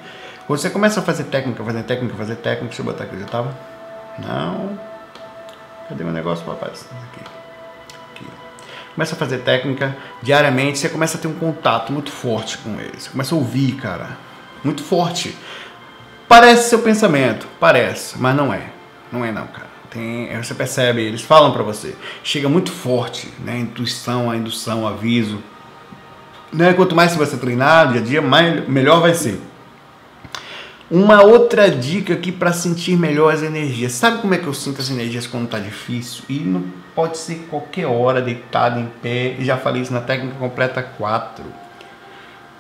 Você 0.48 0.70
começa 0.70 1.00
a 1.00 1.04
fazer 1.04 1.26
técnica, 1.26 1.64
fazer 1.64 1.84
técnica, 1.84 2.16
fazer 2.16 2.36
técnica. 2.36 2.66
Deixa 2.66 2.82
eu 2.82 2.86
botar 2.86 3.06
aqui, 3.06 3.18
já 3.20 3.26
tava? 3.26 3.56
Não. 4.18 4.78
Cadê 5.88 6.04
meu 6.04 6.12
negócio, 6.12 6.46
rapaz? 6.46 6.86
Aqui. 6.92 7.26
aqui. 8.12 8.26
Começa 8.94 9.16
a 9.16 9.18
fazer 9.18 9.38
técnica 9.40 9.96
diariamente, 10.22 10.80
você 10.80 10.90
começa 10.90 11.18
a 11.18 11.22
ter 11.22 11.28
um 11.28 11.36
contato 11.36 11.94
muito 11.94 12.12
forte 12.12 12.58
com 12.58 12.80
eles. 12.80 13.04
Você 13.04 13.10
começa 13.12 13.34
a 13.34 13.38
ouvir, 13.38 13.74
cara. 13.74 14.18
Muito 14.64 14.84
forte. 14.84 15.38
Parece 16.28 16.70
seu 16.70 16.80
pensamento, 16.80 17.48
parece, 17.60 18.20
mas 18.20 18.36
não 18.36 18.54
é. 18.54 18.72
Não 19.12 19.24
é 19.24 19.32
não, 19.32 19.48
cara. 19.48 19.69
Tem, 19.90 20.30
você 20.38 20.54
percebe, 20.54 21.02
eles 21.02 21.22
falam 21.22 21.52
para 21.52 21.64
você. 21.64 21.96
Chega 22.24 22.48
muito 22.48 22.72
forte, 22.72 23.28
né? 23.44 23.54
A 23.54 23.60
intuição, 23.60 24.30
a 24.30 24.38
indução, 24.38 24.88
aviso. 24.88 25.42
Né? 26.54 26.74
Quanto 26.74 26.96
mais 26.96 27.16
você 27.16 27.38
treinar 27.38 27.92
dia 27.92 28.02
a 28.02 28.04
dia, 28.04 28.22
mais, 28.22 28.68
melhor 28.68 29.02
vai 29.02 29.14
ser. 29.14 29.40
Uma 30.92 31.24
outra 31.24 31.70
dica 31.70 32.14
aqui 32.14 32.32
para 32.32 32.52
sentir 32.52 32.98
melhor 32.98 33.34
as 33.34 33.44
energias. 33.44 33.92
Sabe 33.92 34.22
como 34.22 34.34
é 34.34 34.38
que 34.38 34.48
eu 34.48 34.54
sinto 34.54 34.82
as 34.82 34.90
energias 34.90 35.28
quando 35.28 35.48
tá 35.48 35.60
difícil? 35.60 36.24
E 36.28 36.40
não 36.40 36.64
pode 36.96 37.18
ser 37.18 37.48
qualquer 37.50 37.86
hora, 37.86 38.22
deitado 38.22 38.80
em 38.80 38.88
pé. 39.02 39.36
Já 39.40 39.58
falei 39.58 39.84
isso 39.84 39.94
na 39.94 40.02
técnica 40.02 40.36
completa 40.38 40.82
4. 40.82 41.44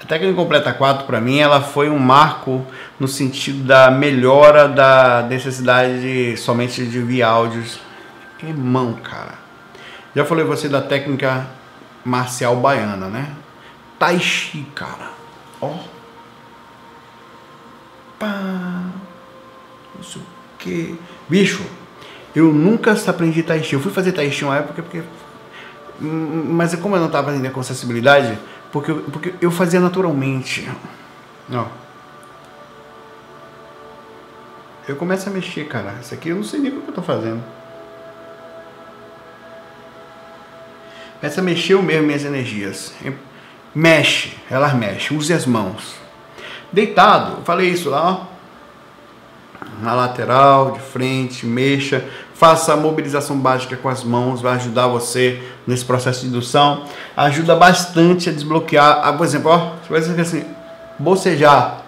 A 0.01 0.05
técnica 0.05 0.33
completa 0.33 0.73
4 0.73 1.05
para 1.05 1.19
mim, 1.19 1.39
ela 1.39 1.61
foi 1.61 1.89
um 1.89 1.99
marco 1.99 2.65
no 2.99 3.07
sentido 3.07 3.65
da 3.65 3.91
melhora 3.91 4.67
da 4.67 5.25
necessidade 5.29 6.01
de, 6.01 6.37
somente 6.37 6.85
de 6.85 6.99
ouvir 6.99 7.21
áudios. 7.21 7.79
Irmão, 8.41 8.93
cara. 8.93 9.33
Já 10.15 10.23
falei 10.23 10.45
você 10.45 10.69
da 10.69 10.81
técnica 10.81 11.47
marcial 12.03 12.55
baiana, 12.55 13.07
né? 13.07 13.29
Tai 13.99 14.17
Chi, 14.19 14.65
cara. 14.73 15.11
Ó. 15.61 15.75
Pá, 18.17 18.85
isso 19.99 20.21
que. 20.57 20.97
Bicho, 21.27 21.63
eu 22.33 22.53
nunca 22.53 22.95
aprendi 23.07 23.43
Tai 23.43 23.61
Chi. 23.61 23.73
Eu 23.73 23.81
fui 23.81 23.91
fazer 23.91 24.13
Tai 24.13 24.31
Chi 24.31 24.45
uma 24.45 24.57
época 24.57 24.81
porque. 24.81 25.03
Mas 25.99 26.73
como 26.75 26.95
eu 26.95 26.99
não 26.99 27.07
estava 27.07 27.31
ainda 27.31 27.49
com 27.49 27.59
acessibilidade, 27.59 28.39
porque, 28.71 28.91
eu, 28.91 29.01
porque 29.03 29.33
eu 29.41 29.51
fazia 29.51 29.79
naturalmente. 29.79 30.69
Ó. 31.51 31.65
Eu 34.87 34.95
começo 34.95 35.29
a 35.29 35.31
mexer, 35.31 35.67
cara. 35.67 35.95
Isso 36.01 36.13
aqui 36.13 36.29
eu 36.29 36.35
não 36.35 36.43
sei 36.43 36.59
nem 36.59 36.71
o 36.71 36.81
que 36.81 36.89
eu 36.89 36.93
tô 36.95 37.01
fazendo. 37.01 37.43
Começa 41.19 41.41
a 41.41 41.43
mexer 41.43 41.73
eu 41.73 41.83
mesmo 41.83 42.07
minhas 42.07 42.23
energias. 42.23 42.93
Mexe, 43.75 44.37
elas 44.49 44.73
mexem. 44.73 45.17
Use 45.17 45.33
as 45.33 45.45
mãos. 45.45 45.95
Deitado, 46.71 47.43
falei 47.43 47.69
isso 47.69 47.89
lá, 47.89 48.09
ó. 48.11 48.39
Na 49.81 49.93
lateral, 49.93 50.71
de 50.71 50.79
frente, 50.79 51.45
mexa, 51.45 52.05
faça 52.33 52.73
a 52.73 52.77
mobilização 52.77 53.37
básica 53.37 53.75
com 53.75 53.89
as 53.89 54.03
mãos, 54.03 54.41
vai 54.41 54.53
ajudar 54.55 54.87
você 54.87 55.43
nesse 55.69 55.85
processo 55.85 56.21
de 56.21 56.27
indução. 56.27 56.85
Ajuda 57.15 57.55
bastante 57.55 58.29
a 58.29 58.33
desbloquear, 58.33 59.01
ah, 59.03 59.13
por 59.13 59.23
exemplo, 59.23 59.51
ó, 59.51 59.75
você 59.75 59.89
vai 59.89 60.01
dizer 60.01 60.19
assim, 60.19 60.45
bocejar. 60.97 61.83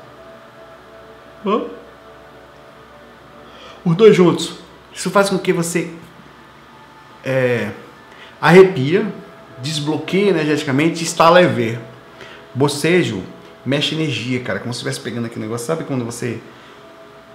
Os 3.83 3.95
dois 3.95 4.15
juntos. 4.15 4.53
Isso 4.93 5.09
faz 5.09 5.29
com 5.29 5.39
que 5.39 5.51
você 5.51 5.91
é, 7.25 7.71
arrepia, 8.39 9.11
desbloqueie 9.59 10.29
energeticamente 10.29 11.01
e 11.01 11.03
está 11.03 11.29
leve. 11.29 11.79
Bocejo 12.53 13.23
mexe 13.65 13.95
energia, 13.95 14.41
cara, 14.41 14.59
como 14.59 14.73
se 14.73 14.77
estivesse 14.77 14.99
pegando 14.99 15.25
aquele 15.25 15.41
negócio. 15.41 15.65
Sabe 15.65 15.85
quando 15.85 16.05
você 16.05 16.39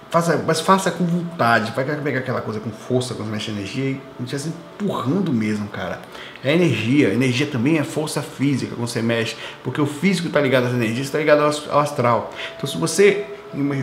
faça, 0.09 0.41
mas 0.45 0.59
faça 0.59 0.91
com 0.91 1.05
vontade, 1.05 1.71
vai 1.75 1.83
pegar 1.83 2.19
aquela 2.19 2.41
coisa 2.41 2.59
com 2.59 2.69
força 2.69 3.13
quando 3.13 3.29
mexe 3.29 3.51
energia 3.51 3.91
e 3.91 4.01
estivesse 4.23 4.49
empurrando 4.49 5.33
mesmo, 5.33 5.67
cara. 5.67 5.99
É 6.47 6.53
energia, 6.53 7.13
energia 7.13 7.45
também 7.45 7.77
é 7.77 7.83
força 7.83 8.21
física 8.21 8.73
quando 8.73 8.87
você 8.87 9.01
mexe, 9.01 9.35
porque 9.65 9.81
o 9.81 9.85
físico 9.85 10.27
está 10.27 10.39
ligado 10.39 10.67
às 10.67 10.73
energias, 10.73 11.07
está 11.07 11.19
ligado 11.19 11.41
ao 11.69 11.79
astral. 11.81 12.33
Então 12.55 12.65
se 12.65 12.77
você 12.77 13.25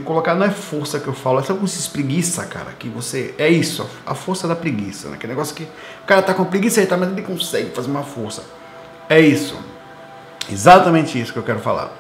colocar 0.03 0.35
não 0.35 0.47
é 0.47 0.51
força 0.51 0.99
que 0.99 1.07
eu 1.07 1.13
falo, 1.13 1.41
é 1.41 1.43
só 1.43 1.53
como 1.53 1.69
se 1.69 1.79
espreguiça, 1.79 2.43
cara, 2.47 2.73
que 2.79 2.89
você 2.89 3.35
é 3.37 3.51
isso, 3.51 3.87
a 4.07 4.15
força 4.15 4.49
da 4.49 4.57
preguiça, 4.57 5.11
né? 5.11 5.19
Que 5.21 5.27
negócio 5.27 5.55
que 5.55 5.65
o 5.65 6.07
cara 6.07 6.23
tá 6.23 6.33
com 6.33 6.43
preguiça 6.47 6.81
aí, 6.81 6.87
tá, 6.87 6.97
mas 6.97 7.13
ele 7.13 7.21
consegue 7.21 7.69
fazer 7.69 7.91
uma 7.91 8.03
força. 8.03 8.43
É 9.11 9.21
isso. 9.21 9.59
Exatamente 10.51 11.21
isso 11.21 11.35
que 11.35 11.39
eu 11.39 11.43
quero 11.43 11.61
falar. 11.61 11.95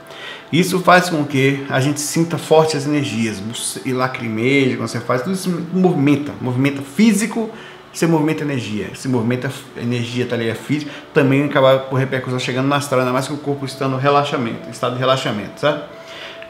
Isso 0.51 0.81
faz 0.81 1.11
com 1.11 1.27
que 1.27 1.67
a 1.69 1.79
gente 1.79 2.01
sinta 2.01 2.39
fortes 2.39 2.77
as 2.77 2.87
energias 2.87 3.43
e 3.85 3.93
lacrimeja 3.93 4.79
quando 4.79 4.89
você 4.89 5.01
faz, 5.01 5.21
tudo 5.21 5.35
isso 5.35 5.51
movimenta, 5.75 6.33
movimenta 6.41 6.81
físico, 6.81 7.51
você 7.95 8.09
movimenta 8.09 8.43
energia, 8.43 8.93
se 8.97 9.07
movimenta 9.07 9.51
energia 9.77 10.27
tá 10.27 10.37
é 10.37 10.55
física, 10.55 10.91
também 11.15 11.45
acaba 11.45 11.79
por 11.79 11.97
repercussão 11.97 12.41
chegando 12.41 12.67
na 12.67 12.77
astral, 12.77 13.01
ainda 13.01 13.13
mais 13.13 13.29
que 13.29 13.33
o 13.33 13.37
corpo 13.37 13.65
está 13.65 13.87
no 13.87 13.97
relaxamento, 13.97 14.69
estado 14.69 14.95
de 14.95 14.99
relaxamento, 14.99 15.61
sabe? 15.61 15.85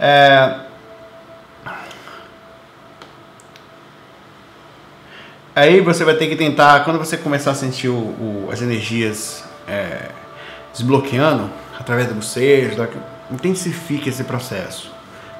É... 0.01 0.61
Aí 5.55 5.80
você 5.82 6.03
vai 6.03 6.14
ter 6.14 6.28
que 6.28 6.34
tentar, 6.34 6.82
quando 6.82 6.99
você 6.99 7.16
começar 7.18 7.51
a 7.51 7.55
sentir 7.55 7.88
o, 7.88 7.95
o, 7.95 8.49
as 8.51 8.62
energias 8.62 9.45
é, 9.68 10.09
desbloqueando, 10.72 11.51
através 11.78 12.09
do 12.09 12.14
bocejo, 12.14 12.88
intensifique 13.30 14.09
esse 14.09 14.24
processo. 14.24 14.90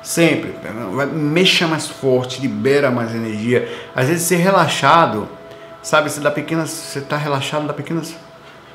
Sempre. 0.03 0.55
Mexa 1.15 1.67
mais 1.67 1.89
forte, 1.89 2.43
libera 2.43 2.91
mais 2.91 3.15
energia. 3.15 3.67
Às 3.97 4.09
vezes 4.09 4.25
ser 4.25 4.37
relaxado, 4.37 5.27
sabe? 5.85 6.11
Você 6.11 6.19
dá 6.19 6.31
pequenas. 6.31 6.71
Você 6.71 6.99
está 6.99 7.17
relaxado, 7.17 7.67
dá 7.67 7.73
pequenas 7.73 8.17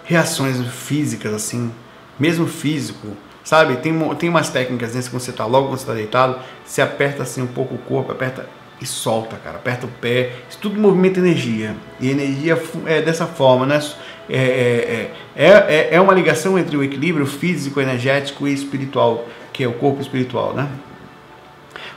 reações 0.06 0.66
físicas, 0.68 1.34
assim. 1.34 1.70
Mesmo 2.18 2.48
físico. 2.48 3.08
Sabe? 3.44 3.78
Tem, 3.78 3.98
tem 4.16 4.30
umas 4.30 4.50
técnicas, 4.50 4.94
né? 4.94 5.02
Quando 5.10 5.22
você 5.22 5.32
está 5.32 5.46
logo, 5.46 5.68
quando 5.68 5.80
você 5.80 5.84
está 5.84 5.94
deitado, 5.94 6.40
você 6.64 6.82
aperta 6.82 7.24
assim 7.24 7.42
um 7.42 7.48
pouco 7.48 7.76
o 7.76 7.78
corpo, 7.80 8.12
aperta 8.12 8.48
e 8.80 8.86
solta, 8.86 9.36
cara. 9.38 9.58
Aperta 9.58 9.86
o 9.86 9.90
pé. 9.90 10.34
Isso 10.48 10.60
tudo 10.62 10.80
movimenta 10.80 11.20
energia. 11.20 11.76
E 12.00 12.10
energia 12.10 12.62
é 12.86 13.02
dessa 13.02 13.26
forma, 13.26 13.66
né? 13.66 13.82
É, 14.30 14.38
é, 14.38 15.12
é, 15.36 15.48
é, 15.48 15.90
é 15.96 16.02
uma 16.02 16.14
ligação 16.14 16.60
entre 16.60 16.78
o 16.78 16.84
equilíbrio 16.84 17.26
físico, 17.26 17.82
energético 17.82 18.48
e 18.48 18.54
espiritual, 18.54 19.28
que 19.52 19.64
é 19.64 19.68
o 19.68 19.74
corpo 19.74 20.00
espiritual, 20.02 20.54
né? 20.54 20.70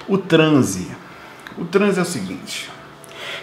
O 0.09 0.17
transe. 0.17 0.91
O 1.59 1.65
transe 1.67 1.99
é 1.99 2.03
o 2.03 2.07
seguinte. 2.07 2.72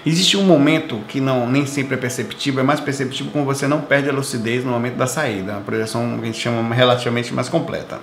Existe 0.10 0.36
um 0.38 0.43
momento 0.43 1.01
que 1.07 1.22
não 1.22 1.47
nem 1.47 1.68
sempre 1.68 1.93
é 1.93 1.97
perceptível, 1.97 2.62
é 2.62 2.64
mais 2.64 2.80
perceptível 2.80 3.32
quando 3.32 3.45
você 3.45 3.68
não 3.68 3.82
perde 3.82 4.10
a 4.10 4.14
lucidez 4.14 4.64
no 4.66 4.72
momento 4.72 4.95
da 4.95 5.05
saída, 5.05 5.57
a 5.57 5.60
projeção 5.60 6.18
que 6.18 6.24
a 6.24 6.26
gente 6.26 6.39
chama 6.39 6.74
relativamente 6.74 7.32
mais 7.34 7.47
completa 7.47 7.99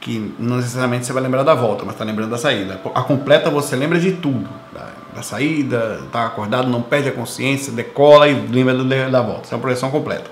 que 0.00 0.34
não 0.38 0.56
necessariamente 0.56 1.04
você 1.04 1.12
vai 1.12 1.22
lembrar 1.22 1.42
da 1.42 1.54
volta, 1.54 1.84
mas 1.84 1.94
está 1.94 2.04
lembrando 2.04 2.30
da 2.30 2.38
saída. 2.38 2.80
A 2.94 3.02
completa 3.02 3.50
você 3.50 3.76
lembra 3.76 4.00
de 4.00 4.12
tudo, 4.12 4.48
da, 4.72 4.88
da 5.14 5.22
saída, 5.22 6.00
está 6.06 6.26
acordado, 6.26 6.68
não 6.68 6.80
perde 6.80 7.10
a 7.10 7.12
consciência, 7.12 7.70
decola 7.72 8.26
e 8.26 8.34
lembra 8.34 8.74
do, 8.74 8.84
da 8.84 9.20
volta. 9.20 9.42
Isso 9.44 9.54
é 9.54 9.56
uma 9.56 9.60
projeção 9.60 9.90
completa. 9.90 10.30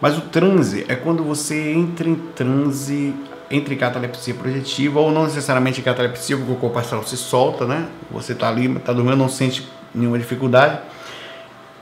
Mas 0.00 0.18
o 0.18 0.20
transe 0.20 0.84
é 0.86 0.94
quando 0.94 1.24
você 1.24 1.72
entra 1.72 2.06
em 2.06 2.14
transe 2.14 3.14
entre 3.50 3.76
catalepsia 3.76 4.34
projetiva 4.34 5.00
ou 5.00 5.12
não 5.12 5.24
necessariamente 5.24 5.82
catalepsia, 5.82 6.36
porque 6.36 6.52
o 6.52 6.56
corpo 6.56 6.78
astral 6.78 7.02
se 7.04 7.16
solta, 7.16 7.66
né? 7.66 7.86
Você 8.10 8.32
está 8.32 8.48
ali, 8.48 8.70
está 8.74 8.92
dormindo, 8.92 9.16
não 9.16 9.28
sente 9.28 9.68
nenhuma 9.94 10.18
dificuldade. 10.18 10.78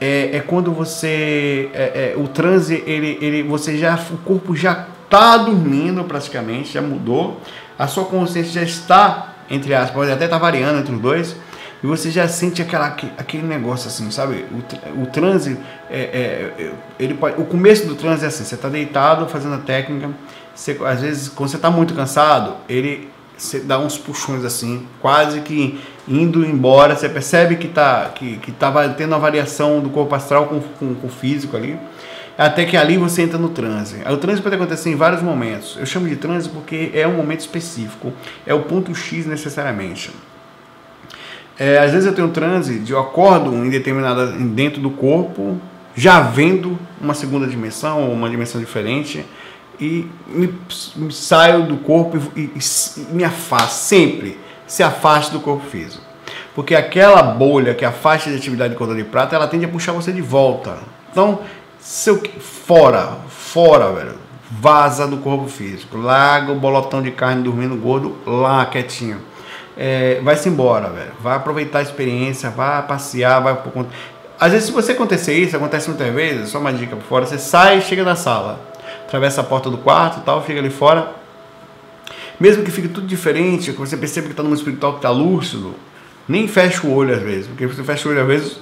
é, 0.00 0.36
é 0.36 0.40
quando 0.40 0.72
você 0.72 1.70
é, 1.72 2.14
é, 2.14 2.14
o 2.16 2.26
transe 2.26 2.82
ele, 2.86 3.18
ele 3.20 3.42
você 3.42 3.78
já 3.78 3.94
o 4.10 4.18
corpo 4.18 4.54
já 4.56 4.86
está 5.04 5.36
dormindo 5.36 6.02
praticamente 6.04 6.72
já 6.72 6.82
mudou 6.82 7.40
a 7.78 7.86
sua 7.86 8.04
consciência 8.04 8.52
já 8.52 8.62
está 8.62 9.34
entre 9.48 9.72
aspas 9.74 9.94
pode 9.94 10.10
até 10.10 10.24
estar 10.24 10.38
tá 10.38 10.42
variando 10.42 10.80
entre 10.80 10.94
os 10.94 11.00
dois 11.00 11.36
e 11.82 11.86
você 11.86 12.10
já 12.10 12.28
sente 12.28 12.62
aquela, 12.62 12.96
aquele 13.18 13.42
negócio 13.42 13.88
assim, 13.88 14.08
sabe? 14.10 14.46
O, 14.52 15.02
o 15.02 15.06
transe, 15.06 15.58
é, 15.90 16.52
é, 16.58 16.72
ele 16.98 17.14
pode, 17.14 17.40
o 17.40 17.44
começo 17.44 17.86
do 17.86 17.96
transe 17.96 18.24
é 18.24 18.28
assim, 18.28 18.44
você 18.44 18.54
está 18.54 18.68
deitado 18.68 19.26
fazendo 19.26 19.56
a 19.56 19.58
técnica, 19.58 20.08
você, 20.54 20.78
às 20.84 21.00
vezes 21.00 21.28
quando 21.28 21.50
você 21.50 21.56
está 21.56 21.70
muito 21.70 21.94
cansado, 21.94 22.56
ele 22.68 23.10
você 23.36 23.58
dá 23.58 23.78
uns 23.78 23.98
puxões 23.98 24.44
assim, 24.44 24.86
quase 25.00 25.40
que 25.40 25.80
indo 26.06 26.44
embora, 26.44 26.94
você 26.94 27.08
percebe 27.08 27.56
que 27.56 27.66
está 27.66 28.10
que, 28.14 28.36
que 28.36 28.52
tava 28.52 28.88
tendo 28.90 29.12
uma 29.12 29.18
variação 29.18 29.80
do 29.80 29.90
corpo 29.90 30.14
astral 30.14 30.46
com, 30.46 30.60
com, 30.60 30.94
com 30.94 31.06
o 31.06 31.10
físico 31.10 31.56
ali, 31.56 31.76
até 32.36 32.64
que 32.64 32.76
ali 32.76 32.96
você 32.96 33.22
entra 33.22 33.38
no 33.38 33.48
transe. 33.48 33.96
O 34.10 34.16
transe 34.16 34.40
pode 34.40 34.54
acontecer 34.54 34.90
em 34.90 34.96
vários 34.96 35.22
momentos. 35.22 35.76
Eu 35.78 35.86
chamo 35.86 36.08
de 36.08 36.16
transe 36.16 36.48
porque 36.48 36.90
é 36.94 37.06
um 37.06 37.14
momento 37.14 37.40
específico, 37.40 38.12
é 38.46 38.54
o 38.54 38.60
ponto 38.60 38.94
X 38.94 39.26
necessariamente. 39.26 40.10
É, 41.58 41.78
às 41.78 41.92
vezes 41.92 42.06
eu 42.06 42.14
tenho 42.14 42.28
transe 42.28 42.78
de 42.78 42.92
eu 42.92 42.98
acordo 42.98 43.54
em 43.54 43.68
determinada 43.68 44.26
dentro 44.26 44.80
do 44.80 44.90
corpo, 44.90 45.60
já 45.94 46.20
vendo 46.20 46.78
uma 47.00 47.12
segunda 47.12 47.46
dimensão 47.46 48.02
ou 48.04 48.12
uma 48.12 48.28
dimensão 48.30 48.60
diferente 48.60 49.24
e 49.80 50.08
me, 50.26 50.54
me 50.96 51.12
saio 51.12 51.64
do 51.64 51.76
corpo 51.78 52.18
e, 52.36 52.40
e, 52.40 52.58
e 52.58 53.14
me 53.14 53.24
afasto 53.24 53.74
sempre 53.74 54.38
se 54.66 54.82
afaste 54.82 55.32
do 55.32 55.40
corpo 55.40 55.66
físico. 55.66 56.02
Porque 56.54 56.74
aquela 56.74 57.22
bolha 57.22 57.74
que 57.74 57.84
afasta 57.84 58.30
de 58.30 58.36
atividade 58.36 58.72
de 58.72 58.78
cordão 58.78 58.96
de 58.96 59.04
prata, 59.04 59.36
ela 59.36 59.46
tende 59.46 59.64
a 59.64 59.68
puxar 59.68 59.92
você 59.92 60.12
de 60.12 60.22
volta. 60.22 60.78
Então, 61.10 61.40
seu, 61.78 62.22
fora, 62.40 63.18
fora, 63.28 63.92
velho. 63.92 64.14
Vaza 64.50 65.06
do 65.06 65.18
corpo 65.18 65.48
físico. 65.48 65.96
Larga 65.96 66.52
o 66.52 66.54
bolotão 66.54 67.02
de 67.02 67.10
carne 67.10 67.42
dormindo 67.42 67.76
gordo 67.76 68.16
lá 68.26 68.64
quietinho. 68.66 69.18
É, 69.76 70.20
vai-se 70.22 70.48
embora, 70.48 70.88
velho. 70.90 71.12
Vai 71.20 71.36
aproveitar 71.36 71.80
a 71.80 71.82
experiência, 71.82 72.50
vai 72.50 72.82
passear, 72.86 73.40
vai 73.40 73.56
por 73.56 73.72
conta. 73.72 73.90
Às 74.38 74.52
vezes, 74.52 74.66
se 74.66 74.72
você 74.72 74.92
acontecer 74.92 75.34
isso, 75.34 75.56
acontece 75.56 75.88
muitas 75.88 76.12
vezes, 76.12 76.50
só 76.50 76.58
uma 76.58 76.72
dica 76.72 76.96
por 76.96 77.04
fora, 77.04 77.26
você 77.26 77.38
sai 77.38 77.78
e 77.78 77.82
chega 77.82 78.02
na 78.02 78.16
sala, 78.16 78.58
atravessa 79.12 79.42
a 79.42 79.44
porta 79.44 79.68
do 79.68 79.76
quarto 79.76 80.20
e 80.20 80.22
tal, 80.22 80.42
fica 80.42 80.58
ali 80.58 80.70
fora, 80.70 81.12
mesmo 82.40 82.64
que 82.64 82.70
fique 82.70 82.88
tudo 82.88 83.06
diferente, 83.06 83.70
que 83.70 83.78
você 83.78 83.94
perceba 83.94 84.26
que 84.26 84.32
está 84.32 84.42
num 84.42 84.54
espiritual 84.54 84.92
que 84.92 84.98
está 85.00 85.10
lúcido, 85.10 85.74
nem 86.26 86.48
fecha 86.48 86.86
o 86.86 86.94
olho 86.94 87.14
às 87.14 87.20
vezes, 87.20 87.46
porque 87.46 87.66
você 87.66 87.84
fecha 87.84 88.08
o 88.08 88.10
olho 88.10 88.22
às 88.22 88.26
vezes, 88.26 88.58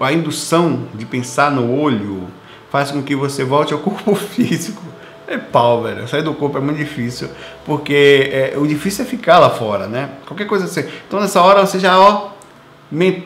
a 0.00 0.10
indução 0.10 0.88
de 0.94 1.04
pensar 1.04 1.50
no 1.50 1.78
olho 1.78 2.28
faz 2.70 2.90
com 2.90 3.02
que 3.02 3.14
você 3.14 3.44
volte 3.44 3.74
ao 3.74 3.80
corpo 3.80 4.14
físico. 4.14 4.82
É 5.26 5.36
pau, 5.36 5.82
velho. 5.82 6.08
Sair 6.08 6.22
do 6.22 6.32
corpo 6.32 6.56
é 6.56 6.60
muito 6.62 6.78
difícil, 6.78 7.28
porque 7.66 8.30
é, 8.32 8.54
o 8.56 8.66
difícil 8.66 9.04
é 9.04 9.06
ficar 9.06 9.38
lá 9.38 9.50
fora, 9.50 9.86
né? 9.86 10.12
Qualquer 10.26 10.46
coisa 10.46 10.64
assim. 10.64 10.88
Então 11.06 11.20
nessa 11.20 11.42
hora 11.42 11.66
você 11.66 11.78
já, 11.78 12.00
ó, 12.00 12.30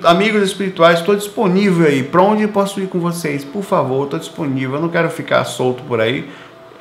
amigos 0.05 0.43
espirituais, 0.43 0.99
estou 0.99 1.15
disponível 1.15 1.87
aí. 1.87 2.03
Para 2.03 2.23
onde 2.23 2.47
posso 2.49 2.81
ir 2.81 2.89
com 2.89 2.99
vocês? 2.99 3.45
Por 3.45 3.63
favor, 3.63 4.05
estou 4.05 4.19
disponível. 4.19 4.77
Eu 4.77 4.83
não 4.83 4.89
quero 4.89 5.09
ficar 5.09 5.45
solto 5.45 5.83
por 5.85 6.01
aí. 6.01 6.29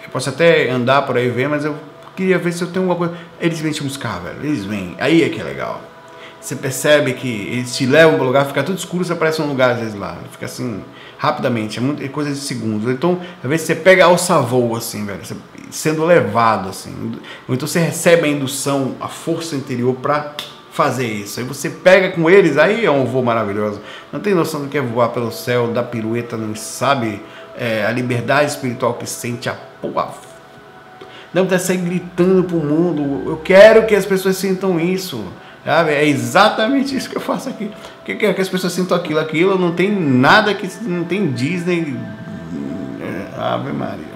Eu 0.04 0.10
posso 0.12 0.30
até 0.30 0.70
andar 0.70 1.04
por 1.04 1.16
aí 1.18 1.30
ver, 1.30 1.48
mas 1.48 1.64
eu 1.64 1.76
queria 2.16 2.38
ver 2.38 2.52
se 2.52 2.62
eu 2.62 2.68
tenho 2.72 2.90
alguma 2.90 3.08
coisa. 3.08 3.24
Eles 3.40 3.60
vêm 3.60 3.72
te 3.72 3.84
buscar, 3.84 4.20
velho. 4.20 4.40
Eles 4.44 4.66
vêm. 4.66 4.96
Aí 5.00 5.24
é 5.24 5.30
que 5.30 5.40
é 5.40 5.44
legal. 5.44 5.82
Você 6.42 6.56
percebe 6.56 7.14
que 7.14 7.28
eles 7.28 7.76
te 7.76 7.86
levam 7.86 8.16
para 8.16 8.24
um 8.24 8.28
lugar, 8.28 8.46
fica 8.48 8.64
tudo 8.64 8.76
escuro, 8.76 9.06
você 9.06 9.14
aparece 9.14 9.40
um 9.44 9.48
lugar 9.48 9.74
às 9.74 9.80
vezes 9.80 9.94
lá. 9.94 10.18
Fica 10.32 10.48
assim, 10.48 10.84
rapidamente, 11.16 11.78
é, 11.78 11.82
muito, 11.82 12.04
é 12.04 12.08
coisa 12.08 12.32
de 12.32 12.38
segundos. 12.38 12.92
Então, 12.92 13.22
às 13.44 13.48
vezes 13.48 13.68
você 13.68 13.76
pega 13.76 14.06
ao 14.06 14.18
savou, 14.18 14.76
assim, 14.76 15.06
velho, 15.06 15.24
você, 15.24 15.36
sendo 15.70 16.04
levado, 16.04 16.70
assim. 16.70 17.14
Ou 17.48 17.54
então 17.54 17.68
você 17.68 17.80
recebe 17.80 18.28
a 18.28 18.28
indução, 18.28 18.96
a 19.00 19.08
força 19.08 19.56
interior 19.56 19.94
para 19.98 20.34
fazer 20.72 21.08
isso. 21.08 21.40
Aí 21.40 21.46
você 21.46 21.70
pega 21.70 22.10
com 22.12 22.30
eles, 22.30 22.58
aí 22.58 22.86
é 22.86 22.92
um 22.92 23.06
voo 23.06 23.24
maravilhoso. 23.24 23.82
Não 24.12 24.20
tem 24.20 24.34
noção 24.34 24.62
do 24.62 24.68
que 24.68 24.78
é 24.78 24.82
voar 24.82 25.10
pelo 25.10 25.32
céu, 25.32 25.68
da 25.68 25.84
pirueta, 25.84 26.38
não 26.38 26.56
sabe 26.56 27.22
é, 27.58 27.86
a 27.86 27.92
liberdade 27.92 28.52
espiritual 28.52 28.94
que 28.94 29.06
sente, 29.06 29.50
a 29.50 29.54
porra 29.54 30.32
não 31.34 31.46
precisa 31.46 31.74
sair 31.74 31.78
gritando 31.78 32.44
para 32.44 32.58
o 32.58 32.60
mundo. 32.60 33.30
Eu 33.30 33.38
quero 33.38 33.86
que 33.86 33.96
as 33.96 34.06
pessoas 34.06 34.36
sintam 34.36 34.80
isso. 34.80 35.24
Sabe? 35.64 35.92
É 35.92 36.06
exatamente 36.06 36.96
isso 36.96 37.10
que 37.10 37.16
eu 37.16 37.22
faço 37.22 37.50
aqui. 37.50 37.72
Eu 38.08 38.18
quero 38.18 38.34
que 38.34 38.42
as 38.42 38.50
pessoas 38.50 38.74
sintam 38.74 38.98
aquilo. 38.98 39.20
Aquilo 39.20 39.58
não 39.58 39.72
tem 39.72 39.92
nada 39.92 40.54
que. 40.54 40.70
Não 40.82 41.04
tem 41.04 41.32
Disney. 41.32 41.96
É, 43.00 43.40
Ave 43.40 43.72
Maria. 43.72 44.12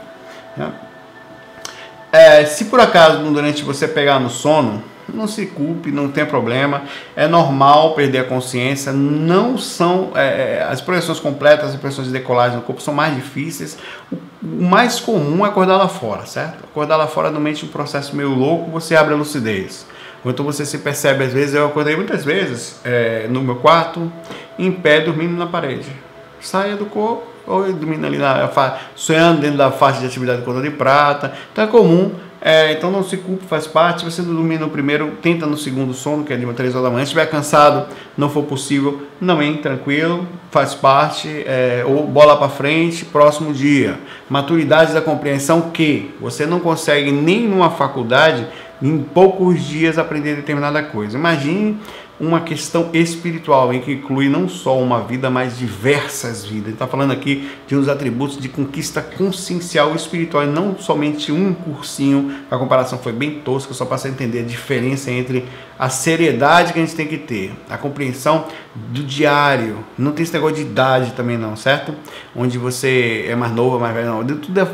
É, 2.11 2.45
se 2.45 2.65
por 2.65 2.79
acaso 2.79 3.19
durante 3.19 3.63
você 3.63 3.87
pegar 3.87 4.19
no 4.19 4.29
sono 4.29 4.83
não 5.13 5.27
se 5.27 5.45
culpe, 5.47 5.91
não 5.91 6.09
tem 6.09 6.25
problema. 6.25 6.83
É 7.15 7.27
normal 7.27 7.93
perder 7.93 8.19
a 8.19 8.23
consciência. 8.23 8.91
Não 8.91 9.57
são 9.57 10.11
é, 10.15 10.59
é 10.59 10.67
as 10.69 10.81
projeções 10.81 11.19
completas, 11.19 11.69
as 11.69 11.75
projeções 11.75 12.07
de 12.07 12.13
decolagem 12.13 12.57
no 12.57 12.63
corpo 12.63 12.81
são 12.81 12.93
mais 12.93 13.15
difíceis. 13.15 13.77
O, 14.11 14.17
mais 14.45 14.99
comum 14.99 15.45
é 15.45 15.49
acordar 15.49 15.77
lá 15.77 15.87
fora, 15.87 16.25
certo? 16.25 16.63
Acordar 16.63 16.97
lá 16.97 17.07
fora 17.07 17.29
normalmente 17.29 17.65
um 17.65 17.69
processo 17.69 18.15
meio 18.15 18.29
louco, 18.29 18.69
você 18.69 18.95
abre 18.95 19.13
a 19.13 19.17
lucidez. 19.17 19.85
Ou 20.23 20.31
então 20.31 20.43
você 20.43 20.65
se 20.65 20.79
percebe, 20.79 21.23
às 21.23 21.33
vezes, 21.33 21.53
eu 21.53 21.67
acordei 21.67 21.95
muitas 21.95 22.25
vezes 22.25 22.79
é, 22.83 23.27
no 23.29 23.41
meu 23.41 23.57
quarto, 23.57 24.11
em 24.57 24.71
pé, 24.71 25.01
dormindo 25.01 25.37
na 25.37 25.45
parede. 25.45 25.91
Saia 26.39 26.75
do 26.75 26.85
corpo, 26.85 27.27
ou 27.45 27.71
dormindo 27.71 28.05
ali 28.05 28.17
na 28.17 28.49
sonhando 28.95 29.41
dentro 29.41 29.57
da 29.57 29.71
faixa 29.71 29.99
de 29.99 30.07
atividade 30.07 30.39
de 30.39 30.45
cordão 30.45 30.63
de 30.63 30.71
prata. 30.71 31.33
Então 31.51 31.63
é 31.63 31.67
comum 31.67 32.11
é, 32.47 32.73
então 32.73 32.91
não 32.91 33.03
se 33.03 33.17
culpe, 33.17 33.43
faz 33.45 33.65
parte. 33.65 34.01
Se 34.01 34.05
você 34.05 34.21
dormir 34.21 34.59
no 34.59 34.69
primeiro, 34.69 35.13
tenta 35.19 35.47
no 35.47 35.57
segundo 35.57 35.95
sono, 35.95 36.23
que 36.23 36.31
é 36.31 36.37
de 36.37 36.45
3 36.45 36.75
horas 36.75 36.83
da 36.83 36.91
manhã. 36.91 37.03
Se 37.03 37.09
estiver 37.09 37.25
cansado, 37.25 37.87
não 38.15 38.29
for 38.29 38.43
possível, 38.43 39.01
não 39.19 39.41
é 39.41 39.51
tranquilo, 39.53 40.27
faz 40.51 40.75
parte. 40.75 41.27
É, 41.27 41.83
ou 41.87 42.05
bola 42.05 42.37
para 42.37 42.47
frente, 42.47 43.03
próximo 43.03 43.51
dia. 43.51 43.97
Maturidade 44.29 44.93
da 44.93 45.01
compreensão 45.01 45.71
que 45.71 46.13
você 46.21 46.45
não 46.45 46.59
consegue 46.59 47.11
nem 47.11 47.47
numa 47.47 47.71
faculdade 47.71 48.45
em 48.79 48.99
poucos 48.99 49.63
dias 49.63 49.97
aprender 49.97 50.35
determinada 50.35 50.83
coisa. 50.83 51.17
Imagine 51.17 51.79
uma 52.19 52.41
questão 52.41 52.89
espiritual, 52.93 53.73
em 53.73 53.81
que 53.81 53.91
inclui 53.91 54.29
não 54.29 54.47
só 54.47 54.79
uma 54.79 55.01
vida, 55.01 55.29
mas 55.29 55.57
diversas 55.57 56.45
vidas. 56.45 56.73
Está 56.73 56.87
falando 56.87 57.11
aqui 57.11 57.49
de 57.67 57.75
uns 57.75 57.89
atributos 57.89 58.37
de 58.37 58.47
conquista 58.47 59.01
consciencial 59.01 59.93
espiritual 59.95 60.43
e 60.43 60.47
não 60.47 60.77
somente 60.77 61.31
um 61.31 61.53
cursinho. 61.53 62.33
A 62.49 62.57
comparação 62.57 62.97
foi 62.97 63.11
bem 63.11 63.39
tosca, 63.41 63.73
só 63.73 63.85
para 63.85 63.97
você 63.97 64.07
entender 64.07 64.39
a 64.39 64.43
diferença 64.43 65.11
entre 65.11 65.45
a 65.77 65.89
seriedade 65.89 66.71
que 66.71 66.79
a 66.79 66.85
gente 66.85 66.95
tem 66.95 67.05
que 67.05 67.17
ter, 67.17 67.51
a 67.69 67.77
compreensão 67.77 68.45
do 68.73 69.03
diário. 69.03 69.79
Não 69.97 70.13
tem 70.13 70.23
esse 70.23 70.33
negócio 70.33 70.55
de 70.55 70.61
idade 70.61 71.11
também, 71.11 71.37
não, 71.37 71.57
certo? 71.57 71.93
Onde 72.33 72.57
você 72.57 73.25
é 73.27 73.35
mais 73.35 73.51
novo, 73.51 73.77
mais 73.77 73.93
velho, 73.93 74.07
não. 74.07 74.25
Tudo 74.25 74.57
é, 74.57 74.65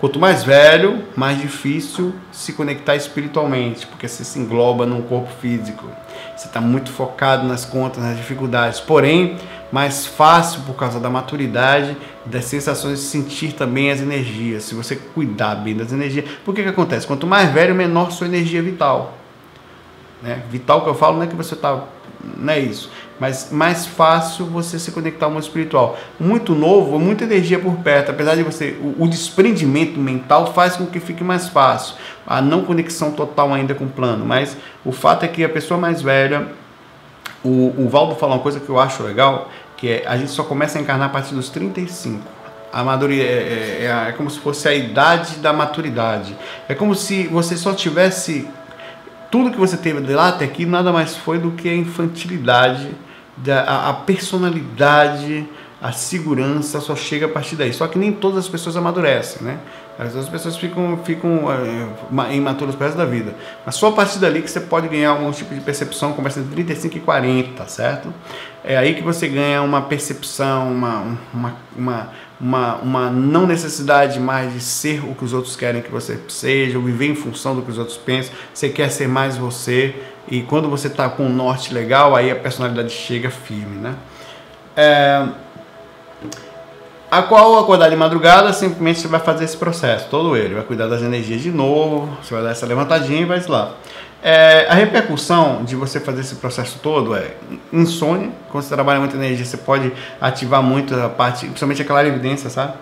quanto 0.00 0.18
mais 0.18 0.42
velho, 0.42 1.04
mais 1.14 1.38
difícil 1.38 2.14
se 2.32 2.54
conectar 2.54 2.96
espiritualmente, 2.96 3.86
porque 3.86 4.08
você 4.08 4.24
se 4.24 4.38
engloba 4.38 4.86
num 4.86 5.02
corpo 5.02 5.30
físico 5.40 5.86
você 6.36 6.46
está 6.46 6.60
muito 6.60 6.90
focado 6.90 7.46
nas 7.46 7.64
contas, 7.64 8.02
nas 8.02 8.16
dificuldades. 8.16 8.80
Porém, 8.80 9.36
mais 9.70 10.06
fácil 10.06 10.62
por 10.62 10.74
causa 10.74 11.00
da 11.00 11.10
maturidade, 11.10 11.96
das 12.24 12.44
sensações 12.44 13.00
de 13.00 13.04
sentir 13.06 13.52
também 13.52 13.90
as 13.90 14.00
energias. 14.00 14.64
Se 14.64 14.74
você 14.74 14.96
cuidar 14.96 15.56
bem 15.56 15.76
das 15.76 15.92
energias. 15.92 16.24
Por 16.44 16.54
que, 16.54 16.62
acontece? 16.62 17.06
Quanto 17.06 17.26
mais 17.26 17.50
velho, 17.52 17.74
menor 17.74 18.10
sua 18.10 18.26
energia 18.26 18.62
vital. 18.62 19.16
Né? 20.22 20.42
Vital 20.50 20.82
que 20.82 20.88
eu 20.88 20.94
falo 20.94 21.16
não 21.16 21.24
é 21.24 21.26
que 21.26 21.36
você 21.36 21.54
está. 21.54 21.84
Não 22.36 22.52
é 22.52 22.58
isso 22.58 22.90
mas 23.18 23.50
mais 23.50 23.86
fácil 23.86 24.46
você 24.46 24.78
se 24.78 24.90
conectar 24.90 25.26
ao 25.26 25.32
mundo 25.32 25.42
espiritual. 25.42 25.98
Muito 26.18 26.54
novo, 26.54 26.98
muita 26.98 27.24
energia 27.24 27.58
por 27.58 27.76
perto, 27.76 28.10
apesar 28.10 28.34
de 28.34 28.42
você, 28.42 28.76
o, 28.80 29.04
o, 29.04 29.08
desprendimento 29.08 29.98
mental 29.98 30.52
faz 30.52 30.76
com 30.76 30.86
que 30.86 31.00
fique 31.00 31.22
mais 31.22 31.48
fácil, 31.48 31.96
a 32.26 32.40
não 32.40 32.64
conexão 32.64 33.12
total 33.12 33.52
ainda 33.52 33.74
com 33.74 33.84
o 33.84 33.88
plano, 33.88 34.24
mas 34.24 34.56
o 34.84 34.92
fato 34.92 35.24
é 35.24 35.28
que 35.28 35.44
a 35.44 35.48
pessoa 35.48 35.78
mais 35.78 36.02
velha, 36.02 36.48
o, 37.44 37.74
o 37.78 37.88
Valdo 37.88 38.14
falou 38.14 38.36
uma 38.36 38.42
coisa 38.42 38.58
que 38.58 38.68
eu 38.68 38.80
acho 38.80 39.02
legal, 39.02 39.50
que 39.76 39.88
é 39.88 40.04
a 40.06 40.16
gente 40.16 40.30
só 40.30 40.42
começa 40.42 40.78
a 40.78 40.80
encarnar 40.80 41.08
a 41.08 41.12
partir 41.12 41.34
dos 41.34 41.48
35. 41.50 42.20
A 42.72 42.82
maduria 42.82 43.22
é, 43.22 43.26
é, 43.26 43.84
é, 43.84 44.08
é 44.08 44.12
como 44.12 44.28
se 44.28 44.40
fosse 44.40 44.66
a 44.66 44.74
idade 44.74 45.36
da 45.36 45.52
maturidade. 45.52 46.36
É 46.68 46.74
como 46.74 46.94
se 46.94 47.28
você 47.28 47.56
só 47.56 47.72
tivesse 47.72 48.48
tudo 49.34 49.50
que 49.50 49.58
você 49.58 49.76
teve 49.76 50.00
de 50.00 50.12
lá 50.12 50.28
até 50.28 50.44
aqui 50.44 50.64
nada 50.64 50.92
mais 50.92 51.16
foi 51.16 51.40
do 51.40 51.50
que 51.50 51.68
a 51.68 51.74
infantilidade, 51.74 52.88
a, 53.66 53.92
personalidade, 53.92 55.44
A 55.82 55.90
segurança 55.90 56.80
só 56.80 56.94
chega 56.94 57.26
a 57.26 57.28
partir 57.28 57.56
daí. 57.56 57.72
Só 57.72 57.88
que 57.88 57.98
nem 57.98 58.12
todas 58.12 58.38
as 58.38 58.48
pessoas 58.48 58.76
amadurecem, 58.76 59.42
né? 59.42 59.58
As 59.98 60.28
pessoas 60.28 60.56
ficam, 60.56 60.96
ficam 61.04 61.46
é, 61.52 62.34
imaturas 62.36 62.76
resto 62.76 62.96
da 62.96 63.04
vida. 63.04 63.34
Mas 63.66 63.74
só 63.74 63.88
a 63.88 63.92
partir 63.92 64.20
dali 64.20 64.40
que 64.40 64.48
você 64.48 64.60
pode 64.60 64.86
ganhar 64.86 65.10
algum 65.10 65.32
tipo 65.32 65.52
de 65.52 65.60
percepção, 65.60 66.12
começa 66.12 66.38
entre 66.38 66.52
35 66.54 66.96
e 66.96 67.00
40, 67.00 67.66
certo? 67.66 68.14
É 68.62 68.76
aí 68.76 68.94
que 68.94 69.02
você 69.02 69.26
ganha 69.26 69.62
uma 69.62 69.82
percepção, 69.82 70.70
uma, 70.70 71.18
uma, 71.34 71.56
uma, 71.76 72.12
uma, 72.44 72.74
uma 72.76 73.10
não 73.10 73.46
necessidade 73.46 74.20
mais 74.20 74.52
de 74.52 74.60
ser 74.60 75.02
o 75.02 75.14
que 75.14 75.24
os 75.24 75.32
outros 75.32 75.56
querem 75.56 75.80
que 75.80 75.90
você 75.90 76.20
seja, 76.28 76.78
viver 76.78 77.06
em 77.06 77.14
função 77.14 77.56
do 77.56 77.62
que 77.62 77.70
os 77.70 77.78
outros 77.78 77.96
pensam. 77.96 78.34
Você 78.52 78.68
quer 78.68 78.90
ser 78.90 79.08
mais 79.08 79.38
você. 79.38 79.94
E 80.28 80.42
quando 80.42 80.68
você 80.68 80.88
está 80.88 81.08
com 81.08 81.24
um 81.24 81.32
norte 81.32 81.72
legal, 81.72 82.14
aí 82.14 82.30
a 82.30 82.36
personalidade 82.36 82.92
chega 82.92 83.30
firme, 83.30 83.76
né? 83.76 83.94
É, 84.76 85.26
a 87.10 87.22
qual 87.22 87.58
acordar 87.58 87.88
de 87.88 87.96
madrugada, 87.96 88.52
simplesmente 88.52 89.00
você 89.00 89.08
vai 89.08 89.20
fazer 89.20 89.44
esse 89.44 89.56
processo, 89.56 90.08
todo 90.10 90.36
ele, 90.36 90.54
vai 90.54 90.64
cuidar 90.64 90.86
das 90.86 91.00
energias 91.00 91.40
de 91.40 91.50
novo, 91.50 92.08
você 92.22 92.34
vai 92.34 92.42
dar 92.42 92.50
essa 92.50 92.66
levantadinha 92.66 93.22
e 93.22 93.24
vai 93.24 93.42
lá. 93.46 93.72
É, 94.26 94.66
a 94.70 94.74
repercussão 94.74 95.62
de 95.64 95.76
você 95.76 96.00
fazer 96.00 96.22
esse 96.22 96.36
processo 96.36 96.78
todo 96.82 97.14
é 97.14 97.32
insônia, 97.70 98.30
quando 98.50 98.64
você 98.64 98.74
trabalha 98.74 98.98
muita 98.98 99.16
energia, 99.16 99.44
você 99.44 99.58
pode 99.58 99.92
ativar 100.18 100.62
muito 100.62 100.94
a 100.94 101.10
parte, 101.10 101.44
principalmente 101.44 101.82
a 101.82 101.84
evidência, 102.08 102.48
sabe? 102.48 102.72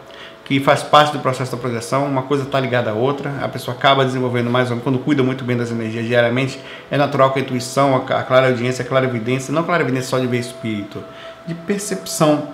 Que 0.44 0.60
faz 0.60 0.84
parte 0.84 1.10
do 1.12 1.18
processo 1.18 1.50
da 1.50 1.60
projeção, 1.60 2.06
uma 2.06 2.22
coisa 2.22 2.44
está 2.44 2.60
ligada 2.60 2.92
à 2.92 2.94
outra, 2.94 3.34
a 3.42 3.48
pessoa 3.48 3.76
acaba 3.76 4.04
desenvolvendo 4.04 4.50
mais 4.50 4.70
ou 4.70 4.76
menos, 4.76 4.84
quando 4.84 5.00
cuida 5.00 5.24
muito 5.24 5.42
bem 5.42 5.56
das 5.56 5.72
energias 5.72 6.06
diariamente, 6.06 6.60
é 6.88 6.96
natural 6.96 7.32
que 7.32 7.40
a 7.40 7.42
intuição, 7.42 7.96
a 7.96 8.22
clara 8.22 8.46
audiência, 8.46 8.84
a 8.84 8.86
evidência, 9.04 9.52
não 9.52 9.64
evidência 9.82 10.10
só 10.10 10.20
de 10.20 10.28
ver 10.28 10.38
espírito, 10.38 11.02
de 11.44 11.54
percepção 11.56 12.50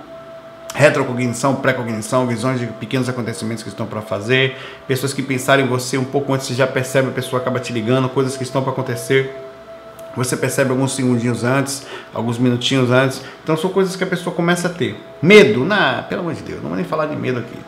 retrocognição, 0.75 1.57
pré-cognição, 1.57 2.27
visões 2.27 2.61
de 2.61 2.67
pequenos 2.67 3.09
acontecimentos 3.09 3.63
que 3.63 3.69
estão 3.69 3.87
para 3.87 4.01
fazer, 4.01 4.57
pessoas 4.87 5.13
que 5.13 5.23
pensaram 5.23 5.65
em 5.65 5.67
você 5.67 5.97
um 5.97 6.05
pouco 6.05 6.33
antes, 6.33 6.47
você 6.47 6.55
já 6.55 6.67
percebe, 6.67 7.09
a 7.09 7.13
pessoa 7.13 7.41
acaba 7.41 7.59
te 7.59 7.73
ligando, 7.73 8.09
coisas 8.09 8.37
que 8.37 8.43
estão 8.43 8.63
para 8.63 8.73
acontecer, 8.73 9.35
você 10.15 10.37
percebe 10.37 10.71
alguns 10.71 10.95
segundinhos 10.95 11.45
antes, 11.45 11.87
alguns 12.13 12.39
minutinhos 12.39 12.91
antes, 12.91 13.23
então 13.43 13.57
são 13.57 13.71
coisas 13.71 13.97
que 13.97 14.05
a 14.05 14.07
pessoa 14.07 14.35
começa 14.35 14.69
a 14.69 14.71
ter. 14.71 14.97
Medo, 15.23 15.65
na, 15.65 16.03
pelo 16.03 16.21
amor 16.21 16.35
de 16.35 16.43
Deus, 16.43 16.61
não 16.61 16.69
vou 16.69 16.77
nem 16.77 16.85
falar 16.85 17.07
de 17.07 17.17
medo 17.17 17.39
aqui 17.39 17.59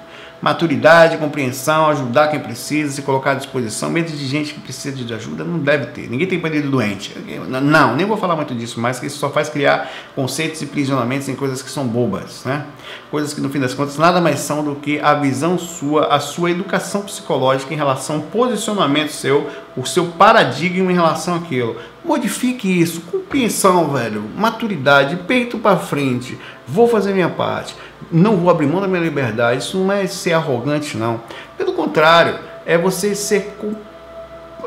maturidade, 0.40 1.18
compreensão, 1.18 1.86
ajudar 1.88 2.28
quem 2.28 2.40
precisa, 2.40 2.92
se 2.92 3.02
colocar 3.02 3.32
à 3.32 3.34
disposição. 3.34 3.90
Medo 3.90 4.10
de 4.10 4.26
gente 4.26 4.54
que 4.54 4.60
precisa 4.60 4.96
de 4.96 5.12
ajuda 5.12 5.44
não 5.44 5.58
deve 5.58 5.86
ter. 5.86 6.08
Ninguém 6.08 6.26
tem 6.26 6.38
medo 6.38 6.62
do 6.62 6.70
doente. 6.70 7.14
Não, 7.48 7.94
nem 7.94 8.06
vou 8.06 8.16
falar 8.16 8.36
muito 8.36 8.54
disso, 8.54 8.80
mas 8.80 8.98
que 8.98 9.06
isso 9.06 9.18
só 9.18 9.30
faz 9.30 9.48
criar 9.48 9.90
conceitos 10.14 10.62
e 10.62 10.66
prisionamentos 10.66 11.28
em 11.28 11.34
coisas 11.34 11.60
que 11.62 11.70
são 11.70 11.86
bobas, 11.86 12.42
né? 12.44 12.64
Coisas 13.10 13.34
que 13.34 13.40
no 13.40 13.50
fim 13.50 13.60
das 13.60 13.74
contas 13.74 13.98
nada 13.98 14.20
mais 14.20 14.40
são 14.40 14.64
do 14.64 14.76
que 14.76 14.98
a 15.00 15.14
visão 15.14 15.58
sua, 15.58 16.06
a 16.06 16.20
sua 16.20 16.50
educação 16.50 17.02
psicológica 17.02 17.72
em 17.74 17.76
relação 17.76 18.16
ao 18.16 18.22
posicionamento 18.22 19.10
seu, 19.10 19.48
o 19.76 19.84
seu 19.84 20.06
paradigma 20.06 20.90
em 20.90 20.94
relação 20.94 21.34
àquilo. 21.34 21.76
Modifique 22.04 22.80
isso, 22.80 23.02
compreensão, 23.02 23.90
velho, 23.90 24.24
maturidade, 24.36 25.16
peito 25.26 25.58
para 25.58 25.76
frente. 25.76 26.38
Vou 26.66 26.88
fazer 26.88 27.12
minha 27.12 27.28
parte 27.28 27.74
não 28.10 28.36
vou 28.36 28.50
abrir 28.50 28.66
mão 28.66 28.80
da 28.80 28.88
minha 28.88 29.02
liberdade. 29.02 29.62
Isso 29.62 29.78
não 29.78 29.92
é 29.92 30.06
ser 30.06 30.32
arrogante, 30.32 30.96
não. 30.96 31.22
Pelo 31.56 31.72
contrário, 31.72 32.38
é 32.66 32.76
você 32.76 33.14
ser 33.14 33.56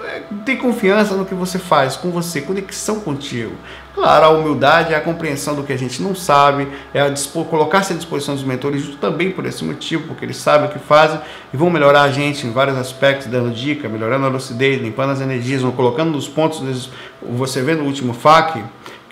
é, 0.04 0.22
ter 0.46 0.58
confiança 0.58 1.16
no 1.16 1.26
que 1.26 1.34
você 1.34 1.58
faz 1.58 1.96
com 1.96 2.12
você, 2.12 2.42
conexão 2.42 3.00
contigo. 3.00 3.54
Claro, 3.94 4.26
a 4.26 4.30
humildade 4.30 4.92
é 4.92 4.98
a 4.98 5.02
compreensão 5.02 5.56
do 5.56 5.64
que 5.64 5.72
a 5.72 5.78
gente 5.78 6.02
não 6.02 6.16
sabe, 6.16 6.68
é 6.94 7.02
colocar-se 7.50 7.94
à 7.94 7.96
disposição 7.96 8.34
dos 8.34 8.44
mentores 8.44 8.96
também 9.00 9.30
por 9.30 9.46
esse 9.46 9.64
motivo, 9.64 10.08
porque 10.08 10.26
eles 10.26 10.38
sabem 10.38 10.68
o 10.68 10.72
que 10.72 10.80
fazem 10.80 11.20
e 11.54 11.58
vão 11.58 11.70
melhorar 11.70 12.02
a 12.02 12.12
gente 12.12 12.48
em 12.48 12.52
vários 12.52 12.76
aspectos, 12.76 13.28
dando 13.28 13.52
dica, 13.52 13.88
melhorando 13.88 14.26
a 14.26 14.30
lucidez, 14.30 14.82
limpando 14.82 15.12
as 15.12 15.22
energias, 15.22 15.62
colocando 15.76 16.10
nos 16.12 16.28
pontos. 16.28 16.90
Você 17.22 17.62
vê 17.62 17.76
no 17.76 17.84
último 17.84 18.16
FAQ, 18.16 18.64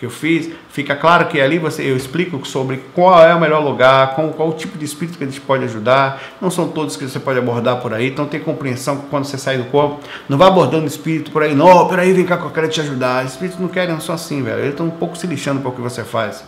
que 0.01 0.05
eu 0.07 0.09
fiz, 0.09 0.49
fica 0.69 0.95
claro 0.95 1.27
que 1.27 1.39
ali 1.39 1.59
você, 1.59 1.83
eu 1.83 1.95
explico 1.95 2.43
sobre 2.43 2.77
qual 2.95 3.23
é 3.23 3.35
o 3.35 3.39
melhor 3.39 3.63
lugar, 3.63 4.15
qual, 4.15 4.29
qual 4.29 4.51
tipo 4.53 4.75
de 4.75 4.83
espírito 4.83 5.15
que 5.15 5.23
a 5.23 5.27
gente 5.27 5.39
pode 5.39 5.63
ajudar. 5.65 6.19
Não 6.41 6.49
são 6.49 6.69
todos 6.69 6.97
que 6.97 7.07
você 7.07 7.19
pode 7.19 7.37
abordar 7.37 7.79
por 7.81 7.93
aí, 7.93 8.07
então 8.07 8.25
tem 8.25 8.39
compreensão 8.39 8.97
que 8.97 9.05
quando 9.11 9.25
você 9.25 9.37
sai 9.37 9.59
do 9.59 9.65
corpo, 9.65 9.99
não 10.27 10.39
vá 10.39 10.47
abordando 10.47 10.87
espírito 10.87 11.29
por 11.29 11.43
aí, 11.43 11.53
não, 11.53 11.87
peraí, 11.87 12.13
vem 12.13 12.25
cá 12.25 12.35
que 12.35 12.45
eu 12.45 12.49
quero 12.49 12.67
te 12.67 12.81
ajudar. 12.81 13.23
Espíritos 13.23 13.59
não 13.59 13.67
querem, 13.67 13.93
não 13.93 14.01
são 14.01 14.15
assim, 14.15 14.41
velho. 14.41 14.57
Eles 14.61 14.71
estão 14.71 14.87
um 14.87 14.89
pouco 14.89 15.15
se 15.15 15.27
lixando 15.27 15.61
para 15.61 15.69
o 15.69 15.71
que 15.71 15.81
você 15.81 16.03
faz. 16.03 16.43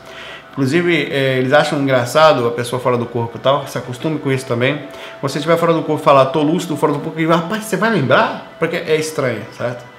Inclusive, 0.53 1.09
é, 1.11 1.37
eles 1.37 1.53
acham 1.53 1.79
engraçado 1.79 2.47
a 2.47 2.51
pessoa 2.51 2.79
fora 2.79 2.97
do 2.97 3.05
corpo 3.05 3.37
e 3.37 3.39
tal, 3.39 3.67
se 3.67 3.77
acostume 3.77 4.17
com 4.17 4.31
isso 4.31 4.47
também. 4.47 4.81
Você 5.21 5.37
estiver 5.37 5.57
fora 5.57 5.73
do 5.73 5.83
corpo 5.83 6.03
falar, 6.03 6.25
tô 6.27 6.41
lúcido 6.41 6.75
fora 6.75 6.93
do 6.93 6.97
corpo, 6.97 7.19
e 7.19 7.27
rapaz, 7.27 7.65
você 7.65 7.77
vai 7.77 7.91
lembrar? 7.91 8.55
Porque 8.57 8.77
é 8.77 8.95
estranho, 8.95 9.43
certo? 9.55 9.92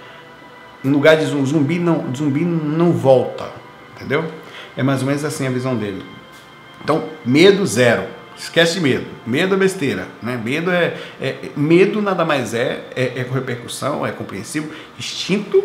Em 0.85 0.91
lugar 0.91 1.17
de 1.17 1.25
zumbi, 1.25 1.79
não, 1.79 2.15
zumbi 2.15 2.45
não 2.45 2.93
volta, 2.93 3.51
entendeu? 3.97 4.25
É 4.77 4.83
mais 4.83 5.01
ou 5.01 5.07
menos 5.07 5.25
assim 5.25 5.47
a 5.47 5.51
visão 5.51 5.77
dele. 5.77 6.05
Então, 6.83 7.05
medo 7.25 7.65
zero. 7.67 8.05
Esquece 8.37 8.81
medo. 8.81 9.07
Medo 9.25 9.55
é 9.55 9.57
besteira. 9.57 10.09
Né? 10.23 10.39
Medo 10.43 10.71
é, 10.71 10.97
é 11.21 11.51
Medo 11.57 12.03
nada 12.03 12.25
mais 12.25 12.53
é, 12.53 12.85
é, 12.95 13.21
é 13.21 13.27
repercussão, 13.33 14.05
é 14.05 14.11
compreensível. 14.11 14.71
Instinto, 14.99 15.63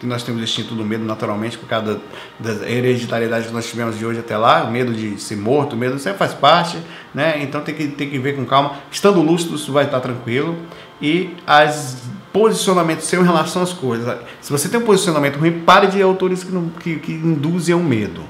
que 0.00 0.06
nós 0.06 0.24
temos 0.24 0.42
instinto 0.42 0.74
do 0.74 0.84
medo 0.84 1.04
naturalmente 1.04 1.56
por 1.56 1.68
causa 1.68 2.00
da, 2.40 2.54
da 2.54 2.68
hereditariedade 2.68 3.46
que 3.46 3.52
nós 3.52 3.70
tivemos 3.70 3.96
de 3.96 4.04
hoje 4.04 4.18
até 4.18 4.36
lá, 4.36 4.64
medo 4.64 4.92
de 4.92 5.20
ser 5.20 5.36
morto, 5.36 5.76
medo 5.76 5.96
sempre 6.00 6.18
faz 6.18 6.34
parte, 6.34 6.76
né? 7.14 7.40
Então 7.40 7.60
tem 7.60 7.72
que, 7.72 7.86
tem 7.86 8.10
que 8.10 8.18
ver 8.18 8.34
com 8.34 8.44
calma. 8.44 8.78
Estando 8.90 9.22
lúcido, 9.22 9.54
isso 9.54 9.72
vai 9.72 9.84
estar 9.84 10.00
tranquilo. 10.00 10.58
E 11.00 11.36
as 11.46 12.02
posicionamento 12.32 13.00
seu 13.00 13.22
em 13.22 13.24
relação 13.24 13.62
às 13.62 13.72
coisas. 13.72 14.18
Se 14.40 14.50
você 14.50 14.68
tem 14.68 14.80
um 14.80 14.84
posicionamento 14.84 15.38
ruim, 15.38 15.60
pare 15.60 15.88
de 15.88 16.00
autores 16.00 16.42
que, 16.42 16.52
que, 16.80 16.96
que 16.96 17.12
induzem 17.12 17.74
ao 17.74 17.80
medo. 17.80 18.22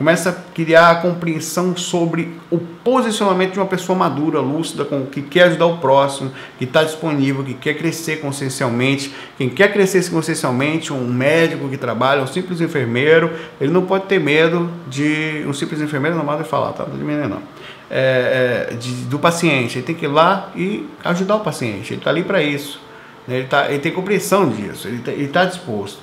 Começa 0.00 0.30
a 0.30 0.32
criar 0.32 0.90
a 0.92 0.94
compreensão 0.94 1.76
sobre 1.76 2.32
o 2.50 2.56
posicionamento 2.58 3.52
de 3.52 3.58
uma 3.58 3.66
pessoa 3.66 3.98
madura, 3.98 4.40
lúcida, 4.40 4.82
com, 4.82 5.04
que 5.04 5.20
quer 5.20 5.42
ajudar 5.42 5.66
o 5.66 5.76
próximo, 5.76 6.32
que 6.58 6.64
está 6.64 6.82
disponível, 6.82 7.44
que 7.44 7.52
quer 7.52 7.74
crescer 7.74 8.18
consciencialmente. 8.18 9.14
Quem 9.36 9.50
quer 9.50 9.70
crescer 9.70 10.08
consciencialmente, 10.08 10.90
um 10.90 11.06
médico 11.06 11.68
que 11.68 11.76
trabalha, 11.76 12.22
um 12.22 12.26
simples 12.26 12.62
enfermeiro, 12.62 13.30
ele 13.60 13.70
não 13.70 13.82
pode 13.82 14.06
ter 14.06 14.18
medo 14.18 14.70
de. 14.88 15.44
Um 15.46 15.52
simples 15.52 15.82
enfermeiro 15.82 16.16
não 16.16 16.24
pode 16.24 16.44
falar, 16.44 16.72
tá? 16.72 16.86
Não 16.86 16.96
de 16.96 17.04
não. 17.04 17.42
É, 17.90 18.70
é, 18.70 18.74
de, 18.74 18.90
do 19.04 19.18
paciente. 19.18 19.76
Ele 19.76 19.86
tem 19.86 19.94
que 19.94 20.06
ir 20.06 20.08
lá 20.08 20.48
e 20.56 20.88
ajudar 21.04 21.36
o 21.36 21.40
paciente. 21.40 21.92
Ele 21.92 22.00
está 22.00 22.08
ali 22.08 22.22
para 22.22 22.42
isso. 22.42 22.80
Ele, 23.28 23.46
tá, 23.46 23.70
ele 23.70 23.78
tem 23.78 23.92
compreensão 23.92 24.48
disso, 24.48 24.88
ele 24.88 25.02
está 25.24 25.40
tá 25.40 25.48
disposto. 25.48 26.00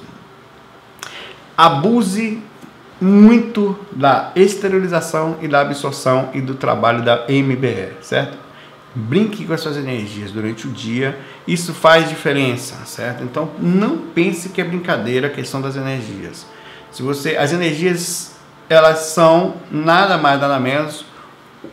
Abuse 1.57 2.41
muito 2.99 3.78
da 3.91 4.32
exteriorização 4.36 5.38
e 5.41 5.47
da 5.47 5.61
absorção 5.61 6.30
e 6.34 6.41
do 6.41 6.55
trabalho 6.55 7.03
da 7.03 7.26
MBR, 7.28 7.93
certo? 8.01 8.38
Brinque 8.95 9.45
com 9.45 9.53
as 9.53 9.61
suas 9.61 9.78
energias 9.78 10.32
durante 10.32 10.68
o 10.68 10.72
dia, 10.72 11.20
isso 11.47 11.74
faz 11.74 12.09
diferença, 12.09 12.76
certo? 12.86 13.24
Então 13.24 13.51
não 13.59 13.97
pense 13.97 14.49
que 14.49 14.59
é 14.59 14.63
brincadeira 14.63 15.28
a 15.28 15.30
questão 15.30 15.61
das 15.61 15.76
energias. 15.76 16.45
Se 16.91 17.03
você, 17.03 17.38
as 17.38 17.53
energias 17.53 18.36
elas 18.70 18.99
são 18.99 19.55
nada 19.72 20.18
mais 20.18 20.41
nada 20.41 20.59
menos, 20.59 21.05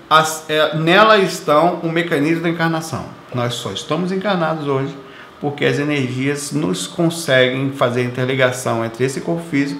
as, 0.08 0.48
é, 0.48 0.76
nela 0.76 1.18
estão 1.18 1.80
o 1.82 1.90
mecanismo 1.90 2.42
da 2.42 2.48
encarnação. 2.48 3.06
Nós 3.34 3.54
só 3.54 3.72
estamos 3.72 4.12
encarnados 4.12 4.66
hoje 4.66 4.94
porque 5.44 5.66
as 5.66 5.78
energias 5.78 6.52
nos 6.52 6.86
conseguem 6.86 7.70
fazer 7.70 8.02
interligação 8.02 8.82
entre 8.82 9.04
esse 9.04 9.20
corpo 9.20 9.42
físico 9.50 9.78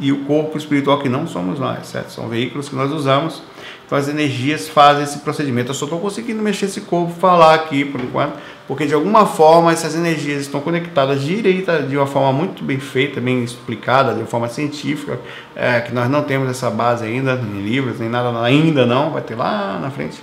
e 0.00 0.10
o 0.10 0.24
corpo 0.24 0.58
espiritual 0.58 0.98
que 0.98 1.08
não 1.08 1.28
somos 1.28 1.60
nós, 1.60 1.86
certo? 1.86 2.10
São 2.10 2.28
veículos 2.28 2.68
que 2.68 2.74
nós 2.74 2.90
usamos. 2.90 3.40
Então 3.86 3.96
as 3.96 4.08
energias 4.08 4.68
fazem 4.68 5.04
esse 5.04 5.20
procedimento. 5.20 5.70
Eu 5.70 5.74
só 5.74 5.84
estou 5.84 6.00
conseguindo 6.00 6.42
mexer 6.42 6.64
esse 6.64 6.80
corpo, 6.80 7.12
falar 7.20 7.54
aqui 7.54 7.84
por 7.84 8.00
enquanto, 8.00 8.36
porque 8.66 8.84
de 8.84 8.94
alguma 8.94 9.26
forma 9.26 9.70
essas 9.70 9.94
energias 9.94 10.42
estão 10.42 10.60
conectadas 10.60 11.22
direita 11.22 11.84
de 11.84 11.96
uma 11.96 12.08
forma 12.08 12.32
muito 12.32 12.64
bem 12.64 12.80
feita, 12.80 13.20
bem 13.20 13.44
explicada, 13.44 14.12
de 14.12 14.18
uma 14.18 14.26
forma 14.26 14.48
científica, 14.48 15.20
é, 15.54 15.82
que 15.82 15.94
nós 15.94 16.10
não 16.10 16.24
temos 16.24 16.50
essa 16.50 16.68
base 16.68 17.04
ainda 17.04 17.34
em 17.34 17.62
livros 17.62 18.00
nem 18.00 18.08
nada 18.08 18.36
ainda 18.42 18.84
não, 18.84 19.12
vai 19.12 19.22
ter 19.22 19.36
lá 19.36 19.78
na 19.80 19.88
frente. 19.88 20.20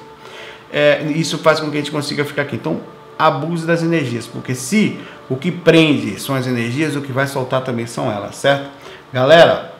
É, 0.73 1.03
isso 1.15 1.37
faz 1.37 1.61
com 1.61 1.71
que 1.71 1.77
a 1.77 1.79
gente 1.79 1.91
consiga 1.91 2.25
ficar 2.25 2.41
aqui. 2.41 2.57
Então 2.57 2.81
abuse 3.17 3.65
das 3.65 3.81
energias, 3.83 4.27
porque 4.27 4.55
se 4.55 4.99
o 5.29 5.35
que 5.35 5.51
prende 5.51 6.19
são 6.19 6.35
as 6.35 6.47
energias, 6.47 6.95
o 6.95 7.01
que 7.01 7.11
vai 7.11 7.27
soltar 7.27 7.61
também 7.61 7.85
são 7.85 8.11
elas, 8.11 8.35
certo? 8.35 8.69
Galera, 9.11 9.73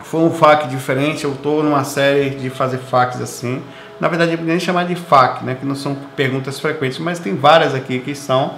foi 0.00 0.20
um 0.20 0.30
FAQ 0.30 0.68
diferente, 0.68 1.24
eu 1.24 1.32
estou 1.32 1.62
numa 1.62 1.84
série 1.84 2.30
de 2.30 2.50
fazer 2.50 2.78
FAQs 2.78 3.20
assim. 3.20 3.62
Na 4.00 4.08
verdade, 4.08 4.36
nem 4.36 4.58
chamar 4.58 4.84
de 4.84 4.94
FAQ, 4.94 5.44
né, 5.44 5.56
que 5.58 5.64
não 5.64 5.74
são 5.74 5.96
perguntas 6.16 6.58
frequentes, 6.58 6.98
mas 6.98 7.18
tem 7.18 7.36
várias 7.36 7.74
aqui 7.74 7.98
que 8.00 8.14
são 8.14 8.54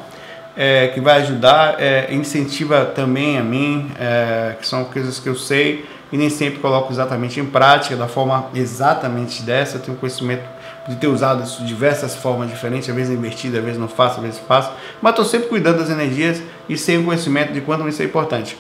é, 0.57 0.89
que 0.89 1.01
vai 1.01 1.21
ajudar, 1.23 1.81
é, 1.81 2.13
incentiva 2.15 2.85
também 2.85 3.39
a 3.39 3.43
mim, 3.43 3.91
é, 3.99 4.55
que 4.61 4.67
são 4.67 4.85
coisas 4.85 5.19
que 5.19 5.29
eu 5.29 5.35
sei 5.35 5.85
e 6.13 6.17
nem 6.17 6.31
sempre 6.31 6.61
coloco 6.61 6.93
exatamente 6.93 7.41
em 7.41 7.45
prática, 7.45 7.97
da 7.97 8.07
forma 8.07 8.47
exatamente 8.55 9.43
dessa. 9.43 9.77
Eu 9.77 9.81
tenho 9.81 9.97
conhecimento 9.97 10.45
de 10.89 10.97
ter 10.97 11.07
usado 11.07 11.43
diversas 11.65 12.15
formas 12.15 12.51
diferentes, 12.51 12.89
às 12.89 12.95
vezes 12.95 13.17
invertido, 13.17 13.57
às 13.57 13.65
vezes 13.65 13.79
não 13.79 13.89
faço, 13.89 14.17
às 14.17 14.23
vezes 14.23 14.41
faço, 14.41 14.71
mas 15.01 15.11
estou 15.11 15.25
sempre 15.25 15.49
cuidando 15.49 15.79
das 15.79 15.91
energias 15.91 16.43
e 16.69 16.77
sem 16.77 16.99
o 16.99 17.05
conhecimento 17.05 17.53
de 17.53 17.61
quanto 17.61 17.89
isso 17.89 18.03
é 18.03 18.05
importante. 18.05 18.57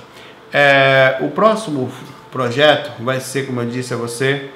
É, 0.52 1.18
o 1.20 1.28
próximo 1.28 1.90
projeto 2.30 2.92
vai 3.02 3.20
ser, 3.20 3.46
como 3.46 3.60
eu 3.60 3.66
disse 3.66 3.92
a 3.92 3.96
você, 3.96 4.50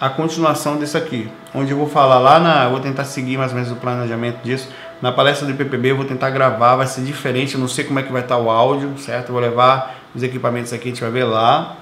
a 0.00 0.08
continuação 0.08 0.78
disso 0.78 0.98
aqui, 0.98 1.30
onde 1.54 1.70
eu 1.70 1.76
vou 1.76 1.88
falar 1.88 2.18
lá 2.18 2.40
na, 2.40 2.68
vou 2.68 2.80
tentar 2.80 3.04
seguir 3.04 3.36
mais 3.36 3.52
ou 3.52 3.56
menos 3.56 3.70
o 3.70 3.76
planejamento 3.76 4.42
disso. 4.42 4.68
Na 5.00 5.12
palestra 5.12 5.46
do 5.46 5.54
PPB 5.54 5.92
eu 5.92 5.96
vou 5.96 6.04
tentar 6.04 6.30
gravar, 6.30 6.74
vai 6.74 6.86
ser 6.86 7.02
diferente, 7.02 7.54
eu 7.54 7.60
não 7.60 7.68
sei 7.68 7.84
como 7.84 7.98
é 8.00 8.02
que 8.02 8.12
vai 8.12 8.22
estar 8.22 8.36
o 8.36 8.50
áudio, 8.50 8.98
certo? 8.98 9.28
Eu 9.28 9.34
vou 9.34 9.40
levar 9.40 9.96
os 10.14 10.22
equipamentos 10.22 10.72
aqui, 10.72 10.88
a 10.88 10.90
gente 10.90 11.00
vai 11.00 11.10
ver 11.10 11.24
lá 11.24 11.76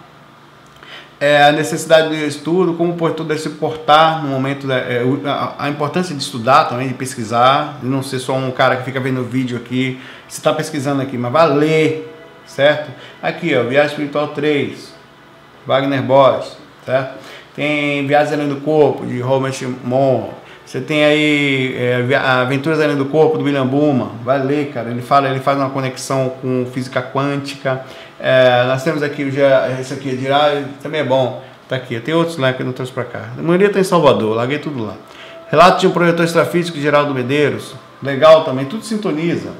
é, 1.20 1.44
a 1.44 1.52
necessidade 1.52 2.08
do 2.08 2.14
estudo, 2.14 2.72
como 2.72 2.94
por 2.94 3.12
tudo 3.12 3.36
se 3.36 3.50
portar 3.50 4.22
no 4.22 4.30
momento, 4.30 4.66
da, 4.66 4.78
é, 4.78 5.02
a, 5.26 5.66
a, 5.66 5.68
importância 5.68 6.14
de 6.14 6.22
estudar 6.22 6.64
também, 6.64 6.88
de 6.88 6.94
pesquisar, 6.94 7.78
de 7.82 7.86
não 7.86 8.02
ser 8.02 8.18
só 8.18 8.34
um 8.34 8.50
cara 8.50 8.76
que 8.76 8.84
fica 8.84 8.98
vendo 8.98 9.22
vídeo 9.22 9.58
aqui, 9.58 10.00
você 10.26 10.38
está 10.38 10.54
pesquisando 10.54 11.02
aqui, 11.02 11.18
mas 11.18 11.30
vai 11.30 11.48
ler, 11.52 12.14
certo? 12.46 12.90
Aqui, 13.22 13.54
ó, 13.54 13.64
Viagem 13.64 13.90
Espiritual 13.90 14.28
3, 14.28 14.94
Wagner 15.66 16.02
Boss, 16.02 16.56
certo? 16.86 17.18
Tem 17.54 18.06
Viagens 18.06 18.32
Além 18.32 18.48
do 18.48 18.62
Corpo, 18.62 19.04
de 19.04 19.20
Robert 19.20 19.54
Mon, 19.84 20.30
você 20.64 20.80
tem 20.80 21.04
aí 21.04 21.76
é, 21.76 22.16
Aventuras 22.16 22.80
Além 22.80 22.96
do 22.96 23.06
Corpo, 23.06 23.36
do 23.36 23.44
William 23.44 23.66
Buma, 23.66 24.12
vai 24.22 24.40
ler, 24.40 24.70
cara, 24.72 24.88
ele 24.88 25.02
fala, 25.02 25.28
ele 25.28 25.40
faz 25.40 25.58
uma 25.58 25.68
conexão 25.68 26.32
com 26.40 26.64
física 26.72 27.02
quântica, 27.02 27.84
é, 28.20 28.64
nós 28.66 28.84
temos 28.84 29.02
aqui 29.02 29.24
o 29.24 29.28
esse 29.80 29.94
aqui, 29.94 30.14
de 30.14 30.30
ah, 30.30 30.64
também 30.82 31.00
é 31.00 31.04
bom. 31.04 31.42
Tá 31.68 31.76
aqui. 31.76 31.98
Tem 32.00 32.12
outros 32.12 32.36
lá 32.36 32.52
que 32.52 32.62
eu 32.62 32.66
não 32.66 32.72
trouxe 32.72 32.92
para 32.92 33.04
cá. 33.04 33.30
A 33.38 33.42
maioria 33.42 33.68
está 33.68 33.78
em 33.80 33.84
Salvador, 33.84 34.36
larguei 34.36 34.58
tudo 34.58 34.84
lá. 34.84 34.94
Relato 35.48 35.80
de 35.80 35.86
um 35.86 35.90
projetor 35.90 36.24
extrafísico 36.24 36.76
de 36.76 36.82
Geraldo 36.82 37.14
Medeiros. 37.14 37.74
Legal 38.02 38.44
também, 38.44 38.66
tudo 38.66 38.84
sintoniza. 38.84 39.50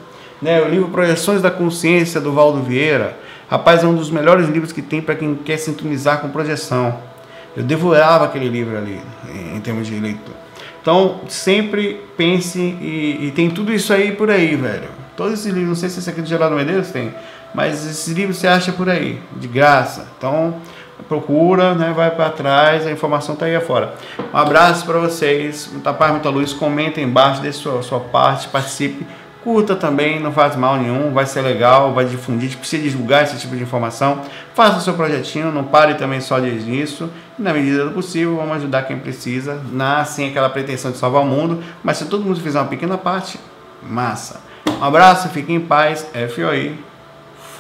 Né, 0.43 0.61
o 0.61 0.69
livro 0.69 0.89
Projeções 0.89 1.41
da 1.41 1.51
Consciência 1.51 2.21
do 2.21 2.33
Valdo 2.33 2.63
Vieira. 2.63 3.17
Rapaz, 3.49 3.83
é 3.83 3.87
um 3.87 3.95
dos 3.95 4.11
melhores 4.11 4.49
livros 4.49 4.73
que 4.73 4.83
tem 4.83 5.01
para 5.01 5.15
quem 5.15 5.35
quer 5.35 5.57
sintonizar 5.57 6.21
com 6.21 6.29
projeção. 6.29 6.99
Eu 7.57 7.63
devorava 7.63 8.25
aquele 8.25 8.49
livro 8.49 8.77
ali, 8.77 9.01
em 9.55 9.61
termos 9.61 9.87
de 9.87 9.99
leitura. 9.99 10.37
Então, 10.81 11.21
sempre 11.29 12.01
pense 12.17 12.59
e, 12.59 13.27
e, 13.27 13.33
tem 13.33 13.51
tudo 13.51 13.73
isso 13.73 13.93
aí 13.93 14.13
por 14.13 14.31
aí, 14.31 14.57
velho. 14.57 14.89
Todos 15.17 15.35
esses 15.35 15.47
livros, 15.47 15.69
não 15.69 15.75
sei 15.75 15.89
se 15.89 15.99
esse 15.99 16.09
aqui 16.09 16.23
do 16.23 16.29
Geraldo 16.29 16.57
Medeiros 16.57 16.89
tem, 16.89 17.13
mas 17.55 17.87
esses 17.87 18.09
livros 18.15 18.39
você 18.39 18.47
acha 18.47 18.73
por 18.73 18.89
aí, 18.89 19.21
de 19.37 19.49
graça. 19.49 20.09
Então, 20.17 20.55
procura, 21.09 21.75
né, 21.75 21.93
vai 21.95 22.11
para 22.11 22.31
trás, 22.31 22.87
a 22.87 22.91
informação 22.91 23.35
está 23.35 23.47
aí 23.47 23.57
afora. 23.57 23.95
Um 24.33 24.37
abraço 24.37 24.87
para 24.87 24.99
vocês, 24.99 25.69
muita 25.73 25.93
paz, 25.93 26.13
muita 26.13 26.29
luz. 26.29 26.53
Comenta 26.53 27.01
embaixo, 27.01 27.43
dê 27.43 27.53
sua, 27.53 27.83
sua 27.83 28.01
parte, 28.01 28.49
participe. 28.49 29.07
Curta 29.43 29.75
também, 29.75 30.21
não 30.21 30.31
faz 30.31 30.55
mal 30.55 30.77
nenhum, 30.77 31.15
vai 31.15 31.25
ser 31.25 31.41
legal, 31.41 31.95
vai 31.95 32.05
difundir, 32.05 32.41
a 32.41 32.51
gente 32.51 32.59
precisa 32.59 32.83
divulgar 32.83 33.25
esse 33.25 33.39
tipo 33.39 33.57
de 33.57 33.63
informação. 33.63 34.21
Faça 34.55 34.77
o 34.77 34.81
seu 34.83 34.93
projetinho, 34.93 35.51
não 35.51 35.65
pare 35.65 35.95
também 35.95 36.21
só 36.21 36.39
nisso. 36.39 37.09
E 37.39 37.43
na 37.43 37.53
medida 37.53 37.87
do 37.87 37.93
possível, 37.93 38.37
vamos 38.37 38.57
ajudar 38.57 38.83
quem 38.83 38.99
precisa, 38.99 39.59
na, 39.73 40.05
sem 40.05 40.29
aquela 40.29 40.51
pretensão 40.51 40.91
de 40.91 40.99
salvar 40.99 41.23
o 41.23 41.27
mundo. 41.27 41.63
Mas 41.83 41.97
se 41.97 42.05
todo 42.05 42.23
mundo 42.23 42.39
fizer 42.39 42.61
uma 42.61 42.69
pequena 42.69 42.99
parte, 42.99 43.41
massa. 43.83 44.43
Um 44.79 44.85
abraço, 44.85 45.31
fique 45.31 45.53
em 45.53 45.61
paz, 45.61 46.07
FOI. 46.35 46.90